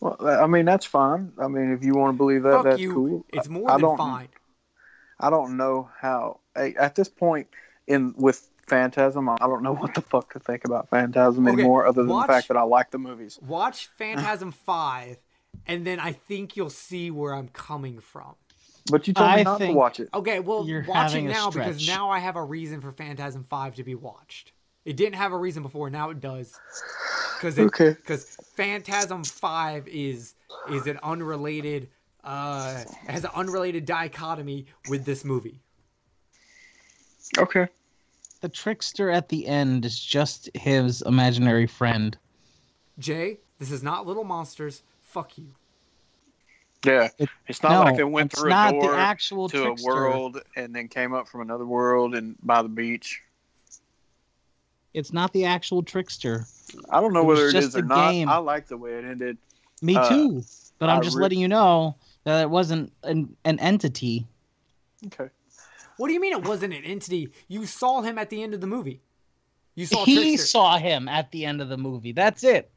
Well, 0.02 0.18
I 0.20 0.48
mean 0.48 0.66
that's 0.66 0.86
fine. 0.86 1.32
I 1.40 1.48
mean 1.48 1.72
if 1.72 1.84
you 1.84 1.94
want 1.94 2.14
to 2.14 2.18
believe 2.18 2.44
that, 2.44 2.52
Fuck 2.52 2.64
that's 2.66 2.80
you. 2.82 2.94
cool. 2.94 3.26
It's 3.32 3.48
more 3.48 3.70
I 3.70 3.74
than 3.76 3.82
don't- 3.82 3.98
fine. 3.98 4.28
I 5.20 5.30
don't 5.30 5.56
know 5.56 5.88
how 6.00 6.40
at 6.56 6.96
this 6.96 7.08
point 7.08 7.48
in 7.88 8.14
with 8.18 8.50
Phantasm, 8.68 9.30
I 9.30 9.36
don't 9.38 9.62
know 9.64 9.74
what 9.82 9.94
the 9.94 10.02
fuck 10.02 10.34
to 10.34 10.40
think 10.40 10.66
about 10.66 10.90
Phantasm 10.90 11.46
Okay, 11.48 11.54
anymore, 11.62 11.86
other 11.86 12.02
than 12.02 12.10
watch- 12.12 12.28
the 12.28 12.34
fact 12.34 12.48
that 12.48 12.58
I 12.58 12.64
like 12.64 12.90
the 12.92 12.98
movies. 12.98 13.38
Watch 13.46 13.88
Phantasm 13.98 14.52
5, 14.52 15.18
and 15.68 15.86
then 15.86 16.00
I 16.00 16.14
think 16.14 16.56
you'll 16.58 16.70
see 16.72 17.12
where 17.12 17.34
I'm 17.36 17.50
coming 17.50 18.00
from. 18.00 18.34
But 18.90 19.08
you 19.08 19.14
told 19.14 19.30
me 19.30 19.36
I 19.42 19.44
not 19.44 19.60
to 19.60 19.72
watch 19.74 20.00
it. 20.00 20.10
Okay, 20.14 20.40
well, 20.40 20.66
You're 20.66 20.84
watch 20.86 21.12
it 21.12 21.18
having 21.18 21.28
a 21.28 21.34
now 21.34 21.52
because 21.52 21.82
stretch. 21.82 21.96
now 21.96 22.10
I 22.10 22.18
have 22.20 22.36
a 22.36 22.44
reason 22.44 22.82
for 22.82 22.92
Phantasm 22.92 23.44
5 23.44 23.76
to 23.76 23.84
be 23.84 23.94
watched. 23.94 24.54
It 24.86 24.98
didn't 24.98 25.16
have 25.16 25.32
a 25.32 25.38
reason 25.38 25.64
before, 25.64 25.90
now 25.90 26.10
it 26.10 26.20
does. 26.20 26.60
Because 27.36 27.60
Okay. 27.60 27.90
Because 27.92 28.36
Phantasm 28.56 29.24
5 29.24 29.88
is 29.88 30.36
is 30.70 30.88
an 30.88 31.00
unrelated, 31.02 31.90
uh, 32.24 32.84
has 33.08 33.24
an 33.24 33.32
unrelated 33.34 33.86
dichotomy 33.86 34.66
with 34.90 35.06
this 35.06 35.26
movie. 35.26 35.60
Okay. 37.38 37.68
The 38.42 38.50
trickster 38.50 39.10
at 39.10 39.30
the 39.30 39.48
end 39.48 39.86
is 39.86 40.00
just 40.00 40.50
his 40.56 41.02
imaginary 41.04 41.68
friend. 41.68 42.18
Jay, 43.00 43.40
this 43.60 43.72
is 43.72 43.84
not 43.84 44.06
Little 44.06 44.24
Monsters. 44.24 44.84
Fuck 45.04 45.38
you. 45.38 45.54
Yeah. 46.86 47.10
It's 47.48 47.62
not 47.62 47.72
no, 47.72 47.82
like 47.84 47.98
they 47.98 48.04
went 48.04 48.32
through 48.32 48.52
a 48.52 48.72
door 48.72 48.92
the 48.92 48.98
actual 48.98 49.48
to 49.50 49.64
trickster. 49.64 49.90
a 49.90 49.94
world 49.94 50.42
and 50.56 50.76
then 50.76 50.88
came 50.88 51.14
up 51.14 51.28
from 51.28 51.42
another 51.42 51.66
world 51.66 52.16
and 52.16 52.36
by 52.42 52.62
the 52.62 52.70
beach. 52.70 53.22
It's 54.94 55.14
not 55.14 55.32
the 55.34 55.46
actual 55.46 55.84
trickster. 55.84 56.46
I 56.90 57.00
don't 57.02 57.14
know 57.14 57.22
It 57.22 57.26
was 57.26 57.38
whether 57.40 57.50
it 57.50 57.54
just 57.54 57.76
or 57.76 57.80
a 57.80 57.84
not. 57.84 58.12
game. 58.12 58.30
I 58.30 58.38
like 58.38 58.68
the 58.68 58.78
way 58.78 58.92
it 58.98 59.06
ended. 59.06 59.38
Me 59.82 59.96
Uh, 59.96 60.10
too. 60.10 60.44
But 60.80 60.90
I'm 60.90 61.00
I 61.00 61.02
just 61.02 61.16
re- 61.18 61.24
letting 61.24 61.40
you 61.40 61.48
know 61.48 61.96
that 62.24 62.42
it 62.42 62.50
wasn't 62.50 62.92
an, 63.04 63.36
an 63.46 63.60
entity. 63.60 64.28
Okay. 65.08 65.30
What 65.98 66.08
do 66.08 66.14
you 66.14 66.20
mean 66.20 66.34
it 66.34 66.48
wasn't 66.48 66.74
an 66.74 66.84
entity? 66.84 67.30
You 67.48 67.66
saw 67.66 68.02
him 68.02 68.18
at 68.18 68.30
the 68.30 68.42
end 68.42 68.54
of 68.54 68.62
the 68.62 68.68
movie. 68.68 69.02
You 69.76 69.86
saw 69.86 70.04
He 70.06 70.16
Trickster. 70.16 70.48
saw 70.48 70.78
him 70.78 71.08
at 71.08 71.32
the 71.32 71.46
end 71.46 71.62
of 71.62 71.70
the 71.70 71.78
movie. 71.78 72.12
That's 72.12 72.44
it. 72.44 72.72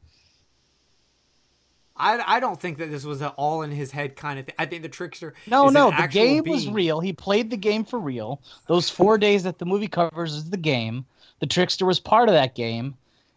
I, 1.97 2.35
I 2.35 2.39
don't 2.39 2.59
think 2.59 2.77
that 2.79 2.91
this 2.91 3.05
was 3.05 3.21
an 3.21 3.29
all 3.37 3.61
in 3.61 3.71
his 3.71 3.91
head 3.91 4.15
kind 4.15 4.39
of 4.39 4.45
thing. 4.45 4.55
I 4.59 4.65
think 4.65 4.81
the 4.81 4.89
trickster. 4.89 5.33
No, 5.47 5.69
no, 5.69 5.91
the 5.91 6.07
game 6.07 6.43
was 6.45 6.67
real. 6.67 6.99
He 6.99 7.13
played 7.13 7.49
the 7.49 7.57
game 7.57 7.85
for 7.85 7.99
real. 7.99 8.41
Those 8.67 8.89
four 8.89 9.17
days 9.17 9.43
that 9.43 9.59
the 9.59 9.65
movie 9.65 9.87
covers 9.87 10.33
is 10.33 10.49
the 10.49 10.57
game. 10.57 11.05
The 11.39 11.47
trickster 11.47 11.85
was 11.85 11.99
part 11.99 12.27
of 12.27 12.35
that 12.35 12.55
game, 12.55 12.95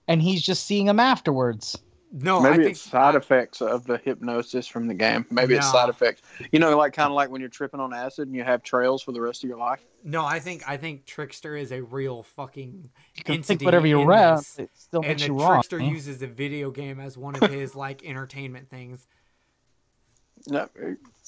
and 0.09 0.21
he's 0.21 0.43
just 0.43 0.67
seeing 0.67 0.89
him 0.89 0.99
afterwards. 1.01 1.79
No, 2.11 2.41
Maybe 2.41 2.53
I 2.53 2.57
think 2.57 2.71
it's 2.71 2.81
side 2.81 3.15
effects 3.17 3.61
of 3.61 3.87
the 3.87 3.99
hypnosis 3.99 4.67
from 4.67 4.87
the 4.87 4.95
game. 4.95 5.27
Maybe 5.31 5.55
it's 5.57 5.71
side 5.71 5.91
effects. 5.91 6.23
You 6.53 6.59
know, 6.59 6.75
like 6.77 6.95
kind 6.95 7.09
of 7.09 7.13
like 7.15 7.29
when 7.29 7.41
you're 7.43 7.51
tripping 7.51 7.81
on 7.81 7.93
acid 7.93 8.29
and 8.29 8.35
you 8.35 8.45
have 8.45 8.63
trails 8.63 9.03
for 9.03 9.13
the 9.13 9.21
rest 9.21 9.45
of 9.45 9.49
your 9.51 9.59
life. 9.59 9.81
no, 10.03 10.25
I 10.25 10.39
think 10.41 10.63
I 10.67 10.79
think 10.79 11.05
Trickster 11.05 11.55
is 11.55 11.71
a 11.71 11.83
real 11.83 12.23
fucking 12.23 12.89
You 13.15 13.25
can 13.25 13.35
entity 13.35 13.47
think 13.59 13.63
whatever 13.67 13.87
you 13.87 14.01
in 14.01 14.09
want. 14.09 14.39
this. 14.39 14.59
It 14.59 14.71
still 14.75 15.01
and 15.01 15.09
makes 15.11 15.23
the 15.23 15.29
you 15.29 15.39
wrong. 15.39 15.53
Trickster 15.57 15.81
uses 15.81 16.19
the 16.19 16.27
video 16.27 16.71
game 16.71 16.99
as 16.99 17.19
one 17.19 17.37
of 17.37 17.51
his 17.51 17.75
like 17.75 18.03
entertainment 18.05 18.71
things. 18.71 19.07
No, 20.47 20.69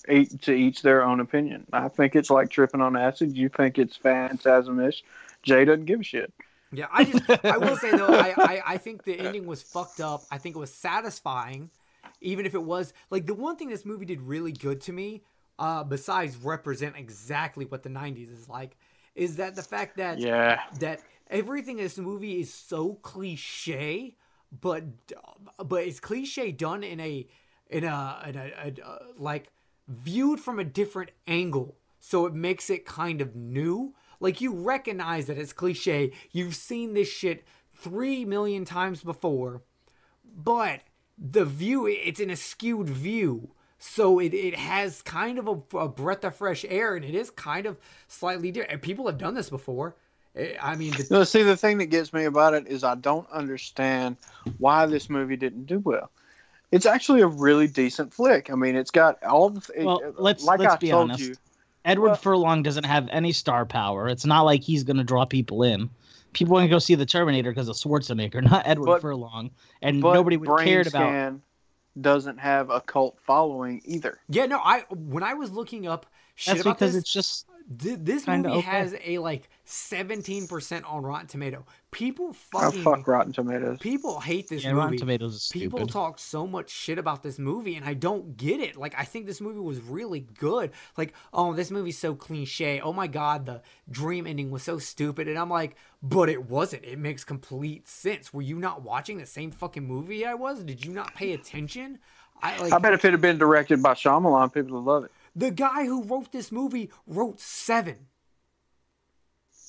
each 0.08 0.40
to 0.42 0.52
each 0.54 0.80
their 0.82 1.02
own 1.04 1.20
opinion. 1.20 1.66
I 1.74 1.88
think 1.88 2.16
it's 2.16 2.30
like 2.30 2.48
tripping 2.48 2.80
on 2.80 2.96
acid. 2.96 3.36
You 3.36 3.50
think 3.50 3.76
it's 3.78 3.98
phantasmish. 3.98 5.02
Jay 5.42 5.64
doesn't 5.66 5.84
give 5.84 6.00
a 6.00 6.04
shit. 6.04 6.32
Yeah, 6.72 6.86
I 6.92 7.04
just 7.04 7.24
I 7.48 7.58
will 7.58 7.76
say 7.76 7.94
though, 7.94 8.12
I, 8.14 8.34
I 8.44 8.62
I 8.74 8.78
think 8.78 9.04
the 9.04 9.18
ending 9.18 9.46
was 9.46 9.62
fucked 9.62 10.00
up. 10.00 10.26
I 10.30 10.38
think 10.38 10.56
it 10.56 10.58
was 10.58 10.72
satisfying, 10.72 11.70
even 12.20 12.46
if 12.46 12.54
it 12.54 12.62
was 12.62 12.92
like 13.10 13.26
the 13.26 13.34
one 13.34 13.56
thing 13.56 13.68
this 13.68 13.84
movie 13.84 14.06
did 14.06 14.20
really 14.20 14.52
good 14.52 14.80
to 14.82 14.92
me, 14.92 15.22
uh, 15.58 15.84
besides 15.84 16.36
represent 16.36 16.96
exactly 16.96 17.64
what 17.64 17.82
the 17.82 17.88
'90s 17.90 18.30
is 18.30 18.48
like, 18.48 18.76
is 19.14 19.36
that 19.36 19.56
the 19.56 19.62
fact 19.62 19.96
that 19.96 20.20
Yeah. 20.20 20.60
that 20.78 21.02
everything 21.28 21.78
in 21.78 21.84
this 21.84 21.98
movie 21.98 22.40
is 22.40 22.52
so 22.52 22.94
cliche, 22.94 24.16
but 24.60 24.84
but 25.64 25.84
it's 25.84 26.00
cliche 26.00 26.52
done 26.52 26.82
in 26.84 27.00
a 27.00 27.26
in 27.68 27.84
a, 27.84 28.22
in 28.28 28.36
a, 28.36 28.52
a, 28.64 28.82
a 28.84 28.98
like 29.16 29.50
viewed 29.88 30.40
from 30.40 30.58
a 30.58 30.64
different 30.64 31.10
angle, 31.26 31.76
so 32.00 32.26
it 32.26 32.34
makes 32.34 32.70
it 32.70 32.84
kind 32.84 33.20
of 33.20 33.34
new. 33.34 33.94
Like 34.20 34.40
you 34.40 34.52
recognize 34.52 35.26
that 35.26 35.38
it's 35.38 35.52
cliche. 35.52 36.12
You've 36.30 36.54
seen 36.54 36.94
this 36.94 37.08
shit 37.08 37.44
three 37.74 38.24
million 38.24 38.64
times 38.64 39.02
before, 39.02 39.62
but 40.24 40.80
the 41.18 41.44
view 41.44 41.86
it's 41.86 42.18
an 42.20 42.34
skewed 42.34 42.88
view 42.88 43.50
so 43.78 44.18
it, 44.18 44.32
it 44.32 44.54
has 44.56 45.02
kind 45.02 45.38
of 45.38 45.46
a, 45.48 45.76
a 45.76 45.86
breath 45.88 46.24
of 46.24 46.34
fresh 46.34 46.64
air 46.66 46.96
and 46.96 47.04
it 47.04 47.14
is 47.14 47.28
kind 47.30 47.66
of 47.66 47.76
slightly 48.08 48.50
different 48.50 48.72
and 48.72 48.80
people 48.80 49.06
have 49.06 49.18
done 49.18 49.34
this 49.34 49.50
before 49.50 49.94
i 50.62 50.74
mean 50.76 50.92
the, 50.92 51.06
No, 51.10 51.24
see, 51.24 51.42
the 51.42 51.58
thing 51.58 51.76
that 51.78 51.86
gets 51.86 52.14
me 52.14 52.24
about 52.24 52.54
it 52.54 52.66
is 52.68 52.84
I 52.84 52.94
don't 52.94 53.28
understand 53.30 54.16
why 54.58 54.86
this 54.86 55.10
movie 55.10 55.36
didn't 55.36 55.64
do 55.66 55.80
well. 55.80 56.10
It's 56.70 56.86
actually 56.86 57.20
a 57.20 57.26
really 57.26 57.66
decent 57.66 58.14
flick. 58.14 58.48
I 58.48 58.54
mean, 58.54 58.76
it's 58.76 58.92
got 58.92 59.20
all 59.24 59.50
the. 59.50 59.60
It, 59.74 59.84
Well, 59.84 60.00
uh, 60.04 60.12
let's- 60.18 60.44
like 60.44 60.60
let's 60.60 60.74
I 60.74 60.78
be 60.78 60.90
told 60.90 61.10
honest. 61.10 61.20
you. 61.20 61.34
Edward 61.84 62.08
Well- 62.08 62.16
Furlong 62.16 62.62
doesn't 62.62 62.84
have 62.84 63.08
any 63.10 63.32
star 63.32 63.64
power. 63.66 64.08
It's 64.08 64.26
not 64.26 64.42
like 64.42 64.62
he's 64.62 64.84
going 64.84 64.96
to 64.98 65.04
draw 65.04 65.24
people 65.24 65.62
in. 65.62 65.90
People 66.32 66.54
want 66.54 66.64
to 66.64 66.68
go 66.68 66.78
see 66.78 66.94
the 66.94 67.06
Terminator 67.06 67.50
because 67.50 67.68
of 67.68 67.76
Schwarzenegger, 67.76 68.42
not 68.50 68.66
Edward 68.66 68.86
But- 68.86 69.00
Furlong, 69.02 69.50
and 69.82 70.00
But 70.00 70.14
nobody 70.14 70.36
would 70.36 70.46
Brain 70.46 70.66
cared 70.66 70.86
about. 70.86 71.40
Doesn't 72.00 72.38
have 72.38 72.70
a 72.70 72.80
cult 72.80 73.18
following 73.20 73.82
either. 73.84 74.20
yeah 74.28 74.46
no 74.46 74.58
i 74.62 74.84
when 74.90 75.24
i 75.24 75.34
was 75.34 75.50
looking 75.50 75.88
up 75.88 76.06
shit 76.40 76.54
That's 76.54 76.60
about 76.62 76.78
because 76.78 76.94
this? 76.94 77.02
it's 77.02 77.12
just 77.12 77.46
this 77.68 78.26
movie 78.26 78.48
okay. 78.48 78.60
has 78.62 78.96
a 79.04 79.18
like 79.18 79.48
17% 79.66 80.90
on 80.90 81.02
rotten 81.04 81.26
tomato. 81.28 81.64
People 81.92 82.32
fucking 82.32 82.80
Oh, 82.80 82.82
fuck 82.96 83.06
Rotten 83.06 83.32
Tomatoes. 83.32 83.78
people 83.78 84.18
hate 84.18 84.48
this 84.48 84.64
yeah, 84.64 84.70
Rotten 84.70 84.90
movie. 84.92 84.98
Tomatoes 84.98 85.34
is 85.36 85.48
people 85.52 85.78
stupid. 85.78 85.92
talk 85.92 86.18
so 86.18 86.46
much 86.46 86.70
shit 86.70 86.98
about 86.98 87.22
this 87.22 87.38
movie 87.38 87.76
and 87.76 87.84
i 87.84 87.94
don't 87.94 88.36
get 88.36 88.60
it. 88.60 88.76
Like 88.76 88.94
i 88.98 89.04
think 89.04 89.26
this 89.26 89.40
movie 89.40 89.60
was 89.60 89.80
really 89.80 90.20
good. 90.38 90.72
Like 90.96 91.12
oh 91.32 91.52
this 91.52 91.70
movie's 91.70 91.98
so 91.98 92.14
cliche. 92.14 92.80
Oh 92.80 92.92
my 92.92 93.06
god 93.06 93.46
the 93.46 93.60
dream 93.90 94.26
ending 94.26 94.50
was 94.50 94.62
so 94.62 94.78
stupid. 94.78 95.28
And 95.28 95.38
i'm 95.38 95.50
like 95.50 95.76
but 96.02 96.30
it 96.30 96.48
wasn't. 96.48 96.84
It 96.86 96.98
makes 96.98 97.24
complete 97.24 97.86
sense. 97.86 98.32
Were 98.32 98.40
you 98.42 98.56
not 98.58 98.82
watching 98.82 99.18
the 99.18 99.26
same 99.26 99.50
fucking 99.50 99.86
movie 99.86 100.24
i 100.24 100.34
was? 100.34 100.62
Did 100.64 100.84
you 100.84 100.92
not 100.92 101.14
pay 101.14 101.34
attention? 101.34 101.98
I 102.42 102.56
like 102.58 102.72
I 102.72 102.78
bet 102.78 102.94
if 102.94 103.04
it 103.04 103.12
had 103.12 103.20
been 103.20 103.36
directed 103.38 103.82
by 103.82 103.92
Shyamalan, 103.94 104.52
people 104.52 104.80
would 104.82 104.90
love 104.90 105.04
it. 105.04 105.12
The 105.34 105.50
guy 105.50 105.84
who 105.84 106.02
wrote 106.02 106.32
this 106.32 106.50
movie 106.52 106.90
wrote 107.06 107.40
seven 107.40 108.06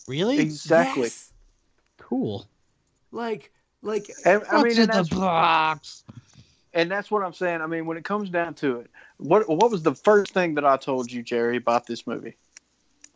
really 0.08 0.40
Exactly. 0.40 1.04
Yes. 1.04 1.32
cool. 1.98 2.48
like 3.12 3.52
like 3.82 4.10
And, 4.26 4.44
I 4.52 4.62
mean, 4.64 4.78
and 4.78 4.90
the 4.90 4.94
that's, 4.94 5.10
box? 5.10 6.04
and 6.74 6.90
that's 6.90 7.10
what 7.10 7.24
I'm 7.24 7.34
saying. 7.34 7.62
I 7.62 7.68
mean, 7.68 7.86
when 7.86 7.98
it 7.98 8.04
comes 8.04 8.30
down 8.30 8.54
to 8.56 8.82
it, 8.82 8.92
what 9.18 9.48
what 9.50 9.72
was 9.72 9.84
the 9.84 9.96
first 9.96 10.34
thing 10.34 10.56
that 10.56 10.66
I 10.66 10.78
told 10.78 11.12
you, 11.12 11.22
Jerry, 11.24 11.58
about 11.58 11.88
this 11.88 12.06
movie? 12.06 12.36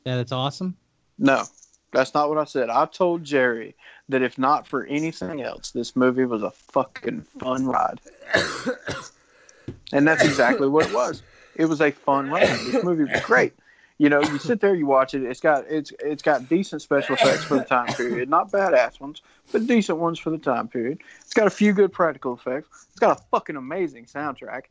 That 0.03 0.19
it's 0.19 0.31
awesome. 0.31 0.75
No, 1.17 1.43
that's 1.91 2.13
not 2.13 2.29
what 2.29 2.37
I 2.37 2.43
said. 2.45 2.69
I 2.69 2.85
told 2.85 3.23
Jerry 3.23 3.75
that 4.09 4.21
if 4.21 4.37
not 4.37 4.67
for 4.67 4.85
anything 4.85 5.41
else, 5.41 5.71
this 5.71 5.95
movie 5.95 6.25
was 6.25 6.43
a 6.43 6.51
fucking 6.51 7.21
fun 7.39 7.65
ride. 7.65 7.99
and 9.93 10.07
that's 10.07 10.23
exactly 10.23 10.67
what 10.67 10.87
it 10.87 10.93
was. 10.93 11.23
It 11.55 11.65
was 11.65 11.81
a 11.81 11.91
fun. 11.91 12.29
This 12.29 12.83
movie 12.83 13.03
was 13.03 13.21
great. 13.21 13.53
You 13.97 14.09
know, 14.09 14.21
you 14.21 14.39
sit 14.39 14.59
there, 14.59 14.75
you 14.75 14.85
watch 14.85 15.13
it. 15.13 15.23
It's 15.23 15.39
got 15.39 15.65
it's 15.69 15.93
it's 15.99 16.21
got 16.21 16.49
decent 16.49 16.81
special 16.81 17.15
effects 17.15 17.45
for 17.45 17.55
the 17.55 17.63
time 17.63 17.87
period, 17.93 18.29
not 18.29 18.51
badass 18.51 18.99
ones, 18.99 19.21
but 19.53 19.65
decent 19.67 19.99
ones 19.99 20.19
for 20.19 20.31
the 20.31 20.37
time 20.37 20.67
period. 20.67 20.99
It's 21.21 21.33
got 21.33 21.47
a 21.47 21.51
few 21.51 21.71
good 21.71 21.93
practical 21.93 22.33
effects. 22.33 22.87
It's 22.89 22.99
got 22.99 23.17
a 23.17 23.23
fucking 23.31 23.55
amazing 23.55 24.05
soundtrack. 24.05 24.63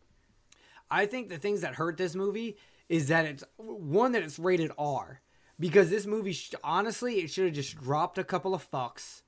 I 0.91 1.07
think 1.07 1.31
the 1.31 1.39
things 1.39 1.63
that 1.63 1.75
hurt 1.75 1.97
this 1.97 2.15
movie 2.15 2.59
is 2.91 3.09
that 3.09 3.25
it's 3.25 3.45
one 3.57 4.13
that 4.13 4.23
it's 4.23 4.39
rated 4.39 4.71
R 4.77 5.23
because 5.59 5.89
this 5.89 6.05
movie 6.05 6.37
honestly 6.63 7.21
it 7.21 7.31
should 7.31 7.47
have 7.47 7.55
just 7.55 7.81
dropped 7.81 8.19
a 8.19 8.25
couple 8.25 8.55
of 8.55 8.71
fucks, 8.71 9.23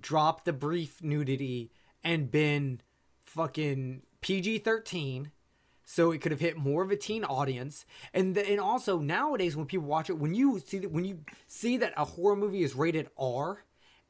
dropped 0.00 0.46
the 0.46 0.54
brief 0.54 1.02
nudity 1.02 1.70
and 2.02 2.30
been 2.30 2.80
fucking 3.22 4.00
PG-13 4.22 5.30
so 5.88 6.10
it 6.10 6.20
could 6.20 6.32
have 6.32 6.40
hit 6.40 6.58
more 6.58 6.82
of 6.82 6.90
a 6.90 6.96
teen 6.96 7.24
audience. 7.24 7.86
And 8.12 8.34
the, 8.34 8.46
and 8.46 8.60
also 8.60 8.98
nowadays 8.98 9.56
when 9.56 9.66
people 9.66 9.86
watch 9.86 10.10
it 10.10 10.18
when 10.18 10.34
you 10.34 10.58
see 10.58 10.78
that 10.78 10.90
when 10.90 11.04
you 11.06 11.20
see 11.46 11.78
that 11.78 11.94
a 11.96 12.04
horror 12.04 12.36
movie 12.36 12.64
is 12.64 12.74
rated 12.74 13.08
R 13.16 13.64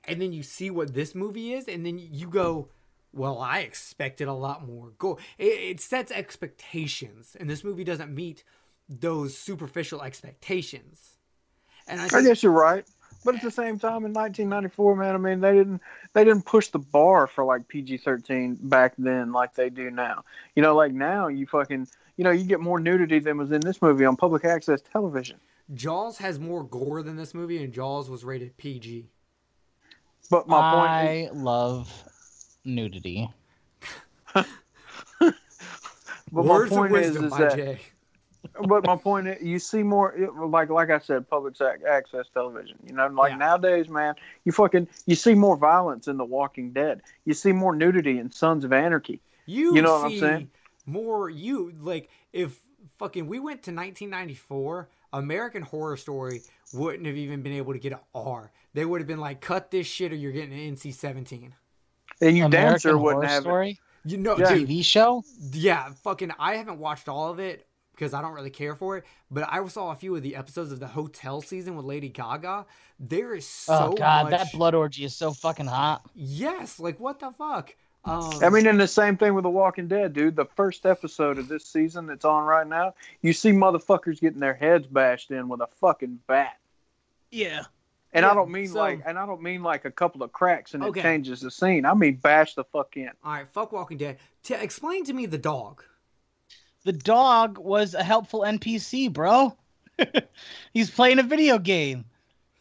and 0.05 0.21
then 0.21 0.33
you 0.33 0.43
see 0.43 0.71
what 0.71 0.95
this 0.95 1.15
movie 1.15 1.53
is 1.53 1.69
and 1.69 1.85
then 1.85 1.99
you 1.99 2.29
go 2.29 2.69
well 3.13 3.39
i 3.39 3.61
expected 3.61 4.27
a 4.27 4.33
lot 4.33 4.67
more. 4.67 4.93
Gore 4.99 5.19
it, 5.39 5.45
it 5.45 5.81
sets 5.81 6.11
expectations 6.11 7.37
and 7.39 7.49
this 7.49 7.63
movie 7.63 7.85
doesn't 7.85 8.13
meet 8.13 8.43
those 8.89 9.37
superficial 9.37 10.03
expectations. 10.03 11.19
And 11.87 12.01
i 12.01 12.07
I 12.07 12.23
guess 12.23 12.43
you're 12.43 12.53
right. 12.53 12.87
But 13.27 13.35
at 13.35 13.43
the 13.43 13.51
same 13.51 13.79
time, 13.79 14.07
in 14.07 14.13
1994, 14.15 14.97
man, 14.97 15.15
I 15.15 15.19
mean, 15.19 15.41
they 15.41 15.53
didn't 15.53 15.83
they 16.15 16.25
didn't 16.25 16.47
push 16.47 16.69
the 16.69 16.79
bar 16.79 17.27
for 17.27 17.45
like 17.45 17.67
PG-13 17.69 18.57
back 18.69 18.95
then 18.97 19.33
like 19.33 19.53
they 19.55 19.69
do 19.69 19.91
now. 19.91 20.25
You 20.55 20.63
know, 20.63 20.75
like 20.75 20.93
now 20.93 21.27
you 21.27 21.47
fucking 21.47 21.89
you 22.17 22.25
know 22.25 22.31
you 22.31 22.45
get 22.45 22.61
more 22.61 22.79
nudity 22.81 23.19
than 23.19 23.37
was 23.37 23.51
in 23.53 23.61
this 23.61 23.83
movie 23.83 24.05
on 24.07 24.17
public 24.17 24.45
access 24.45 24.81
television. 24.81 25.37
jaws 25.75 26.17
has 26.19 26.39
more 26.39 26.63
gore 26.63 27.03
than 27.03 27.17
this 27.17 27.35
movie 27.35 27.63
and 27.63 27.73
jaws 27.75 28.09
was 28.09 28.25
rated 28.25 28.57
pg 28.57 29.11
But 30.31 30.47
my 30.49 30.61
point 30.73 30.91
is, 31.11 31.31
I 31.31 31.35
love 31.35 32.05
nudity. 32.65 33.29
but 34.33 34.47
my 35.21 36.41
words 36.43 36.71
of 36.73 36.79
point 36.79 36.95
is, 36.95 37.11
wisdom 37.11 37.25
is 37.25 37.31
by 37.33 37.39
that 37.41 37.57
jay 37.57 37.81
but 38.67 38.87
my 38.87 38.97
point 38.97 39.29
is, 39.29 39.43
you 39.43 39.59
see 39.59 39.83
more 39.83 40.15
like 40.37 40.71
like 40.71 40.91
I 40.91 40.99
said, 40.99 41.29
public 41.29 41.55
access 41.61 42.27
television. 42.33 42.77
You 42.87 42.93
know, 42.95 43.07
like 43.09 43.33
Yeah. 43.33 43.37
nowadays, 43.39 43.89
man, 43.89 44.15
you 44.45 44.53
fucking 44.53 44.89
you 45.07 45.15
see 45.15 45.35
more 45.35 45.57
violence 45.57 46.09
in 46.09 46.17
The 46.17 46.25
Walking 46.25 46.73
Dead. 46.73 47.03
You 47.25 47.35
see 47.35 47.53
more 47.53 47.75
nudity 47.75 48.19
in 48.19 48.31
Sons 48.31 48.65
of 48.65 48.73
Anarchy. 48.73 49.21
You, 49.47 49.75
You 49.75 49.83
know 49.83 49.93
what 50.01 50.05
I'm 50.13 50.19
saying? 50.19 50.51
more 50.87 51.29
you 51.31 51.73
like 51.81 52.09
if 52.33 52.59
fucking 52.99 53.27
we 53.27 53.39
went 53.39 53.63
to 53.65 53.71
1994, 53.73 54.89
American 55.13 55.63
Horror 55.63 55.97
Story 55.97 56.43
wouldn't 56.73 57.07
have 57.07 57.17
even 57.17 57.43
been 57.43 57.53
able 57.53 57.73
to 57.73 57.79
get 57.79 57.93
an 57.93 57.99
R. 58.15 58.53
They 58.75 58.85
would 58.85 59.01
have 59.01 59.09
been 59.09 59.21
like, 59.21 59.41
"Cut 59.41 59.71
this 59.71 59.87
shit, 59.87 60.13
or 60.13 60.17
you're 60.17 60.33
getting 60.33 60.53
an 60.53 60.75
NC-17." 60.77 61.53
And 62.21 62.37
you 62.37 62.43
damn 62.45 62.53
American 62.53 62.79
sure 62.81 62.99
wouldn't 62.99 63.25
Horror 63.25 63.27
have 63.29 63.43
it. 63.43 63.47
Story 63.47 63.81
You 64.05 64.19
know, 64.19 64.37
Yeah. 64.39 64.55
dude, 64.55 64.69
TV 64.69 64.83
show. 64.85 65.25
yeah, 65.53 65.91
fucking. 66.05 66.31
I 66.39 66.57
haven't 66.57 66.79
watched 66.79 67.09
all 67.09 67.31
of 67.31 67.39
it 67.41 67.67
because 67.97 68.15
I 68.15 68.23
don't 68.23 68.35
really 68.35 68.51
care 68.51 68.77
for 68.77 68.99
it. 68.99 69.05
But 69.31 69.49
I 69.51 69.67
saw 69.67 69.91
a 69.91 69.97
few 69.97 70.15
of 70.15 70.23
the 70.23 70.37
episodes 70.37 70.71
of 70.71 70.79
the 70.79 70.87
Hotel 70.87 71.41
season 71.41 71.75
with 71.77 71.85
Lady 71.87 72.09
Gaga. 72.11 72.67
There 73.01 73.35
is 73.35 73.47
so 73.47 73.91
oh 73.93 73.97
god, 73.97 74.31
much. 74.31 74.39
that 74.39 74.53
blood 74.53 74.75
orgy 74.75 75.05
is 75.05 75.17
so 75.17 75.33
fucking 75.33 75.67
hot. 75.67 76.03
Yes, 76.15 76.79
like 76.79 77.01
what 77.01 77.19
the 77.19 77.31
fuck? 77.33 77.75
Um, 78.05 78.39
I 78.41 78.51
mean, 78.51 78.69
and 78.69 78.79
the 78.81 78.87
same 78.87 79.17
thing 79.17 79.35
with 79.35 79.43
The 79.43 79.51
Walking 79.51 79.89
Dead, 79.89 80.13
dude. 80.13 80.37
The 80.37 80.45
first 80.45 80.87
episode 80.87 81.39
of 81.39 81.49
this 81.49 81.65
season 81.65 82.07
that's 82.07 82.25
on 82.25 82.45
right 82.45 82.67
now, 82.67 82.95
you 83.21 83.33
see 83.33 83.51
motherfuckers 83.51 84.21
getting 84.21 84.39
their 84.39 84.55
heads 84.55 84.87
bashed 84.87 85.33
in 85.33 85.49
with 85.49 85.61
a 85.61 85.67
fucking 85.81 86.21
bat. 86.29 86.57
Yeah. 87.33 87.63
And 88.13 88.23
Yeah, 88.23 88.31
I 88.31 88.35
don't 88.35 88.53
mean 88.53 88.69
so- 88.69 88.79
like, 88.79 89.03
and 89.05 89.19
I 89.19 89.27
don't 89.27 89.43
mean 89.43 89.65
like 89.65 89.85
a 89.87 89.91
couple 89.91 90.23
of 90.23 90.33
cracks 90.33 90.75
and 90.75 90.85
Okay. 90.85 91.01
it 91.01 91.03
changes 91.03 91.41
the 91.41 91.51
scene. 91.51 91.85
I 91.85 91.95
mean 91.95 92.15
bash 92.15 92.55
the 92.55 92.63
fuck 92.63 92.97
in. 92.97 93.11
all 93.25 93.33
right, 93.33 93.49
fuck 93.53 93.73
Walking 93.73 93.99
Dead. 93.99 94.19
T- 94.45 94.55
explain 94.55 95.05
to 95.07 95.13
me 95.13 95.27
the 95.27 95.37
dog. 95.39 95.83
The 96.87 96.93
dog 96.93 97.59
was 97.59 97.95
a 97.95 98.03
helpful 98.05 98.43
NPC, 98.43 99.13
bro. 99.13 99.57
He's 100.73 100.89
playing 100.89 101.19
a 101.19 101.25
video 101.25 101.59
game. 101.59 102.05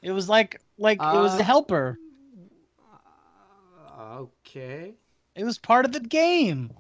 It 0.02 0.12
was 0.14 0.28
like 0.28 0.60
like 0.80 0.98
it 0.98 1.04
was 1.22 1.36
Uh, 1.36 1.40
a 1.42 1.44
helper. 1.44 2.00
Okay. 4.18 4.96
It 5.36 5.44
was 5.44 5.60
part 5.60 5.86
of 5.86 5.92
the 5.92 6.00
game. 6.00 6.72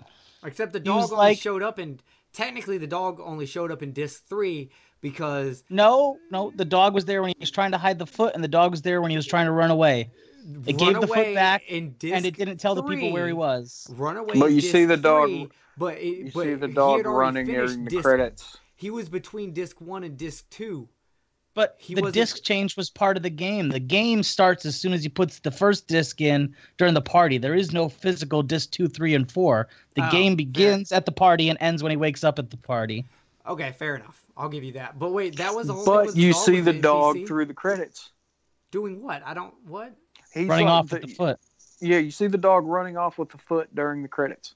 Except 0.44 0.74
the 0.74 0.80
dog 0.80 1.04
only 1.12 1.16
like- 1.16 1.38
showed 1.38 1.62
up 1.62 1.78
in. 1.80 2.00
Technically, 2.34 2.78
the 2.80 2.88
dog 2.88 3.22
only 3.24 3.46
showed 3.46 3.72
up 3.72 3.82
in 3.84 3.94
disc 3.94 4.28
three 4.28 4.70
because 5.02 5.64
No, 5.70 6.18
no, 6.32 6.52
the 6.56 6.66
dog 6.66 6.96
was 6.96 7.06
there 7.06 7.22
when 7.22 7.30
he 7.30 7.38
was 7.40 7.52
trying 7.52 7.72
to 7.72 7.78
hide 7.78 8.00
the 8.00 8.08
foot, 8.08 8.34
and 8.34 8.44
the 8.44 8.48
dog 8.48 8.72
was 8.72 8.82
there 8.82 9.02
when 9.02 9.12
he 9.12 9.16
was 9.18 9.26
trying 9.28 9.46
to 9.46 9.52
run 9.52 9.70
away. 9.72 10.10
It 10.66 10.78
gave 10.78 11.00
the 11.02 11.08
foot 11.08 11.34
back, 11.34 11.64
in 11.68 11.92
disc 11.94 12.14
and 12.16 12.26
it 12.26 12.36
didn't 12.38 12.58
tell 12.58 12.76
the 12.76 12.84
people 12.84 13.12
where 13.12 13.26
he 13.26 13.32
three- 13.32 13.34
was. 13.34 13.88
Runaway. 13.96 14.38
But 14.40 14.52
you 14.54 14.62
see 14.62 14.86
the 14.86 14.98
dog- 14.98 15.28
three, 15.30 15.50
but 15.78 15.98
it, 15.98 16.06
You 16.06 16.32
but 16.34 16.44
see 16.44 16.54
the 16.54 16.68
dog 16.68 17.06
running 17.06 17.46
finished 17.48 17.68
during 17.74 17.84
the 17.86 17.90
disc- 17.90 18.04
credits. 18.04 18.58
He 18.76 18.90
was 18.92 19.10
between 19.10 19.54
disc 19.54 19.80
one 19.82 20.04
and 20.04 20.18
disc 20.18 20.48
two. 20.50 20.88
But 21.56 21.76
He 21.80 21.94
the 21.96 22.02
wasn't- 22.02 22.16
disc 22.16 22.44
change 22.44 22.76
was 22.76 22.90
part 22.90 23.16
of 23.16 23.24
the 23.24 23.30
game. 23.30 23.70
The 23.70 23.80
game 23.80 24.22
starts 24.24 24.66
as 24.66 24.78
soon 24.78 24.92
as 24.92 25.02
he 25.04 25.08
puts 25.10 25.40
the 25.40 25.52
first 25.52 25.88
disc 25.88 26.20
in 26.20 26.54
during 26.78 26.94
the 26.94 27.02
party. 27.02 27.38
There 27.38 27.56
is 27.56 27.72
no 27.72 27.88
physical 27.88 28.44
disc 28.44 28.72
two, 28.72 28.90
three, 28.90 29.16
and 29.16 29.32
four. 29.32 29.70
The 29.96 30.06
Oh, 30.06 30.12
game 30.12 30.32
fair. 30.34 30.36
begins 30.38 30.92
at 30.92 31.06
the 31.06 31.14
party 31.14 31.48
and 31.50 31.58
ends 31.62 31.82
when 31.82 31.92
he 31.92 31.96
wakes 31.98 32.26
up 32.26 32.38
at 32.40 32.50
the 32.50 32.58
party. 32.58 33.06
Okay, 33.48 33.72
fair 33.72 33.96
enough. 33.96 34.22
I'll 34.36 34.50
give 34.50 34.66
you 34.66 34.74
that. 34.74 35.00
But 35.00 35.14
wait, 35.14 35.38
that 35.38 35.56
was 35.56 35.68
the 35.68 35.74
whole 35.74 35.86
thing 35.86 35.94
was 36.08 36.14
But 36.16 36.22
you 36.22 36.34
see 36.34 36.60
the 36.60 36.74
dog 36.74 37.16
NPC? 37.16 37.28
through 37.28 37.46
the 37.46 37.54
credits. 37.54 38.10
doing 38.72 39.02
what? 39.02 39.24
I 39.26 39.34
don't 39.34 39.54
what? 39.66 39.94
He's 40.36 40.48
running 40.48 40.68
like 40.68 40.74
off 40.74 40.92
with 40.92 41.02
the 41.02 41.08
foot. 41.08 41.40
Yeah, 41.82 41.98
you 41.98 42.12
see 42.12 42.28
the 42.28 42.38
dog 42.38 42.66
running 42.68 42.98
off 42.98 43.18
with 43.18 43.30
the 43.30 43.38
foot 43.38 43.74
during 43.74 44.04
the 44.04 44.08
credits. 44.08 44.54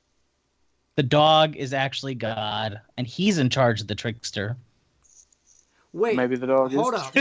The 0.95 1.03
dog 1.03 1.55
is 1.55 1.73
actually 1.73 2.15
God, 2.15 2.81
and 2.97 3.07
he's 3.07 3.37
in 3.37 3.49
charge 3.49 3.81
of 3.81 3.87
the 3.87 3.95
trickster. 3.95 4.57
Wait, 5.93 6.15
Maybe 6.15 6.35
the 6.35 6.45
dog 6.47 6.71
hold 6.73 6.93
is. 6.93 6.99
up. 7.01 7.13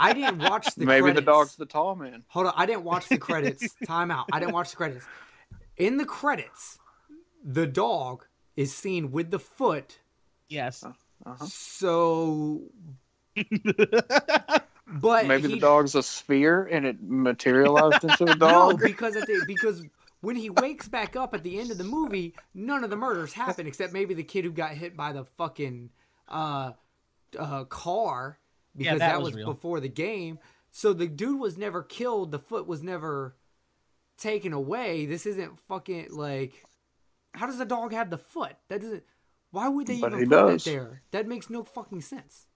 I 0.00 0.12
didn't 0.12 0.38
watch 0.38 0.74
the 0.74 0.84
Maybe 0.84 1.02
credits. 1.02 1.20
the 1.20 1.30
dog's 1.30 1.56
the 1.56 1.66
tall 1.66 1.94
man. 1.94 2.24
Hold 2.28 2.46
on, 2.46 2.54
I 2.56 2.66
didn't 2.66 2.82
watch 2.84 3.08
the 3.08 3.18
credits. 3.18 3.74
Time 3.86 4.10
out. 4.10 4.26
I 4.32 4.40
didn't 4.40 4.52
watch 4.52 4.70
the 4.70 4.76
credits. 4.76 5.04
In 5.76 5.96
the 5.96 6.04
credits, 6.04 6.78
the 7.44 7.66
dog 7.66 8.24
is 8.56 8.74
seen 8.74 9.12
with 9.12 9.30
the 9.30 9.38
foot. 9.38 9.98
Yes. 10.48 10.82
Uh-huh. 10.82 11.46
So, 11.46 12.62
but 14.86 15.26
Maybe 15.26 15.48
he- 15.48 15.54
the 15.54 15.60
dog's 15.60 15.94
a 15.94 16.02
sphere 16.02 16.64
and 16.70 16.84
it 16.86 17.02
materialized 17.02 18.04
into 18.04 18.24
a 18.24 18.26
dog. 18.36 18.40
No, 18.40 18.48
dog. 18.72 18.80
because 18.82 19.16
at 19.16 19.26
the, 19.26 19.42
because 19.46 19.82
when 20.20 20.36
he 20.36 20.50
wakes 20.50 20.88
back 20.88 21.16
up 21.16 21.34
at 21.34 21.42
the 21.42 21.58
end 21.58 21.70
of 21.70 21.78
the 21.78 21.84
movie, 21.84 22.34
none 22.54 22.84
of 22.84 22.90
the 22.90 22.96
murders 22.96 23.32
happen 23.32 23.66
except 23.66 23.92
maybe 23.92 24.14
the 24.14 24.22
kid 24.24 24.44
who 24.44 24.50
got 24.52 24.72
hit 24.72 24.96
by 24.96 25.12
the 25.12 25.24
fucking 25.36 25.90
uh, 26.28 26.72
uh, 27.38 27.64
car 27.64 28.38
because 28.76 28.98
that 29.00 29.12
that, 29.12 29.22
was 29.22 29.34
was, 29.34 29.44
before 29.44 29.80
the 29.80 29.88
game. 29.88 30.38
So 30.70 30.92
the 30.92 31.06
dude 31.06 31.38
was 31.38 31.58
never 31.58 31.82
killed. 31.82 32.30
The 32.30 32.38
foot 32.38 32.66
was 32.66 32.82
never 32.82 33.36
taken 34.16 34.52
away. 34.52 35.06
This 35.06 35.26
isn't 35.26 35.58
fucking 35.68 36.08
like. 36.10 36.64
How 37.34 37.46
does 37.46 37.58
the 37.58 37.64
dog 37.64 37.92
have 37.92 38.10
the 38.10 38.18
foot? 38.18 38.56
That 38.68 38.80
doesn't. 38.80 39.02
Why 39.50 39.68
would 39.68 39.86
they 39.86 39.98
But 40.00 40.08
even 40.12 40.18
he 40.20 40.24
put 40.26 40.30
does. 40.30 40.64
that 40.64 40.70
there? 40.70 41.02
That 41.10 41.26
makes 41.28 41.50
no 41.50 41.62
fucking 41.62 42.00
sense. 42.00 42.46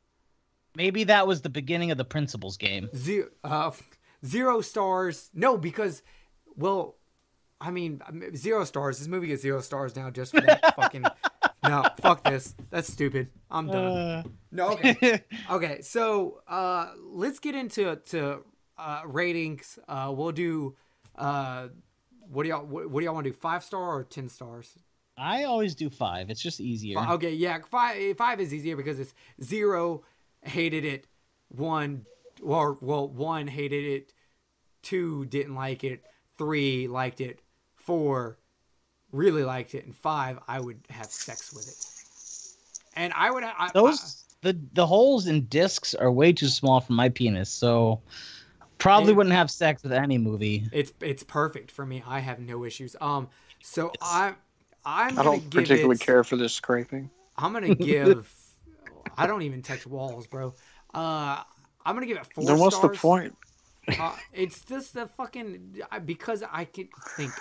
Maybe 0.76 1.04
that 1.04 1.26
was 1.26 1.40
the 1.40 1.48
beginning 1.48 1.90
of 1.90 1.96
the 1.98 2.04
principals 2.04 2.56
game. 2.58 2.88
Zero, 2.94 3.28
uh, 3.42 3.70
zero 4.24 4.60
stars. 4.60 5.30
No, 5.32 5.56
because, 5.56 6.02
well, 6.56 6.96
I 7.60 7.70
mean, 7.70 8.02
zero 8.36 8.64
stars. 8.64 8.98
This 8.98 9.08
movie 9.08 9.28
gets 9.28 9.40
zero 9.42 9.60
stars 9.62 9.96
now 9.96 10.10
just 10.10 10.32
for 10.34 10.42
that 10.42 10.76
fucking. 10.76 11.04
No, 11.62 11.82
fuck 12.02 12.22
this. 12.24 12.54
That's 12.70 12.92
stupid. 12.92 13.28
I'm 13.50 13.66
done. 13.68 14.36
no, 14.52 14.72
okay, 14.72 15.22
okay. 15.50 15.80
So 15.80 16.42
uh, 16.46 16.90
let's 17.02 17.38
get 17.38 17.54
into 17.54 17.96
to 18.10 18.40
uh, 18.76 19.00
ratings. 19.06 19.78
Uh, 19.88 20.12
we'll 20.14 20.32
do. 20.32 20.76
Uh, 21.16 21.68
what 22.28 22.42
do 22.42 22.50
y'all 22.50 22.64
what, 22.66 22.90
what 22.90 23.00
do 23.00 23.04
y'all 23.06 23.14
want 23.14 23.24
to 23.24 23.30
do? 23.30 23.36
Five 23.36 23.64
star 23.64 23.80
or 23.96 24.04
ten 24.04 24.28
stars? 24.28 24.70
I 25.16 25.44
always 25.44 25.74
do 25.74 25.88
five. 25.88 26.28
It's 26.28 26.42
just 26.42 26.60
easier. 26.60 26.96
Fi- 26.96 27.14
Okay, 27.14 27.32
yeah, 27.32 27.58
five 27.70 28.16
five 28.18 28.38
is 28.40 28.52
easier 28.52 28.76
because 28.76 29.00
it's 29.00 29.14
zero 29.42 30.02
hated 30.46 30.84
it, 30.84 31.06
one 31.48 32.04
or 32.42 32.78
well 32.80 33.08
one 33.08 33.46
hated 33.48 33.84
it, 33.84 34.12
two 34.82 35.24
didn't 35.26 35.54
like 35.54 35.84
it, 35.84 36.04
three 36.38 36.88
liked 36.88 37.20
it, 37.20 37.40
four 37.76 38.38
really 39.12 39.44
liked 39.44 39.74
it, 39.74 39.84
and 39.86 39.94
five 39.96 40.38
I 40.48 40.60
would 40.60 40.80
have 40.90 41.06
sex 41.06 41.52
with 41.52 41.68
it. 41.68 42.96
And 42.98 43.12
I 43.14 43.30
would 43.30 43.44
I, 43.44 43.70
Those 43.74 44.24
the 44.42 44.58
the 44.74 44.86
holes 44.86 45.26
in 45.26 45.46
discs 45.46 45.94
are 45.94 46.10
way 46.10 46.32
too 46.32 46.48
small 46.48 46.80
for 46.80 46.92
my 46.92 47.08
penis, 47.08 47.50
so 47.50 48.00
probably 48.78 49.12
It- 49.12 49.16
wouldn't 49.16 49.34
have 49.34 49.50
sex 49.50 49.82
with 49.82 49.92
any 49.92 50.18
movie. 50.18 50.66
It's 50.72 50.92
it's 51.00 51.22
perfect 51.22 51.70
for 51.70 51.84
me. 51.86 52.02
I 52.06 52.20
have 52.20 52.38
no 52.38 52.64
issues. 52.64 52.96
Um, 53.00 53.28
so 53.62 53.92
I 54.00 54.34
I'm 54.84 55.18
I 55.18 55.22
don't 55.22 55.40
give 55.50 55.64
particularly 55.64 55.96
it, 55.96 56.00
care 56.00 56.22
for 56.24 56.36
this 56.36 56.52
scraping. 56.52 57.10
I'm 57.36 57.52
gonna 57.52 57.74
give. 57.74 58.32
I 59.16 59.26
don't 59.26 59.42
even 59.42 59.62
touch 59.62 59.86
walls, 59.86 60.26
bro. 60.26 60.54
Uh, 60.94 61.42
I'm 61.84 61.94
gonna 61.94 62.06
give 62.06 62.16
it 62.16 62.26
four 62.34 62.44
then 62.44 62.58
what's 62.58 62.76
stars. 62.76 62.92
the 62.92 62.98
point? 62.98 63.36
Uh, 64.00 64.16
it's 64.32 64.64
just 64.64 64.94
the 64.94 65.06
fucking 65.06 65.80
I- 65.90 65.98
because 66.00 66.42
I 66.50 66.64
can 66.64 66.88
think. 67.16 67.32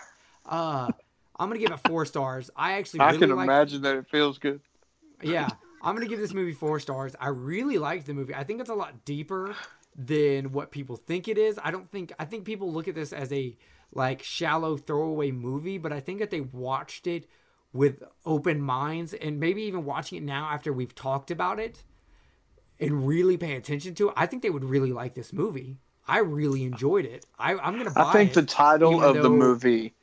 Uh, 0.46 0.92
I'm 1.38 1.50
gonna 1.50 1.60
give 1.60 1.72
it 1.72 1.80
four 1.88 2.06
stars. 2.06 2.50
I 2.56 2.74
actually 2.74 3.00
I 3.02 3.08
really 3.08 3.20
can 3.20 3.36
like. 3.36 3.44
imagine 3.46 3.82
that 3.82 3.96
it 3.96 4.08
feels 4.08 4.38
good. 4.38 4.62
Yeah, 5.24 5.50
I'm 5.82 5.96
gonna 5.96 6.08
give 6.08 6.20
this 6.20 6.34
movie 6.34 6.54
four 6.54 6.80
stars. 6.80 7.16
I 7.20 7.30
really 7.30 7.78
like 7.78 8.06
the 8.06 8.14
movie. 8.14 8.36
I 8.36 8.44
think 8.44 8.62
it's 8.62 8.70
a 8.70 8.76
lot 8.76 9.06
deeper 9.06 9.56
than 9.96 10.52
what 10.52 10.72
people 10.72 10.98
think 10.98 11.28
it 11.28 11.38
is. 11.38 11.60
I 11.64 11.72
don't 11.72 11.90
think. 11.92 12.14
I 12.20 12.26
think 12.26 12.46
people 12.46 12.72
look 12.72 12.88
at 12.88 12.96
this 12.96 13.12
as 13.12 13.32
a 13.34 13.56
like 13.94 14.22
shallow 14.22 14.78
throwaway 14.78 15.32
movie, 15.32 15.78
but 15.78 15.92
I 15.94 16.00
think 16.00 16.20
that 16.20 16.30
they 16.30 16.42
watched 16.42 17.08
it 17.08 17.28
with 17.76 18.02
open 18.26 18.62
minds 18.62 19.14
and 19.14 19.40
maybe 19.40 19.64
even 19.64 19.84
watching 19.84 20.18
it 20.18 20.24
now 20.24 20.50
after 20.50 20.72
we've 20.72 20.96
talked 20.96 21.30
about 21.30 21.60
it 21.60 21.84
and 22.80 23.06
really 23.08 23.38
pay 23.38 23.56
attention 23.56 23.94
to 23.96 24.10
it. 24.10 24.14
I 24.16 24.26
think 24.26 24.42
they 24.42 24.50
would 24.50 24.64
really 24.64 24.94
like 24.94 25.14
this 25.14 25.34
movie. 25.34 25.78
I 26.08 26.20
really 26.20 26.64
enjoyed 26.64 27.06
it. 27.06 27.26
I, 27.38 27.56
I'm 27.56 27.78
gonna 27.78 27.92
buy 27.92 28.04
I 28.04 28.14
think 28.14 28.32
it, 28.32 28.36
the 28.36 28.44
title 28.44 29.04
of 29.04 29.22
the 29.22 29.30
movie. 29.30 29.94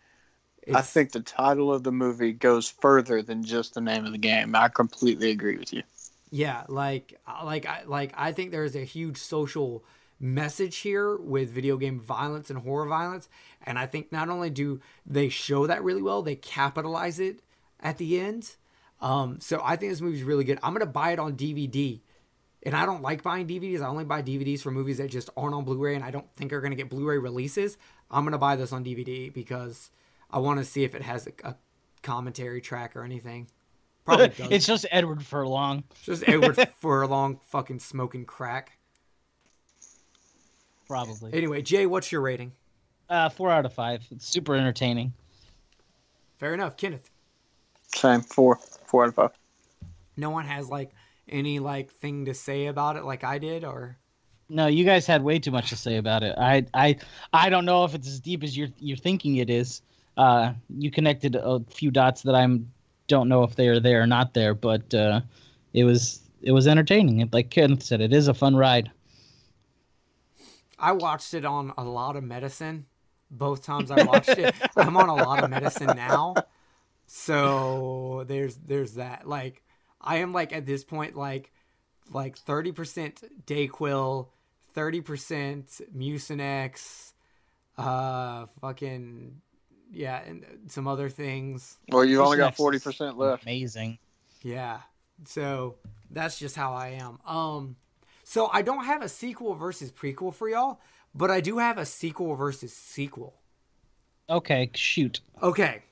I 0.72 0.82
think 0.82 1.12
the 1.12 1.20
title 1.20 1.72
of 1.72 1.82
the 1.82 1.92
movie 1.92 2.32
goes 2.32 2.68
further 2.68 3.22
than 3.22 3.42
just 3.42 3.74
the 3.74 3.80
name 3.80 4.04
of 4.04 4.12
the 4.12 4.18
game. 4.18 4.54
I 4.54 4.68
completely 4.68 5.30
agree 5.30 5.56
with 5.56 5.72
you. 5.72 5.82
Yeah, 6.30 6.64
like 6.68 7.18
like 7.44 7.66
I 7.66 7.84
like 7.86 8.12
I 8.16 8.32
think 8.32 8.50
there's 8.50 8.76
a 8.76 8.84
huge 8.84 9.16
social 9.16 9.84
message 10.20 10.78
here 10.78 11.16
with 11.16 11.50
video 11.50 11.76
game 11.76 12.00
violence 12.00 12.50
and 12.50 12.58
horror 12.60 12.86
violence, 12.86 13.28
and 13.62 13.78
I 13.78 13.86
think 13.86 14.12
not 14.12 14.28
only 14.28 14.50
do 14.50 14.80
they 15.06 15.28
show 15.28 15.66
that 15.66 15.82
really 15.82 16.02
well, 16.02 16.22
they 16.22 16.36
capitalize 16.36 17.18
it 17.18 17.40
at 17.82 17.98
the 17.98 18.20
end. 18.20 18.56
Um, 19.00 19.40
so 19.40 19.60
I 19.64 19.76
think 19.76 19.92
this 19.92 20.00
movie's 20.00 20.22
really 20.22 20.44
good. 20.44 20.58
I'm 20.62 20.72
gonna 20.72 20.86
buy 20.86 21.12
it 21.12 21.18
on 21.18 21.36
DVD, 21.36 22.00
and 22.62 22.74
I 22.74 22.86
don't 22.86 23.02
like 23.02 23.22
buying 23.22 23.46
DVDs. 23.46 23.82
I 23.82 23.88
only 23.88 24.04
buy 24.04 24.22
DVDs 24.22 24.60
for 24.60 24.70
movies 24.70 24.98
that 24.98 25.10
just 25.10 25.28
aren't 25.36 25.54
on 25.54 25.64
Blu-ray, 25.64 25.96
and 25.96 26.04
I 26.04 26.10
don't 26.10 26.26
think 26.36 26.52
are 26.52 26.60
gonna 26.60 26.76
get 26.76 26.88
Blu-ray 26.88 27.18
releases. 27.18 27.76
I'm 28.10 28.24
gonna 28.24 28.38
buy 28.38 28.56
this 28.56 28.72
on 28.72 28.84
DVD 28.84 29.32
because 29.32 29.90
I 30.30 30.38
want 30.38 30.60
to 30.60 30.64
see 30.64 30.84
if 30.84 30.94
it 30.94 31.02
has 31.02 31.26
a, 31.26 31.32
a 31.48 31.56
commentary 32.02 32.60
track 32.60 32.94
or 32.96 33.02
anything. 33.02 33.48
Probably 34.04 34.28
does. 34.36 34.48
it's 34.50 34.66
just 34.66 34.86
Edward 34.90 35.24
Furlong. 35.24 35.84
Just 36.02 36.22
Edward 36.28 36.68
Furlong 36.80 37.40
fucking 37.48 37.80
smoking 37.80 38.24
crack. 38.24 38.78
Probably. 40.86 41.32
Anyway, 41.32 41.62
Jay, 41.62 41.86
what's 41.86 42.12
your 42.12 42.20
rating? 42.20 42.52
Uh, 43.08 43.28
four 43.28 43.50
out 43.50 43.66
of 43.66 43.72
five. 43.72 44.06
It's 44.10 44.26
super 44.26 44.54
entertaining. 44.54 45.12
Fair 46.38 46.54
enough, 46.54 46.76
Kenneth. 46.76 47.10
Same 47.94 48.20
four, 48.20 48.56
four 48.86 49.04
out 49.04 49.08
of 49.08 49.14
five. 49.14 49.30
No 50.16 50.30
one 50.30 50.46
has 50.46 50.68
like 50.68 50.92
any 51.28 51.58
like 51.58 51.90
thing 51.90 52.26
to 52.26 52.34
say 52.34 52.66
about 52.66 52.96
it 52.96 53.04
like 53.04 53.24
I 53.24 53.38
did, 53.38 53.64
or 53.64 53.96
No, 54.48 54.66
you 54.66 54.84
guys 54.84 55.06
had 55.06 55.22
way 55.22 55.38
too 55.38 55.50
much 55.50 55.70
to 55.70 55.76
say 55.76 55.96
about 55.96 56.22
it. 56.22 56.34
I 56.38 56.66
I 56.74 56.96
I 57.32 57.48
don't 57.48 57.64
know 57.64 57.84
if 57.84 57.94
it's 57.94 58.08
as 58.08 58.20
deep 58.20 58.42
as 58.42 58.56
you're 58.56 58.68
you're 58.78 58.96
thinking 58.96 59.36
it 59.36 59.50
is. 59.50 59.82
Uh, 60.16 60.52
you 60.68 60.90
connected 60.90 61.36
a 61.36 61.60
few 61.70 61.90
dots 61.90 62.22
that 62.22 62.34
I'm 62.34 62.70
don't 63.08 63.28
know 63.28 63.42
if 63.42 63.56
they 63.56 63.68
are 63.68 63.80
there 63.80 64.02
or 64.02 64.06
not 64.06 64.34
there, 64.34 64.54
but 64.54 64.92
uh, 64.94 65.20
it 65.72 65.84
was 65.84 66.20
it 66.42 66.52
was 66.52 66.66
entertaining. 66.66 67.28
Like 67.32 67.50
Kenneth 67.50 67.82
said, 67.82 68.00
it 68.00 68.12
is 68.12 68.28
a 68.28 68.34
fun 68.34 68.56
ride. 68.56 68.90
I 70.78 70.92
watched 70.92 71.34
it 71.34 71.44
on 71.44 71.72
a 71.78 71.84
lot 71.84 72.16
of 72.16 72.24
medicine. 72.24 72.86
Both 73.30 73.64
times 73.64 73.90
I 73.90 74.02
watched 74.02 74.30
it, 74.30 74.54
I'm 74.76 74.96
on 74.96 75.08
a 75.08 75.14
lot 75.14 75.42
of 75.42 75.48
medicine 75.48 75.96
now. 75.96 76.34
So 77.14 78.24
there's 78.26 78.56
there's 78.56 78.94
that. 78.94 79.28
Like 79.28 79.62
I 80.00 80.16
am 80.16 80.32
like 80.32 80.54
at 80.54 80.64
this 80.64 80.82
point 80.82 81.14
like 81.14 81.52
like 82.10 82.38
30% 82.38 83.22
Dayquil, 83.46 84.28
30% 84.74 85.82
Mucinex, 85.94 87.12
uh 87.76 88.46
fucking 88.62 89.42
yeah, 89.92 90.22
and 90.24 90.42
some 90.68 90.88
other 90.88 91.10
things. 91.10 91.76
Well, 91.90 92.02
you've 92.02 92.22
only 92.22 92.38
got 92.38 92.56
forty 92.56 92.78
percent 92.78 93.18
left. 93.18 93.42
Amazing. 93.42 93.98
Yeah. 94.42 94.78
So 95.26 95.76
that's 96.10 96.38
just 96.38 96.56
how 96.56 96.72
I 96.72 96.98
am. 96.98 97.18
Um 97.26 97.76
so 98.24 98.48
I 98.54 98.62
don't 98.62 98.86
have 98.86 99.02
a 99.02 99.08
sequel 99.08 99.54
versus 99.54 99.92
prequel 99.92 100.34
for 100.34 100.48
y'all, 100.48 100.80
but 101.14 101.30
I 101.30 101.42
do 101.42 101.58
have 101.58 101.76
a 101.76 101.84
sequel 101.84 102.36
versus 102.36 102.72
sequel. 102.72 103.34
Okay, 104.30 104.70
shoot. 104.74 105.20
Okay. 105.42 105.82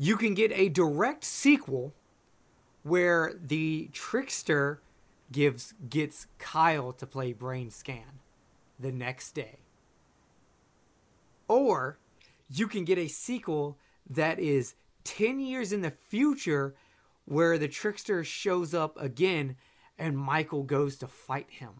You 0.00 0.16
can 0.16 0.34
get 0.34 0.52
a 0.52 0.68
direct 0.68 1.24
sequel 1.24 1.92
where 2.84 3.34
the 3.44 3.90
trickster 3.92 4.80
gives 5.32 5.74
gets 5.90 6.28
Kyle 6.38 6.92
to 6.92 7.04
play 7.06 7.32
brain 7.32 7.70
scan 7.70 8.20
the 8.78 8.92
next 8.92 9.32
day. 9.32 9.58
Or 11.48 11.98
you 12.48 12.68
can 12.68 12.84
get 12.84 12.96
a 12.96 13.08
sequel 13.08 13.76
that 14.08 14.38
is 14.38 14.74
10 15.02 15.40
years 15.40 15.72
in 15.72 15.82
the 15.82 15.90
future 15.90 16.76
where 17.24 17.58
the 17.58 17.68
trickster 17.68 18.22
shows 18.22 18.72
up 18.72 18.96
again 19.00 19.56
and 19.98 20.16
Michael 20.16 20.62
goes 20.62 20.96
to 20.98 21.08
fight 21.08 21.50
him. 21.50 21.72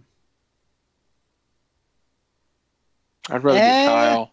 I'd 3.30 3.44
rather 3.44 3.58
Eh. 3.58 3.62
get 3.62 3.86
Kyle. 3.86 4.30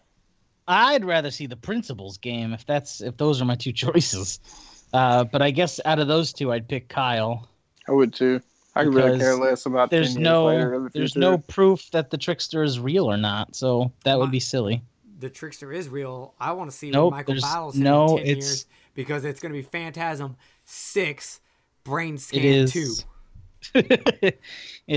I'd 0.68 1.04
rather 1.04 1.30
see 1.30 1.46
the 1.46 1.56
principals 1.56 2.18
game 2.18 2.52
if 2.52 2.66
that's 2.66 3.00
if 3.00 3.16
those 3.16 3.40
are 3.40 3.44
my 3.44 3.54
two 3.54 3.72
choices. 3.84 4.40
Uh, 4.92 5.24
but 5.24 5.42
I 5.42 5.50
guess 5.50 5.80
out 5.84 5.98
of 5.98 6.08
those 6.08 6.32
two, 6.32 6.52
I'd 6.52 6.68
pick 6.68 6.88
Kyle. 6.88 7.48
I 7.88 7.92
would 7.92 8.12
too. 8.14 8.40
I 8.74 8.84
could 8.84 8.94
really 8.94 9.18
care 9.18 9.36
less 9.36 9.64
about. 9.66 9.90
There's 9.90 10.14
10 10.14 10.22
years 10.22 10.32
later 10.42 10.74
in 10.74 10.82
no 10.82 10.88
the 10.88 10.98
there's 10.98 11.16
no 11.16 11.38
proof 11.38 11.90
that 11.92 12.10
the 12.10 12.18
trickster 12.18 12.62
is 12.62 12.78
real 12.78 13.06
or 13.10 13.16
not, 13.16 13.56
so 13.56 13.90
that 14.04 14.18
would 14.18 14.30
be 14.30 14.40
silly. 14.40 14.82
the 15.18 15.30
trickster 15.30 15.72
is 15.72 15.88
real. 15.88 16.34
I 16.38 16.52
want 16.52 16.70
to 16.70 16.76
see 16.76 16.90
Nope, 16.90 17.12
Michael 17.12 17.34
there's- 17.34 17.42
battles 17.42 17.74
no, 17.76 18.16
in 18.18 18.24
10 18.24 18.26
it's- 18.26 18.46
years 18.46 18.66
because 18.94 19.24
it's 19.24 19.40
going 19.40 19.52
to 19.52 19.58
be 19.58 19.62
Phantasm 19.62 20.36
6 20.66 21.40
Brain 21.84 22.18
Scan 22.18 22.40
It 22.40 22.44
is 22.44 22.72
2. 22.72 22.94
it 23.74 24.40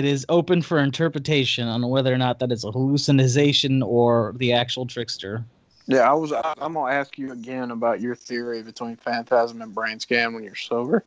is 0.05 0.25
open 0.29 0.61
for 0.61 0.79
interpretation 0.79 1.67
on 1.67 1.87
whether 1.89 2.13
or 2.13 2.17
not 2.17 2.39
that 2.39 2.51
is 2.51 2.63
a 2.63 2.71
hallucination 2.71 3.81
or 3.81 4.33
the 4.37 4.53
actual 4.53 4.85
trickster. 4.85 5.43
Yeah, 5.89 6.09
I 6.09 6.13
was. 6.13 6.31
I, 6.31 6.53
I'm 6.59 6.73
gonna 6.73 6.93
ask 6.93 7.17
you 7.17 7.31
again 7.31 7.71
about 7.71 7.99
your 7.99 8.13
theory 8.13 8.61
between 8.61 8.95
Phantasm 8.95 9.59
and 9.63 9.73
Brain 9.73 9.99
Scan 9.99 10.35
when 10.35 10.43
you're 10.43 10.53
sober. 10.53 11.03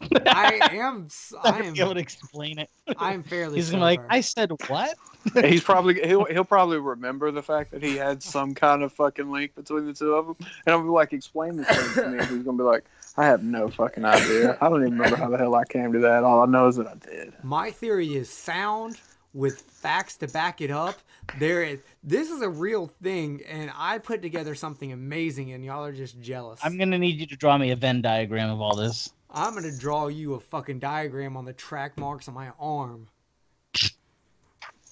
I 0.26 0.58
am 0.72 1.08
I 1.44 1.60
am 1.60 1.76
able 1.76 1.94
to 1.94 2.00
explain 2.00 2.58
it. 2.58 2.68
I 2.98 3.14
am 3.14 3.22
fairly 3.22 3.56
He's 3.56 3.70
gonna 3.70 3.82
be 3.82 3.84
like. 3.84 4.00
I 4.10 4.20
said 4.20 4.50
what? 4.66 4.96
He's 5.44 5.62
probably 5.64 6.04
he'll 6.04 6.24
he'll 6.24 6.44
probably 6.44 6.78
remember 6.78 7.30
the 7.30 7.42
fact 7.42 7.70
that 7.70 7.84
he 7.84 7.96
had 7.96 8.20
some 8.20 8.52
kind 8.52 8.82
of 8.82 8.92
fucking 8.92 9.30
link 9.30 9.54
between 9.54 9.86
the 9.86 9.92
two 9.92 10.14
of 10.14 10.26
them, 10.26 10.36
and 10.66 10.74
I'll 10.74 10.82
be 10.82 10.88
like, 10.88 11.12
explain 11.12 11.56
this 11.56 11.68
thing 11.68 12.04
to 12.04 12.10
me. 12.10 12.18
He's 12.18 12.42
gonna 12.42 12.58
be 12.58 12.64
like, 12.64 12.84
I 13.16 13.26
have 13.26 13.44
no 13.44 13.68
fucking 13.68 14.04
idea. 14.04 14.58
I 14.60 14.68
don't 14.68 14.82
even 14.82 14.98
remember 14.98 15.18
how 15.18 15.30
the 15.30 15.38
hell 15.38 15.54
I 15.54 15.64
came 15.64 15.92
to 15.92 16.00
that. 16.00 16.24
All 16.24 16.42
I 16.42 16.46
know 16.46 16.66
is 16.66 16.76
that 16.76 16.88
I 16.88 16.94
did. 16.96 17.32
My 17.44 17.70
theory 17.70 18.16
is 18.16 18.28
sound 18.28 18.98
with 19.36 19.60
facts 19.60 20.16
to 20.16 20.28
back 20.28 20.60
it 20.60 20.70
up. 20.70 20.98
There 21.38 21.62
is 21.62 21.80
this 22.02 22.30
is 22.30 22.40
a 22.42 22.48
real 22.48 22.90
thing 23.02 23.42
and 23.48 23.70
I 23.76 23.98
put 23.98 24.22
together 24.22 24.54
something 24.54 24.92
amazing 24.92 25.52
and 25.52 25.64
y'all 25.64 25.84
are 25.84 25.92
just 25.92 26.20
jealous. 26.20 26.60
I'm 26.62 26.78
gonna 26.78 26.98
need 26.98 27.20
you 27.20 27.26
to 27.26 27.36
draw 27.36 27.58
me 27.58 27.70
a 27.70 27.76
Venn 27.76 28.00
diagram 28.00 28.50
of 28.50 28.60
all 28.60 28.74
this. 28.74 29.12
I'm 29.30 29.52
going 29.52 29.70
to 29.70 29.78
draw 29.78 30.08
you 30.08 30.34
a 30.34 30.40
fucking 30.40 30.78
diagram 30.78 31.36
on 31.36 31.44
the 31.44 31.52
track 31.52 31.98
marks 31.98 32.28
on 32.28 32.34
my 32.34 32.52
arm. 32.58 33.08
Uh, 33.74 33.88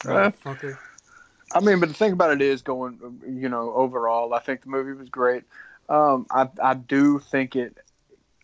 Motherfucker. 0.05 0.77
I 1.55 1.61
mean, 1.61 1.81
but 1.81 1.89
the 1.89 1.95
thing 1.95 2.13
about 2.13 2.33
it 2.33 2.43
is, 2.43 2.61
going, 2.63 2.99
you 3.27 3.49
know, 3.49 3.73
overall, 3.73 4.35
I 4.35 4.41
think 4.41 4.63
the 4.63 4.69
movie 4.69 4.93
was 4.93 5.09
great. 5.09 5.45
Um, 5.89 6.27
I 6.31 6.49
I 6.63 6.75
do 6.75 7.21
think 7.21 7.57
it, 7.57 7.79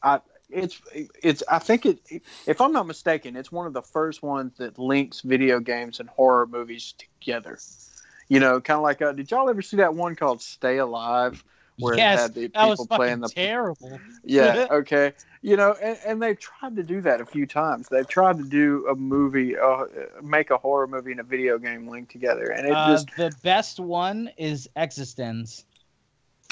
I 0.02 0.20
it's 0.52 0.80
it's 1.22 1.42
I 1.48 1.58
think 1.58 1.86
it 1.86 2.22
if 2.46 2.60
I'm 2.60 2.72
not 2.72 2.86
mistaken, 2.86 3.36
it's 3.36 3.52
one 3.52 3.66
of 3.66 3.72
the 3.72 3.82
first 3.82 4.22
ones 4.22 4.52
that 4.58 4.78
links 4.78 5.20
video 5.20 5.60
games 5.60 6.00
and 6.00 6.08
horror 6.08 6.46
movies 6.46 6.94
together. 6.98 7.58
You 8.28 8.40
know, 8.40 8.60
kind 8.60 8.76
of 8.76 8.82
like 8.82 9.02
uh, 9.02 9.12
did 9.12 9.30
y'all 9.30 9.48
ever 9.48 9.62
see 9.62 9.78
that 9.78 9.94
one 9.94 10.16
called 10.16 10.42
Stay 10.42 10.78
Alive? 10.78 11.42
Where 11.78 11.94
it 11.94 12.00
had 12.00 12.34
the 12.34 12.48
that 12.48 12.68
was 12.68 12.80
people 12.80 12.96
playing 12.96 13.20
the 13.20 13.28
terrible. 13.28 14.00
yeah, 14.22 14.66
okay. 14.70 15.14
You 15.40 15.56
know, 15.56 15.74
and, 15.82 15.98
and 16.06 16.22
they've 16.22 16.38
tried 16.38 16.76
to 16.76 16.82
do 16.82 17.00
that 17.00 17.22
a 17.22 17.26
few 17.26 17.46
times. 17.46 17.88
They've 17.88 18.06
tried 18.06 18.36
to 18.36 18.44
do 18.44 18.86
a 18.90 18.94
movie, 18.94 19.56
uh, 19.56 19.84
make 20.22 20.50
a 20.50 20.58
horror 20.58 20.86
movie 20.86 21.12
and 21.12 21.20
a 21.20 21.24
video 21.24 21.58
game 21.58 21.88
link 21.88 22.10
together, 22.10 22.50
and 22.50 22.66
it 22.66 22.72
Uh, 22.72 22.92
just 22.92 23.08
the 23.16 23.32
best 23.42 23.80
one 23.80 24.30
is 24.36 24.68
eXistenZ. 24.76 25.64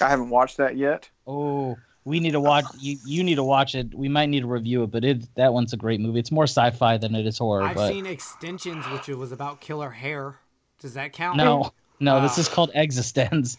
I 0.00 0.08
haven't 0.08 0.30
watched 0.30 0.56
that 0.56 0.76
yet. 0.76 1.10
Oh, 1.26 1.76
we 2.04 2.20
need 2.20 2.30
to 2.32 2.40
watch. 2.40 2.64
You 2.78 2.96
you 3.04 3.22
need 3.24 3.34
to 3.36 3.44
watch 3.44 3.74
it. 3.74 3.94
We 3.94 4.08
might 4.08 4.26
need 4.26 4.40
to 4.40 4.46
review 4.46 4.82
it, 4.84 4.90
but 4.90 5.04
it 5.04 5.34
that 5.34 5.52
one's 5.52 5.72
a 5.72 5.76
great 5.76 6.00
movie. 6.00 6.18
It's 6.18 6.30
more 6.32 6.44
sci-fi 6.44 6.96
than 6.98 7.14
it 7.14 7.26
is 7.26 7.38
horror. 7.38 7.62
I've 7.62 7.76
but 7.76 7.88
seen 7.92 8.06
Extensions 8.06 8.86
which 8.90 9.08
was 9.08 9.32
about 9.32 9.60
killer 9.60 9.90
hair. 9.90 10.36
Does 10.80 10.94
that 10.94 11.12
count? 11.12 11.36
no, 11.36 11.72
no, 12.00 12.20
this 12.22 12.38
Ah. 12.38 12.40
is 12.40 12.48
called 12.48 12.70
eXistenZ. 12.74 13.56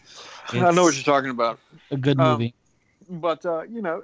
I 0.54 0.70
know 0.72 0.82
what 0.84 0.94
you're 0.94 1.04
talking 1.04 1.30
about, 1.30 1.58
a 1.90 1.96
good 1.96 2.18
Um, 2.18 2.32
movie. 2.32 2.54
but 3.08 3.44
uh, 3.44 3.62
you 3.62 3.82
know, 3.82 4.02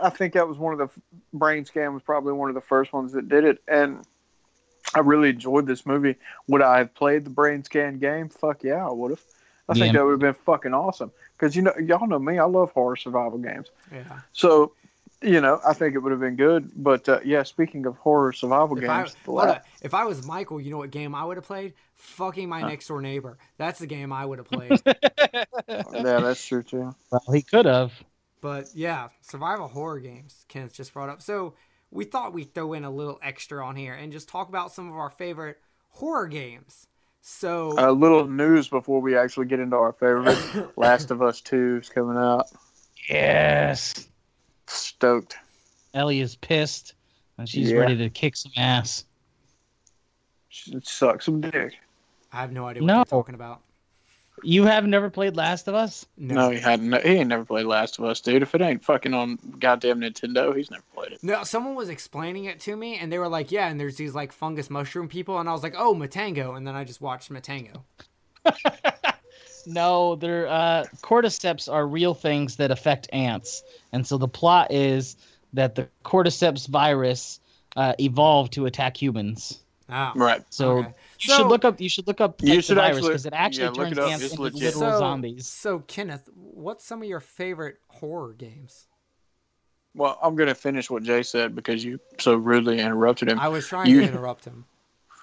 I, 0.00 0.06
I 0.06 0.10
think 0.10 0.32
that 0.34 0.48
was 0.48 0.56
one 0.58 0.72
of 0.72 0.78
the 0.78 0.88
Brain 1.32 1.64
Scan 1.64 1.92
was 1.94 2.02
probably 2.02 2.32
one 2.32 2.48
of 2.48 2.54
the 2.54 2.60
first 2.62 2.92
ones 2.92 3.12
that 3.12 3.28
did 3.28 3.44
it, 3.44 3.62
and 3.68 4.02
I 4.94 5.00
really 5.00 5.28
enjoyed 5.30 5.66
this 5.66 5.84
movie. 5.86 6.16
Would 6.48 6.62
I 6.62 6.78
have 6.78 6.94
played 6.94 7.24
the 7.24 7.30
Brain 7.30 7.62
Scan 7.64 7.98
game? 7.98 8.28
Fuck 8.28 8.62
yeah, 8.64 8.86
I 8.86 8.92
would 8.92 9.10
have. 9.10 9.22
I 9.68 9.74
think 9.74 9.94
that 9.94 10.04
would 10.04 10.10
have 10.12 10.20
been 10.20 10.34
fucking 10.44 10.74
awesome. 10.74 11.10
Because 11.36 11.56
you 11.56 11.62
know, 11.62 11.72
y'all 11.78 12.06
know 12.06 12.18
me, 12.18 12.38
I 12.38 12.44
love 12.44 12.70
horror 12.72 12.96
survival 12.96 13.38
games. 13.38 13.68
Yeah. 13.92 14.20
So, 14.32 14.72
you 15.22 15.40
know, 15.40 15.60
I 15.66 15.72
think 15.72 15.94
it 15.94 15.98
would 15.98 16.12
have 16.12 16.20
been 16.20 16.36
good. 16.36 16.70
But 16.76 17.08
uh, 17.08 17.20
yeah, 17.24 17.42
speaking 17.44 17.86
of 17.86 17.96
horror 17.96 18.32
survival 18.32 18.76
If 18.76 18.84
games, 18.84 19.14
the 19.24 19.30
hold 19.32 19.48
la- 19.48 19.58
if 19.82 19.94
I 19.94 20.04
was 20.04 20.26
Michael, 20.26 20.60
you 20.60 20.70
know 20.70 20.78
what 20.78 20.90
game 20.90 21.14
I 21.14 21.24
would 21.24 21.36
have 21.38 21.46
played? 21.46 21.72
Fucking 21.94 22.48
my 22.48 22.62
next 22.62 22.88
door 22.88 23.00
neighbor. 23.00 23.38
That's 23.56 23.78
the 23.78 23.86
game 23.86 24.12
I 24.12 24.26
would 24.26 24.38
have 24.38 24.48
played. 24.50 24.80
yeah, 25.68 26.20
that's 26.20 26.46
true 26.46 26.62
too. 26.62 26.94
Well, 27.10 27.22
he 27.32 27.42
could 27.42 27.64
have. 27.66 27.92
but 28.40 28.66
yeah, 28.74 29.08
survival 29.22 29.68
horror 29.68 30.00
games. 30.00 30.44
Kenneth 30.48 30.74
just 30.74 30.92
brought 30.92 31.08
up. 31.08 31.22
So 31.22 31.54
we 31.90 32.04
thought 32.04 32.32
we'd 32.32 32.54
throw 32.54 32.72
in 32.74 32.84
a 32.84 32.90
little 32.90 33.18
extra 33.22 33.64
on 33.64 33.76
here 33.76 33.94
and 33.94 34.12
just 34.12 34.28
talk 34.28 34.48
about 34.48 34.72
some 34.72 34.88
of 34.90 34.96
our 34.96 35.10
favorite 35.10 35.58
horror 35.90 36.26
games. 36.26 36.86
So 37.34 37.72
A 37.78 37.90
little 37.90 38.26
news 38.28 38.68
before 38.68 39.00
we 39.00 39.16
actually 39.16 39.46
get 39.46 39.58
into 39.58 39.76
our 39.76 39.94
favorite. 39.94 40.36
Last 40.76 41.10
of 41.10 41.22
Us 41.22 41.40
Two 41.40 41.78
is 41.80 41.88
coming 41.88 42.18
out. 42.18 42.48
Yes. 43.08 44.08
Stoked. 44.66 45.38
Ellie 45.94 46.20
is 46.20 46.36
pissed, 46.36 46.92
and 47.38 47.48
she's 47.48 47.70
Yeah. 47.70 47.78
ready 47.78 47.96
to 47.96 48.10
kick 48.10 48.36
some 48.36 48.52
ass. 48.58 49.06
It 50.66 50.86
sucks 50.86 51.24
some 51.24 51.40
dick. 51.40 51.72
I 52.30 52.42
have 52.42 52.52
no 52.52 52.66
idea 52.66 52.82
what 52.82 52.86
No. 52.88 52.96
you're 52.98 53.04
talking 53.06 53.34
about. 53.34 53.62
You 54.42 54.64
have 54.64 54.84
never 54.84 55.10
played 55.10 55.36
Last 55.36 55.68
of 55.68 55.74
Us? 55.74 56.06
No, 56.18 56.50
he 56.50 56.58
hadn't. 56.58 56.92
He 57.02 57.10
ain't 57.10 57.28
never 57.28 57.44
played 57.44 57.66
Last 57.66 57.98
of 57.98 58.04
Us, 58.04 58.20
dude. 58.20 58.42
If 58.42 58.54
it 58.54 58.60
ain't 58.60 58.84
fucking 58.84 59.14
on 59.14 59.38
goddamn 59.58 60.00
Nintendo, 60.00 60.54
he's 60.54 60.70
never 60.70 60.82
played 60.94 61.12
it. 61.12 61.22
No, 61.22 61.44
someone 61.44 61.74
was 61.74 61.88
explaining 61.88 62.46
it 62.46 62.60
to 62.60 62.76
me, 62.76 62.96
and 62.96 63.12
they 63.12 63.18
were 63.18 63.28
like, 63.28 63.52
"Yeah," 63.52 63.68
and 63.68 63.78
there's 63.78 63.96
these 63.96 64.14
like 64.14 64.32
fungus 64.32 64.68
mushroom 64.68 65.08
people, 65.08 65.38
and 65.38 65.48
I 65.48 65.52
was 65.52 65.62
like, 65.62 65.74
"Oh, 65.78 65.94
Matango," 65.94 66.56
and 66.56 66.66
then 66.66 66.74
I 66.74 66.84
just 66.84 67.00
watched 67.00 67.30
Matango. 67.32 67.82
No, 69.66 70.16
they're 70.16 70.46
uh, 70.46 70.84
cordyceps 71.02 71.72
are 71.72 71.86
real 71.86 72.14
things 72.14 72.56
that 72.56 72.70
affect 72.70 73.08
ants, 73.12 73.62
and 73.92 74.06
so 74.06 74.18
the 74.18 74.28
plot 74.28 74.70
is 74.70 75.16
that 75.52 75.74
the 75.74 75.88
cordyceps 76.04 76.68
virus 76.68 77.40
uh, 77.76 77.94
evolved 77.98 78.52
to 78.54 78.66
attack 78.66 79.00
humans. 79.00 79.60
Oh, 79.90 80.12
Right. 80.14 80.42
So 80.50 80.78
Okay. 80.78 80.88
you 81.20 81.28
So- 81.28 81.36
should 81.38 81.46
look 81.48 81.64
up. 81.64 81.80
You 81.80 81.88
should 81.88 82.06
look 82.06 82.20
up 82.20 82.40
You 82.42 82.62
should 82.62 82.76
the 82.78 82.80
virus 82.80 83.00
because 83.06 83.26
it 83.26 83.32
actually 83.34 83.64
yeah, 83.64 83.70
turns 83.72 83.98
it 83.98 84.02
ants 84.04 84.24
into 84.30 84.42
legit. 84.42 84.60
literal 84.76 84.92
so, 84.92 84.98
zombies. 84.98 85.46
So, 85.46 85.80
Kenneth, 85.80 86.28
what's 86.34 86.84
some 86.86 87.02
of 87.02 87.08
your 87.08 87.20
favorite 87.20 87.76
horror 87.88 88.32
games? 88.32 88.86
Well, 89.94 90.18
I'm 90.22 90.34
gonna 90.36 90.54
finish 90.54 90.88
what 90.90 91.02
Jay 91.02 91.22
said 91.22 91.54
because 91.54 91.84
you 91.84 92.00
so 92.18 92.34
rudely 92.34 92.80
interrupted 92.80 93.28
him. 93.28 93.38
I 93.38 93.48
was 93.48 93.66
trying 93.66 93.88
You- 93.90 94.00
to 94.00 94.06
interrupt 94.12 94.44
him. 94.44 94.64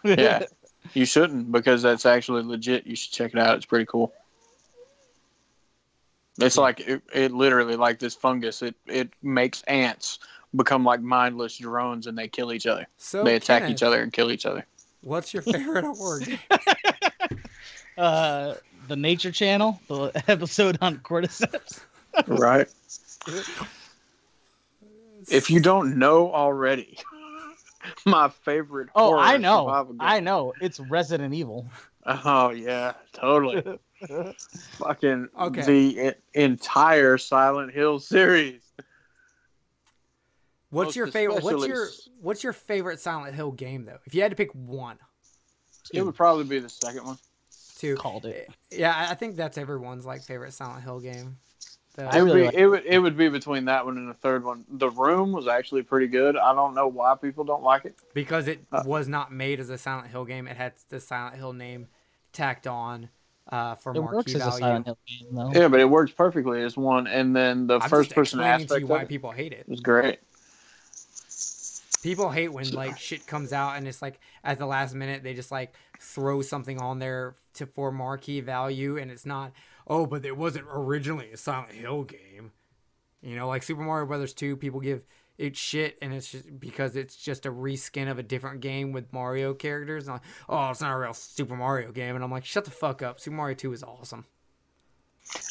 yeah, 0.03 0.45
you 0.93 1.05
shouldn't 1.05 1.51
because 1.51 1.81
that's 1.81 2.05
actually 2.05 2.43
legit. 2.43 2.85
You 2.87 2.95
should 2.95 3.11
check 3.11 3.33
it 3.33 3.39
out. 3.39 3.55
It's 3.57 3.65
pretty 3.65 3.85
cool. 3.85 4.13
It's 6.39 6.57
like 6.57 6.79
it, 6.79 7.01
it 7.13 7.31
literally 7.33 7.75
like 7.75 7.99
this 7.99 8.15
fungus. 8.15 8.61
It 8.61 8.75
it 8.85 9.09
makes 9.21 9.61
ants 9.63 10.19
become 10.55 10.83
like 10.83 11.01
mindless 11.01 11.57
drones 11.57 12.07
and 12.07 12.17
they 12.17 12.27
kill 12.27 12.51
each 12.53 12.67
other. 12.67 12.87
So 12.97 13.23
they 13.23 13.35
attack 13.35 13.61
Kenneth, 13.63 13.77
each 13.77 13.83
other 13.83 14.01
and 14.01 14.11
kill 14.11 14.31
each 14.31 14.45
other. 14.45 14.65
What's 15.01 15.33
your 15.33 15.43
favorite 15.43 15.85
horror 15.85 16.21
uh, 17.97 18.55
the 18.87 18.95
Nature 18.95 19.31
Channel, 19.31 19.79
the 19.87 20.11
episode 20.27 20.77
on 20.81 20.97
cordyceps. 20.97 21.79
Right. 22.27 22.67
if 25.29 25.49
you 25.49 25.59
don't 25.59 25.97
know 25.97 26.31
already, 26.33 26.97
my 28.05 28.29
favorite. 28.29 28.89
Oh, 28.95 29.11
horror 29.11 29.19
I 29.19 29.37
know. 29.37 29.95
I 29.99 30.19
know. 30.19 30.53
It's 30.61 30.79
Resident 30.79 31.33
Evil. 31.33 31.67
Oh 32.05 32.49
yeah, 32.49 32.93
totally. 33.13 33.63
Fucking 34.79 35.29
Okay. 35.39 35.61
the 35.61 36.15
entire 36.33 37.17
Silent 37.17 37.71
Hill 37.73 37.99
series. 37.99 38.61
What's 40.71 40.87
Most 40.87 40.95
your 40.95 41.07
favorite? 41.07 41.43
What's 41.43 41.67
your 41.67 41.87
What's 42.21 42.43
your 42.43 42.53
favorite 42.53 42.99
Silent 42.99 43.35
Hill 43.35 43.51
game 43.51 43.85
though? 43.85 43.99
If 44.05 44.15
you 44.15 44.21
had 44.21 44.31
to 44.31 44.35
pick 44.37 44.51
one, 44.55 44.97
It 45.93 46.01
would 46.03 46.15
probably 46.15 46.45
be 46.45 46.59
the 46.59 46.69
second 46.69 47.05
one. 47.05 47.17
too. 47.77 47.95
Called 47.95 48.25
it. 48.25 48.49
Yeah, 48.71 48.93
I- 48.95 49.11
I 49.11 49.15
think 49.15 49.35
that's 49.35 49.57
everyone's 49.57 50.05
like 50.05 50.21
favorite 50.23 50.53
Silent 50.53 50.83
Hill 50.83 50.99
game. 50.99 51.37
The- 51.95 52.03
I 52.05 52.19
It 52.19 52.21
would, 52.21 52.25
really 52.27 52.39
be, 52.41 52.45
like- 52.45 52.55
it 52.55 52.67
would 52.67 52.85
it 52.85 52.99
would 52.99 53.17
be 53.17 53.27
between 53.27 53.65
that 53.65 53.85
one 53.85 53.97
and 53.97 54.07
the 54.07 54.13
third 54.13 54.43
one. 54.45 54.65
The 54.69 54.89
Room 54.89 55.31
was 55.33 55.47
actually 55.47 55.83
pretty 55.83 56.07
good. 56.07 56.37
I 56.37 56.53
don't 56.53 56.73
know 56.73 56.87
why 56.87 57.15
people 57.15 57.43
don't 57.43 57.63
like 57.63 57.83
it. 57.85 57.95
because 58.13 58.47
it 58.47 58.59
Uh, 58.71 58.83
was 58.85 59.07
not 59.09 59.31
made 59.33 59.59
as 59.59 59.69
a 59.69 59.77
Silent 59.77 60.07
Hill 60.07 60.23
game. 60.25 60.47
It 60.47 60.55
had 60.57 60.73
the 60.89 60.99
Silent 61.01 61.35
Hill 61.35 61.53
name 61.53 61.87
tacked 62.31 62.65
on 62.67 63.09
uh, 63.51 63.75
for 63.75 63.91
It 63.93 63.99
marquee 63.99 64.15
works 64.15 64.35
as 64.35 64.41
a 64.41 64.45
value. 64.45 64.59
Silent 64.59 64.85
Hill 64.85 64.97
game, 65.07 65.27
though. 65.35 65.51
Yeah, 65.51 65.67
but 65.67 65.79
it 65.81 65.89
works 65.89 66.11
perfectly 66.13 66.61
as 66.63 66.77
one. 66.77 67.07
And 67.07 67.35
then 67.35 67.67
the 67.67 67.79
I'm 67.81 67.89
first 67.89 68.09
just 68.11 68.15
person 68.15 68.39
explaining 68.39 68.59
to 68.59 68.63
aspect 68.75 68.79
you 68.79 68.85
of 68.85 68.89
why 68.91 69.01
it 69.01 69.09
people 69.09 69.31
hate 69.31 69.51
it. 69.51 69.61
it. 69.61 69.67
was 69.67 69.81
great. 69.81 70.19
People 72.03 72.29
hate 72.29 72.51
when 72.51 72.69
like 72.71 72.97
shit 72.97 73.27
comes 73.27 73.53
out 73.53 73.77
and 73.77 73.87
it's 73.87 74.01
like 74.01 74.19
at 74.43 74.57
the 74.57 74.65
last 74.65 74.95
minute 74.95 75.23
they 75.23 75.33
just 75.33 75.51
like 75.51 75.75
throw 75.99 76.41
something 76.41 76.81
on 76.81 76.99
there 76.99 77.35
to 77.53 77.65
for 77.65 77.91
marquee 77.91 78.41
value 78.41 78.97
and 78.97 79.11
it's 79.11 79.25
not. 79.25 79.51
Oh, 79.87 80.05
but 80.05 80.25
it 80.25 80.35
wasn't 80.35 80.65
originally 80.71 81.31
a 81.31 81.37
Silent 81.37 81.73
Hill 81.73 82.03
game. 82.03 82.51
You 83.21 83.35
know, 83.35 83.47
like 83.47 83.63
Super 83.63 83.81
Mario 83.81 84.07
Brothers 84.07 84.33
2, 84.33 84.57
people 84.57 84.79
give 84.79 85.03
it 85.37 85.55
shit 85.55 85.97
and 86.01 86.13
it's 86.13 86.31
just 86.31 86.59
because 86.59 86.95
it's 86.95 87.15
just 87.15 87.45
a 87.45 87.51
reskin 87.51 88.09
of 88.09 88.17
a 88.19 88.23
different 88.23 88.61
game 88.61 88.91
with 88.91 89.11
Mario 89.13 89.53
characters. 89.53 90.07
And 90.07 90.15
like, 90.15 90.23
oh, 90.49 90.69
it's 90.69 90.81
not 90.81 90.93
a 90.93 90.97
real 90.97 91.13
Super 91.13 91.55
Mario 91.55 91.91
game. 91.91 92.15
And 92.15 92.23
I'm 92.23 92.31
like, 92.31 92.45
shut 92.45 92.65
the 92.65 92.71
fuck 92.71 93.01
up. 93.01 93.19
Super 93.19 93.35
Mario 93.35 93.55
2 93.55 93.73
is 93.73 93.83
awesome. 93.83 94.25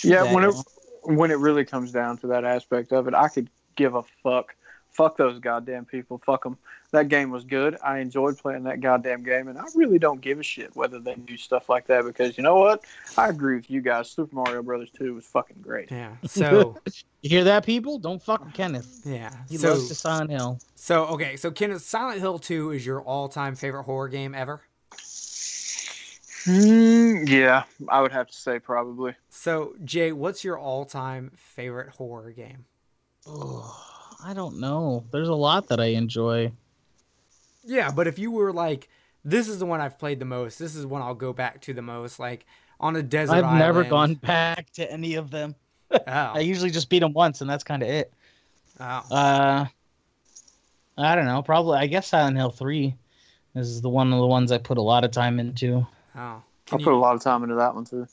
Yeah, 0.02 0.24
that, 0.24 0.34
when 0.34 0.44
it 0.44 0.54
yeah. 0.54 1.14
when 1.14 1.30
it 1.30 1.38
really 1.38 1.64
comes 1.64 1.92
down 1.92 2.18
to 2.18 2.26
that 2.28 2.44
aspect 2.44 2.92
of 2.92 3.08
it, 3.08 3.14
I 3.14 3.28
could 3.28 3.48
give 3.76 3.94
a 3.94 4.02
fuck. 4.22 4.54
Fuck 5.00 5.16
those 5.16 5.38
goddamn 5.38 5.86
people. 5.86 6.20
Fuck 6.26 6.44
them. 6.44 6.58
That 6.90 7.08
game 7.08 7.30
was 7.30 7.44
good. 7.44 7.78
I 7.82 8.00
enjoyed 8.00 8.36
playing 8.36 8.64
that 8.64 8.82
goddamn 8.82 9.22
game, 9.22 9.48
and 9.48 9.58
I 9.58 9.64
really 9.74 9.98
don't 9.98 10.20
give 10.20 10.38
a 10.38 10.42
shit 10.42 10.76
whether 10.76 10.98
they 10.98 11.14
do 11.14 11.38
stuff 11.38 11.70
like 11.70 11.86
that 11.86 12.04
because 12.04 12.36
you 12.36 12.42
know 12.42 12.56
what? 12.56 12.84
I 13.16 13.30
agree 13.30 13.54
with 13.56 13.70
you 13.70 13.80
guys. 13.80 14.10
Super 14.10 14.36
Mario 14.36 14.62
Brothers 14.62 14.90
2 14.98 15.14
was 15.14 15.24
fucking 15.24 15.56
great. 15.62 15.90
Yeah. 15.90 16.16
So, 16.28 16.76
You 17.22 17.30
hear 17.30 17.44
that, 17.44 17.64
people? 17.64 17.98
Don't 17.98 18.22
fuck 18.22 18.44
with 18.44 18.52
Kenneth. 18.52 19.00
yeah. 19.06 19.30
He 19.48 19.56
so, 19.56 19.70
loves 19.70 19.88
the 19.88 19.94
Silent 19.94 20.30
Hill. 20.30 20.58
so, 20.74 21.06
okay. 21.06 21.36
So, 21.36 21.50
Kenneth, 21.50 21.80
Silent 21.80 22.20
Hill 22.20 22.38
2 22.38 22.72
is 22.72 22.84
your 22.84 23.00
all 23.00 23.30
time 23.30 23.54
favorite 23.54 23.84
horror 23.84 24.08
game 24.08 24.34
ever? 24.34 24.60
Hmm, 26.44 27.24
yeah, 27.26 27.62
I 27.88 28.02
would 28.02 28.12
have 28.12 28.26
to 28.26 28.36
say 28.36 28.58
probably. 28.58 29.14
So, 29.30 29.76
Jay, 29.82 30.12
what's 30.12 30.44
your 30.44 30.58
all 30.58 30.84
time 30.84 31.32
favorite 31.36 31.88
horror 31.88 32.32
game? 32.32 32.66
Oh, 33.26 33.99
I 34.24 34.34
don't 34.34 34.60
know. 34.60 35.04
There's 35.10 35.28
a 35.28 35.34
lot 35.34 35.68
that 35.68 35.80
I 35.80 35.86
enjoy. 35.86 36.52
Yeah, 37.64 37.90
but 37.90 38.06
if 38.06 38.18
you 38.18 38.30
were 38.30 38.52
like, 38.52 38.88
this 39.24 39.48
is 39.48 39.58
the 39.58 39.66
one 39.66 39.80
I've 39.80 39.98
played 39.98 40.18
the 40.18 40.24
most, 40.24 40.58
this 40.58 40.74
is 40.74 40.86
one 40.86 41.02
I'll 41.02 41.14
go 41.14 41.32
back 41.32 41.60
to 41.62 41.74
the 41.74 41.82
most, 41.82 42.18
like 42.18 42.46
on 42.78 42.96
a 42.96 43.02
desert 43.02 43.44
I've 43.44 43.58
never 43.58 43.84
gone 43.84 44.14
back 44.14 44.70
to 44.72 44.90
any 44.90 45.14
of 45.14 45.30
them. 45.30 45.54
Oh, 45.92 45.98
I 46.06 46.38
usually 46.38 46.70
just 46.70 46.88
beat 46.88 47.00
them 47.00 47.12
once, 47.12 47.40
and 47.40 47.50
that's 47.50 47.64
kind 47.64 47.82
of 47.82 47.88
it. 47.88 48.12
oh. 48.78 49.02
Uh, 49.10 49.66
I 50.96 51.16
don't 51.16 51.24
know. 51.24 51.42
Probably, 51.42 51.78
I 51.78 51.88
guess 51.88 52.06
Silent 52.06 52.36
Hill 52.36 52.50
Three 52.50 52.94
is 53.56 53.80
the 53.80 53.88
one 53.88 54.12
of 54.12 54.20
the 54.20 54.26
ones 54.28 54.52
I 54.52 54.58
put 54.58 54.78
a 54.78 54.82
lot 54.82 55.04
of 55.04 55.10
time 55.10 55.40
into. 55.40 55.84
oh. 56.16 56.42
I 56.72 56.76
Can 56.76 56.84
put 56.84 56.92
a 56.92 56.96
lot 56.96 57.16
of 57.16 57.22
time 57.22 57.42
into 57.42 57.56
that 57.56 57.74
one 57.74 57.84
too. 57.84 58.06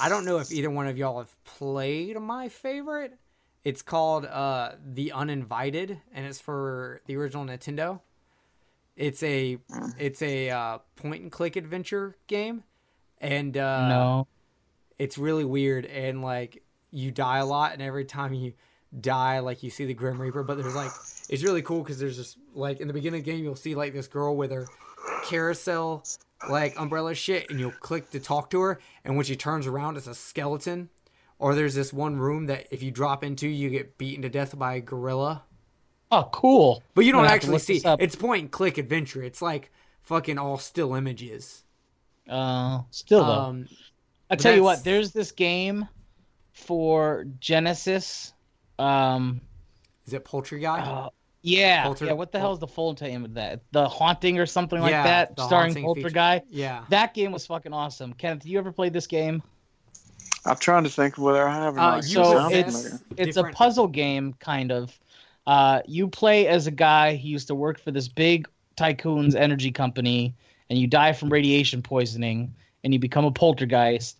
I 0.00 0.08
don't 0.08 0.24
know 0.24 0.38
if 0.38 0.50
either 0.50 0.68
one 0.68 0.88
of 0.88 0.98
y'all 0.98 1.18
have 1.18 1.44
played 1.44 2.18
my 2.20 2.48
favorite. 2.48 3.16
It's 3.64 3.82
called 3.82 4.26
uh, 4.26 4.72
The 4.84 5.12
Uninvited, 5.12 6.00
and 6.12 6.26
it's 6.26 6.40
for 6.40 7.00
the 7.06 7.16
original 7.16 7.44
Nintendo. 7.44 8.00
It's 8.96 9.22
a 9.22 9.58
it's 9.98 10.20
a 10.22 10.50
uh, 10.50 10.78
point 10.96 11.22
and 11.22 11.32
click 11.32 11.56
adventure 11.56 12.16
game, 12.26 12.64
and 13.20 13.56
uh, 13.56 13.88
no, 13.88 14.26
it's 15.02 15.18
really 15.18 15.44
weird 15.44 15.84
and 15.86 16.22
like 16.22 16.62
you 16.92 17.10
die 17.10 17.38
a 17.38 17.44
lot 17.44 17.72
and 17.72 17.82
every 17.82 18.04
time 18.04 18.32
you 18.32 18.52
die 19.00 19.40
like 19.40 19.62
you 19.64 19.70
see 19.70 19.84
the 19.84 19.94
grim 19.94 20.20
reaper 20.20 20.44
but 20.44 20.56
there's 20.56 20.76
like 20.76 20.92
it's 21.28 21.42
really 21.42 21.62
cool 21.62 21.82
because 21.82 21.98
there's 21.98 22.16
just 22.16 22.36
like 22.54 22.78
in 22.80 22.86
the 22.86 22.94
beginning 22.94 23.18
of 23.18 23.24
the 23.24 23.32
game 23.32 23.42
you'll 23.42 23.56
see 23.56 23.74
like 23.74 23.92
this 23.92 24.06
girl 24.06 24.36
with 24.36 24.52
her 24.52 24.66
carousel 25.24 26.04
like 26.48 26.78
umbrella 26.78 27.14
shit 27.14 27.50
and 27.50 27.58
you'll 27.58 27.72
click 27.72 28.10
to 28.10 28.20
talk 28.20 28.48
to 28.48 28.60
her 28.60 28.78
and 29.04 29.16
when 29.16 29.24
she 29.24 29.34
turns 29.34 29.66
around 29.66 29.96
it's 29.96 30.06
a 30.06 30.14
skeleton 30.14 30.88
or 31.42 31.54
there's 31.54 31.74
this 31.74 31.92
one 31.92 32.16
room 32.16 32.46
that 32.46 32.66
if 32.70 32.82
you 32.82 32.90
drop 32.90 33.24
into 33.24 33.48
you 33.48 33.68
get 33.70 33.98
beaten 33.98 34.22
to 34.22 34.28
death 34.28 34.56
by 34.58 34.74
a 34.74 34.80
gorilla 34.80 35.42
oh, 36.10 36.28
cool. 36.32 36.82
but 36.94 37.04
you 37.04 37.12
don't 37.12 37.20
gonna 37.22 37.30
have 37.30 37.40
to 37.40 37.46
actually 37.54 37.58
see 37.58 37.82
it's 38.00 38.16
point 38.16 38.42
and 38.42 38.50
click 38.50 38.78
adventure 38.78 39.22
it's 39.22 39.42
like 39.42 39.70
fucking 40.02 40.38
all 40.38 40.58
still 40.58 40.94
images 40.94 41.64
Uh, 42.28 42.80
still 42.90 43.24
though, 43.24 43.32
um 43.32 43.68
I 44.32 44.36
tell 44.36 44.54
you 44.54 44.62
what. 44.62 44.82
There's 44.82 45.12
this 45.12 45.30
game 45.30 45.86
for 46.52 47.26
Genesis. 47.38 48.32
Um, 48.78 49.42
is 50.06 50.14
it 50.14 50.24
Polterguy 50.24 50.80
uh, 50.80 51.10
yeah, 51.42 51.84
Polter- 51.84 52.06
yeah. 52.06 52.12
What 52.12 52.32
the 52.32 52.38
hell 52.38 52.52
is 52.52 52.58
the 52.58 52.66
full 52.66 52.96
name 53.00 53.24
of 53.24 53.34
that? 53.34 53.60
The 53.72 53.86
Haunting 53.86 54.38
or 54.38 54.46
something 54.46 54.80
like 54.80 54.92
Yeah, 54.92 55.02
that, 55.02 55.38
starring 55.38 55.74
feature. 55.74 56.08
guy. 56.08 56.42
yeah 56.48 56.84
That 56.88 57.14
game 57.14 57.32
was 57.32 57.46
fucking 57.46 57.72
awesome. 57.74 58.14
Kenneth, 58.14 58.46
you 58.46 58.58
ever 58.58 58.72
played 58.72 58.92
this 58.92 59.06
game? 59.06 59.42
I'm 60.44 60.56
trying 60.56 60.84
to 60.84 60.90
think 60.90 61.16
of 61.18 61.24
whether 61.24 61.46
I 61.46 61.54
have 61.54 61.76
or 61.76 61.80
Uh, 61.80 61.90
not. 61.96 61.96
you 62.04 62.14
so 62.14 62.24
Sounds 62.24 62.52
possess- 62.54 62.82
familiar. 62.82 63.00
it's 63.16 63.36
a 63.36 63.44
puzzle 63.44 63.88
game 63.88 64.34
kind 64.40 64.72
of 64.72 64.98
uh, 65.46 65.80
you 65.86 66.06
play 66.08 66.46
as 66.46 66.66
a 66.68 66.70
guy 66.70 67.16
who 67.16 67.28
used 67.28 67.48
to 67.48 67.54
work 67.54 67.78
for 67.80 67.90
this 67.90 68.06
big 68.08 68.48
tycoon's 68.76 69.34
energy 69.34 69.70
company 69.72 70.34
and 70.70 70.78
you 70.78 70.86
die 70.86 71.12
from 71.12 71.28
radiation 71.30 71.82
poisoning 71.82 72.52
and 72.84 72.92
you 72.92 72.98
become 73.00 73.24
a 73.24 73.30
poltergeist 73.32 74.16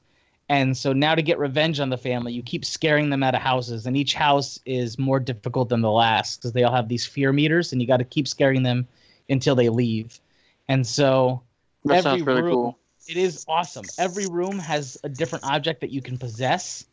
and 0.48 0.76
so 0.76 0.92
now 0.92 1.14
to 1.14 1.22
get 1.22 1.38
revenge 1.38 1.78
on 1.80 1.88
the 1.90 1.96
family 1.96 2.32
you 2.32 2.42
keep 2.42 2.64
scaring 2.64 3.08
them 3.08 3.22
out 3.22 3.34
of 3.34 3.40
houses 3.40 3.86
and 3.86 3.96
each 3.96 4.14
house 4.14 4.58
is 4.66 4.98
more 4.98 5.18
difficult 5.20 5.68
than 5.68 5.80
the 5.80 5.90
last 5.90 6.36
because 6.38 6.52
they 6.52 6.64
all 6.64 6.74
have 6.74 6.88
these 6.88 7.06
fear 7.06 7.32
meters 7.32 7.72
and 7.72 7.80
you 7.80 7.86
got 7.86 7.98
to 7.98 8.04
keep 8.04 8.26
scaring 8.28 8.62
them 8.64 8.86
until 9.30 9.54
they 9.54 9.68
leave 9.68 10.20
and 10.68 10.84
so 10.86 11.40
That 11.84 12.02
sounds 12.02 12.20
every 12.20 12.32
really 12.34 12.42
room- 12.42 12.54
cool. 12.54 12.78
It 13.06 13.16
is 13.16 13.44
awesome. 13.48 13.90
Every 13.98 14.26
room 14.26 14.58
has 14.58 14.96
a 15.04 15.08
different 15.08 15.44
object 15.44 15.80
that 15.80 15.90
you 15.90 16.02
can 16.02 16.18
possess. 16.18 16.84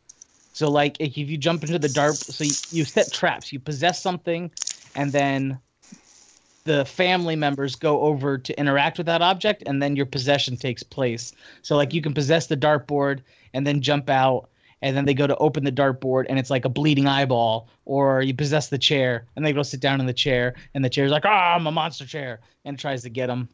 So, 0.52 0.70
like, 0.70 0.96
if 1.00 1.16
you 1.16 1.36
jump 1.38 1.62
into 1.64 1.78
the 1.78 1.88
dark, 1.88 2.24
so 2.30 2.44
you, 2.44 2.56
you 2.70 2.84
set 2.84 3.12
traps, 3.12 3.52
you 3.52 3.60
possess 3.60 4.02
something, 4.02 4.50
and 4.94 5.12
then 5.12 5.60
the 6.64 6.84
family 6.84 7.36
members 7.36 7.76
go 7.76 8.00
over 8.02 8.36
to 8.36 8.58
interact 8.58 8.98
with 8.98 9.06
that 9.06 9.22
object, 9.22 9.62
and 9.66 9.80
then 9.82 9.96
your 9.96 10.06
possession 10.06 10.56
takes 10.56 10.82
place. 10.82 11.32
So, 11.62 11.76
like, 11.76 11.94
you 11.94 12.02
can 12.02 12.14
possess 12.14 12.48
the 12.48 12.56
dartboard 12.56 13.20
and 13.54 13.66
then 13.66 13.80
jump 13.80 14.10
out, 14.10 14.50
and 14.82 14.96
then 14.96 15.04
they 15.04 15.14
go 15.14 15.26
to 15.26 15.36
open 15.36 15.64
the 15.64 15.72
dartboard, 15.72 16.26
and 16.28 16.38
it's 16.38 16.50
like 16.50 16.64
a 16.64 16.70
bleeding 16.70 17.06
eyeball. 17.06 17.68
Or 17.84 18.20
you 18.22 18.34
possess 18.34 18.68
the 18.68 18.78
chair, 18.78 19.26
and 19.36 19.44
they 19.44 19.52
go 19.52 19.62
sit 19.62 19.80
down 19.80 20.00
in 20.00 20.06
the 20.06 20.12
chair, 20.12 20.54
and 20.74 20.84
the 20.84 20.90
chair's 20.90 21.12
like, 21.12 21.24
"Ah, 21.24 21.54
I'm 21.54 21.66
a 21.66 21.72
monster 21.72 22.06
chair," 22.06 22.40
and 22.64 22.78
tries 22.78 23.02
to 23.02 23.10
get 23.10 23.28
them. 23.28 23.48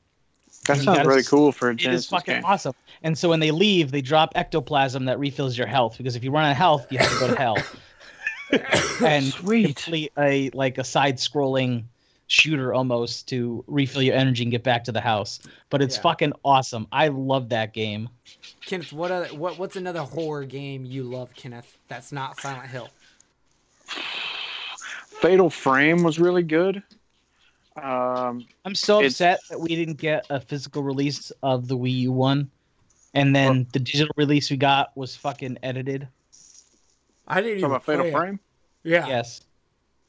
That 0.67 0.79
you 0.79 0.83
sounds 0.85 0.97
gotta 0.99 1.09
really 1.09 1.23
cool 1.23 1.53
for 1.53 1.69
a 1.71 1.73
It 1.73 1.77
Genesis 1.77 2.05
is 2.07 2.11
fucking 2.11 2.35
game. 2.35 2.45
awesome. 2.45 2.75
And 3.03 3.17
so 3.17 3.29
when 3.29 3.41
they 3.41 3.51
leave, 3.51 3.91
they 3.91 4.01
drop 4.01 4.33
ectoplasm 4.35 5.05
that 5.05 5.19
refills 5.19 5.57
your 5.57 5.67
health 5.67 5.97
because 5.99 6.17
if 6.17 6.25
you 6.25 6.31
run 6.31 6.45
out 6.45 6.51
of 6.53 6.57
health, 6.57 6.87
you 6.91 6.99
have 6.99 7.11
to 7.13 7.19
go 7.19 7.29
to 7.29 7.37
hell. 7.37 7.57
and 9.07 9.25
Sweet. 9.27 9.77
complete 9.77 10.13
a 10.19 10.51
like 10.55 10.79
a 10.79 10.85
side-scrolling 10.85 11.85
shooter 12.29 12.75
almost 12.75 13.29
to 13.29 13.63
refill 13.69 14.03
your 14.03 14.15
energy 14.17 14.43
and 14.43 14.51
get 14.51 14.63
back 14.65 14.83
to 14.85 14.93
the 14.93 15.01
house. 15.01 15.39
But 15.71 15.83
it's 15.83 15.97
Yeah. 15.97 16.03
fucking 16.03 16.33
awesome. 16.45 16.87
I 16.91 17.09
love 17.09 17.49
that 17.51 17.73
game. 17.73 18.09
Kenneth, 18.65 18.93
what 18.93 19.11
other 19.11 19.29
what 19.29 19.59
what's 19.59 19.77
another 19.77 20.01
horror 20.03 20.45
game 20.45 20.85
you 20.85 21.05
love, 21.05 21.33
Kenneth? 21.35 21.77
That's 21.89 22.11
not 22.13 22.41
Silent 22.41 22.69
Hill. 22.71 22.89
Fatal 25.21 25.51
Frame 25.51 26.03
was 26.03 26.19
really 26.19 26.43
good. 26.43 26.83
Um, 27.77 28.47
I'm 28.65 28.75
so 28.75 29.05
upset 29.05 29.41
that 29.51 29.61
we 29.61 29.69
didn't 29.69 29.99
get 29.99 30.27
a 30.31 30.41
physical 30.41 30.83
release 30.83 31.31
of 31.43 31.69
the 31.69 31.77
Wii 31.77 31.99
U 32.01 32.13
one. 32.13 32.51
And 33.15 33.35
then 33.35 33.67
the 33.73 33.79
digital 33.79 34.13
release 34.17 34.51
we 34.51 34.57
got 34.57 34.97
was 34.97 35.17
fucking 35.17 35.59
edited. 35.63 36.07
I 37.27 37.41
didn't 37.41 37.45
talking 37.45 37.59
even 37.59 37.71
about 37.71 37.85
Fatal 37.85 38.03
play 38.03 38.11
it. 38.11 38.13
Frame. 38.13 38.41
Yeah, 38.85 39.07
Yes. 39.07 39.41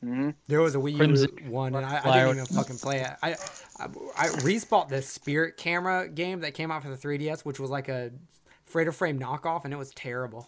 hmm 0.01 0.29
there 0.47 0.61
was 0.61 0.75
a 0.75 0.77
Wii 0.77 0.97
Crimson 0.97 1.29
U 1.45 1.51
one, 1.51 1.73
and 1.73 1.85
I, 1.85 2.01
I 2.03 2.19
didn't 2.19 2.35
even 2.35 2.45
fucking 2.45 2.77
play 2.77 3.01
it. 3.01 3.11
I 3.23 3.31
I, 3.79 3.85
I 4.17 4.27
respawned 4.27 4.89
the 4.89 5.01
Spirit 5.01 5.57
Camera 5.57 6.07
game 6.07 6.41
that 6.41 6.53
came 6.53 6.71
out 6.71 6.83
for 6.83 6.89
the 6.89 6.97
3DS, 6.97 7.41
which 7.41 7.59
was 7.59 7.69
like 7.69 7.87
a 7.87 8.11
Fatal 8.65 8.93
Frame 8.93 9.19
knockoff, 9.19 9.65
and 9.65 9.73
it 9.73 9.77
was 9.77 9.91
terrible. 9.91 10.47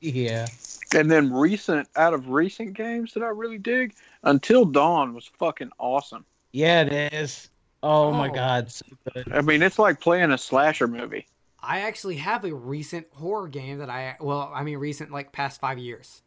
Yeah. 0.00 0.46
And 0.94 1.10
then 1.10 1.32
recent, 1.32 1.88
out 1.96 2.14
of 2.14 2.28
recent 2.28 2.74
games 2.74 3.14
that 3.14 3.22
I 3.22 3.28
really 3.28 3.58
dig, 3.58 3.94
Until 4.22 4.64
Dawn 4.64 5.14
was 5.14 5.30
fucking 5.38 5.70
awesome. 5.78 6.24
Yeah, 6.56 6.82
it 6.82 7.12
is. 7.12 7.50
Oh, 7.82 8.12
my 8.12 8.30
Oh. 8.30 8.32
god, 8.32 8.72
so 8.72 8.86
good. 9.12 9.30
I 9.30 9.42
mean, 9.42 9.62
it's 9.62 9.78
like 9.78 10.00
playing 10.00 10.32
a 10.32 10.38
slasher 10.38 10.88
movie. 10.88 11.26
I 11.60 11.80
actually 11.80 12.16
have 12.16 12.46
a 12.46 12.54
recent 12.54 13.06
horror 13.12 13.48
game 13.48 13.78
that 13.78 13.90
I 13.90 14.16
well, 14.20 14.50
I 14.54 14.62
mean 14.62 14.78
recent 14.78 15.10
like 15.10 15.32
past 15.32 15.60
five 15.60 15.78
years 15.78 16.22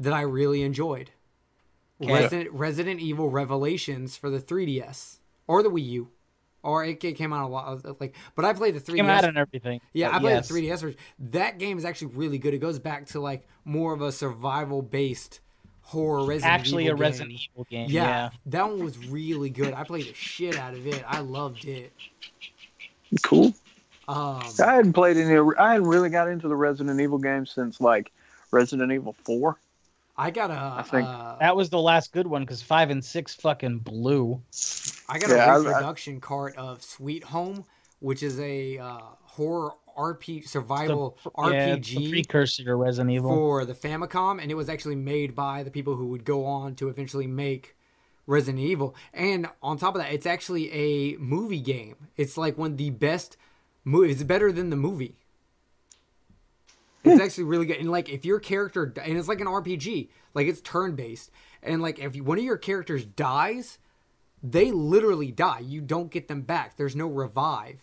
that 0.00 0.12
I 0.12 0.20
really 0.22 0.62
enjoyed. 0.62 1.12
Okay. 2.02 2.12
Resident 2.12 2.52
Resident 2.52 3.00
Evil 3.00 3.30
Revelations 3.30 4.16
for 4.18 4.28
the 4.28 4.40
3DS 4.40 5.18
or 5.46 5.62
the 5.62 5.70
Wii 5.70 5.86
U 5.90 6.10
or 6.62 6.84
it, 6.84 7.02
it 7.02 7.12
came 7.12 7.32
out 7.32 7.44
a 7.44 7.48
lot. 7.48 7.86
Uh, 7.86 7.94
like, 8.00 8.14
but 8.34 8.44
I 8.44 8.52
played 8.52 8.74
the 8.74 8.80
3DS. 8.80 8.96
Came 8.96 9.06
out 9.06 9.24
and 9.24 9.38
everything. 9.38 9.80
Yeah, 9.92 10.14
I 10.14 10.18
played 10.18 10.32
yes. 10.32 10.48
the 10.48 10.54
3DS 10.54 10.80
version. 10.80 10.98
That 11.30 11.58
game 11.58 11.78
is 11.78 11.84
actually 11.84 12.08
really 12.08 12.38
good. 12.38 12.52
It 12.52 12.58
goes 12.58 12.78
back 12.78 13.06
to 13.08 13.20
like 13.20 13.46
more 13.64 13.94
of 13.94 14.02
a 14.02 14.12
survival 14.12 14.82
based 14.82 15.40
horror 15.84 16.24
Resident 16.26 16.52
Actually, 16.52 16.84
Evil 16.86 16.96
a 16.96 17.00
Resident 17.00 17.30
game. 17.30 17.48
Evil 17.52 17.64
game. 17.70 17.86
Yeah, 17.90 18.02
Yeah. 18.04 18.30
that 18.46 18.68
one 18.68 18.82
was 18.84 18.98
really 19.06 19.50
good. 19.50 19.74
I 19.74 19.84
played 19.84 20.06
the 20.06 20.14
shit 20.14 20.58
out 20.58 20.74
of 20.74 20.86
it. 20.86 21.04
I 21.06 21.20
loved 21.20 21.64
it. 21.66 21.92
Cool. 23.22 23.54
Um, 24.08 24.42
I 24.62 24.74
hadn't 24.74 24.92
played 24.92 25.16
any. 25.16 25.38
I 25.58 25.72
hadn't 25.74 25.86
really 25.86 26.10
got 26.10 26.28
into 26.28 26.48
the 26.48 26.56
Resident 26.56 27.00
Evil 27.00 27.18
games 27.18 27.50
since 27.52 27.80
like 27.80 28.12
Resident 28.50 28.92
Evil 28.92 29.14
Four. 29.24 29.58
I 30.16 30.30
got 30.30 30.50
a, 30.50 30.74
I 30.78 30.82
think- 30.82 31.08
uh, 31.08 31.36
That 31.38 31.56
was 31.56 31.70
the 31.70 31.80
last 31.80 32.12
good 32.12 32.26
one 32.26 32.42
because 32.42 32.62
five 32.62 32.90
and 32.90 33.04
six 33.04 33.34
fucking 33.34 33.78
blew. 33.78 34.40
I 35.08 35.18
got 35.18 35.30
Yeah, 35.30 35.36
a 35.36 35.48
I- 35.48 35.54
I- 35.54 35.58
reproduction 35.58 36.20
cart 36.20 36.54
of 36.56 36.82
Sweet 36.84 37.24
Home, 37.24 37.64
which 38.00 38.22
is 38.22 38.38
a 38.40 38.78
uh, 38.78 38.98
horror 39.22 39.72
RP 39.96 40.46
survival 40.46 41.18
Yeah, 41.24 41.76
the 41.76 41.82
RPG 41.82 42.10
precursor 42.10 42.64
to 42.64 42.74
Resident 42.74 43.10
Evil. 43.10 43.30
for 43.30 43.64
the 43.64 43.74
Famicom, 43.74 44.40
and 44.40 44.50
it 44.50 44.54
was 44.54 44.68
actually 44.68 44.96
made 44.96 45.34
by 45.34 45.62
the 45.62 45.70
people 45.70 45.96
who 45.96 46.08
would 46.08 46.24
go 46.24 46.44
on 46.44 46.74
to 46.76 46.88
eventually 46.88 47.26
make 47.26 47.76
Resident 48.26 48.62
Evil. 48.62 48.94
And 49.12 49.48
on 49.62 49.78
top 49.78 49.94
of 49.94 50.00
that, 50.02 50.12
it's 50.12 50.26
actually 50.26 50.70
a 50.72 51.16
movie 51.18 51.60
game. 51.60 51.96
It's 52.16 52.36
like 52.36 52.56
one 52.56 52.72
of 52.72 52.76
the 52.76 52.90
best 52.90 53.36
movies. 53.84 54.16
It's 54.16 54.24
better 54.24 54.52
than 54.52 54.70
the 54.70 54.76
movie. 54.76 55.16
It's 57.04 57.16
hmm. 57.16 57.20
actually 57.20 57.44
really 57.44 57.66
good. 57.66 57.76
And 57.78 57.90
like, 57.90 58.08
if 58.08 58.24
your 58.24 58.40
character, 58.40 58.92
and 59.02 59.18
it's 59.18 59.28
like 59.28 59.40
an 59.40 59.46
RPG, 59.46 60.08
like 60.32 60.46
it's 60.46 60.60
turn 60.62 60.96
based, 60.96 61.30
and 61.62 61.82
like 61.82 61.98
if 61.98 62.16
one 62.16 62.38
of 62.38 62.44
your 62.44 62.56
characters 62.56 63.04
dies, 63.04 63.78
they 64.42 64.70
literally 64.70 65.30
die. 65.30 65.60
You 65.60 65.80
don't 65.80 66.10
get 66.10 66.28
them 66.28 66.42
back. 66.42 66.76
There's 66.76 66.96
no 66.96 67.06
revive. 67.06 67.80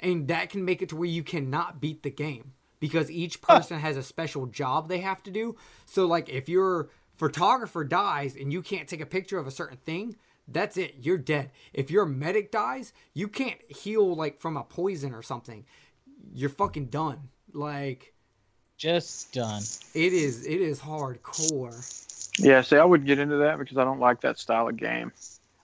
And 0.00 0.28
that 0.28 0.50
can 0.50 0.64
make 0.64 0.82
it 0.82 0.88
to 0.90 0.96
where 0.96 1.08
you 1.08 1.22
cannot 1.24 1.80
beat 1.80 2.02
the 2.02 2.10
game 2.10 2.52
because 2.80 3.10
each 3.10 3.42
person 3.42 3.80
has 3.80 3.96
a 3.96 4.02
special 4.02 4.46
job 4.46 4.88
they 4.88 4.98
have 5.00 5.22
to 5.24 5.30
do. 5.30 5.56
So 5.86 6.06
like 6.06 6.28
if 6.28 6.48
your 6.48 6.90
photographer 7.16 7.82
dies 7.84 8.36
and 8.36 8.52
you 8.52 8.62
can't 8.62 8.88
take 8.88 9.00
a 9.00 9.06
picture 9.06 9.38
of 9.38 9.46
a 9.46 9.50
certain 9.50 9.78
thing, 9.78 10.16
that's 10.46 10.76
it. 10.76 10.96
You're 11.00 11.18
dead. 11.18 11.50
If 11.72 11.90
your 11.90 12.06
medic 12.06 12.50
dies, 12.52 12.92
you 13.12 13.28
can't 13.28 13.60
heal 13.68 14.14
like 14.14 14.40
from 14.40 14.56
a 14.56 14.62
poison 14.64 15.12
or 15.14 15.22
something. 15.22 15.64
You're 16.32 16.50
fucking 16.50 16.86
done. 16.86 17.28
Like 17.52 18.14
Just 18.76 19.32
done. 19.32 19.62
it 19.94 20.12
is 20.12 20.46
it 20.46 20.60
is 20.60 20.80
hardcore. 20.80 21.84
Yeah, 22.38 22.62
see, 22.62 22.76
I 22.76 22.84
wouldn't 22.84 23.06
get 23.06 23.18
into 23.18 23.38
that 23.38 23.58
because 23.58 23.76
I 23.78 23.84
don't 23.84 23.98
like 24.00 24.20
that 24.20 24.38
style 24.38 24.68
of 24.68 24.76
game. 24.76 25.12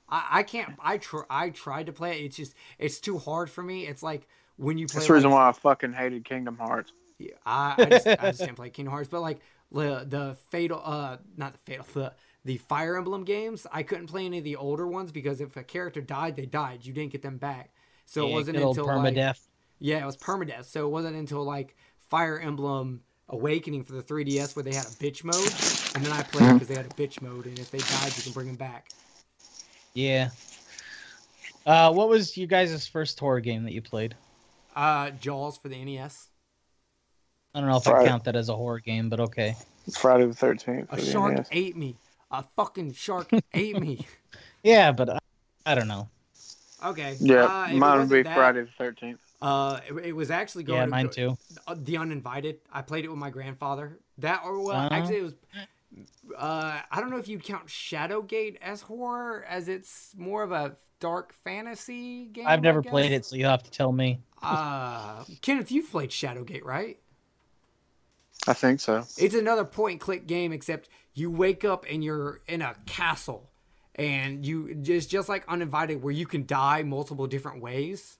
I, 0.08 0.26
I 0.30 0.42
can't. 0.42 0.74
I 0.80 0.98
tr- 0.98 1.28
I 1.30 1.50
tried 1.50 1.86
to 1.86 1.92
play 1.92 2.20
it. 2.20 2.24
It's 2.26 2.36
just 2.36 2.54
it's 2.78 3.00
too 3.00 3.18
hard 3.18 3.50
for 3.50 3.62
me. 3.62 3.86
It's 3.86 4.02
like 4.02 4.28
when 4.56 4.78
you 4.78 4.86
play. 4.86 4.94
That's 4.96 5.06
the 5.08 5.14
reason 5.14 5.30
like- 5.30 5.38
why 5.38 5.48
I 5.48 5.52
fucking 5.52 5.92
hated 5.92 6.24
Kingdom 6.24 6.56
Hearts. 6.56 6.92
Yeah, 7.18 7.30
I, 7.46 7.74
I, 7.78 7.84
just, 7.84 8.06
I 8.06 8.16
just 8.16 8.40
can't 8.40 8.56
play 8.56 8.70
Kingdom 8.70 8.92
Hearts. 8.92 9.08
But 9.08 9.20
like 9.20 9.40
the 9.70 10.04
the 10.08 10.36
fatal, 10.50 10.80
uh, 10.84 11.18
not 11.36 11.52
the 11.52 11.58
fatal, 11.58 11.86
the 11.94 12.12
the 12.44 12.56
Fire 12.58 12.96
Emblem 12.96 13.24
games, 13.24 13.66
I 13.72 13.82
couldn't 13.82 14.08
play 14.08 14.26
any 14.26 14.38
of 14.38 14.44
the 14.44 14.56
older 14.56 14.86
ones 14.86 15.12
because 15.12 15.40
if 15.40 15.56
a 15.56 15.62
character 15.62 16.00
died, 16.00 16.36
they 16.36 16.46
died. 16.46 16.84
You 16.84 16.92
didn't 16.92 17.12
get 17.12 17.22
them 17.22 17.38
back. 17.38 17.70
So 18.06 18.28
it 18.28 18.32
wasn't 18.32 18.58
good 18.58 18.64
old 18.64 18.78
until 18.78 18.96
like 18.96 19.14
permadeath. 19.14 19.40
yeah, 19.78 20.02
it 20.02 20.06
was 20.06 20.16
permadeath. 20.16 20.66
So 20.66 20.86
it 20.86 20.90
wasn't 20.90 21.16
until 21.16 21.42
like 21.44 21.74
Fire 22.10 22.38
Emblem 22.38 23.00
Awakening 23.30 23.82
for 23.84 23.94
the 23.94 24.02
3DS 24.02 24.54
where 24.54 24.62
they 24.62 24.74
had 24.74 24.84
a 24.84 24.90
bitch 24.90 25.24
mode, 25.24 25.96
and 25.96 26.04
then 26.04 26.12
I 26.12 26.22
played 26.24 26.52
because 26.52 26.68
they 26.68 26.74
had 26.74 26.84
a 26.84 26.90
bitch 26.90 27.22
mode, 27.22 27.46
and 27.46 27.58
if 27.58 27.70
they 27.70 27.78
died, 27.78 28.14
you 28.14 28.22
can 28.22 28.32
bring 28.32 28.46
them 28.48 28.56
back. 28.56 28.90
Yeah. 29.94 30.30
Uh, 31.64 31.92
what 31.92 32.08
was 32.08 32.36
you 32.36 32.46
guys' 32.46 32.86
first 32.86 33.18
horror 33.18 33.40
game 33.40 33.62
that 33.64 33.72
you 33.72 33.80
played? 33.80 34.14
Uh, 34.74 35.10
Jaws 35.10 35.56
for 35.56 35.68
the 35.68 35.82
NES. 35.82 36.28
I 37.54 37.60
don't 37.60 37.68
know 37.68 37.76
if 37.76 37.86
I 37.86 38.04
count 38.04 38.24
that 38.24 38.34
as 38.34 38.48
a 38.48 38.56
horror 38.56 38.80
game, 38.80 39.08
but 39.08 39.20
okay. 39.20 39.54
It's 39.86 39.96
Friday 39.96 40.26
the 40.26 40.34
Thirteenth. 40.34 40.88
A 40.92 41.00
shark 41.00 41.46
ate 41.52 41.76
me. 41.76 41.96
A 42.32 42.44
fucking 42.56 42.94
shark 42.94 43.30
ate 43.54 43.78
me. 43.80 44.04
Yeah, 44.64 44.90
but 44.90 45.10
I, 45.10 45.18
I 45.64 45.74
don't 45.76 45.86
know. 45.86 46.08
Okay. 46.84 47.16
Yeah, 47.20 47.44
uh, 47.44 47.68
mine 47.74 48.00
would 48.00 48.08
be 48.10 48.22
that, 48.22 48.34
Friday 48.34 48.62
the 48.62 48.70
Thirteenth. 48.76 49.20
Uh, 49.40 49.78
it, 49.88 50.06
it 50.06 50.12
was 50.16 50.32
actually 50.32 50.64
going. 50.64 50.78
Yeah, 50.80 50.84
to 50.86 50.90
mine 50.90 51.06
go- 51.06 51.12
too. 51.12 51.38
uh, 51.68 51.76
the 51.78 51.96
Uninvited. 51.98 52.58
I 52.72 52.82
played 52.82 53.04
it 53.04 53.08
with 53.08 53.18
my 53.18 53.30
grandfather. 53.30 53.98
That 54.18 54.42
or 54.44 54.60
well, 54.60 54.76
Uh-huh. 54.76 54.88
actually 54.90 55.18
it 55.18 55.22
was. 55.22 55.34
Uh, 56.36 56.80
I 56.90 57.00
don't 57.00 57.10
know 57.10 57.18
if 57.18 57.28
you'd 57.28 57.44
count 57.44 57.66
Shadowgate 57.66 58.56
as 58.60 58.82
horror, 58.82 59.44
as 59.48 59.68
it's 59.68 60.14
more 60.16 60.42
of 60.42 60.52
a 60.52 60.76
dark 61.00 61.32
fantasy 61.32 62.26
game. 62.26 62.46
I've 62.46 62.62
never 62.62 62.82
played 62.82 63.12
it, 63.12 63.24
so 63.24 63.36
you'll 63.36 63.50
have 63.50 63.62
to 63.62 63.70
tell 63.70 63.92
me. 63.92 64.20
Uh, 64.42 65.24
Kenneth, 65.40 65.70
you've 65.70 65.90
played 65.90 66.10
Shadowgate, 66.10 66.64
right? 66.64 66.98
I 68.46 68.52
think 68.52 68.80
so. 68.80 69.04
It's 69.16 69.34
another 69.34 69.64
point 69.64 69.92
and 69.92 70.00
click 70.00 70.26
game, 70.26 70.52
except 70.52 70.88
you 71.14 71.30
wake 71.30 71.64
up 71.64 71.86
and 71.88 72.02
you're 72.02 72.40
in 72.48 72.60
a 72.60 72.74
castle, 72.86 73.50
and 73.94 74.44
you 74.44 74.74
just 74.74 75.08
just 75.10 75.28
like 75.28 75.44
Uninvited, 75.48 76.02
where 76.02 76.12
you 76.12 76.26
can 76.26 76.44
die 76.44 76.82
multiple 76.82 77.26
different 77.26 77.62
ways. 77.62 78.18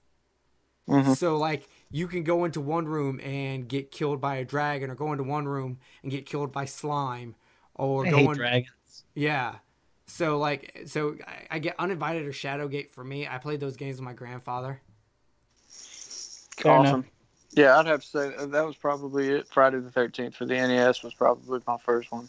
Mhm. 0.87 1.15
So 1.17 1.37
like 1.37 1.67
you 1.91 2.07
can 2.07 2.23
go 2.23 2.45
into 2.45 2.61
one 2.61 2.85
room 2.87 3.19
and 3.19 3.67
get 3.67 3.91
killed 3.91 4.21
by 4.21 4.35
a 4.37 4.45
dragon, 4.45 4.89
or 4.89 4.95
go 4.95 5.11
into 5.11 5.23
one 5.23 5.47
room 5.47 5.79
and 6.01 6.11
get 6.11 6.25
killed 6.25 6.51
by 6.51 6.65
slime, 6.65 7.35
or 7.75 8.05
I 8.05 8.09
go 8.09 8.17
hate 8.17 8.33
dragons. 8.33 9.03
yeah. 9.13 9.55
So 10.07 10.37
like 10.37 10.83
so 10.85 11.17
I, 11.27 11.55
I 11.55 11.59
get 11.59 11.75
Uninvited 11.79 12.25
or 12.25 12.31
Shadowgate 12.31 12.91
for 12.91 13.03
me. 13.03 13.27
I 13.27 13.37
played 13.37 13.59
those 13.59 13.75
games 13.75 13.97
with 13.97 14.05
my 14.05 14.13
grandfather. 14.13 14.81
Fair 16.57 16.71
awesome. 16.71 16.93
enough. 16.93 17.05
Yeah, 17.53 17.77
I'd 17.77 17.85
have 17.85 18.01
to 18.01 18.07
say 18.07 18.33
that 18.37 18.65
was 18.65 18.75
probably 18.75 19.29
it. 19.29 19.47
Friday 19.47 19.79
the 19.79 19.91
Thirteenth 19.91 20.35
for 20.35 20.45
the 20.45 20.55
NES 20.55 21.03
was 21.03 21.13
probably 21.13 21.61
my 21.65 21.77
first 21.77 22.11
one, 22.11 22.27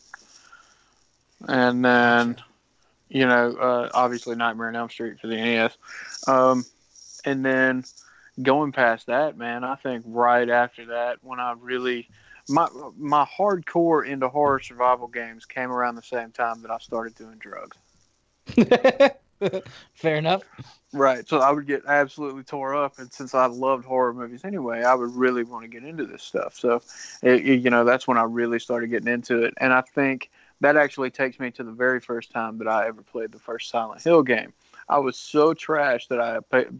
and 1.48 1.84
then, 1.84 2.36
you 3.08 3.26
know, 3.26 3.56
uh, 3.56 3.88
obviously 3.92 4.36
Nightmare 4.36 4.68
on 4.68 4.76
Elm 4.76 4.88
Street 4.88 5.18
for 5.18 5.26
the 5.26 5.36
NES, 5.36 5.76
um, 6.28 6.64
and 7.24 7.44
then 7.44 7.84
going 8.40 8.70
past 8.70 9.06
that, 9.06 9.36
man, 9.36 9.64
I 9.64 9.74
think 9.76 10.04
right 10.06 10.48
after 10.48 10.86
that, 10.86 11.18
when 11.22 11.40
I 11.40 11.54
really 11.58 12.08
my 12.48 12.68
my 12.96 13.24
hardcore 13.24 14.06
into 14.06 14.28
horror 14.28 14.60
survival 14.60 15.08
games 15.08 15.44
came 15.44 15.70
around 15.72 15.96
the 15.96 16.02
same 16.02 16.30
time 16.32 16.62
that 16.62 16.70
I 16.70 16.78
started 16.78 17.14
doing 17.14 17.38
drugs. 17.38 17.76
Fair 19.94 20.16
enough. 20.16 20.42
Right. 20.92 21.28
So 21.28 21.40
I 21.40 21.50
would 21.50 21.66
get 21.66 21.82
absolutely 21.86 22.44
tore 22.44 22.74
up, 22.74 22.98
and 22.98 23.12
since 23.12 23.34
I 23.34 23.46
loved 23.46 23.84
horror 23.84 24.14
movies 24.14 24.44
anyway, 24.44 24.82
I 24.82 24.94
would 24.94 25.14
really 25.14 25.44
want 25.44 25.64
to 25.64 25.68
get 25.68 25.84
into 25.84 26.06
this 26.06 26.22
stuff. 26.22 26.54
So, 26.54 26.80
it, 27.22 27.46
it- 27.46 27.60
you 27.60 27.70
know, 27.70 27.84
that's 27.84 28.06
when 28.08 28.16
I 28.18 28.22
really 28.22 28.58
started 28.58 28.88
getting 28.88 29.12
into 29.12 29.42
it, 29.42 29.54
and 29.58 29.72
I 29.72 29.82
think 29.82 30.30
that 30.60 30.76
actually 30.76 31.10
takes 31.10 31.38
me 31.38 31.50
to 31.50 31.64
the 31.64 31.72
very 31.72 32.00
first 32.00 32.30
time 32.30 32.56
that 32.58 32.68
I 32.68 32.86
ever 32.86 33.02
played 33.02 33.32
the 33.32 33.38
first 33.38 33.68
Silent 33.68 34.02
Hill 34.02 34.22
game. 34.22 34.54
I 34.88 34.98
was 34.98 35.18
so 35.18 35.52
trash 35.54 36.06
that 36.08 36.20
I 36.20 36.36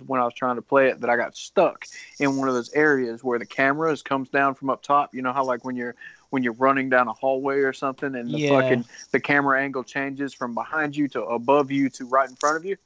when 0.07 0.20
I 0.20 0.24
was 0.24 0.35
trying 0.35 0.57
to 0.57 0.62
play 0.62 0.89
it 0.89 1.01
that 1.01 1.11
I 1.11 1.16
got 1.16 1.37
stuck 1.37 1.87
in 2.19 2.37
one 2.37 2.49
of 2.49 2.55
those 2.55 2.73
areas 2.73 3.24
where 3.24 3.39
the 3.39 3.47
cameras 3.47 4.03
comes 4.03 4.28
down 4.28 4.55
from 4.55 4.70
up 4.70 4.83
top. 4.83 5.15
You 5.15 5.23
know 5.23 5.33
how 5.33 5.45
like 5.45 5.65
when 5.65 5.77
you're 5.77 5.97
when 6.31 6.43
you're 6.43 6.53
running 6.55 6.89
down 6.89 7.09
a 7.09 7.12
hallway 7.12 7.59
or 7.59 7.73
something, 7.73 8.15
and 8.15 8.33
the 8.33 8.39
Yeah. 8.39 8.49
fucking 8.61 8.85
the 9.11 9.20
camera 9.20 9.61
angle 9.61 9.85
changes 9.85 10.35
from 10.35 10.55
behind 10.55 10.97
you 10.97 11.09
to 11.09 11.23
above 11.23 11.70
you 11.70 11.89
to 11.91 12.07
right 12.07 12.28
in 12.28 12.37
front 12.37 12.57
of 12.57 12.65
you 12.65 12.77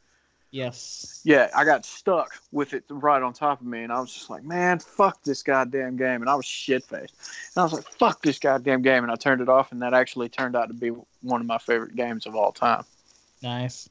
Yes. 0.52 1.20
yeah, 1.22 1.48
I 1.54 1.64
got 1.64 1.84
stuck 1.86 2.32
with 2.50 2.72
it 2.74 2.84
right 2.88 3.22
on 3.22 3.32
top 3.32 3.60
of 3.60 3.66
me, 3.66 3.84
and 3.84 3.92
I 3.92 4.00
was 4.00 4.12
just 4.12 4.30
like, 4.30 4.42
man, 4.42 4.80
fuck 4.80 5.22
this 5.22 5.42
goddamn 5.42 5.96
game, 5.96 6.22
and 6.22 6.28
I 6.28 6.34
was 6.34 6.44
shit 6.44 6.82
faced, 6.82 7.14
and 7.54 7.60
I 7.60 7.62
was 7.62 7.72
like, 7.72 7.84
fuck 7.84 8.20
this 8.22 8.38
goddamn 8.38 8.82
game, 8.82 9.04
and 9.04 9.12
I 9.12 9.14
turned 9.14 9.40
it 9.40 9.48
off, 9.48 9.70
and 9.70 9.82
that 9.82 9.94
actually 9.94 10.28
turned 10.28 10.56
out 10.56 10.68
to 10.68 10.74
be 10.74 10.88
one 11.22 11.40
of 11.40 11.46
my 11.46 11.58
favorite 11.58 11.94
games 11.94 12.26
of 12.26 12.34
all 12.34 12.52
time. 12.52 12.84
Nice. 13.42 13.88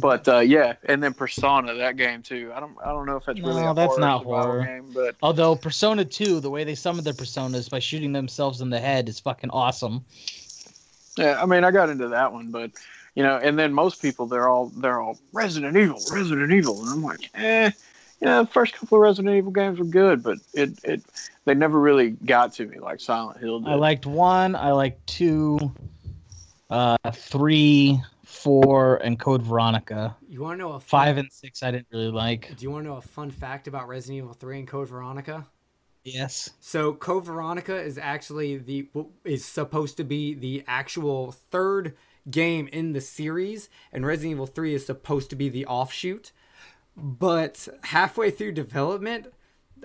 But 0.00 0.28
uh, 0.28 0.40
yeah, 0.40 0.74
and 0.84 1.02
then 1.02 1.14
Persona, 1.14 1.74
that 1.74 1.96
game 1.96 2.22
too. 2.22 2.52
I 2.54 2.60
don't, 2.60 2.76
I 2.84 2.88
don't 2.88 3.06
know 3.06 3.16
if 3.16 3.24
that's 3.24 3.40
really 3.40 3.62
No, 3.62 3.72
that's 3.72 3.92
horror 3.94 4.00
not 4.00 4.24
horror. 4.24 4.64
game, 4.64 4.90
but 4.92 5.16
Although 5.22 5.56
Persona 5.56 6.04
2, 6.04 6.40
the 6.40 6.50
way 6.50 6.64
they 6.64 6.74
summon 6.74 7.04
their 7.04 7.14
personas 7.14 7.70
by 7.70 7.78
shooting 7.78 8.12
themselves 8.12 8.60
in 8.60 8.70
the 8.70 8.78
head 8.80 9.08
is 9.08 9.18
fucking 9.18 9.50
awesome. 9.50 10.04
yeah, 11.16 11.40
I 11.42 11.46
mean, 11.46 11.64
I 11.64 11.70
got 11.70 11.88
into 11.88 12.08
that 12.08 12.32
one, 12.32 12.50
but 12.50 12.70
you 13.14 13.22
know, 13.22 13.36
and 13.38 13.58
then 13.58 13.72
most 13.72 14.02
people 14.02 14.26
they're 14.26 14.48
all 14.48 14.66
they're 14.76 15.00
all 15.00 15.18
Resident 15.32 15.76
Evil, 15.76 16.00
Resident 16.12 16.52
Evil, 16.52 16.80
and 16.82 16.90
I'm 16.90 17.02
like, 17.02 17.30
eh. 17.34 17.70
You 18.20 18.26
know, 18.26 18.42
the 18.42 18.50
first 18.50 18.74
couple 18.74 18.98
of 18.98 19.02
Resident 19.02 19.36
Evil 19.36 19.52
games 19.52 19.78
were 19.78 19.84
good, 19.84 20.24
but 20.24 20.38
it, 20.52 20.78
it 20.82 21.02
they 21.44 21.54
never 21.54 21.78
really 21.78 22.10
got 22.10 22.52
to 22.54 22.66
me 22.66 22.78
like 22.78 23.00
Silent 23.00 23.38
Hill 23.38 23.60
did. 23.60 23.70
I 23.70 23.74
liked 23.74 24.06
one, 24.06 24.56
I 24.56 24.72
liked 24.72 25.06
two, 25.06 25.72
uh, 26.68 26.96
three, 27.12 28.00
four, 28.28 28.96
and 28.98 29.18
Code 29.18 29.42
Veronica. 29.42 30.14
You 30.28 30.42
want 30.42 30.58
to 30.58 30.64
know 30.64 30.72
a 30.72 30.80
fun, 30.80 31.06
Five 31.06 31.16
and 31.16 31.32
six 31.32 31.62
I 31.62 31.70
didn't 31.70 31.86
really 31.90 32.10
like. 32.10 32.54
Do 32.56 32.62
you 32.62 32.70
want 32.70 32.84
to 32.84 32.90
know 32.90 32.96
a 32.96 33.02
fun 33.02 33.30
fact 33.30 33.66
about 33.66 33.88
Resident 33.88 34.18
Evil 34.18 34.34
3 34.34 34.58
and 34.60 34.68
Code 34.68 34.88
Veronica? 34.88 35.46
Yes. 36.04 36.50
So 36.60 36.92
Code 36.92 37.24
Veronica 37.24 37.76
is 37.80 37.98
actually 37.98 38.58
the 38.58 38.88
is 39.24 39.44
supposed 39.44 39.96
to 39.96 40.04
be 40.04 40.34
the 40.34 40.62
actual 40.66 41.32
third 41.32 41.96
game 42.30 42.68
in 42.68 42.92
the 42.92 43.00
series, 43.00 43.70
and 43.92 44.04
Resident 44.06 44.32
Evil 44.32 44.46
3 44.46 44.74
is 44.74 44.86
supposed 44.86 45.30
to 45.30 45.36
be 45.36 45.48
the 45.48 45.66
offshoot. 45.66 46.32
but 46.96 47.68
halfway 47.84 48.30
through 48.30 48.52
development, 48.52 49.28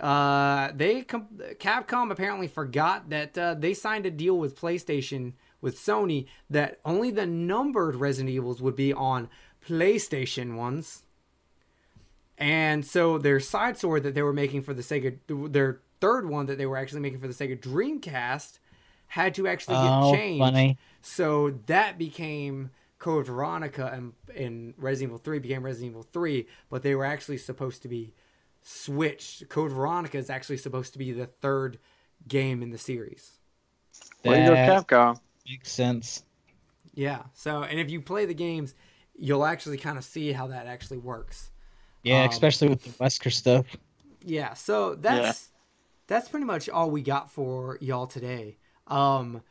uh, 0.02 0.72
they 0.76 1.03
Capcom 1.03 2.11
apparently 2.11 2.48
forgot 2.48 3.10
that 3.10 3.38
uh, 3.38 3.53
they 3.53 3.74
signed 3.74 4.06
a 4.06 4.11
deal 4.11 4.38
with 4.38 4.60
PlayStation 4.60 5.34
with 5.64 5.77
Sony 5.80 6.27
that 6.49 6.80
only 6.85 7.10
the 7.10 7.26
numbered 7.26 7.95
Resident 7.95 8.30
Evils 8.30 8.61
would 8.61 8.76
be 8.76 8.94
on 8.94 9.30
PlayStation 9.65 10.56
ones. 10.56 11.03
And 12.38 12.85
so 12.85 13.18
their 13.18 13.40
side 13.40 13.77
sword 13.77 14.03
that 14.03 14.14
they 14.14 14.22
were 14.22 14.34
making 14.34 14.64
for 14.64 14.73
the 14.73 14.81
Sega, 14.81 15.18
their 15.52 15.80
third 16.02 16.27
one 16.27 16.48
that 16.48 16.57
they 16.57 16.65
were 16.65 16.77
actually 16.77 16.99
making 17.02 17.19
for 17.19 17.27
the 17.27 17.34
Sega 17.34 17.57
Dreamcast, 17.60 18.60
had 19.07 19.34
to 19.35 19.48
actually 19.48 19.76
get 19.76 19.90
Oh, 19.90 20.14
changed. 20.14 20.40
funny. 20.44 20.77
So 21.02 21.60
that 21.68 21.98
became 21.98 22.72
Code 22.99 23.27
Veronica, 23.27 23.91
and, 23.94 24.14
and 24.35 24.73
Resident 24.77 25.10
Evil 25.11 25.18
3 25.19 25.40
became 25.40 25.64
Resident 25.64 25.91
Evil 25.91 26.07
3, 26.11 26.48
but 26.69 26.84
they 26.84 26.95
were 26.95 27.06
actually 27.06 27.38
supposed 27.38 27.81
to 27.84 27.88
be 27.88 28.14
switched. 28.64 29.48
Code 29.49 29.72
Veronica 29.72 30.18
is 30.18 30.30
actually 30.30 30.57
supposed 30.57 30.91
to 30.94 30.99
be 30.99 31.11
the 31.11 31.27
third 31.27 31.77
game 32.27 32.61
in 32.64 32.72
the 32.72 32.77
series. 32.77 33.34
Way 34.26 34.40
to 34.41 34.48
go, 34.48 34.53
Capcom. 34.56 35.19
Makes 35.48 35.72
sense. 35.72 36.24
Yeah. 36.94 37.24
So, 37.34 37.64
and 37.64 37.80
if 37.80 37.90
you 37.90 38.02
play 38.02 38.26
the 38.26 38.34
games, 38.34 38.76
you'll 39.15 39.45
actually 39.45 39.78
kind 39.78 39.98
of 39.98 40.03
see 40.03 40.32
how 40.32 40.48
that 40.48 40.68
actually 40.68 40.98
works. 40.99 41.52
Yeah, 42.03 42.24
Um, 42.24 42.30
especially 42.30 42.70
with 42.70 42.84
the 42.84 42.91
Wesker 42.91 43.32
stuff. 43.32 43.65
Yeah, 44.22 44.53
so 44.53 44.95
that's 44.95 45.49
that's 46.07 46.30
pretty 46.30 46.45
much 46.45 46.70
all 46.70 46.91
we 46.91 47.02
got 47.02 47.32
for 47.32 47.78
y'all 47.82 48.07
today. 48.07 48.57
Um 48.88 49.41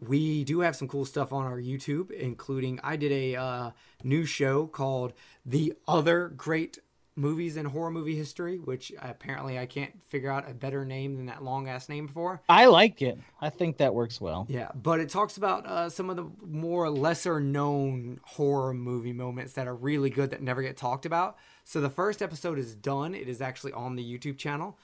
we 0.00 0.44
do 0.44 0.60
have 0.60 0.76
some 0.76 0.88
cool 0.88 1.04
stuff 1.04 1.32
on 1.32 1.44
our 1.46 1.58
YouTube, 1.60 2.10
including 2.10 2.80
I 2.82 2.96
did 2.96 3.12
a 3.12 3.36
uh, 3.36 3.70
new 4.02 4.26
show 4.26 4.66
called 4.66 5.14
The 5.46 5.74
Other 5.88 6.28
Great 6.28 6.78
Movies 7.16 7.56
in 7.56 7.64
Horror 7.64 7.90
Movie 7.90 8.16
History, 8.16 8.58
which 8.58 8.92
apparently 9.00 9.58
I 9.58 9.66
can't 9.66 10.02
figure 10.04 10.30
out 10.30 10.50
a 10.50 10.54
better 10.54 10.84
name 10.84 11.14
than 11.16 11.26
that 11.26 11.44
long 11.44 11.68
ass 11.68 11.88
name 11.88 12.08
for. 12.08 12.42
I 12.48 12.66
like 12.66 13.02
it. 13.02 13.18
I 13.40 13.50
think 13.50 13.78
that 13.78 13.94
works 13.94 14.20
well. 14.20 14.46
Yeah, 14.48 14.70
but 14.74 14.98
it 14.98 15.08
talks 15.08 15.36
about 15.36 15.66
uh, 15.66 15.88
some 15.88 16.10
of 16.10 16.16
the 16.16 16.26
more 16.44 16.90
lesser 16.90 17.38
known 17.38 18.20
horror 18.24 18.74
movie 18.74 19.12
moments 19.12 19.52
that 19.52 19.68
are 19.68 19.74
really 19.74 20.10
good 20.10 20.30
that 20.30 20.42
never 20.42 20.62
get 20.62 20.76
talked 20.76 21.06
about. 21.06 21.36
So 21.64 21.80
the 21.80 21.90
first 21.90 22.20
episode 22.20 22.58
is 22.58 22.74
done. 22.74 23.14
It 23.14 23.28
is 23.28 23.40
actually 23.40 23.72
on 23.72 23.94
the 23.94 24.04
YouTube 24.04 24.36
channel. 24.36 24.78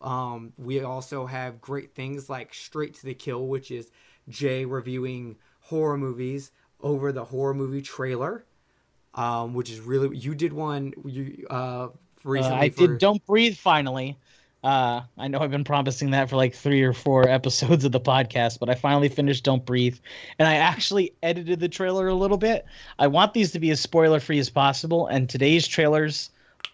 Um, 0.00 0.52
we 0.58 0.80
also 0.82 1.26
have 1.26 1.60
great 1.60 1.94
things 1.94 2.28
like 2.28 2.52
Straight 2.52 2.94
to 2.94 3.04
the 3.04 3.14
Kill, 3.14 3.46
which 3.46 3.70
is 3.70 3.90
Jay 4.28 4.64
reviewing 4.64 5.36
horror 5.60 5.96
movies 5.96 6.50
over 6.80 7.12
the 7.12 7.24
horror 7.24 7.54
movie 7.54 7.82
trailer, 7.82 8.44
um, 9.16 9.54
which 9.54 9.70
is 9.70 9.80
really 9.80 10.16
you 10.16 10.34
did 10.34 10.52
one 10.52 10.92
you 11.04 11.46
uh, 11.50 11.88
Uh, 12.26 12.30
recently. 12.30 12.58
I 12.58 12.70
for, 12.70 12.86
did 12.86 12.98
Don't 12.98 13.24
Breathe 13.26 13.56
finally. 13.56 14.16
Uh, 14.64 15.02
I 15.16 15.28
know 15.28 15.38
I've 15.38 15.50
been 15.50 15.64
promising 15.64 16.10
that 16.10 16.28
for 16.28 16.36
like 16.36 16.54
three 16.54 16.82
or 16.82 16.92
four 16.92 17.28
episodes 17.28 17.84
of 17.84 17.92
the 17.92 18.00
podcast, 18.00 18.58
but 18.58 18.68
I 18.68 18.74
finally 18.74 19.08
finished 19.08 19.44
Don't 19.44 19.64
Breathe. 19.64 19.98
And 20.38 20.48
I 20.48 20.54
actually 20.54 21.12
edited 21.22 21.60
the 21.60 21.68
trailer 21.68 22.08
a 22.08 22.14
little 22.14 22.36
bit. 22.36 22.66
I 22.98 23.06
want 23.06 23.32
these 23.32 23.52
to 23.52 23.60
be 23.60 23.70
as 23.70 23.80
spoiler 23.80 24.20
free 24.20 24.38
as 24.38 24.50
possible, 24.50 25.06
and 25.06 25.28
today's 25.28 25.66
trailers 25.66 26.30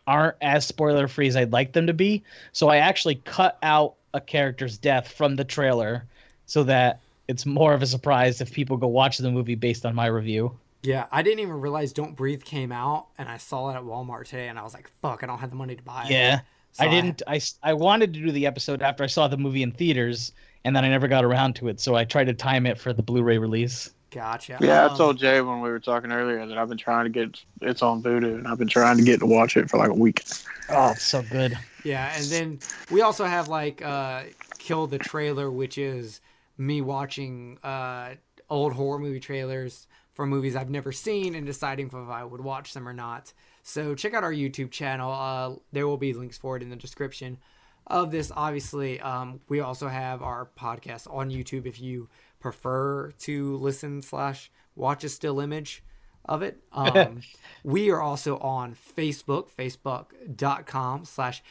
aren't 0.07 0.37
as 0.41 0.67
spoiler 0.67 1.07
free 1.07 1.29
as 1.29 1.37
I'd 1.37 1.53
like 1.53 1.73
them 1.73 1.87
to 1.87 1.93
be. 1.93 2.23
So 2.53 2.69
I 2.69 2.79
actually 2.79 3.17
cut 3.17 3.59
out 3.63 3.95
a 4.15 4.21
character's 4.21 4.79
death 4.79 5.09
from 5.09 5.37
the 5.37 5.45
trailer 5.45 6.05
so 6.47 6.65
that 6.65 7.01
it's 7.29 7.47
more 7.47 7.73
of 7.73 7.83
a 7.83 7.87
surprise 7.87 8.41
if 8.41 8.53
people 8.53 8.77
go 8.77 8.89
watch 8.89 9.19
the 9.19 9.31
movie 9.31 9.55
based 9.55 9.87
on 9.87 9.95
my 9.95 10.07
review. 10.07 10.57
Yeah, 10.83 11.07
I 11.13 11.23
didn't 11.23 11.41
even 11.41 11.61
realize 11.61 11.93
Don't 11.93 12.17
Breathe 12.17 12.43
came 12.43 12.73
out, 12.73 13.07
and 13.19 13.29
I 13.29 13.37
saw 13.37 13.71
it 13.71 13.77
at 13.77 13.83
Walmart 13.83 14.25
today, 14.25 14.49
and 14.49 14.59
I 14.59 14.63
was 14.63 14.75
like, 14.75 14.91
"Fuck, 15.01 15.23
I 15.23 15.27
don't 15.27 15.39
have 15.39 15.51
the 15.51 15.57
money 15.57 15.77
to 15.77 15.83
buy 15.83 16.05
it." 16.05 16.11
Yeah. 16.11 16.41
So 16.73 16.85
I 16.85 16.89
didn't. 16.89 17.23
I, 17.27 17.41
I 17.63 17.75
wanted 17.75 18.15
to 18.15 18.21
do 18.21 18.33
the 18.33 18.47
episode 18.47 18.83
after 18.83 19.05
I 19.05 19.07
saw 19.07 19.29
the 19.29 19.37
movie 19.37 19.63
in 19.63 19.73
theaters, 19.73 20.33
and 20.65 20.75
then 20.75 20.85
I 20.85 20.89
never 20.89 21.07
got 21.07 21.25
around 21.25 21.55
to 21.57 21.69
it. 21.69 21.81
So 21.81 21.95
I 21.95 22.05
tried 22.05 22.25
to 22.25 22.35
time 22.35 22.67
it 22.67 22.79
for 22.79 22.93
the 22.93 23.03
Blu-ray 23.03 23.39
release. 23.39 23.91
Gotcha. 24.11 24.59
Yeah, 24.61 24.85
Um, 24.85 24.93
I 24.93 24.97
told 24.97 25.19
Jay 25.19 25.41
when 25.41 25.61
we 25.61 25.71
were 25.71 25.81
talking 25.81 26.13
earlier 26.13 26.45
that 26.47 26.59
I've 26.59 26.69
been 26.69 26.79
trying 26.79 27.05
to 27.05 27.11
get 27.11 27.39
it's 27.61 27.83
on 27.83 28.03
Vudu, 28.03 28.35
and 28.35 28.49
I've 28.49 28.59
been 28.59 28.69
trying 28.69 28.97
to 28.99 29.05
get 29.05 29.21
to 29.21 29.27
watch 29.27 29.57
it 29.57 29.71
for 29.71 29.79
like 29.79 29.91
a 29.91 29.95
week. 29.95 30.25
Oh, 30.69 30.91
it's 30.91 31.05
so 31.05 31.23
good. 31.23 31.57
Yeah, 31.85 32.13
and 32.17 32.25
then 32.27 32.59
we 32.91 33.03
also 33.03 33.25
have 33.25 33.49
like 33.49 33.83
uh, 33.83 34.25
Kill 34.59 34.87
the 34.87 34.99
Trailer, 34.99 35.51
which 35.51 35.79
is 35.79 36.21
me 36.59 36.81
watching 36.81 37.59
uh, 37.63 38.15
old 38.51 38.73
horror 38.73 38.99
movie 38.99 39.21
trailers 39.21 39.87
for 40.13 40.27
movies 40.27 40.57
I've 40.57 40.71
never 40.71 40.93
seen 40.93 41.35
and 41.35 41.47
deciding 41.47 41.87
if 41.87 41.95
I 41.95 42.25
would 42.25 42.41
watch 42.41 42.75
them 42.75 42.89
or 42.89 42.93
not. 42.93 43.33
So 43.63 43.95
check 43.95 44.15
out 44.15 44.25
our 44.25 44.33
YouTube 44.33 44.71
channel. 44.71 45.13
Uh, 45.13 45.55
there 45.73 45.87
will 45.87 45.97
be 45.97 46.13
links 46.13 46.37
for 46.37 46.57
it 46.57 46.63
in 46.63 46.71
the 46.71 46.77
description 46.77 47.39
of 47.87 48.11
this. 48.11 48.31
Obviously, 48.35 49.01
um, 49.01 49.41
we 49.49 49.61
also 49.61 49.89
have 49.89 50.23
our 50.23 50.49
podcast 50.59 51.13
on 51.13 51.31
YouTube 51.31 51.67
if 51.67 51.81
you 51.81 52.09
prefer 52.41 53.13
to 53.21 53.57
listen 53.57 54.03
slash 54.03 54.51
watch 54.75 55.05
a 55.05 55.09
still 55.09 55.41
image 55.41 55.83
of 56.25 56.43
it. 56.43 56.59
Um, 56.73 57.21
we 57.65 57.91
are 57.91 58.01
also 58.01 58.39
on 58.39 58.75
Facebook, 58.75 59.49
facebook.com 59.51 61.05
slash 61.05 61.43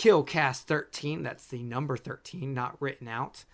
killcast13 0.00 1.22
that's 1.24 1.46
the 1.48 1.62
number 1.62 1.94
13 1.94 2.54
not 2.54 2.74
written 2.80 3.06
out 3.06 3.44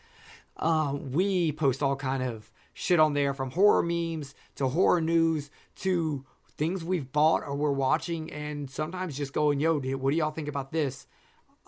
um, 0.59 1.11
we 1.11 1.51
post 1.51 1.83
all 1.83 1.97
kind 1.97 2.23
of 2.23 2.53
shit 2.79 3.01
on 3.01 3.15
there 3.15 3.33
from 3.33 3.53
horror 3.53 3.83
memes 3.83 4.35
to 4.55 4.69
horror 4.69 5.01
news 5.01 5.51
to 5.75 6.27
things 6.59 6.85
we've 6.85 7.11
bought 7.11 7.43
or 7.43 7.55
we're 7.55 7.73
watching 7.73 8.31
and 8.31 8.71
sometimes 8.71 9.17
just 9.17 9.33
going 9.33 9.59
yo 9.59 9.81
what 9.81 10.11
do 10.11 10.17
y'all 10.17 10.31
think 10.31 10.47
about 10.47 10.73
this? 10.73 11.07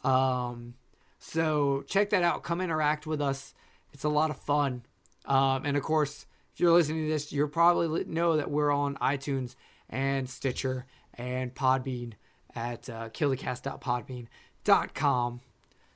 Um, 0.05 0.75
so 1.19 1.83
check 1.87 2.11
that 2.11 2.23
out. 2.23 2.43
Come 2.43 2.61
interact 2.61 3.07
with 3.07 3.23
us. 3.23 3.55
It's 3.95 4.05
a 4.05 4.11
lot 4.11 4.29
of 4.29 4.37
fun. 4.37 4.83
Um, 5.25 5.65
and 5.65 5.79
of 5.79 5.83
course 5.83 6.27
if 6.53 6.61
you're 6.61 6.73
listening 6.73 7.07
to 7.07 7.11
this 7.11 7.33
you'll 7.33 7.49
probably 7.49 8.05
know 8.05 8.37
that 8.37 8.51
we're 8.51 8.71
on 8.71 8.97
itunes 8.97 9.55
and 9.89 10.29
stitcher 10.29 10.85
and 11.15 11.55
podbean 11.55 12.13
at 12.55 12.91
uh, 12.91 13.09
killicast.podbean.com 13.09 15.41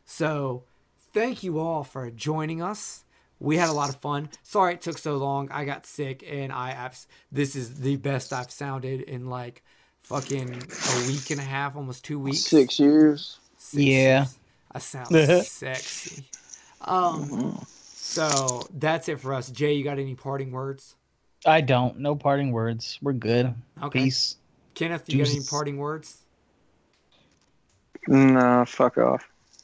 so 0.07 0.63
thank 1.13 1.43
you 1.43 1.59
all 1.59 1.85
for 1.85 2.11
joining 2.11 2.63
us. 2.63 3.05
We 3.43 3.57
had 3.57 3.69
a 3.69 3.73
lot 3.73 3.89
of 3.89 3.97
fun. 3.97 4.29
Sorry 4.45 4.75
it 4.75 4.81
took 4.83 4.99
so 4.99 5.17
long. 5.17 5.51
I 5.51 5.65
got 5.65 5.85
sick 5.85 6.25
and 6.29 6.53
I 6.53 6.71
abs- 6.71 7.09
this 7.33 7.57
is 7.57 7.81
the 7.81 7.97
best 7.97 8.33
I've 8.33 8.51
sounded 8.51 9.01
in 9.03 9.29
like 9.29 9.63
fucking 10.03 10.49
a 10.55 11.07
week 11.09 11.31
and 11.31 11.41
a 11.41 11.45
half, 11.45 11.75
almost 11.77 12.05
two 12.05 12.19
weeks. 12.21 12.41
Six 12.41 12.79
years. 12.79 13.39
Six 13.59 13.83
Yeah. 13.83 14.19
years. 14.21 14.39
I 14.71 14.79
sound 14.79 15.09
sexy. 15.45 16.25
Um 16.83 17.65
so 17.95 18.63
that's 18.79 19.09
it 19.09 19.21
for 19.21 19.35
us. 19.35 19.51
Jay, 19.51 19.73
you 19.75 19.83
got 19.85 19.99
any 19.99 20.15
parting 20.15 20.53
words? 20.53 20.95
I 21.45 21.61
don't. 21.63 21.99
No 21.99 22.15
parting 22.15 22.53
words. 22.53 22.99
We're 23.03 23.13
good. 23.13 23.53
Okay. 23.83 24.05
Peace. 24.05 24.37
Kenneth, 24.75 25.13
you 25.13 25.19
got 25.25 25.31
any 25.33 25.41
parting 25.43 25.77
words? 25.79 26.19
No, 28.07 28.65
fuck 28.67 28.99
off. 28.99 29.29